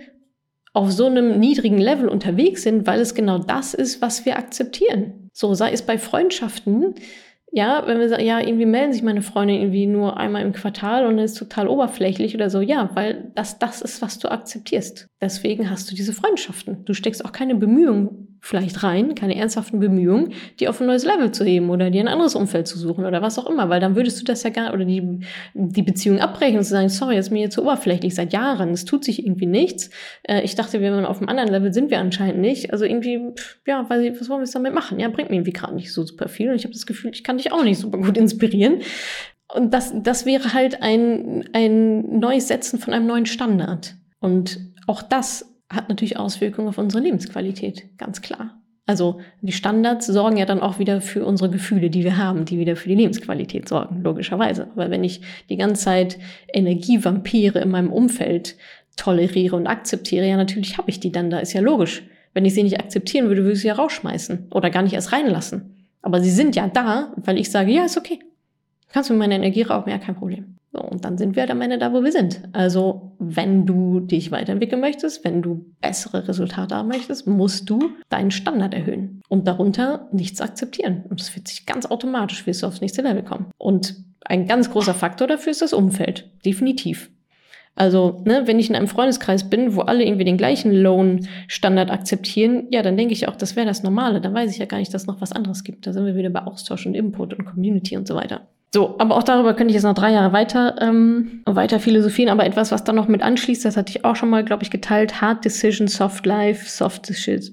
auf 0.73 0.91
so 0.91 1.05
einem 1.05 1.39
niedrigen 1.39 1.77
Level 1.77 2.09
unterwegs 2.09 2.63
sind, 2.63 2.87
weil 2.87 2.99
es 2.99 3.13
genau 3.13 3.37
das 3.37 3.73
ist, 3.73 4.01
was 4.01 4.25
wir 4.25 4.37
akzeptieren. 4.37 5.29
So 5.31 5.53
sei 5.53 5.71
es 5.71 5.83
bei 5.83 5.97
Freundschaften. 5.97 6.95
Ja, 7.55 7.83
wenn 7.85 7.99
wir 7.99 8.09
sagen, 8.09 8.25
ja, 8.25 8.39
irgendwie 8.39 8.65
melden 8.65 8.93
sich 8.93 9.03
meine 9.03 9.21
Freunde 9.21 9.53
irgendwie 9.53 9.85
nur 9.85 10.17
einmal 10.17 10.41
im 10.41 10.53
Quartal 10.53 11.05
und 11.05 11.19
ist 11.19 11.37
total 11.37 11.67
oberflächlich 11.67 12.33
oder 12.33 12.49
so. 12.49 12.61
Ja, 12.61 12.89
weil 12.95 13.31
das 13.35 13.59
das 13.59 13.83
ist, 13.83 14.01
was 14.01 14.17
du 14.17 14.29
akzeptierst. 14.29 15.07
Deswegen 15.21 15.69
hast 15.69 15.91
du 15.91 15.95
diese 15.95 16.13
Freundschaften. 16.13 16.83
Du 16.85 16.95
steckst 16.95 17.23
auch 17.23 17.31
keine 17.31 17.53
Bemühungen 17.53 18.32
vielleicht 18.45 18.83
rein, 18.83 19.15
keine 19.15 19.37
ernsthaften 19.37 19.79
Bemühungen, 19.79 20.33
die 20.59 20.67
auf 20.67 20.81
ein 20.81 20.87
neues 20.87 21.05
Level 21.05 21.31
zu 21.31 21.45
heben 21.45 21.69
oder 21.69 21.89
dir 21.89 22.01
ein 22.01 22.09
anderes 22.09 22.35
Umfeld 22.35 22.67
zu 22.67 22.77
suchen 22.77 23.05
oder 23.05 23.21
was 23.21 23.39
auch 23.39 23.49
immer, 23.49 23.69
weil 23.69 23.79
dann 23.79 23.95
würdest 23.95 24.19
du 24.19 24.25
das 24.25 24.43
ja 24.43 24.49
gar, 24.49 24.73
oder 24.73 24.83
die, 24.83 25.21
die 25.53 25.81
Beziehung 25.81 26.19
abbrechen 26.19 26.57
und 26.57 26.65
zu 26.65 26.71
sagen, 26.71 26.89
sorry, 26.89 27.17
ist 27.17 27.31
mir 27.31 27.39
jetzt 27.39 27.53
zu 27.53 27.61
oberflächlich 27.61 28.13
seit 28.13 28.33
Jahren, 28.33 28.71
es 28.71 28.83
tut 28.83 29.05
sich 29.05 29.25
irgendwie 29.25 29.45
nichts. 29.45 29.91
Äh, 30.23 30.41
ich 30.41 30.55
dachte, 30.55 30.81
wir 30.81 30.91
waren 30.91 31.05
auf 31.05 31.19
einem 31.19 31.29
anderen 31.29 31.51
Level, 31.51 31.73
sind 31.73 31.89
wir 31.89 31.99
anscheinend 31.99 32.41
nicht. 32.41 32.73
Also 32.73 32.83
irgendwie, 32.83 33.31
pff, 33.33 33.59
ja, 33.65 33.79
ich, 33.81 34.19
was 34.19 34.27
wollen 34.27 34.41
wir 34.41 34.45
jetzt 34.45 34.55
damit 34.55 34.73
machen? 34.73 34.99
Ja, 34.99 35.07
bringt 35.07 35.29
mir 35.29 35.37
irgendwie 35.37 35.53
gerade 35.53 35.75
nicht 35.75 35.93
so 35.93 36.05
super 36.05 36.27
viel 36.27 36.49
und 36.49 36.55
ich 36.57 36.65
habe 36.65 36.73
das 36.73 36.85
Gefühl, 36.85 37.11
ich 37.13 37.23
kann 37.23 37.37
dich 37.37 37.53
auch 37.53 37.63
nicht 37.63 37.79
super 37.79 37.97
gut 37.97 38.17
inspirieren. 38.17 38.79
Und 39.53 39.73
das, 39.73 39.93
das 39.95 40.25
wäre 40.25 40.53
halt 40.53 40.81
ein, 40.81 41.47
ein 41.53 42.19
neues 42.19 42.49
Setzen 42.49 42.77
von 42.77 42.93
einem 42.93 43.07
neuen 43.07 43.25
Standard. 43.25 43.95
Und 44.19 44.59
auch 44.85 45.01
das 45.01 45.52
hat 45.69 45.89
natürlich 45.89 46.17
Auswirkungen 46.17 46.67
auf 46.67 46.77
unsere 46.77 47.03
Lebensqualität, 47.03 47.97
ganz 47.97 48.21
klar. 48.21 48.61
Also 48.85 49.21
die 49.41 49.53
Standards 49.53 50.07
sorgen 50.07 50.35
ja 50.35 50.45
dann 50.45 50.59
auch 50.59 50.77
wieder 50.77 50.99
für 50.99 51.25
unsere 51.25 51.49
Gefühle, 51.49 51.89
die 51.89 52.03
wir 52.03 52.17
haben, 52.17 52.43
die 52.43 52.59
wieder 52.59 52.75
für 52.75 52.89
die 52.89 52.95
Lebensqualität 52.95 53.69
sorgen, 53.69 54.03
logischerweise. 54.03 54.67
Weil 54.75 54.91
wenn 54.91 55.05
ich 55.05 55.21
die 55.49 55.55
ganze 55.55 55.85
Zeit 55.85 56.19
Energievampire 56.53 57.59
in 57.59 57.69
meinem 57.69 57.93
Umfeld 57.93 58.57
toleriere 58.97 59.55
und 59.55 59.67
akzeptiere, 59.67 60.27
ja 60.27 60.35
natürlich 60.35 60.77
habe 60.77 60.89
ich 60.89 60.99
die 60.99 61.11
dann, 61.11 61.29
da 61.29 61.39
ist 61.39 61.53
ja 61.53 61.61
logisch. 61.61 62.03
Wenn 62.33 62.45
ich 62.45 62.53
sie 62.53 62.63
nicht 62.63 62.79
akzeptieren 62.79 63.27
würde, 63.27 63.43
würde 63.43 63.53
ich 63.53 63.61
sie 63.61 63.67
ja 63.67 63.75
rausschmeißen 63.75 64.47
oder 64.51 64.69
gar 64.69 64.81
nicht 64.81 64.93
erst 64.93 65.13
reinlassen. 65.13 65.87
Aber 66.01 66.19
sie 66.19 66.31
sind 66.31 66.55
ja 66.55 66.67
da, 66.67 67.13
weil 67.15 67.37
ich 67.37 67.49
sage, 67.49 67.71
ja, 67.71 67.85
ist 67.85 67.97
okay. 67.97 68.19
Kannst 68.89 69.09
du 69.09 69.13
meine 69.13 69.35
Energie 69.35 69.61
rauben? 69.61 69.89
Ja, 69.89 69.97
kein 69.97 70.15
Problem. 70.15 70.57
So, 70.73 70.81
und 70.81 71.05
dann 71.05 71.19
sind 71.19 71.35
wir 71.35 71.43
halt 71.43 71.51
am 71.51 71.61
Ende 71.61 71.77
da, 71.77 71.93
wo 71.93 72.03
wir 72.03 72.11
sind. 72.11 72.41
Also, 72.51 73.15
wenn 73.19 73.67
du 73.67 73.99
dich 73.99 74.31
weiterentwickeln 74.31 74.81
möchtest, 74.81 75.23
wenn 75.23 75.43
du 75.43 75.67
bessere 75.81 76.27
Resultate 76.27 76.75
haben 76.75 76.87
möchtest, 76.87 77.27
musst 77.27 77.69
du 77.69 77.91
deinen 78.09 78.31
Standard 78.31 78.73
erhöhen 78.73 79.21
und 79.29 79.47
darunter 79.47 80.09
nichts 80.11 80.41
akzeptieren. 80.41 81.03
Und 81.07 81.19
das 81.19 81.35
wird 81.35 81.47
sich 81.47 81.67
ganz 81.67 81.85
automatisch, 81.85 82.47
wirst 82.47 82.63
du 82.63 82.67
aufs 82.67 82.81
nächste 82.81 83.03
Level 83.03 83.21
kommen. 83.21 83.51
Und 83.59 83.95
ein 84.25 84.47
ganz 84.47 84.71
großer 84.71 84.95
Faktor 84.95 85.27
dafür 85.27 85.51
ist 85.51 85.61
das 85.61 85.73
Umfeld. 85.73 86.31
Definitiv. 86.43 87.11
Also, 87.75 88.23
ne, 88.25 88.43
wenn 88.45 88.57
ich 88.57 88.69
in 88.69 88.75
einem 88.75 88.87
Freundeskreis 88.87 89.51
bin, 89.51 89.75
wo 89.75 89.81
alle 89.81 90.03
irgendwie 90.03 90.25
den 90.25 90.37
gleichen 90.37 90.71
Lohnstandard 90.71 91.91
akzeptieren, 91.91 92.65
ja, 92.71 92.81
dann 92.81 92.97
denke 92.97 93.13
ich 93.13 93.27
auch, 93.27 93.35
das 93.35 93.55
wäre 93.55 93.67
das 93.67 93.83
Normale. 93.83 94.21
Dann 94.21 94.33
weiß 94.33 94.51
ich 94.51 94.57
ja 94.57 94.65
gar 94.65 94.77
nicht, 94.77 94.91
dass 94.91 95.03
es 95.03 95.07
noch 95.07 95.21
was 95.21 95.33
anderes 95.33 95.63
gibt. 95.63 95.85
Da 95.85 95.93
sind 95.93 96.05
wir 96.07 96.15
wieder 96.15 96.31
bei 96.31 96.41
Austausch 96.41 96.87
und 96.87 96.95
Input 96.95 97.33
und 97.35 97.45
Community 97.45 97.95
und 97.95 98.07
so 98.07 98.15
weiter. 98.15 98.47
So, 98.73 98.95
aber 98.97 99.15
auch 99.15 99.23
darüber 99.23 99.53
könnte 99.53 99.69
ich 99.69 99.75
jetzt 99.75 99.83
noch 99.83 99.93
drei 99.93 100.13
Jahre 100.13 100.33
weiter, 100.33 100.81
ähm, 100.81 101.43
weiter 101.45 101.79
philosophieren. 101.79 102.31
Aber 102.31 102.43
etwas, 102.43 102.71
was 102.71 102.83
da 102.83 102.91
noch 102.91 103.07
mit 103.07 103.21
anschließt, 103.21 103.63
das 103.63 103.77
hatte 103.77 103.91
ich 103.91 104.03
auch 104.03 104.15
schon 104.15 104.31
mal, 104.31 104.43
glaube 104.43 104.63
ich, 104.63 104.71
geteilt. 104.71 105.21
Hard 105.21 105.45
Decision, 105.45 105.87
Soft 105.87 106.25
Life, 106.25 106.67
Soft, 106.67 107.05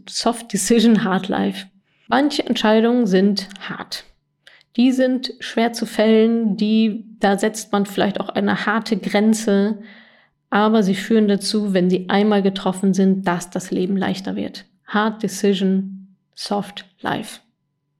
Soft 0.08 0.50
Decision, 0.50 1.04
Hard 1.04 1.28
Life. 1.28 1.66
Manche 2.08 2.46
Entscheidungen 2.46 3.06
sind 3.06 3.48
hart. 3.68 4.04
Die 4.76 4.92
sind 4.92 5.34
schwer 5.40 5.74
zu 5.74 5.84
fällen, 5.84 6.56
die, 6.56 7.04
da 7.18 7.38
setzt 7.38 7.70
man 7.70 7.84
vielleicht 7.84 8.18
auch 8.18 8.30
eine 8.30 8.64
harte 8.64 8.96
Grenze, 8.96 9.82
aber 10.48 10.82
sie 10.82 10.94
führen 10.94 11.28
dazu, 11.28 11.74
wenn 11.74 11.90
sie 11.90 12.08
einmal 12.08 12.42
getroffen 12.42 12.94
sind, 12.94 13.28
dass 13.28 13.50
das 13.50 13.70
Leben 13.70 13.98
leichter 13.98 14.36
wird. 14.36 14.64
Hard 14.86 15.22
Decision, 15.22 16.16
Soft 16.34 16.86
Life. 17.02 17.40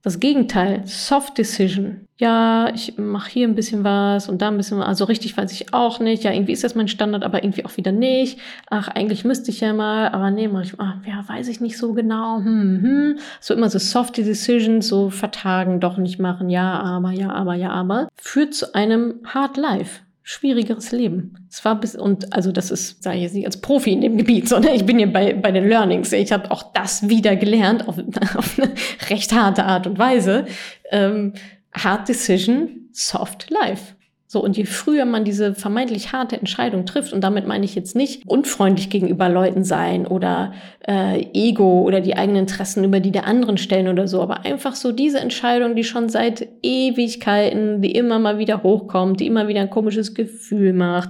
Das 0.03 0.19
Gegenteil, 0.19 0.81
Soft 0.85 1.37
Decision. 1.37 2.07
Ja, 2.17 2.73
ich 2.73 2.97
mache 2.97 3.29
hier 3.29 3.47
ein 3.47 3.53
bisschen 3.53 3.83
was 3.83 4.29
und 4.29 4.41
da 4.41 4.47
ein 4.47 4.57
bisschen 4.57 4.79
was. 4.79 4.87
Also 4.87 5.05
richtig 5.05 5.37
weiß 5.37 5.51
ich 5.51 5.75
auch 5.75 5.99
nicht. 5.99 6.23
Ja, 6.23 6.31
irgendwie 6.31 6.53
ist 6.53 6.63
das 6.63 6.73
mein 6.73 6.87
Standard, 6.87 7.23
aber 7.23 7.43
irgendwie 7.43 7.65
auch 7.65 7.77
wieder 7.77 7.91
nicht. 7.91 8.39
Ach, 8.69 8.87
eigentlich 8.87 9.25
müsste 9.25 9.51
ich 9.51 9.59
ja 9.61 9.73
mal, 9.73 10.09
aber 10.09 10.31
nee, 10.31 10.47
mach 10.47 10.63
ich, 10.63 10.73
ach, 10.79 10.95
ja, 11.05 11.23
weiß 11.27 11.47
ich 11.49 11.61
nicht 11.61 11.77
so 11.77 11.93
genau. 11.93 12.37
Hm, 12.37 12.81
hm. 12.81 13.19
So 13.39 13.53
immer 13.53 13.69
so 13.69 13.77
Soft 13.77 14.17
Decisions, 14.17 14.87
so 14.87 15.11
vertagen, 15.11 15.79
doch 15.79 15.97
nicht 15.97 16.19
machen. 16.19 16.49
Ja, 16.49 16.79
aber, 16.79 17.11
ja, 17.11 17.31
aber, 17.31 17.53
ja, 17.53 17.69
aber. 17.69 18.07
Führt 18.15 18.55
zu 18.55 18.73
einem 18.73 19.19
Hard 19.25 19.57
Life 19.57 20.01
schwierigeres 20.23 20.91
Leben. 20.91 21.47
Es 21.49 21.63
war 21.65 21.79
bis 21.79 21.95
und 21.95 22.33
also 22.33 22.51
das 22.51 22.71
ist, 22.71 23.03
sage 23.03 23.17
ich 23.17 23.23
jetzt 23.23 23.33
nicht 23.33 23.45
als 23.45 23.59
Profi 23.59 23.91
in 23.91 24.01
dem 24.01 24.17
Gebiet, 24.17 24.47
sondern 24.49 24.73
ich 24.75 24.85
bin 24.85 24.97
hier 24.97 25.11
bei, 25.11 25.33
bei 25.33 25.51
den 25.51 25.67
Learnings. 25.67 26.11
Ich 26.11 26.31
habe 26.31 26.51
auch 26.51 26.73
das 26.73 27.09
wieder 27.09 27.35
gelernt 27.35 27.87
auf, 27.87 27.97
auf 28.35 28.59
eine 28.59 28.71
recht 29.09 29.33
harte 29.33 29.65
Art 29.65 29.87
und 29.87 29.97
Weise. 29.97 30.45
Ähm, 30.91 31.33
hard 31.73 32.09
Decision, 32.09 32.89
Soft 32.91 33.49
Life. 33.49 33.95
So, 34.31 34.41
und 34.41 34.55
je 34.55 34.63
früher 34.63 35.03
man 35.03 35.25
diese 35.25 35.53
vermeintlich 35.55 36.13
harte 36.13 36.37
Entscheidung 36.37 36.85
trifft, 36.85 37.11
und 37.11 37.21
damit 37.21 37.47
meine 37.47 37.65
ich 37.65 37.75
jetzt 37.75 37.97
nicht 37.97 38.25
unfreundlich 38.25 38.89
gegenüber 38.89 39.27
Leuten 39.27 39.65
sein 39.65 40.07
oder 40.07 40.53
äh, 40.87 41.25
Ego 41.33 41.81
oder 41.81 41.99
die 41.99 42.15
eigenen 42.15 42.43
Interessen 42.43 42.85
über 42.85 43.01
die 43.01 43.11
der 43.11 43.27
anderen 43.27 43.57
stellen 43.57 43.89
oder 43.89 44.07
so, 44.07 44.21
aber 44.21 44.45
einfach 44.45 44.75
so 44.75 44.93
diese 44.93 45.19
Entscheidung, 45.19 45.75
die 45.75 45.83
schon 45.83 46.07
seit 46.07 46.47
Ewigkeiten, 46.63 47.81
die 47.81 47.91
immer 47.91 48.19
mal 48.19 48.37
wieder 48.37 48.63
hochkommt, 48.63 49.19
die 49.19 49.27
immer 49.27 49.49
wieder 49.49 49.59
ein 49.59 49.69
komisches 49.69 50.13
Gefühl 50.13 50.71
macht, 50.71 51.09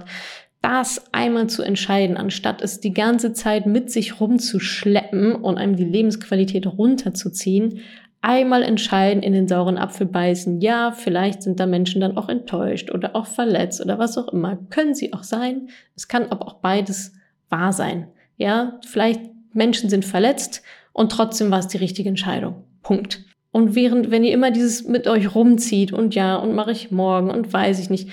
das 0.60 1.04
einmal 1.12 1.48
zu 1.48 1.62
entscheiden, 1.62 2.16
anstatt 2.16 2.60
es 2.60 2.80
die 2.80 2.92
ganze 2.92 3.32
Zeit 3.34 3.66
mit 3.66 3.92
sich 3.92 4.20
rumzuschleppen 4.20 5.36
und 5.36 5.58
einem 5.58 5.76
die 5.76 5.84
Lebensqualität 5.84 6.66
runterzuziehen, 6.66 7.80
einmal 8.22 8.62
entscheiden, 8.62 9.22
in 9.22 9.32
den 9.32 9.48
sauren 9.48 9.76
Apfel 9.76 10.06
beißen. 10.06 10.60
Ja, 10.60 10.92
vielleicht 10.92 11.42
sind 11.42 11.60
da 11.60 11.66
Menschen 11.66 12.00
dann 12.00 12.16
auch 12.16 12.28
enttäuscht 12.28 12.90
oder 12.90 13.14
auch 13.14 13.26
verletzt 13.26 13.80
oder 13.80 13.98
was 13.98 14.16
auch 14.16 14.28
immer. 14.28 14.56
Können 14.70 14.94
sie 14.94 15.12
auch 15.12 15.24
sein. 15.24 15.68
Es 15.96 16.08
kann 16.08 16.30
aber 16.30 16.46
auch 16.46 16.54
beides 16.54 17.12
wahr 17.50 17.72
sein. 17.72 18.06
Ja, 18.38 18.80
vielleicht 18.86 19.20
Menschen 19.52 19.90
sind 19.90 20.04
verletzt 20.04 20.62
und 20.92 21.12
trotzdem 21.12 21.50
war 21.50 21.58
es 21.58 21.68
die 21.68 21.76
richtige 21.76 22.08
Entscheidung. 22.08 22.64
Punkt. 22.82 23.24
Und 23.50 23.74
während, 23.74 24.10
wenn 24.10 24.24
ihr 24.24 24.32
immer 24.32 24.50
dieses 24.50 24.84
mit 24.84 25.06
euch 25.06 25.34
rumzieht 25.34 25.92
und 25.92 26.14
ja, 26.14 26.36
und 26.36 26.54
mache 26.54 26.72
ich 26.72 26.90
morgen 26.90 27.30
und 27.30 27.52
weiß 27.52 27.80
ich 27.80 27.90
nicht, 27.90 28.08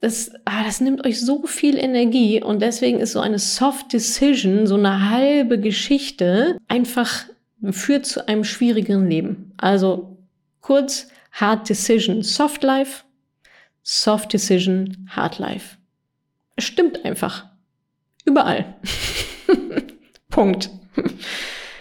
das, 0.00 0.30
ah, 0.44 0.62
das 0.64 0.80
nimmt 0.80 1.04
euch 1.04 1.20
so 1.20 1.42
viel 1.46 1.76
Energie 1.76 2.42
und 2.42 2.62
deswegen 2.62 3.00
ist 3.00 3.12
so 3.12 3.20
eine 3.20 3.38
Soft 3.38 3.92
Decision, 3.92 4.66
so 4.66 4.76
eine 4.76 5.10
halbe 5.10 5.58
Geschichte 5.58 6.56
einfach 6.68 7.24
führt 7.70 8.06
zu 8.06 8.26
einem 8.28 8.44
schwierigeren 8.44 9.08
Leben. 9.08 9.52
Also 9.56 10.18
kurz, 10.60 11.08
Hard 11.32 11.68
Decision, 11.68 12.22
Soft 12.22 12.62
Life, 12.62 13.04
Soft 13.82 14.32
Decision, 14.32 15.08
Hard 15.10 15.38
Life. 15.38 15.76
Es 16.56 16.64
stimmt 16.64 17.04
einfach. 17.04 17.46
Überall. 18.24 18.76
Punkt. 20.28 20.70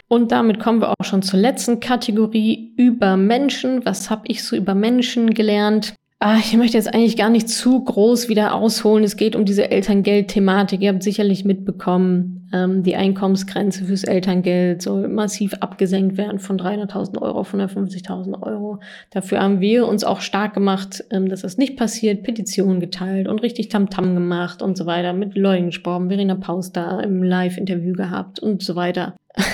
Und 0.08 0.32
damit 0.32 0.60
kommen 0.60 0.82
wir 0.82 0.92
auch 0.92 1.04
schon 1.04 1.22
zur 1.22 1.40
letzten 1.40 1.80
Kategorie 1.80 2.74
über 2.78 3.18
Menschen. 3.18 3.86
Was 3.86 4.10
habe 4.10 4.24
ich 4.28 4.44
so 4.44 4.56
über 4.56 4.74
Menschen 4.74 5.34
gelernt? 5.34 5.96
Ah, 6.20 6.38
ich 6.40 6.58
möchte 6.58 6.78
jetzt 6.78 6.92
eigentlich 6.92 7.16
gar 7.16 7.30
nicht 7.30 7.48
zu 7.48 7.84
groß 7.84 8.28
wieder 8.28 8.56
ausholen. 8.56 9.04
Es 9.04 9.18
geht 9.18 9.36
um 9.36 9.46
diese 9.46 9.70
Elterngeld-Thematik. 9.70 10.82
Ihr 10.82 10.90
habt 10.92 11.04
sicherlich 11.04 11.46
mitbekommen, 11.46 12.50
ähm, 12.52 12.82
die 12.82 12.96
Einkommensgrenze 12.96 13.86
fürs 13.86 14.04
Elterngeld 14.04 14.82
soll 14.82 15.10
massiv 15.10 15.54
abgesenkt 15.60 16.18
werden 16.18 16.40
von 16.40 16.58
300.000 16.58 17.22
Euro 17.22 17.42
auf 17.42 17.54
150.000 17.54 18.42
Euro. 18.42 18.80
Dafür 19.12 19.42
haben 19.42 19.60
wir 19.60 19.88
uns 19.88 20.04
auch 20.04 20.22
stark 20.22 20.56
gemacht, 20.56 21.04
ähm, 21.12 21.30
dass 21.30 21.42
das 21.42 21.58
nicht 21.60 21.78
passiert, 21.78 22.24
Petitionen 22.24 22.80
geteilt 22.80 23.28
und 23.28 23.44
richtig 23.44 23.70
Tamtam 23.70 24.06
-Tam 24.06 24.14
gemacht 24.16 24.64
und 24.64 24.76
so 24.76 24.88
weiter, 24.88 25.14
mit 25.14 25.36
Leuten 25.36 25.68
gesprochen, 25.68 26.08
Verena 26.08 26.34
Paus 26.34 26.72
da 26.72 27.00
im 27.00 27.22
Live-Interview 27.22 27.94
gehabt 27.94 28.40
und 28.40 28.64
so 28.64 28.76
weiter. 28.76 29.16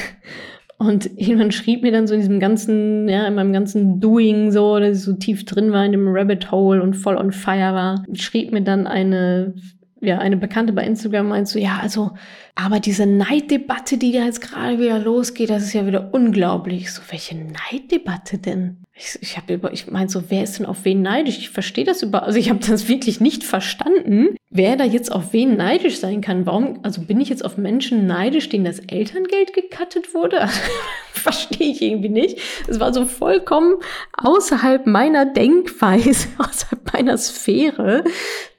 Und 0.84 1.10
jemand 1.18 1.54
schrieb 1.54 1.82
mir 1.82 1.92
dann 1.92 2.08
so 2.08 2.14
in 2.14 2.20
diesem 2.20 2.40
ganzen, 2.40 3.08
ja, 3.08 3.26
in 3.28 3.36
meinem 3.36 3.54
ganzen 3.54 4.00
Doing 4.00 4.52
so, 4.52 4.80
dass 4.80 4.98
ich 4.98 5.04
so 5.04 5.14
tief 5.14 5.46
drin 5.46 5.72
war 5.72 5.86
in 5.86 5.94
dem 5.94 6.08
Rabbit 6.08 6.52
Hole 6.52 6.82
und 6.82 6.96
voll 6.96 7.18
on 7.18 7.32
fire 7.32 7.74
war, 7.74 8.04
schrieb 8.14 8.52
mir 8.52 8.62
dann 8.62 8.86
eine, 8.86 9.56
ja, 10.02 10.18
eine 10.20 10.38
Bekannte 10.38 10.74
bei 10.74 10.84
Instagram 10.86 11.30
meint 11.30 11.48
so, 11.48 11.58
ja, 11.58 11.80
also, 11.82 12.12
aber 12.56 12.80
diese 12.80 13.06
Neiddebatte, 13.06 13.98
die 13.98 14.12
da 14.12 14.26
jetzt 14.26 14.42
gerade 14.42 14.80
wieder 14.80 15.00
losgeht, 15.00 15.50
das 15.50 15.64
ist 15.64 15.74
ja 15.74 15.88
wieder 15.88 16.14
unglaublich. 16.14 16.92
So, 16.92 17.02
welche 17.10 17.36
Neiddebatte 17.36 18.38
denn? 18.38 18.83
Ich, 18.96 19.18
ich 19.22 19.38
habe 19.38 19.60
ich 19.72 19.90
meine 19.90 20.08
so, 20.08 20.30
wer 20.30 20.44
ist 20.44 20.60
denn 20.60 20.68
auf 20.68 20.86
wen 20.86 21.02
neidisch? 21.02 21.40
Ich 21.40 21.50
verstehe 21.50 21.84
das 21.84 22.04
über, 22.04 22.24
also 22.24 22.38
ich 22.38 22.52
habe 22.52 22.60
das 22.60 22.88
wirklich 22.88 23.20
nicht 23.20 23.44
verstanden, 23.44 24.36
wer 24.52 24.76
da 24.76 24.84
jetzt 24.84 25.12
auf 25.12 25.34
wen 25.34 25.58
neidisch 25.58 26.00
sein 26.00 26.22
kann. 26.22 26.46
Warum, 26.46 26.80
also 26.84 27.02
bin 27.02 27.20
ich 27.20 27.28
jetzt 27.28 27.44
auf 27.44 27.58
Menschen 27.58 28.06
neidisch, 28.06 28.50
denen 28.50 28.66
das 28.66 28.78
Elterngeld 28.80 29.54
gekattet 29.54 30.14
wurde? 30.14 30.48
verstehe 31.12 31.72
ich 31.72 31.82
irgendwie 31.82 32.10
nicht. 32.10 32.40
Es 32.68 32.80
war 32.80 32.94
so 32.94 33.06
vollkommen 33.06 33.78
außerhalb 34.16 34.86
meiner 34.86 35.26
Denkweise, 35.26 36.28
außerhalb 36.38 36.94
meiner 36.94 37.18
Sphäre, 37.18 38.04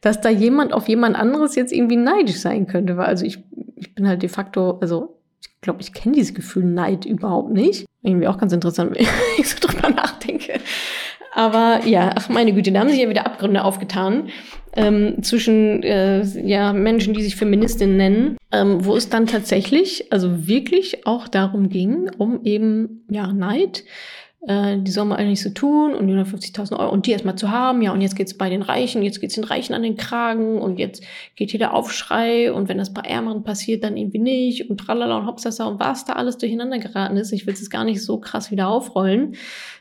dass 0.00 0.20
da 0.20 0.30
jemand 0.30 0.72
auf 0.72 0.88
jemand 0.88 1.14
anderes 1.14 1.54
jetzt 1.54 1.72
irgendwie 1.72 1.96
neidisch 1.96 2.40
sein 2.40 2.66
könnte. 2.66 2.96
Weil 2.96 3.06
also 3.06 3.24
ich, 3.24 3.38
ich 3.76 3.94
bin 3.94 4.08
halt 4.08 4.22
de 4.22 4.28
facto, 4.28 4.78
also 4.80 5.20
glaube, 5.64 5.80
ich 5.80 5.92
kenne 5.92 6.14
dieses 6.14 6.34
Gefühl 6.34 6.64
Neid 6.64 7.04
überhaupt 7.04 7.52
nicht. 7.52 7.86
Irgendwie 8.02 8.28
auch 8.28 8.38
ganz 8.38 8.52
interessant, 8.52 8.94
wenn 8.94 9.06
ich 9.36 9.48
so 9.48 9.66
drüber 9.66 9.90
nachdenke. 9.90 10.60
Aber 11.34 11.80
ja, 11.84 12.12
ach 12.14 12.28
meine 12.28 12.52
Güte, 12.52 12.70
da 12.70 12.80
haben 12.80 12.90
sich 12.90 13.00
ja 13.00 13.08
wieder 13.08 13.26
Abgründe 13.26 13.64
aufgetan 13.64 14.28
ähm, 14.76 15.22
zwischen 15.22 15.82
äh, 15.82 16.22
ja, 16.22 16.72
Menschen, 16.72 17.12
die 17.14 17.22
sich 17.22 17.34
Feministinnen 17.34 17.96
nennen, 17.96 18.36
ähm, 18.52 18.84
wo 18.84 18.94
es 18.94 19.08
dann 19.08 19.26
tatsächlich, 19.26 20.12
also 20.12 20.46
wirklich 20.46 21.06
auch 21.06 21.26
darum 21.26 21.68
ging, 21.68 22.08
um 22.18 22.44
eben 22.44 23.04
ja 23.10 23.32
Neid 23.32 23.84
äh, 24.46 24.76
die 24.78 24.90
soll 24.90 25.06
man 25.06 25.18
eigentlich 25.18 25.42
so 25.42 25.50
tun 25.50 25.94
und 25.94 26.08
150.000 26.10 26.78
Euro 26.78 26.92
und 26.92 27.06
die 27.06 27.12
erstmal 27.12 27.36
zu 27.36 27.50
haben, 27.50 27.80
ja, 27.80 27.92
und 27.92 28.00
jetzt 28.00 28.16
geht's 28.16 28.36
bei 28.36 28.50
den 28.50 28.62
Reichen, 28.62 29.02
jetzt 29.02 29.20
geht's 29.20 29.34
den 29.34 29.44
Reichen 29.44 29.74
an 29.74 29.82
den 29.82 29.96
Kragen 29.96 30.58
und 30.58 30.78
jetzt 30.78 31.02
geht 31.34 31.50
hier 31.50 31.58
der 31.58 31.72
Aufschrei 31.72 32.52
und 32.52 32.68
wenn 32.68 32.78
das 32.78 32.92
bei 32.92 33.00
Ärmeren 33.02 33.42
passiert, 33.42 33.84
dann 33.84 33.96
irgendwie 33.96 34.18
nicht 34.18 34.68
und 34.68 34.78
tralala 34.78 35.18
und 35.18 35.26
hopsasa 35.26 35.64
und 35.64 35.80
was 35.80 36.04
da 36.04 36.14
alles 36.14 36.36
durcheinander 36.36 36.78
geraten 36.78 37.16
ist, 37.16 37.32
ich 37.32 37.46
will 37.46 37.54
es 37.54 37.70
gar 37.70 37.84
nicht 37.84 38.02
so 38.02 38.18
krass 38.18 38.50
wieder 38.50 38.68
aufrollen, 38.68 39.36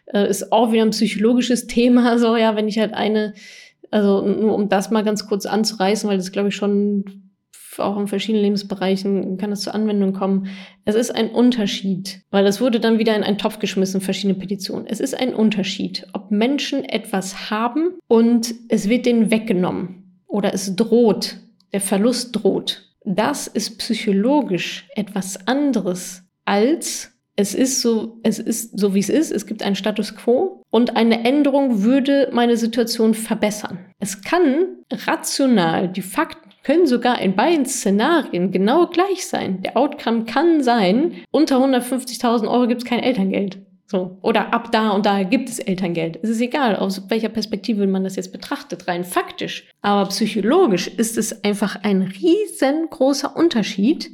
äh, 0.06 0.30
ist 0.30 0.52
auch 0.54 0.72
wieder 0.72 0.84
ein 0.84 0.92
psychologisches 0.92 1.68
Thema, 1.68 2.18
so, 2.18 2.38
ja, 2.38 2.56
wenn 2.56 2.68
ich 2.68 2.80
halt 2.80 2.94
eine, 2.94 3.34
also 3.92 4.22
nur 4.22 4.56
um 4.56 4.70
das 4.70 4.92
mal 4.92 5.04
ganz 5.04 5.28
kurz 5.28 5.46
anzureißen, 5.46 6.10
weil 6.10 6.18
das 6.18 6.32
glaube 6.32 6.50
ich 6.50 6.56
schon 6.56 7.33
auch 7.80 7.98
in 7.98 8.08
verschiedenen 8.08 8.44
Lebensbereichen 8.44 9.38
kann 9.38 9.52
es 9.52 9.62
zur 9.62 9.76
Anwendung 9.76 10.14
kommen. 10.14 10.48
Es 10.86 10.96
ist 10.96 11.12
ein 11.12 11.30
Unterschied, 11.30 12.22
weil 12.32 12.46
es 12.46 12.62
wurde 12.62 12.80
dann 12.80 13.00
wieder 13.00 13.16
in 13.16 13.24
einen 13.24 13.38
Topf 13.38 13.60
geschmissen, 13.60 14.02
verschiedene 14.02 14.38
Petitionen. 14.38 14.88
Es 14.88 15.00
ist 15.00 15.18
ein 15.18 15.34
Unterschied, 15.34 16.08
ob 16.14 16.32
Menschen 16.32 16.84
etwas 16.84 17.50
haben 17.50 17.94
und 18.08 18.54
es 18.70 18.90
wird 18.90 19.06
denen 19.06 19.32
weggenommen 19.32 20.22
oder 20.28 20.54
es 20.54 20.76
droht, 20.76 21.38
der 21.72 21.82
Verlust 21.82 22.36
droht. 22.36 22.90
Das 23.06 23.48
ist 23.48 23.78
psychologisch 23.80 24.88
etwas 24.96 25.48
anderes 25.48 26.24
als 26.46 27.14
es 27.36 27.56
ist 27.56 27.82
so, 27.82 28.20
es 28.22 28.38
ist 28.38 28.78
so 28.80 28.94
wie 28.94 29.00
es 29.00 29.10
ist. 29.10 29.32
Es 29.32 29.48
gibt 29.48 29.64
einen 29.64 29.76
Status 29.76 30.16
quo 30.16 30.62
und 30.70 30.96
eine 30.96 31.26
Änderung 31.26 31.82
würde 31.82 32.30
meine 32.32 32.58
Situation 32.58 33.16
verbessern. 33.16 33.80
Es 34.00 34.22
kann 34.22 34.78
rational 34.92 35.88
die 35.88 36.04
Fakten 36.04 36.43
können 36.64 36.88
sogar 36.88 37.20
in 37.22 37.36
beiden 37.36 37.66
Szenarien 37.66 38.52
genau 38.52 38.88
gleich 38.88 39.28
sein. 39.28 39.62
Der 39.62 39.78
Outcome 39.78 40.26
kann 40.26 40.64
sein, 40.64 41.14
unter 41.32 41.58
150.000 41.58 42.48
Euro 42.48 42.68
gibt 42.68 42.84
es 42.84 42.90
kein 42.90 43.04
Elterngeld. 43.04 43.60
So. 43.86 44.18
Oder 44.22 44.54
ab 44.54 44.72
da 44.72 44.90
und 44.92 45.06
da 45.06 45.22
gibt 45.24 45.50
es 45.50 45.60
Elterngeld. 45.60 46.18
Es 46.24 46.30
ist 46.30 46.42
egal, 46.42 46.76
aus 46.76 47.10
welcher 47.10 47.30
Perspektive 47.30 47.86
man 47.86 48.04
das 48.04 48.16
jetzt 48.16 48.32
betrachtet, 48.32 48.88
rein 48.88 49.04
faktisch. 49.04 49.70
Aber 49.82 50.10
psychologisch 50.10 50.88
ist 50.88 51.18
es 51.18 51.44
einfach 51.44 51.84
ein 51.84 52.02
riesengroßer 52.02 53.36
Unterschied, 53.36 54.10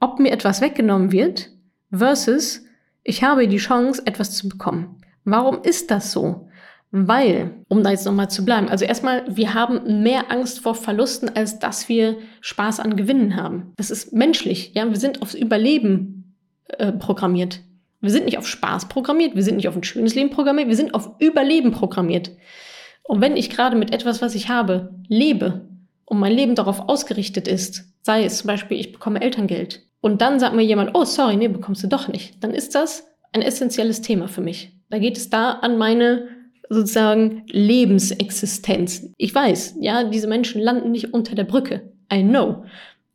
ob 0.00 0.18
mir 0.18 0.32
etwas 0.32 0.60
weggenommen 0.60 1.12
wird 1.12 1.50
versus 1.90 2.62
ich 3.04 3.24
habe 3.24 3.48
die 3.48 3.58
Chance, 3.58 4.02
etwas 4.06 4.34
zu 4.36 4.48
bekommen. 4.48 5.02
Warum 5.24 5.62
ist 5.62 5.90
das 5.90 6.12
so? 6.12 6.48
Weil, 6.94 7.54
um 7.68 7.82
da 7.82 7.90
jetzt 7.90 8.04
nochmal 8.04 8.28
zu 8.28 8.44
bleiben, 8.44 8.68
also 8.68 8.84
erstmal, 8.84 9.24
wir 9.26 9.54
haben 9.54 10.02
mehr 10.02 10.30
Angst 10.30 10.60
vor 10.60 10.74
Verlusten, 10.74 11.30
als 11.34 11.58
dass 11.58 11.88
wir 11.88 12.18
Spaß 12.42 12.80
an 12.80 12.96
Gewinnen 12.96 13.34
haben. 13.34 13.72
Das 13.76 13.90
ist 13.90 14.12
menschlich, 14.12 14.72
ja. 14.74 14.86
Wir 14.88 14.98
sind 14.98 15.22
aufs 15.22 15.34
Überleben 15.34 16.36
äh, 16.68 16.92
programmiert. 16.92 17.60
Wir 18.02 18.10
sind 18.10 18.26
nicht 18.26 18.36
auf 18.36 18.46
Spaß 18.46 18.88
programmiert, 18.88 19.34
wir 19.34 19.42
sind 19.42 19.56
nicht 19.56 19.68
auf 19.68 19.76
ein 19.76 19.84
schönes 19.84 20.14
Leben 20.14 20.30
programmiert, 20.30 20.68
wir 20.68 20.76
sind 20.76 20.92
auf 20.92 21.12
Überleben 21.18 21.70
programmiert. 21.70 22.32
Und 23.04 23.20
wenn 23.22 23.36
ich 23.36 23.48
gerade 23.48 23.76
mit 23.76 23.94
etwas, 23.94 24.20
was 24.20 24.34
ich 24.34 24.48
habe, 24.50 24.94
lebe 25.08 25.68
und 26.04 26.18
mein 26.18 26.32
Leben 26.32 26.54
darauf 26.54 26.88
ausgerichtet 26.88 27.48
ist, 27.48 27.84
sei 28.02 28.24
es 28.24 28.38
zum 28.38 28.48
Beispiel, 28.48 28.78
ich 28.78 28.92
bekomme 28.92 29.22
Elterngeld, 29.22 29.86
und 30.02 30.20
dann 30.20 30.40
sagt 30.40 30.56
mir 30.56 30.62
jemand, 30.62 30.90
oh, 30.94 31.04
sorry, 31.04 31.36
nee, 31.36 31.48
bekommst 31.48 31.84
du 31.84 31.86
doch 31.86 32.08
nicht, 32.08 32.42
dann 32.42 32.52
ist 32.52 32.74
das 32.74 33.06
ein 33.32 33.40
essentielles 33.40 34.02
Thema 34.02 34.26
für 34.28 34.40
mich. 34.40 34.76
Da 34.90 34.98
geht 34.98 35.16
es 35.16 35.30
da 35.30 35.52
an 35.52 35.78
meine 35.78 36.26
sozusagen 36.68 37.44
Lebensexistenz. 37.48 39.10
Ich 39.16 39.34
weiß, 39.34 39.76
ja, 39.80 40.04
diese 40.04 40.26
Menschen 40.26 40.60
landen 40.60 40.90
nicht 40.90 41.12
unter 41.12 41.34
der 41.34 41.44
Brücke. 41.44 41.92
I 42.12 42.22
know 42.22 42.64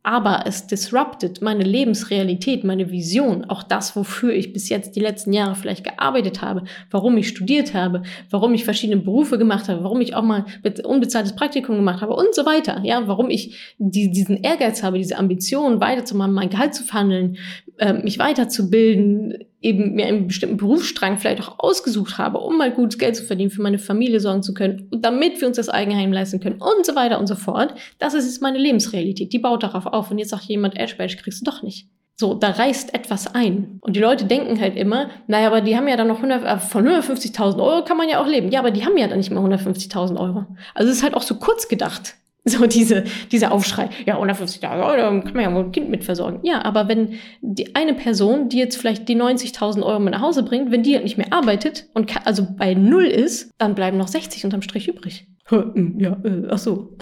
aber 0.08 0.44
es 0.46 0.66
disruptet 0.66 1.42
meine 1.42 1.64
Lebensrealität, 1.64 2.64
meine 2.64 2.90
Vision, 2.90 3.44
auch 3.44 3.62
das, 3.62 3.94
wofür 3.94 4.32
ich 4.32 4.54
bis 4.54 4.70
jetzt 4.70 4.96
die 4.96 5.00
letzten 5.00 5.34
Jahre 5.34 5.54
vielleicht 5.54 5.84
gearbeitet 5.84 6.40
habe, 6.40 6.64
warum 6.90 7.18
ich 7.18 7.28
studiert 7.28 7.74
habe, 7.74 8.02
warum 8.30 8.54
ich 8.54 8.64
verschiedene 8.64 9.02
Berufe 9.02 9.36
gemacht 9.36 9.68
habe, 9.68 9.84
warum 9.84 10.00
ich 10.00 10.14
auch 10.14 10.22
mal 10.22 10.46
unbezahltes 10.82 11.36
Praktikum 11.36 11.76
gemacht 11.76 12.00
habe 12.00 12.14
und 12.14 12.34
so 12.34 12.46
weiter. 12.46 12.80
Ja, 12.84 13.06
warum 13.06 13.28
ich 13.28 13.74
die, 13.76 14.10
diesen 14.10 14.42
Ehrgeiz 14.42 14.82
habe, 14.82 14.96
diese 14.96 15.18
Ambition, 15.18 15.78
weiterzumachen, 15.80 16.32
mein 16.32 16.48
Gehalt 16.48 16.74
zu 16.74 16.84
verhandeln, 16.84 17.36
äh, 17.78 17.92
mich 17.92 18.18
weiterzubilden, 18.18 19.38
eben 19.60 19.94
mir 19.94 20.06
einen 20.06 20.26
bestimmten 20.26 20.56
Berufsstrang 20.56 21.18
vielleicht 21.18 21.42
auch 21.42 21.58
ausgesucht 21.58 22.18
habe, 22.18 22.38
um 22.38 22.58
mal 22.58 22.70
gutes 22.70 22.98
Geld 22.98 23.16
zu 23.16 23.24
verdienen, 23.24 23.50
für 23.50 23.62
meine 23.62 23.78
Familie 23.78 24.20
sorgen 24.20 24.42
zu 24.42 24.54
können, 24.54 24.88
damit 24.90 25.40
wir 25.40 25.48
uns 25.48 25.56
das 25.56 25.68
Eigenheim 25.68 26.12
leisten 26.12 26.40
können 26.40 26.60
und 26.60 26.86
so 26.86 26.94
weiter 26.94 27.18
und 27.18 27.26
so 27.26 27.34
fort. 27.34 27.74
Das 27.98 28.14
ist 28.14 28.26
jetzt 28.26 28.42
meine 28.42 28.58
Lebensrealität. 28.58 29.32
Die 29.32 29.38
baut 29.38 29.62
darauf 29.62 29.86
auf. 29.86 30.10
Und 30.10 30.18
jetzt 30.18 30.30
sagt 30.30 30.44
jemand, 30.44 30.78
Ashbash 30.78 31.16
kriegst 31.16 31.40
du 31.40 31.50
doch 31.50 31.62
nicht. 31.62 31.88
So, 32.20 32.34
da 32.34 32.50
reißt 32.50 32.94
etwas 32.94 33.32
ein. 33.32 33.78
Und 33.80 33.94
die 33.94 34.00
Leute 34.00 34.24
denken 34.24 34.60
halt 34.60 34.76
immer, 34.76 35.08
naja, 35.28 35.46
aber 35.46 35.60
die 35.60 35.76
haben 35.76 35.86
ja 35.86 35.96
dann 35.96 36.08
noch 36.08 36.16
100, 36.16 36.44
äh, 36.44 36.58
von 36.58 36.84
150.000 36.84 37.62
Euro 37.62 37.84
kann 37.84 37.96
man 37.96 38.08
ja 38.08 38.20
auch 38.20 38.26
leben. 38.26 38.50
Ja, 38.50 38.58
aber 38.58 38.72
die 38.72 38.84
haben 38.84 38.96
ja 38.96 39.06
dann 39.06 39.18
nicht 39.18 39.30
mal 39.30 39.44
150.000 39.44 40.18
Euro. 40.18 40.46
Also 40.74 40.90
es 40.90 40.98
ist 40.98 41.02
halt 41.04 41.14
auch 41.14 41.22
so 41.22 41.36
kurz 41.36 41.68
gedacht. 41.68 42.16
So 42.48 42.66
diese, 42.66 43.04
dieser 43.30 43.52
Aufschrei. 43.52 43.90
Ja, 44.06 44.14
150 44.14 44.62
Jahre, 44.62 44.82
oh, 44.82 44.96
da 44.96 45.08
kann 45.20 45.34
man 45.34 45.42
ja 45.42 45.54
wohl 45.54 45.64
ein 45.64 45.72
Kind 45.72 45.90
mit 45.90 46.04
versorgen. 46.04 46.40
Ja, 46.44 46.64
aber 46.64 46.88
wenn 46.88 47.18
die 47.42 47.74
eine 47.74 47.92
Person, 47.92 48.48
die 48.48 48.58
jetzt 48.58 48.76
vielleicht 48.76 49.06
die 49.08 49.16
90.000 49.16 49.82
Euro 49.82 50.00
mit 50.00 50.14
nach 50.14 50.22
Hause 50.22 50.42
bringt, 50.42 50.70
wenn 50.70 50.82
die 50.82 50.94
halt 50.94 51.04
nicht 51.04 51.18
mehr 51.18 51.32
arbeitet 51.32 51.88
und 51.92 52.06
kann, 52.06 52.22
also 52.24 52.46
bei 52.56 52.72
Null 52.72 53.04
ist, 53.04 53.50
dann 53.58 53.74
bleiben 53.74 53.98
noch 53.98 54.08
60 54.08 54.44
unterm 54.44 54.62
Strich 54.62 54.88
übrig. 54.88 55.26
Hm, 55.46 55.96
ja, 55.98 56.16
äh, 56.24 56.44
ach 56.48 56.58
so. 56.58 56.96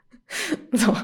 so. 0.72 0.94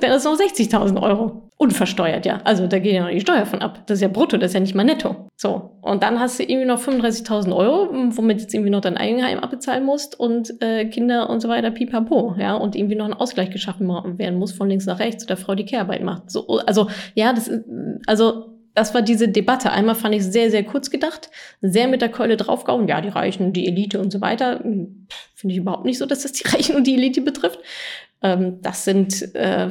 Dann 0.00 0.12
ist 0.12 0.24
noch 0.24 0.38
60.000 0.38 1.02
Euro. 1.02 1.42
Unversteuert, 1.56 2.26
ja. 2.26 2.40
Also 2.44 2.66
da 2.66 2.78
geht 2.78 2.94
ja 2.94 3.02
noch 3.04 3.10
die 3.10 3.20
Steuer 3.20 3.46
von 3.46 3.62
ab. 3.62 3.84
Das 3.86 3.98
ist 3.98 4.02
ja 4.02 4.08
brutto, 4.08 4.36
das 4.36 4.50
ist 4.50 4.54
ja 4.54 4.60
nicht 4.60 4.74
mal 4.74 4.84
netto. 4.84 5.28
So. 5.36 5.78
Und 5.82 6.02
dann 6.02 6.18
hast 6.18 6.38
du 6.38 6.42
irgendwie 6.42 6.66
noch 6.66 6.80
35.000 6.80 7.54
Euro, 7.54 7.90
womit 8.16 8.40
jetzt 8.40 8.54
irgendwie 8.54 8.70
noch 8.70 8.80
dein 8.80 8.96
Eigenheim 8.96 9.38
abbezahlen 9.38 9.84
musst 9.84 10.18
und 10.18 10.60
äh, 10.62 10.84
Kinder 10.86 11.30
und 11.30 11.40
so 11.40 11.48
weiter, 11.48 11.70
pipapo, 11.70 12.34
ja. 12.38 12.54
Und 12.54 12.74
irgendwie 12.76 12.96
noch 12.96 13.06
ein 13.06 13.14
Ausgleich 13.14 13.50
geschaffen 13.50 13.88
werden 14.18 14.38
muss 14.38 14.52
von 14.52 14.68
links 14.68 14.86
nach 14.86 14.98
rechts, 14.98 15.26
der 15.26 15.36
Frau 15.36 15.54
die 15.54 15.64
Kehrarbeit 15.64 16.02
macht. 16.02 16.30
So, 16.30 16.46
also, 16.58 16.88
ja, 17.14 17.32
das 17.32 17.48
ist, 17.48 17.64
also, 18.06 18.54
das 18.74 18.92
war 18.92 19.02
diese 19.02 19.28
Debatte. 19.28 19.70
Einmal 19.70 19.94
fand 19.94 20.14
ich 20.14 20.24
sehr, 20.24 20.50
sehr 20.50 20.64
kurz 20.64 20.90
gedacht, 20.90 21.30
sehr 21.60 21.86
mit 21.86 22.02
der 22.02 22.08
Keule 22.08 22.36
draufgehauen. 22.36 22.88
Ja, 22.88 23.00
die 23.00 23.08
Reichen, 23.08 23.52
die 23.52 23.68
Elite 23.68 24.00
und 24.00 24.12
so 24.12 24.20
weiter. 24.20 24.58
Finde 24.58 25.52
ich 25.52 25.58
überhaupt 25.58 25.84
nicht 25.84 25.98
so, 25.98 26.06
dass 26.06 26.22
das 26.22 26.32
die 26.32 26.48
Reichen 26.48 26.74
und 26.74 26.86
die 26.86 26.94
Elite 26.94 27.20
betrifft. 27.20 27.60
Ähm, 28.24 28.62
das 28.62 28.84
sind 28.84 29.34
äh, 29.34 29.68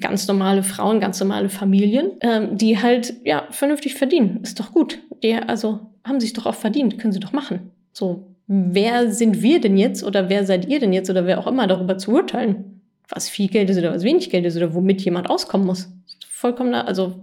ganz 0.00 0.26
normale 0.26 0.64
Frauen, 0.64 0.98
ganz 0.98 1.20
normale 1.20 1.48
Familien, 1.48 2.10
ähm, 2.20 2.58
die 2.58 2.82
halt 2.82 3.14
ja 3.24 3.46
vernünftig 3.50 3.94
verdienen. 3.94 4.40
Ist 4.42 4.58
doch 4.58 4.72
gut. 4.72 4.98
Die 5.22 5.34
also 5.34 5.80
haben 6.04 6.20
sich 6.20 6.32
doch 6.32 6.46
auch 6.46 6.54
verdient, 6.56 6.98
können 6.98 7.12
sie 7.12 7.20
doch 7.20 7.32
machen. 7.32 7.70
So, 7.92 8.26
wer 8.48 9.12
sind 9.12 9.40
wir 9.40 9.60
denn 9.60 9.78
jetzt 9.78 10.02
oder 10.02 10.28
wer 10.28 10.44
seid 10.44 10.66
ihr 10.68 10.80
denn 10.80 10.92
jetzt 10.92 11.08
oder 11.08 11.26
wer 11.26 11.38
auch 11.38 11.46
immer 11.46 11.68
darüber 11.68 11.96
zu 11.96 12.10
urteilen, 12.10 12.82
was 13.08 13.28
viel 13.28 13.48
Geld 13.48 13.70
ist 13.70 13.78
oder 13.78 13.94
was 13.94 14.02
wenig 14.02 14.30
Geld 14.30 14.44
ist 14.44 14.56
oder 14.56 14.74
womit 14.74 15.00
jemand 15.02 15.30
auskommen 15.30 15.66
muss? 15.66 15.88
Vollkommen, 16.28 16.74
also 16.74 17.14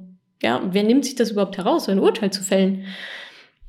ja, 0.41 0.61
wer 0.71 0.83
nimmt 0.83 1.03
sich 1.03 1.15
das 1.15 1.31
überhaupt 1.31 1.57
heraus, 1.57 1.89
ein 1.89 1.99
Urteil 1.99 2.31
zu 2.31 2.41
fällen? 2.41 2.85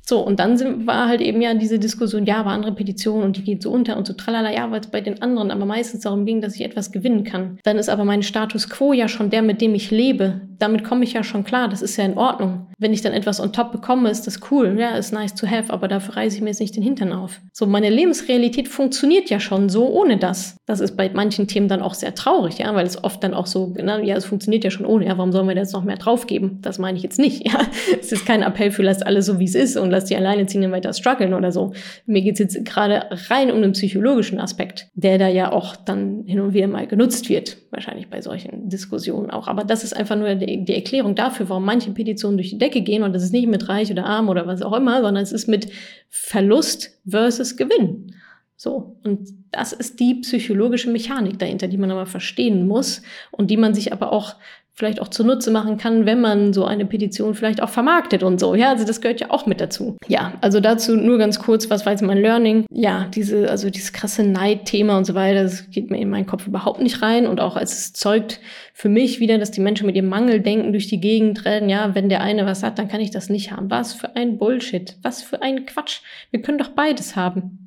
So, 0.07 0.19
und 0.19 0.39
dann 0.39 0.57
sind, 0.57 0.85
war 0.85 1.07
halt 1.07 1.21
eben 1.21 1.41
ja 1.41 1.53
diese 1.55 1.79
Diskussion, 1.79 2.25
ja, 2.25 2.37
aber 2.37 2.51
andere 2.51 2.73
Petitionen 2.73 3.23
und 3.23 3.37
die 3.37 3.43
geht 3.43 3.63
so 3.63 3.71
unter 3.71 3.97
und 3.97 4.05
so 4.05 4.13
tralala, 4.13 4.53
ja, 4.53 4.69
weil 4.69 4.81
es 4.81 4.87
bei 4.87 5.01
den 5.01 5.21
anderen 5.23 5.49
aber 5.49 5.65
meistens 5.65 6.01
darum 6.01 6.25
ging, 6.25 6.41
dass 6.41 6.55
ich 6.55 6.63
etwas 6.63 6.91
gewinnen 6.91 7.23
kann. 7.23 7.57
Dann 7.63 7.77
ist 7.77 7.89
aber 7.89 8.05
mein 8.05 8.21
Status 8.21 8.69
quo 8.69 8.93
ja 8.93 9.07
schon 9.07 9.31
der, 9.31 9.41
mit 9.41 9.61
dem 9.61 9.73
ich 9.73 9.89
lebe. 9.89 10.41
Damit 10.59 10.83
komme 10.83 11.03
ich 11.03 11.13
ja 11.13 11.23
schon 11.23 11.43
klar, 11.43 11.67
das 11.67 11.81
ist 11.81 11.97
ja 11.97 12.05
in 12.05 12.17
Ordnung. 12.17 12.67
Wenn 12.77 12.93
ich 12.93 13.01
dann 13.01 13.13
etwas 13.13 13.39
on 13.39 13.51
top 13.51 13.71
bekomme, 13.71 14.09
ist 14.09 14.27
das 14.27 14.39
cool, 14.51 14.75
ja, 14.79 14.95
ist 14.95 15.11
nice 15.11 15.33
to 15.33 15.47
have, 15.47 15.73
aber 15.73 15.87
dafür 15.87 16.17
reiße 16.17 16.35
ich 16.37 16.41
mir 16.41 16.49
jetzt 16.49 16.61
nicht 16.61 16.75
den 16.75 16.83
Hintern 16.83 17.11
auf. 17.11 17.41
So, 17.51 17.65
meine 17.65 17.89
Lebensrealität 17.89 18.67
funktioniert 18.67 19.29
ja 19.29 19.39
schon 19.39 19.69
so 19.69 19.87
ohne 19.89 20.17
das. 20.17 20.57
Das 20.67 20.81
ist 20.81 20.95
bei 20.95 21.09
manchen 21.13 21.47
Themen 21.47 21.67
dann 21.67 21.81
auch 21.81 21.95
sehr 21.95 22.13
traurig, 22.13 22.59
ja, 22.59 22.73
weil 22.75 22.85
es 22.85 23.03
oft 23.03 23.23
dann 23.23 23.33
auch 23.33 23.47
so, 23.47 23.73
na, 23.81 24.01
ja, 24.01 24.15
es 24.15 24.25
funktioniert 24.25 24.63
ja 24.63 24.69
schon 24.69 24.85
ohne, 24.85 25.07
ja, 25.07 25.17
warum 25.17 25.31
sollen 25.31 25.47
wir 25.47 25.55
da 25.55 25.61
jetzt 25.61 25.73
noch 25.73 25.83
mehr 25.83 25.97
draufgeben? 25.97 26.59
Das 26.61 26.77
meine 26.77 26.97
ich 26.97 27.03
jetzt 27.03 27.17
nicht, 27.17 27.47
ja. 27.51 27.59
Es 27.99 28.11
ist 28.11 28.25
kein 28.25 28.43
Appell 28.43 28.71
für 28.71 28.83
lasst 28.83 29.05
alles 29.05 29.25
so, 29.25 29.39
wie 29.39 29.45
es 29.45 29.55
ist 29.55 29.77
und 29.77 29.94
lass 29.95 30.05
die 30.05 30.15
Alleinerziehenden 30.15 30.71
weiter 30.71 30.93
strugglen 30.93 31.33
oder 31.33 31.51
so. 31.51 31.73
Mir 32.05 32.21
geht's 32.21 32.39
jetzt 32.39 32.63
gerade 32.65 33.07
rein 33.29 33.51
um 33.51 33.61
den 33.61 33.71
psychologischen 33.71 34.39
Aspekt, 34.39 34.87
der 34.93 35.17
da 35.17 35.27
ja 35.27 35.51
auch 35.51 35.75
dann 35.75 36.23
hin 36.25 36.39
und 36.39 36.53
wieder 36.53 36.67
mal 36.67 36.85
genutzt 36.85 37.29
wird, 37.29 37.57
wahrscheinlich 37.71 38.09
bei 38.09 38.21
solchen 38.21 38.69
Diskussionen 38.69 39.31
auch. 39.31 39.47
Aber 39.47 39.63
das 39.63 39.83
ist 39.83 39.95
einfach 39.95 40.15
nur 40.15 40.35
die, 40.35 40.65
die 40.65 40.75
Erklärung 40.75 41.15
dafür, 41.15 41.49
warum 41.49 41.65
manche 41.65 41.91
Petitionen 41.91 42.37
durch 42.37 42.49
die 42.49 42.57
Decke 42.57 42.81
gehen 42.81 43.03
und 43.03 43.13
das 43.13 43.23
ist 43.23 43.33
nicht 43.33 43.47
mit 43.47 43.67
reich 43.69 43.91
oder 43.91 44.05
arm 44.05 44.29
oder 44.29 44.45
was 44.45 44.61
auch 44.61 44.73
immer, 44.73 45.01
sondern 45.01 45.23
es 45.23 45.31
ist 45.31 45.47
mit 45.47 45.71
Verlust 46.09 46.99
versus 47.07 47.57
Gewinn. 47.57 48.13
So. 48.57 48.97
Und 49.03 49.29
das 49.51 49.73
ist 49.73 49.99
die 49.99 50.15
psychologische 50.15 50.89
Mechanik 50.89 51.39
dahinter, 51.39 51.67
die 51.67 51.77
man 51.77 51.91
aber 51.91 52.05
verstehen 52.05 52.67
muss 52.67 53.01
und 53.31 53.49
die 53.51 53.57
man 53.57 53.73
sich 53.73 53.93
aber 53.93 54.11
auch 54.11 54.35
vielleicht 54.75 55.01
auch 55.01 55.07
zunutze 55.07 55.51
machen 55.51 55.77
kann, 55.77 56.05
wenn 56.05 56.19
man 56.19 56.51
so 56.53 56.65
eine 56.65 56.85
Petition 56.85 57.33
vielleicht 57.33 57.63
auch 57.63 57.69
vermarktet 57.69 58.23
und 58.23 58.39
so. 58.39 58.55
Ja, 58.55 58.69
also 58.69 58.85
das 58.85 58.99
gehört 58.99 59.21
ja 59.21 59.31
auch 59.31 59.45
mit 59.45 59.61
dazu. 59.61 59.97
Ja, 60.07 60.33
also 60.41 60.59
dazu 60.59 60.95
nur 60.97 61.17
ganz 61.17 61.39
kurz, 61.39 61.69
was 61.69 61.85
war 61.85 61.93
jetzt 61.93 62.01
mein 62.01 62.17
Learning? 62.17 62.65
Ja, 62.69 63.07
diese, 63.13 63.49
also 63.49 63.69
dieses 63.69 63.93
krasse 63.93 64.23
Neidthema 64.23 64.97
und 64.97 65.05
so 65.05 65.15
weiter, 65.15 65.43
das 65.43 65.69
geht 65.69 65.89
mir 65.89 65.99
in 65.99 66.09
meinen 66.09 66.25
Kopf 66.25 66.45
überhaupt 66.45 66.81
nicht 66.81 67.01
rein 67.01 67.25
und 67.25 67.39
auch 67.39 67.55
als 67.55 67.73
es 67.73 67.93
zeugt 67.93 68.41
für 68.73 68.89
mich 68.89 69.21
wieder, 69.21 69.37
dass 69.37 69.51
die 69.51 69.61
Menschen 69.61 69.85
mit 69.85 69.95
ihrem 69.95 70.09
Mangeldenken 70.09 70.73
durch 70.73 70.87
die 70.87 70.99
Gegend 70.99 71.45
rennen. 71.45 71.69
Ja, 71.69 71.95
wenn 71.95 72.09
der 72.09 72.21
eine 72.21 72.45
was 72.45 72.61
hat, 72.61 72.77
dann 72.77 72.89
kann 72.89 72.99
ich 72.99 73.11
das 73.11 73.29
nicht 73.29 73.53
haben. 73.53 73.71
Was 73.71 73.93
für 73.93 74.17
ein 74.17 74.37
Bullshit. 74.37 74.97
Was 75.01 75.21
für 75.21 75.41
ein 75.41 75.65
Quatsch. 75.65 76.01
Wir 76.31 76.41
können 76.41 76.57
doch 76.57 76.69
beides 76.69 77.15
haben. 77.15 77.64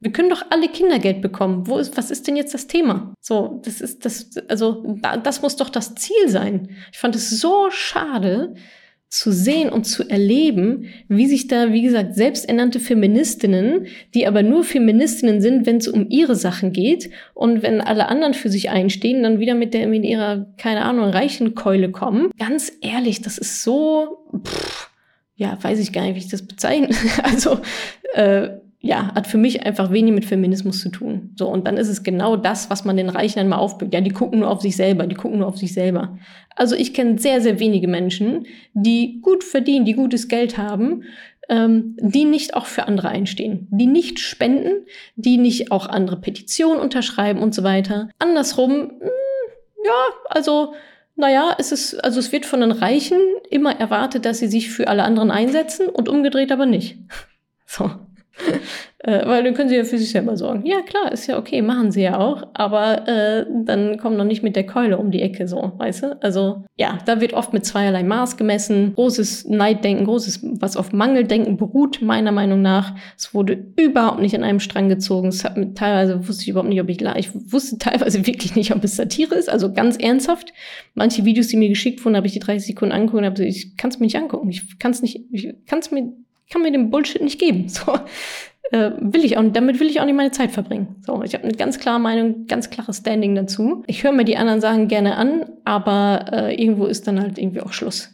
Wir 0.00 0.12
können 0.12 0.28
doch 0.28 0.44
alle 0.50 0.68
Kindergeld 0.68 1.22
bekommen. 1.22 1.66
Wo 1.66 1.78
ist, 1.78 1.96
was 1.96 2.10
ist 2.10 2.26
denn 2.26 2.36
jetzt 2.36 2.52
das 2.52 2.66
Thema? 2.66 3.14
So, 3.20 3.60
das 3.64 3.80
ist 3.80 4.04
das, 4.04 4.36
also 4.48 4.84
das 5.22 5.42
muss 5.42 5.56
doch 5.56 5.70
das 5.70 5.94
Ziel 5.94 6.28
sein. 6.28 6.68
Ich 6.92 6.98
fand 6.98 7.14
es 7.14 7.30
so 7.30 7.70
schade 7.70 8.54
zu 9.08 9.30
sehen 9.30 9.70
und 9.70 9.84
zu 9.84 10.08
erleben, 10.08 10.86
wie 11.08 11.26
sich 11.26 11.46
da, 11.46 11.72
wie 11.72 11.82
gesagt, 11.82 12.14
selbsternannte 12.14 12.80
Feministinnen, 12.80 13.86
die 14.14 14.26
aber 14.26 14.42
nur 14.42 14.64
Feministinnen 14.64 15.40
sind, 15.40 15.64
wenn 15.64 15.76
es 15.76 15.88
um 15.88 16.10
ihre 16.10 16.34
Sachen 16.34 16.72
geht 16.72 17.10
und 17.32 17.62
wenn 17.62 17.80
alle 17.80 18.08
anderen 18.08 18.34
für 18.34 18.50
sich 18.50 18.68
einstehen, 18.68 19.22
dann 19.22 19.38
wieder 19.38 19.54
mit 19.54 19.74
der 19.74 19.86
mit 19.86 20.04
ihrer 20.04 20.46
keine 20.58 20.82
Ahnung 20.82 21.08
reichen 21.08 21.54
Keule 21.54 21.90
kommen. 21.90 22.30
Ganz 22.38 22.72
ehrlich, 22.82 23.22
das 23.22 23.38
ist 23.38 23.62
so, 23.62 24.28
pff, 24.44 24.90
ja, 25.36 25.56
weiß 25.62 25.78
ich 25.78 25.92
gar 25.92 26.02
nicht, 26.02 26.16
wie 26.16 26.20
ich 26.20 26.28
das 26.28 26.46
bezeichne. 26.46 26.88
Also 27.22 27.60
äh, 28.14 28.48
ja, 28.86 29.12
hat 29.14 29.26
für 29.26 29.38
mich 29.38 29.66
einfach 29.66 29.90
wenig 29.90 30.14
mit 30.14 30.24
Feminismus 30.24 30.80
zu 30.80 30.90
tun. 30.90 31.32
So, 31.36 31.48
und 31.48 31.66
dann 31.66 31.76
ist 31.76 31.88
es 31.88 32.04
genau 32.04 32.36
das, 32.36 32.70
was 32.70 32.84
man 32.84 32.96
den 32.96 33.08
Reichen 33.08 33.38
dann 33.38 33.48
mal 33.48 33.58
aufbringt. 33.58 33.92
Ja, 33.92 34.00
die 34.00 34.10
gucken 34.10 34.40
nur 34.40 34.50
auf 34.50 34.60
sich 34.60 34.76
selber, 34.76 35.06
die 35.06 35.16
gucken 35.16 35.40
nur 35.40 35.48
auf 35.48 35.58
sich 35.58 35.74
selber. 35.74 36.18
Also 36.54 36.76
ich 36.76 36.94
kenne 36.94 37.18
sehr, 37.18 37.40
sehr 37.40 37.58
wenige 37.58 37.88
Menschen, 37.88 38.46
die 38.74 39.20
gut 39.22 39.42
verdienen, 39.42 39.84
die 39.84 39.94
gutes 39.94 40.28
Geld 40.28 40.56
haben, 40.56 41.02
ähm, 41.48 41.96
die 42.00 42.24
nicht 42.24 42.54
auch 42.54 42.66
für 42.66 42.86
andere 42.86 43.08
einstehen, 43.08 43.66
die 43.70 43.86
nicht 43.86 44.20
spenden, 44.20 44.86
die 45.16 45.36
nicht 45.36 45.72
auch 45.72 45.88
andere 45.88 46.20
Petitionen 46.20 46.80
unterschreiben 46.80 47.40
und 47.40 47.54
so 47.54 47.64
weiter. 47.64 48.08
Andersrum, 48.20 48.70
mh, 48.70 49.00
hm, 49.00 49.10
ja, 49.84 50.04
also 50.28 50.74
naja, 51.16 51.56
es 51.58 51.72
ist, 51.72 52.04
also 52.04 52.20
es 52.20 52.30
wird 52.30 52.46
von 52.46 52.60
den 52.60 52.72
Reichen 52.72 53.18
immer 53.50 53.80
erwartet, 53.80 54.24
dass 54.26 54.38
sie 54.38 54.48
sich 54.48 54.70
für 54.70 54.86
alle 54.86 55.02
anderen 55.02 55.30
einsetzen 55.30 55.88
und 55.88 56.08
umgedreht 56.08 56.52
aber 56.52 56.66
nicht. 56.66 56.98
So. 57.68 57.90
Äh, 59.06 59.26
weil 59.26 59.44
dann 59.44 59.54
können 59.54 59.68
sie 59.68 59.76
ja 59.76 59.84
für 59.84 59.98
sich 59.98 60.10
selber 60.10 60.36
sorgen. 60.36 60.66
Ja, 60.66 60.80
klar, 60.80 61.12
ist 61.12 61.28
ja 61.28 61.38
okay, 61.38 61.62
machen 61.62 61.92
sie 61.92 62.02
ja 62.02 62.18
auch, 62.18 62.48
aber 62.54 63.06
äh, 63.06 63.46
dann 63.64 63.98
kommen 63.98 64.16
noch 64.16 64.24
nicht 64.24 64.42
mit 64.42 64.56
der 64.56 64.66
Keule 64.66 64.98
um 64.98 65.12
die 65.12 65.22
Ecke, 65.22 65.46
so, 65.46 65.72
weißt 65.76 66.02
du? 66.02 66.22
Also, 66.22 66.64
ja, 66.76 66.98
da 67.06 67.20
wird 67.20 67.32
oft 67.34 67.52
mit 67.52 67.64
zweierlei 67.64 68.02
Maß 68.02 68.36
gemessen. 68.36 68.94
Großes 68.94 69.46
Neiddenken, 69.48 70.06
großes, 70.06 70.40
was 70.60 70.76
auf 70.76 70.92
Mangeldenken 70.92 71.56
beruht, 71.56 72.02
meiner 72.02 72.32
Meinung 72.32 72.62
nach. 72.62 72.96
Es 73.16 73.32
wurde 73.32 73.66
überhaupt 73.76 74.20
nicht 74.20 74.34
an 74.34 74.42
einem 74.42 74.60
Strang 74.60 74.88
gezogen. 74.88 75.28
Es 75.28 75.44
hat 75.44 75.56
mit, 75.56 75.78
teilweise 75.78 76.26
wusste 76.26 76.42
ich 76.42 76.48
überhaupt 76.48 76.70
nicht, 76.70 76.80
ob 76.80 76.88
ich, 76.88 77.00
ich 77.00 77.52
wusste 77.52 77.78
teilweise 77.78 78.26
wirklich 78.26 78.56
nicht, 78.56 78.74
ob 78.74 78.82
es 78.82 78.96
Satire 78.96 79.36
ist, 79.36 79.48
also 79.48 79.72
ganz 79.72 79.98
ernsthaft. 79.98 80.52
Manche 80.94 81.24
Videos, 81.24 81.48
die 81.48 81.58
mir 81.58 81.68
geschickt 81.68 82.04
wurden, 82.04 82.16
habe 82.16 82.26
ich 82.26 82.32
die 82.32 82.40
30 82.40 82.66
Sekunden 82.66 82.92
angeguckt 82.92 83.18
und 83.18 83.24
habe 83.26 83.36
gesagt, 83.36 83.54
ich 83.54 83.76
kann 83.76 83.90
es 83.90 84.00
mir 84.00 84.06
nicht 84.06 84.16
angucken. 84.16 84.48
Ich 84.48 84.78
kann 84.80 84.90
es 84.90 85.00
nicht, 85.00 85.20
ich 85.30 85.54
kann 85.66 85.78
es 85.78 85.92
mir, 85.92 86.12
kann 86.50 86.62
mir 86.62 86.72
den 86.72 86.90
Bullshit 86.90 87.22
nicht 87.22 87.40
geben. 87.40 87.68
So, 87.76 87.92
äh, 88.72 88.90
will 88.98 89.24
ich 89.24 89.38
auch, 89.38 89.44
damit 89.52 89.78
will 89.78 89.88
ich 89.88 90.00
auch 90.00 90.04
nicht 90.04 90.16
meine 90.16 90.32
Zeit 90.32 90.50
verbringen. 90.50 90.96
So, 91.06 91.22
ich 91.22 91.34
habe 91.34 91.44
eine 91.44 91.52
ganz 91.52 91.78
klare 91.78 92.00
Meinung, 92.00 92.46
ganz 92.48 92.68
klares 92.68 92.98
Standing 92.98 93.34
dazu. 93.36 93.84
Ich 93.86 94.02
höre 94.02 94.12
mir 94.12 94.24
die 94.24 94.36
anderen 94.36 94.60
Sachen 94.60 94.88
gerne 94.88 95.16
an, 95.16 95.44
aber 95.64 96.26
äh, 96.32 96.60
irgendwo 96.60 96.86
ist 96.86 97.06
dann 97.06 97.20
halt 97.20 97.38
irgendwie 97.38 97.60
auch 97.60 97.72
Schluss. 97.72 98.12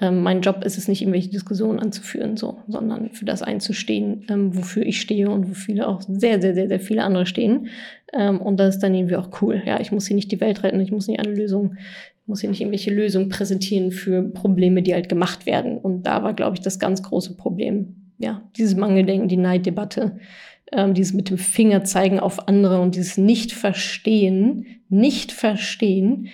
Ähm, 0.00 0.22
mein 0.22 0.42
Job 0.42 0.64
ist 0.64 0.78
es 0.78 0.86
nicht, 0.86 1.00
irgendwelche 1.00 1.30
Diskussionen 1.30 1.80
anzuführen, 1.80 2.36
so, 2.36 2.58
sondern 2.68 3.10
für 3.10 3.24
das 3.24 3.42
einzustehen, 3.42 4.24
ähm, 4.28 4.56
wofür 4.56 4.84
ich 4.84 5.00
stehe 5.00 5.28
und 5.28 5.50
wo 5.50 5.54
viele 5.54 5.88
auch 5.88 6.02
sehr, 6.02 6.40
sehr, 6.40 6.54
sehr, 6.54 6.68
sehr 6.68 6.78
viele 6.78 7.02
andere 7.02 7.26
stehen. 7.26 7.68
Ähm, 8.12 8.40
und 8.40 8.58
das 8.60 8.76
ist 8.76 8.82
dann 8.82 8.94
irgendwie 8.94 9.16
auch 9.16 9.42
cool. 9.42 9.62
Ja, 9.66 9.80
ich 9.80 9.90
muss 9.90 10.06
hier 10.06 10.14
nicht 10.14 10.30
die 10.30 10.40
Welt 10.40 10.62
retten, 10.62 10.80
ich 10.80 10.92
muss 10.92 11.08
nicht 11.08 11.18
eine 11.18 11.34
Lösung, 11.34 11.76
ich 12.07 12.07
muss 12.28 12.40
hier 12.40 12.50
nicht 12.50 12.60
irgendwelche 12.60 12.92
Lösungen 12.92 13.28
präsentieren 13.28 13.90
für 13.90 14.22
Probleme, 14.22 14.82
die 14.82 14.94
halt 14.94 15.08
gemacht 15.08 15.46
werden. 15.46 15.78
Und 15.78 16.02
da 16.02 16.22
war, 16.22 16.34
glaube 16.34 16.56
ich, 16.56 16.60
das 16.60 16.78
ganz 16.78 17.02
große 17.02 17.36
Problem 17.36 17.94
ja, 18.18 18.42
dieses 18.56 18.76
Mangeldenken, 18.76 19.28
die 19.28 19.36
Neiddebatte, 19.36 20.18
ähm, 20.72 20.94
dieses 20.94 21.14
mit 21.14 21.30
dem 21.30 21.38
Finger 21.38 21.84
zeigen 21.84 22.20
auf 22.20 22.48
andere 22.48 22.80
und 22.80 22.94
dieses 22.94 23.16
Nicht-Verstehen, 23.16 24.66
Nicht-Verstehen, 24.88 26.28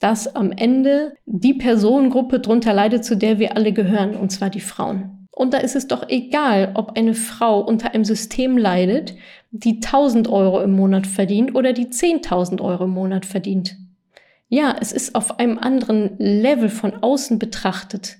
dass 0.00 0.34
am 0.34 0.50
Ende 0.52 1.14
die 1.26 1.54
Personengruppe 1.54 2.40
drunter 2.40 2.72
leidet, 2.72 3.04
zu 3.04 3.16
der 3.16 3.38
wir 3.38 3.56
alle 3.56 3.72
gehören, 3.72 4.16
und 4.16 4.30
zwar 4.30 4.50
die 4.50 4.60
Frauen. 4.60 5.26
Und 5.30 5.54
da 5.54 5.58
ist 5.58 5.76
es 5.76 5.86
doch 5.86 6.08
egal, 6.08 6.72
ob 6.74 6.98
eine 6.98 7.14
Frau 7.14 7.60
unter 7.60 7.94
einem 7.94 8.04
System 8.04 8.58
leidet, 8.58 9.14
die 9.52 9.76
1000 9.76 10.28
Euro 10.28 10.60
im 10.60 10.72
Monat 10.72 11.06
verdient 11.06 11.54
oder 11.54 11.72
die 11.72 11.86
10.000 11.86 12.60
Euro 12.60 12.84
im 12.84 12.90
Monat 12.90 13.24
verdient. 13.24 13.76
Ja, 14.52 14.76
es 14.80 14.90
ist 14.90 15.14
auf 15.14 15.38
einem 15.38 15.58
anderen 15.58 16.18
Level 16.18 16.70
von 16.70 16.92
außen 16.92 17.38
betrachtet. 17.38 18.18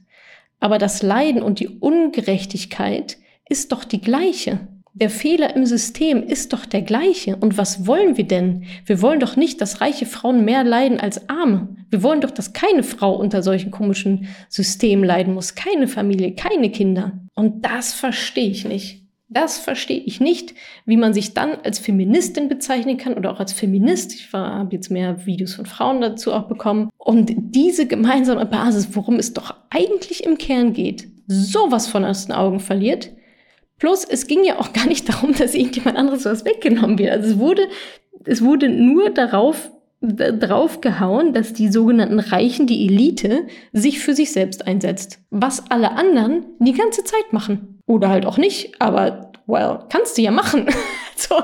Aber 0.60 0.78
das 0.78 1.02
Leiden 1.02 1.42
und 1.42 1.58
die 1.58 1.68
Ungerechtigkeit 1.68 3.18
ist 3.48 3.72
doch 3.72 3.82
die 3.82 4.00
gleiche. 4.00 4.60
Der 4.92 5.10
Fehler 5.10 5.56
im 5.56 5.66
System 5.66 6.22
ist 6.22 6.52
doch 6.52 6.66
der 6.66 6.82
gleiche. 6.82 7.34
Und 7.34 7.58
was 7.58 7.84
wollen 7.84 8.16
wir 8.16 8.28
denn? 8.28 8.64
Wir 8.86 9.02
wollen 9.02 9.18
doch 9.18 9.34
nicht, 9.34 9.60
dass 9.60 9.80
reiche 9.80 10.06
Frauen 10.06 10.44
mehr 10.44 10.62
leiden 10.62 11.00
als 11.00 11.28
arme. 11.28 11.76
Wir 11.90 12.04
wollen 12.04 12.20
doch, 12.20 12.30
dass 12.30 12.52
keine 12.52 12.84
Frau 12.84 13.16
unter 13.16 13.42
solchen 13.42 13.72
komischen 13.72 14.28
Systemen 14.48 15.04
leiden 15.04 15.34
muss. 15.34 15.56
Keine 15.56 15.88
Familie, 15.88 16.36
keine 16.36 16.70
Kinder. 16.70 17.12
Und 17.34 17.64
das 17.64 17.92
verstehe 17.92 18.50
ich 18.50 18.64
nicht. 18.64 18.99
Das 19.32 19.58
verstehe 19.58 20.00
ich 20.00 20.20
nicht, 20.20 20.54
wie 20.86 20.96
man 20.96 21.14
sich 21.14 21.34
dann 21.34 21.52
als 21.62 21.78
Feministin 21.78 22.48
bezeichnen 22.48 22.96
kann 22.96 23.14
oder 23.14 23.30
auch 23.30 23.38
als 23.38 23.52
Feminist. 23.52 24.12
Ich 24.12 24.32
habe 24.32 24.74
jetzt 24.74 24.90
mehr 24.90 25.24
Videos 25.24 25.54
von 25.54 25.66
Frauen 25.66 26.00
dazu 26.00 26.32
auch 26.32 26.48
bekommen. 26.48 26.90
Und 26.98 27.32
diese 27.36 27.86
gemeinsame 27.86 28.44
Basis, 28.44 28.88
worum 28.92 29.20
es 29.20 29.32
doch 29.32 29.54
eigentlich 29.70 30.24
im 30.24 30.36
Kern 30.36 30.72
geht, 30.72 31.06
sowas 31.28 31.86
von 31.86 32.04
aus 32.04 32.26
den 32.26 32.34
Augen 32.34 32.58
verliert. 32.58 33.10
Plus, 33.78 34.04
es 34.04 34.26
ging 34.26 34.42
ja 34.42 34.58
auch 34.58 34.72
gar 34.72 34.86
nicht 34.86 35.08
darum, 35.08 35.32
dass 35.32 35.54
irgendjemand 35.54 35.96
anderes 35.96 36.24
was 36.24 36.44
weggenommen 36.44 36.98
wird. 36.98 37.12
Also 37.12 37.30
es 37.30 37.38
wurde, 37.38 37.68
es 38.24 38.42
wurde 38.42 38.68
nur 38.68 39.10
darauf 39.10 39.70
draufgehauen, 40.02 41.34
dass 41.34 41.52
die 41.52 41.68
sogenannten 41.68 42.20
Reichen, 42.20 42.66
die 42.66 42.86
Elite, 42.86 43.46
sich 43.72 44.00
für 44.00 44.14
sich 44.14 44.32
selbst 44.32 44.66
einsetzt. 44.66 45.18
Was 45.30 45.70
alle 45.70 45.92
anderen 45.92 46.44
die 46.58 46.72
ganze 46.72 47.04
Zeit 47.04 47.32
machen. 47.32 47.80
Oder 47.86 48.08
halt 48.08 48.24
auch 48.24 48.38
nicht, 48.38 48.80
aber 48.80 49.32
well, 49.46 49.80
kannst 49.90 50.16
du 50.16 50.22
ja 50.22 50.30
machen. 50.30 50.66
so, 51.16 51.42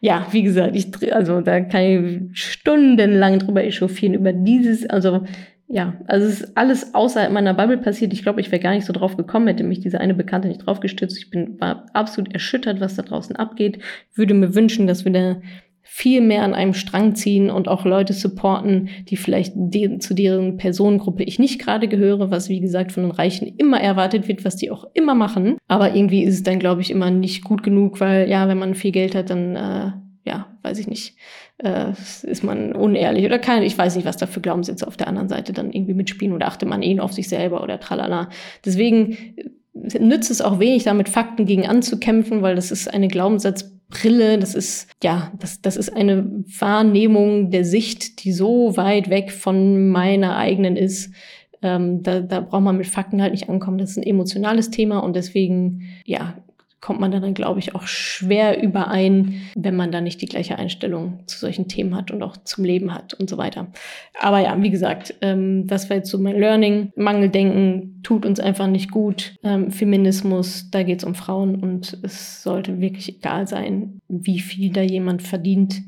ja, 0.00 0.26
wie 0.30 0.42
gesagt, 0.42 0.76
ich, 0.76 1.14
also 1.14 1.40
da 1.40 1.60
kann 1.60 1.82
ich 1.82 2.38
stundenlang 2.38 3.40
drüber 3.40 3.64
echauffieren, 3.64 4.14
über 4.14 4.32
dieses, 4.32 4.88
also 4.88 5.22
ja, 5.68 5.94
also 6.06 6.28
es 6.28 6.42
ist 6.42 6.56
alles 6.56 6.94
außerhalb 6.94 7.32
meiner 7.32 7.52
Bubble 7.52 7.78
passiert. 7.78 8.12
Ich 8.12 8.22
glaube, 8.22 8.40
ich 8.40 8.52
wäre 8.52 8.62
gar 8.62 8.72
nicht 8.72 8.86
so 8.86 8.92
drauf 8.92 9.16
gekommen, 9.16 9.48
hätte 9.48 9.64
mich 9.64 9.80
diese 9.80 10.00
eine 10.00 10.14
Bekannte 10.14 10.46
nicht 10.46 10.64
drauf 10.64 10.78
gestützt. 10.78 11.18
Ich 11.18 11.28
bin, 11.30 11.60
war 11.60 11.86
absolut 11.92 12.32
erschüttert, 12.32 12.80
was 12.80 12.94
da 12.94 13.02
draußen 13.02 13.34
abgeht. 13.34 13.82
Würde 14.14 14.34
mir 14.34 14.54
wünschen, 14.54 14.86
dass 14.86 15.04
wir 15.04 15.12
da 15.12 15.36
viel 15.96 16.20
mehr 16.20 16.42
an 16.42 16.52
einem 16.52 16.74
Strang 16.74 17.14
ziehen 17.14 17.48
und 17.48 17.68
auch 17.68 17.86
Leute 17.86 18.12
supporten, 18.12 18.90
die 19.08 19.16
vielleicht 19.16 19.54
de 19.56 19.98
zu 19.98 20.12
deren 20.12 20.58
Personengruppe 20.58 21.22
ich 21.22 21.38
nicht 21.38 21.58
gerade 21.58 21.88
gehöre, 21.88 22.30
was 22.30 22.50
wie 22.50 22.60
gesagt 22.60 22.92
von 22.92 23.04
den 23.04 23.12
Reichen 23.12 23.48
immer 23.56 23.80
erwartet 23.80 24.28
wird, 24.28 24.44
was 24.44 24.56
die 24.56 24.70
auch 24.70 24.84
immer 24.92 25.14
machen. 25.14 25.56
Aber 25.68 25.94
irgendwie 25.94 26.22
ist 26.24 26.34
es 26.34 26.42
dann, 26.42 26.58
glaube 26.58 26.82
ich, 26.82 26.90
immer 26.90 27.10
nicht 27.10 27.44
gut 27.44 27.62
genug, 27.62 27.98
weil 27.98 28.28
ja, 28.28 28.46
wenn 28.46 28.58
man 28.58 28.74
viel 28.74 28.92
Geld 28.92 29.14
hat, 29.14 29.30
dann 29.30 29.56
äh, 29.56 29.92
ja, 30.26 30.48
weiß 30.60 30.78
ich 30.80 30.86
nicht, 30.86 31.16
äh, 31.64 31.92
ist 31.92 32.44
man 32.44 32.74
unehrlich 32.74 33.24
oder 33.24 33.38
kann, 33.38 33.62
ich 33.62 33.78
weiß 33.78 33.96
nicht, 33.96 34.04
was 34.04 34.18
da 34.18 34.26
für 34.26 34.42
Glaubenssätze 34.42 34.86
auf 34.86 34.98
der 34.98 35.08
anderen 35.08 35.30
Seite 35.30 35.54
dann 35.54 35.72
irgendwie 35.72 35.94
mitspielen 35.94 36.34
oder 36.34 36.48
achte 36.48 36.66
man 36.66 36.82
eh 36.82 37.00
auf 37.00 37.14
sich 37.14 37.30
selber 37.30 37.62
oder 37.62 37.80
tralala. 37.80 38.28
Deswegen 38.66 39.16
nützt 39.72 40.30
es 40.30 40.42
auch 40.42 40.58
wenig, 40.58 40.84
da 40.84 40.92
mit 40.92 41.08
Fakten 41.08 41.46
gegen 41.46 41.66
anzukämpfen, 41.66 42.42
weil 42.42 42.54
das 42.54 42.70
ist 42.70 42.92
eine 42.92 43.08
Glaubenssatzbrille, 43.96 44.38
das 44.38 44.54
ist, 44.54 44.88
ja, 45.02 45.32
das, 45.38 45.60
das 45.60 45.76
ist 45.76 45.90
eine 45.90 46.44
Wahrnehmung 46.58 47.50
der 47.50 47.64
Sicht, 47.64 48.24
die 48.24 48.32
so 48.32 48.76
weit 48.76 49.10
weg 49.10 49.32
von 49.32 49.88
meiner 49.90 50.36
eigenen 50.36 50.76
ist. 50.76 51.12
Ähm, 51.62 52.02
da, 52.02 52.20
da 52.20 52.40
braucht 52.40 52.62
man 52.62 52.76
mit 52.76 52.86
Fakten 52.86 53.22
halt 53.22 53.32
nicht 53.32 53.48
ankommen. 53.48 53.78
Das 53.78 53.90
ist 53.90 53.96
ein 53.96 54.02
emotionales 54.02 54.70
Thema 54.70 54.98
und 54.98 55.16
deswegen, 55.16 55.82
ja, 56.04 56.36
kommt 56.80 57.00
man 57.00 57.10
dann, 57.10 57.34
glaube 57.34 57.58
ich, 57.58 57.74
auch 57.74 57.86
schwer 57.86 58.62
überein, 58.62 59.40
wenn 59.54 59.76
man 59.76 59.90
da 59.90 60.00
nicht 60.00 60.20
die 60.22 60.26
gleiche 60.26 60.58
Einstellung 60.58 61.20
zu 61.26 61.38
solchen 61.38 61.68
Themen 61.68 61.96
hat 61.96 62.10
und 62.10 62.22
auch 62.22 62.36
zum 62.36 62.64
Leben 62.64 62.94
hat 62.94 63.14
und 63.14 63.30
so 63.30 63.38
weiter. 63.38 63.68
Aber 64.20 64.40
ja, 64.40 64.60
wie 64.62 64.70
gesagt, 64.70 65.14
ähm, 65.22 65.66
das 65.66 65.88
war 65.88 65.96
jetzt 65.96 66.10
so 66.10 66.18
mein 66.18 66.38
Learning. 66.38 66.92
Mangeldenken 66.94 68.00
tut 68.02 68.26
uns 68.26 68.40
einfach 68.40 68.66
nicht 68.66 68.90
gut. 68.90 69.34
Ähm, 69.42 69.70
Feminismus, 69.70 70.70
da 70.70 70.82
geht 70.82 70.98
es 70.98 71.04
um 71.04 71.14
Frauen 71.14 71.56
und 71.56 71.98
es 72.02 72.42
sollte 72.42 72.80
wirklich 72.80 73.16
egal 73.16 73.46
sein, 73.48 74.00
wie 74.08 74.40
viel 74.40 74.72
da 74.72 74.82
jemand 74.82 75.22
verdient 75.22 75.82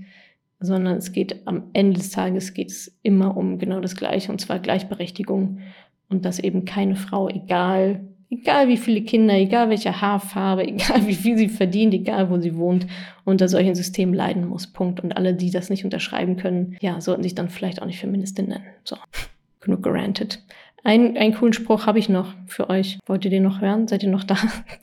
sondern 0.60 0.96
es 0.96 1.12
geht 1.12 1.46
am 1.46 1.70
Ende 1.72 1.98
des 1.98 2.10
Tages 2.10 2.52
geht 2.52 2.70
es 2.70 2.98
immer 3.02 3.36
um 3.36 3.58
genau 3.58 3.80
das 3.80 3.94
Gleiche 3.94 4.32
und 4.32 4.40
zwar 4.40 4.58
Gleichberechtigung 4.58 5.60
und 6.08 6.24
dass 6.24 6.38
eben 6.38 6.64
keine 6.64 6.96
Frau, 6.96 7.28
egal 7.28 8.07
egal 8.30 8.68
wie 8.68 8.76
viele 8.76 9.02
Kinder, 9.02 9.34
egal 9.34 9.70
welche 9.70 10.00
Haarfarbe, 10.00 10.62
egal 10.66 11.06
wie 11.06 11.14
viel 11.14 11.36
sie 11.38 11.48
verdient, 11.48 11.94
egal 11.94 12.30
wo 12.30 12.38
sie 12.38 12.56
wohnt, 12.56 12.86
unter 13.24 13.48
solchen 13.48 13.74
Systemen 13.74 14.14
leiden 14.14 14.46
muss. 14.48 14.66
Punkt. 14.66 15.00
Und 15.00 15.16
alle, 15.16 15.34
die 15.34 15.50
das 15.50 15.70
nicht 15.70 15.84
unterschreiben 15.84 16.36
können, 16.36 16.76
ja, 16.80 17.00
sollten 17.00 17.22
sich 17.22 17.34
dann 17.34 17.48
vielleicht 17.48 17.82
auch 17.82 17.86
nicht 17.86 17.98
Feministin 17.98 18.48
nennen. 18.48 18.66
So, 18.84 18.96
genug 19.60 19.82
gerantet. 19.82 20.42
Ein, 20.84 21.16
einen 21.16 21.34
coolen 21.34 21.52
Spruch 21.52 21.86
habe 21.86 21.98
ich 21.98 22.08
noch 22.08 22.34
für 22.46 22.70
euch. 22.70 22.98
Wollt 23.06 23.24
ihr 23.24 23.30
den 23.32 23.42
noch 23.42 23.60
hören? 23.60 23.88
Seid 23.88 24.04
ihr 24.04 24.08
noch 24.08 24.22
da? 24.22 24.36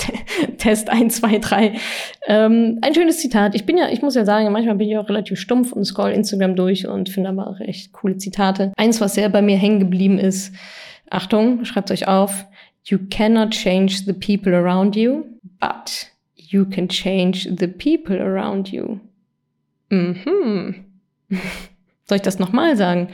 Test 0.57 0.89
1, 0.89 1.15
2, 1.15 1.39
3. 1.39 1.73
Ähm, 2.27 2.79
ein 2.81 2.93
schönes 2.93 3.19
Zitat. 3.19 3.55
Ich 3.55 3.65
bin 3.65 3.77
ja, 3.77 3.87
ich 3.89 4.01
muss 4.01 4.13
ja 4.13 4.25
sagen, 4.25 4.51
manchmal 4.51 4.75
bin 4.75 4.89
ich 4.89 4.97
auch 4.97 5.07
relativ 5.07 5.39
stumpf 5.39 5.71
und 5.71 5.85
scroll 5.85 6.11
Instagram 6.11 6.55
durch 6.55 6.85
und 6.85 7.09
finde 7.09 7.29
aber 7.29 7.47
auch 7.47 7.59
echt 7.61 7.93
coole 7.93 8.17
Zitate. 8.17 8.73
Eins, 8.75 8.99
was 8.99 9.15
sehr 9.15 9.29
bei 9.29 9.41
mir 9.41 9.55
hängen 9.55 9.79
geblieben 9.79 10.19
ist. 10.19 10.53
Achtung, 11.09 11.63
schreibt 11.63 11.91
euch 11.91 12.07
auf. 12.07 12.45
You 12.87 12.99
cannot 13.09 13.51
change 13.51 14.05
the 14.05 14.13
people 14.13 14.53
around 14.53 14.95
you, 14.95 15.25
but 15.59 16.09
you 16.35 16.65
can 16.65 16.87
change 16.87 17.45
the 17.45 17.67
people 17.67 18.21
around 18.21 18.71
you. 18.71 18.99
Mhm. 19.89 20.85
Soll 22.07 22.17
ich 22.17 22.21
das 22.21 22.37
nochmal 22.37 22.77
sagen? 22.77 23.09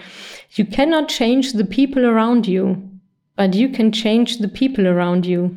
You 0.53 0.65
cannot 0.65 1.07
change 1.07 1.53
the 1.53 1.63
people 1.63 2.05
around 2.05 2.47
you, 2.47 2.77
but 3.37 3.55
you 3.55 3.69
can 3.69 3.93
change 3.93 4.39
the 4.39 4.49
people 4.49 4.85
around 4.85 5.25
you. 5.25 5.47
Du 5.47 5.55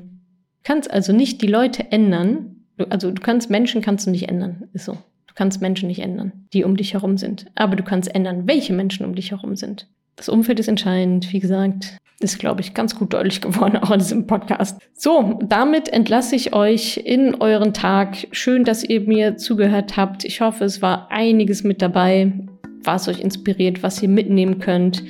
kannst 0.63 0.91
also 0.91 1.13
nicht 1.13 1.43
die 1.43 1.49
Leute 1.49 1.91
ändern. 1.91 2.57
Du, 2.77 2.85
also 2.85 3.11
du 3.11 3.21
kannst 3.21 3.51
Menschen 3.51 3.83
kannst 3.83 4.07
du 4.07 4.11
nicht 4.11 4.29
ändern. 4.29 4.69
Ist 4.73 4.85
so. 4.85 4.93
Du 5.27 5.35
kannst 5.35 5.61
Menschen 5.61 5.89
nicht 5.89 6.01
ändern, 6.01 6.47
die 6.53 6.63
um 6.63 6.77
dich 6.77 6.95
herum 6.95 7.19
sind. 7.19 7.47
Aber 7.57 7.75
du 7.75 7.83
kannst 7.83 8.15
ändern, 8.15 8.47
welche 8.47 8.73
Menschen 8.73 9.05
um 9.05 9.17
dich 9.17 9.33
herum 9.33 9.57
sind. 9.57 9.89
Das 10.15 10.29
Umfeld 10.29 10.61
ist 10.61 10.69
entscheidend. 10.69 11.33
Wie 11.33 11.41
gesagt, 11.41 11.99
ist, 12.21 12.39
glaube 12.39 12.61
ich, 12.61 12.75
ganz 12.75 12.97
gut 12.97 13.13
deutlich 13.13 13.41
geworden, 13.41 13.77
auch 13.83 13.91
in 13.91 13.99
diesem 13.99 14.27
Podcast. 14.27 14.81
So, 14.93 15.39
damit 15.43 15.89
entlasse 15.89 16.37
ich 16.37 16.55
euch 16.55 16.97
in 16.97 17.37
euren 17.37 17.73
Tag. 17.73 18.29
Schön, 18.33 18.65
dass 18.65 18.85
ihr 18.85 19.01
mir 19.03 19.37
zugehört 19.37 19.97
habt. 19.97 20.25
Ich 20.25 20.41
hoffe, 20.41 20.65
es 20.65 20.83
war 20.83 21.11
einiges 21.11 21.65
mit 21.65 21.83
dabei, 21.83 22.33
was 22.83 23.09
euch 23.09 23.21
inspiriert, 23.21 23.83
was 23.83 24.03
ihr 24.03 24.09
mitnehmen 24.09 24.59
könnt. 24.59 25.03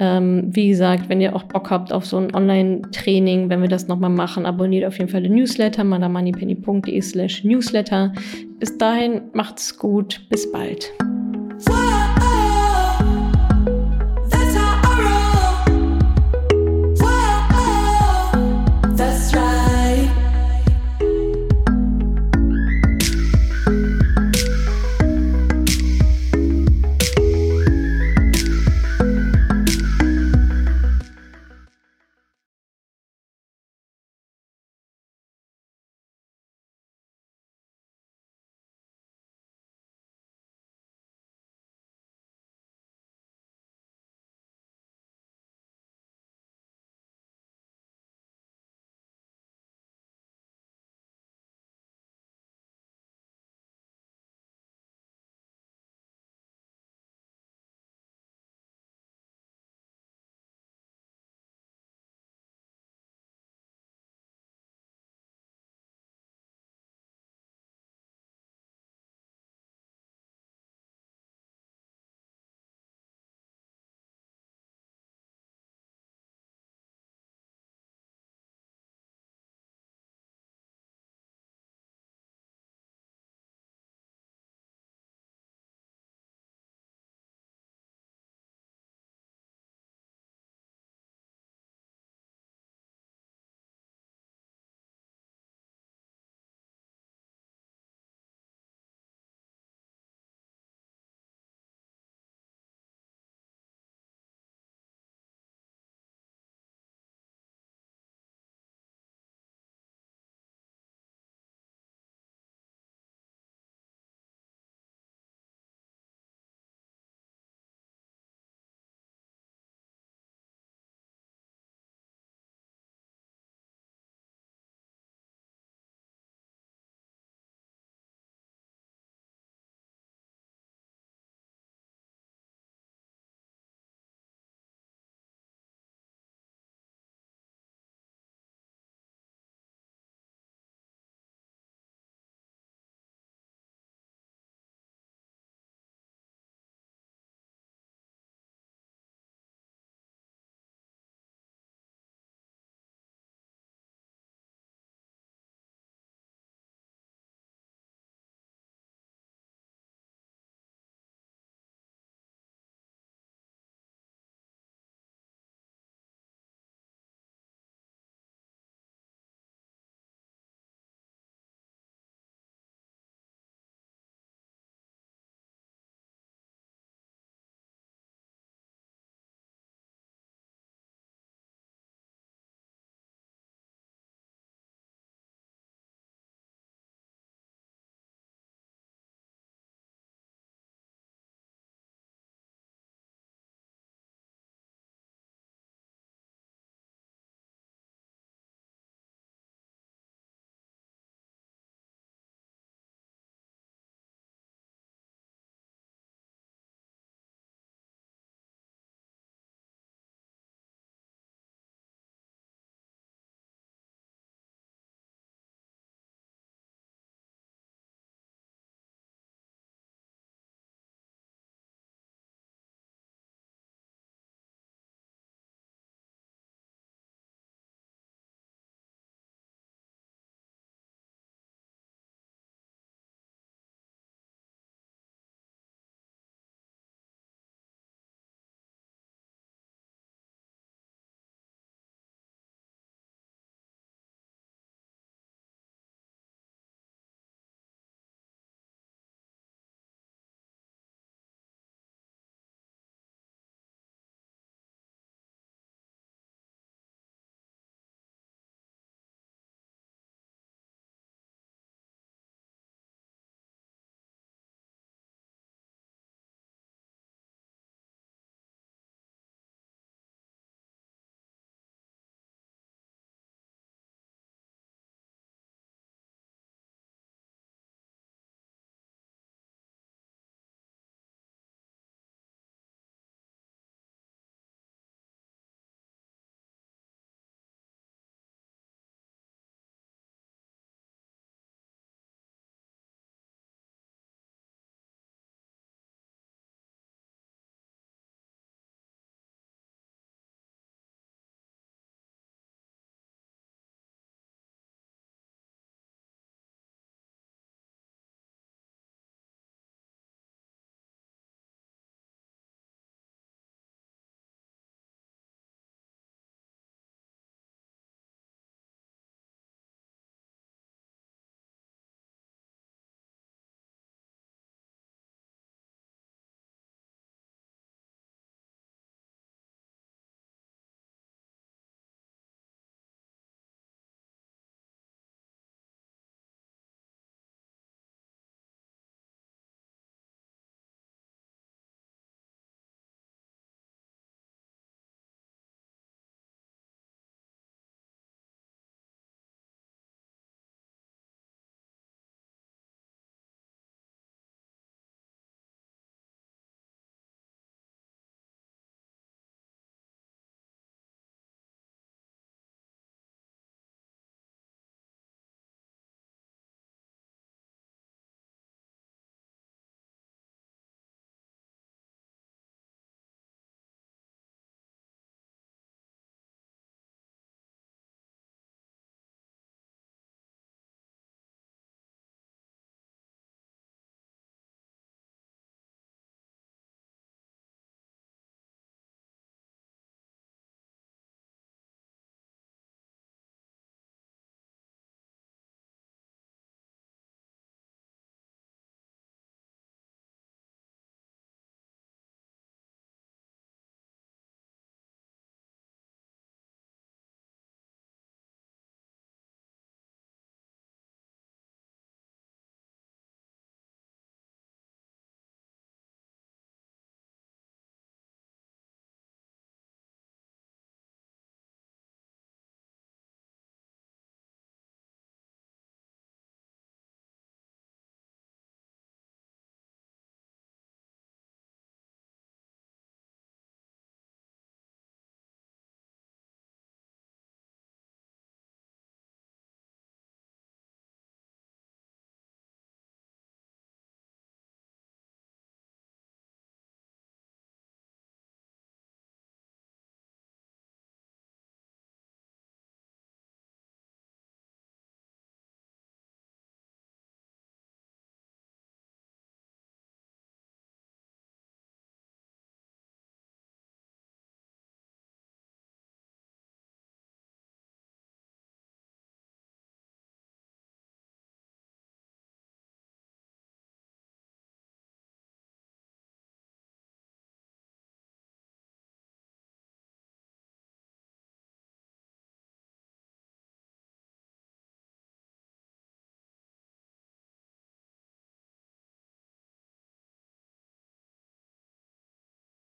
Ähm, 0.00 0.48
wie 0.48 0.68
gesagt, 0.68 1.10
wenn 1.10 1.20
ihr 1.20 1.36
auch 1.36 1.42
Bock 1.42 1.70
habt 1.70 1.92
auf 1.92 2.06
so 2.06 2.16
ein 2.16 2.34
Online-Training, 2.34 3.50
wenn 3.50 3.60
wir 3.60 3.68
das 3.68 3.86
nochmal 3.86 4.08
machen, 4.08 4.46
abonniert 4.46 4.86
auf 4.86 4.98
jeden 4.98 5.10
Fall 5.10 5.22
den 5.22 5.34
Newsletter, 5.34 5.84
madamoneypenny.de 5.84 7.00
slash 7.02 7.44
newsletter. 7.44 8.12
Bis 8.58 8.78
dahin, 8.78 9.20
macht's 9.34 9.78
gut, 9.78 10.22
bis 10.30 10.50
bald. 10.50 10.90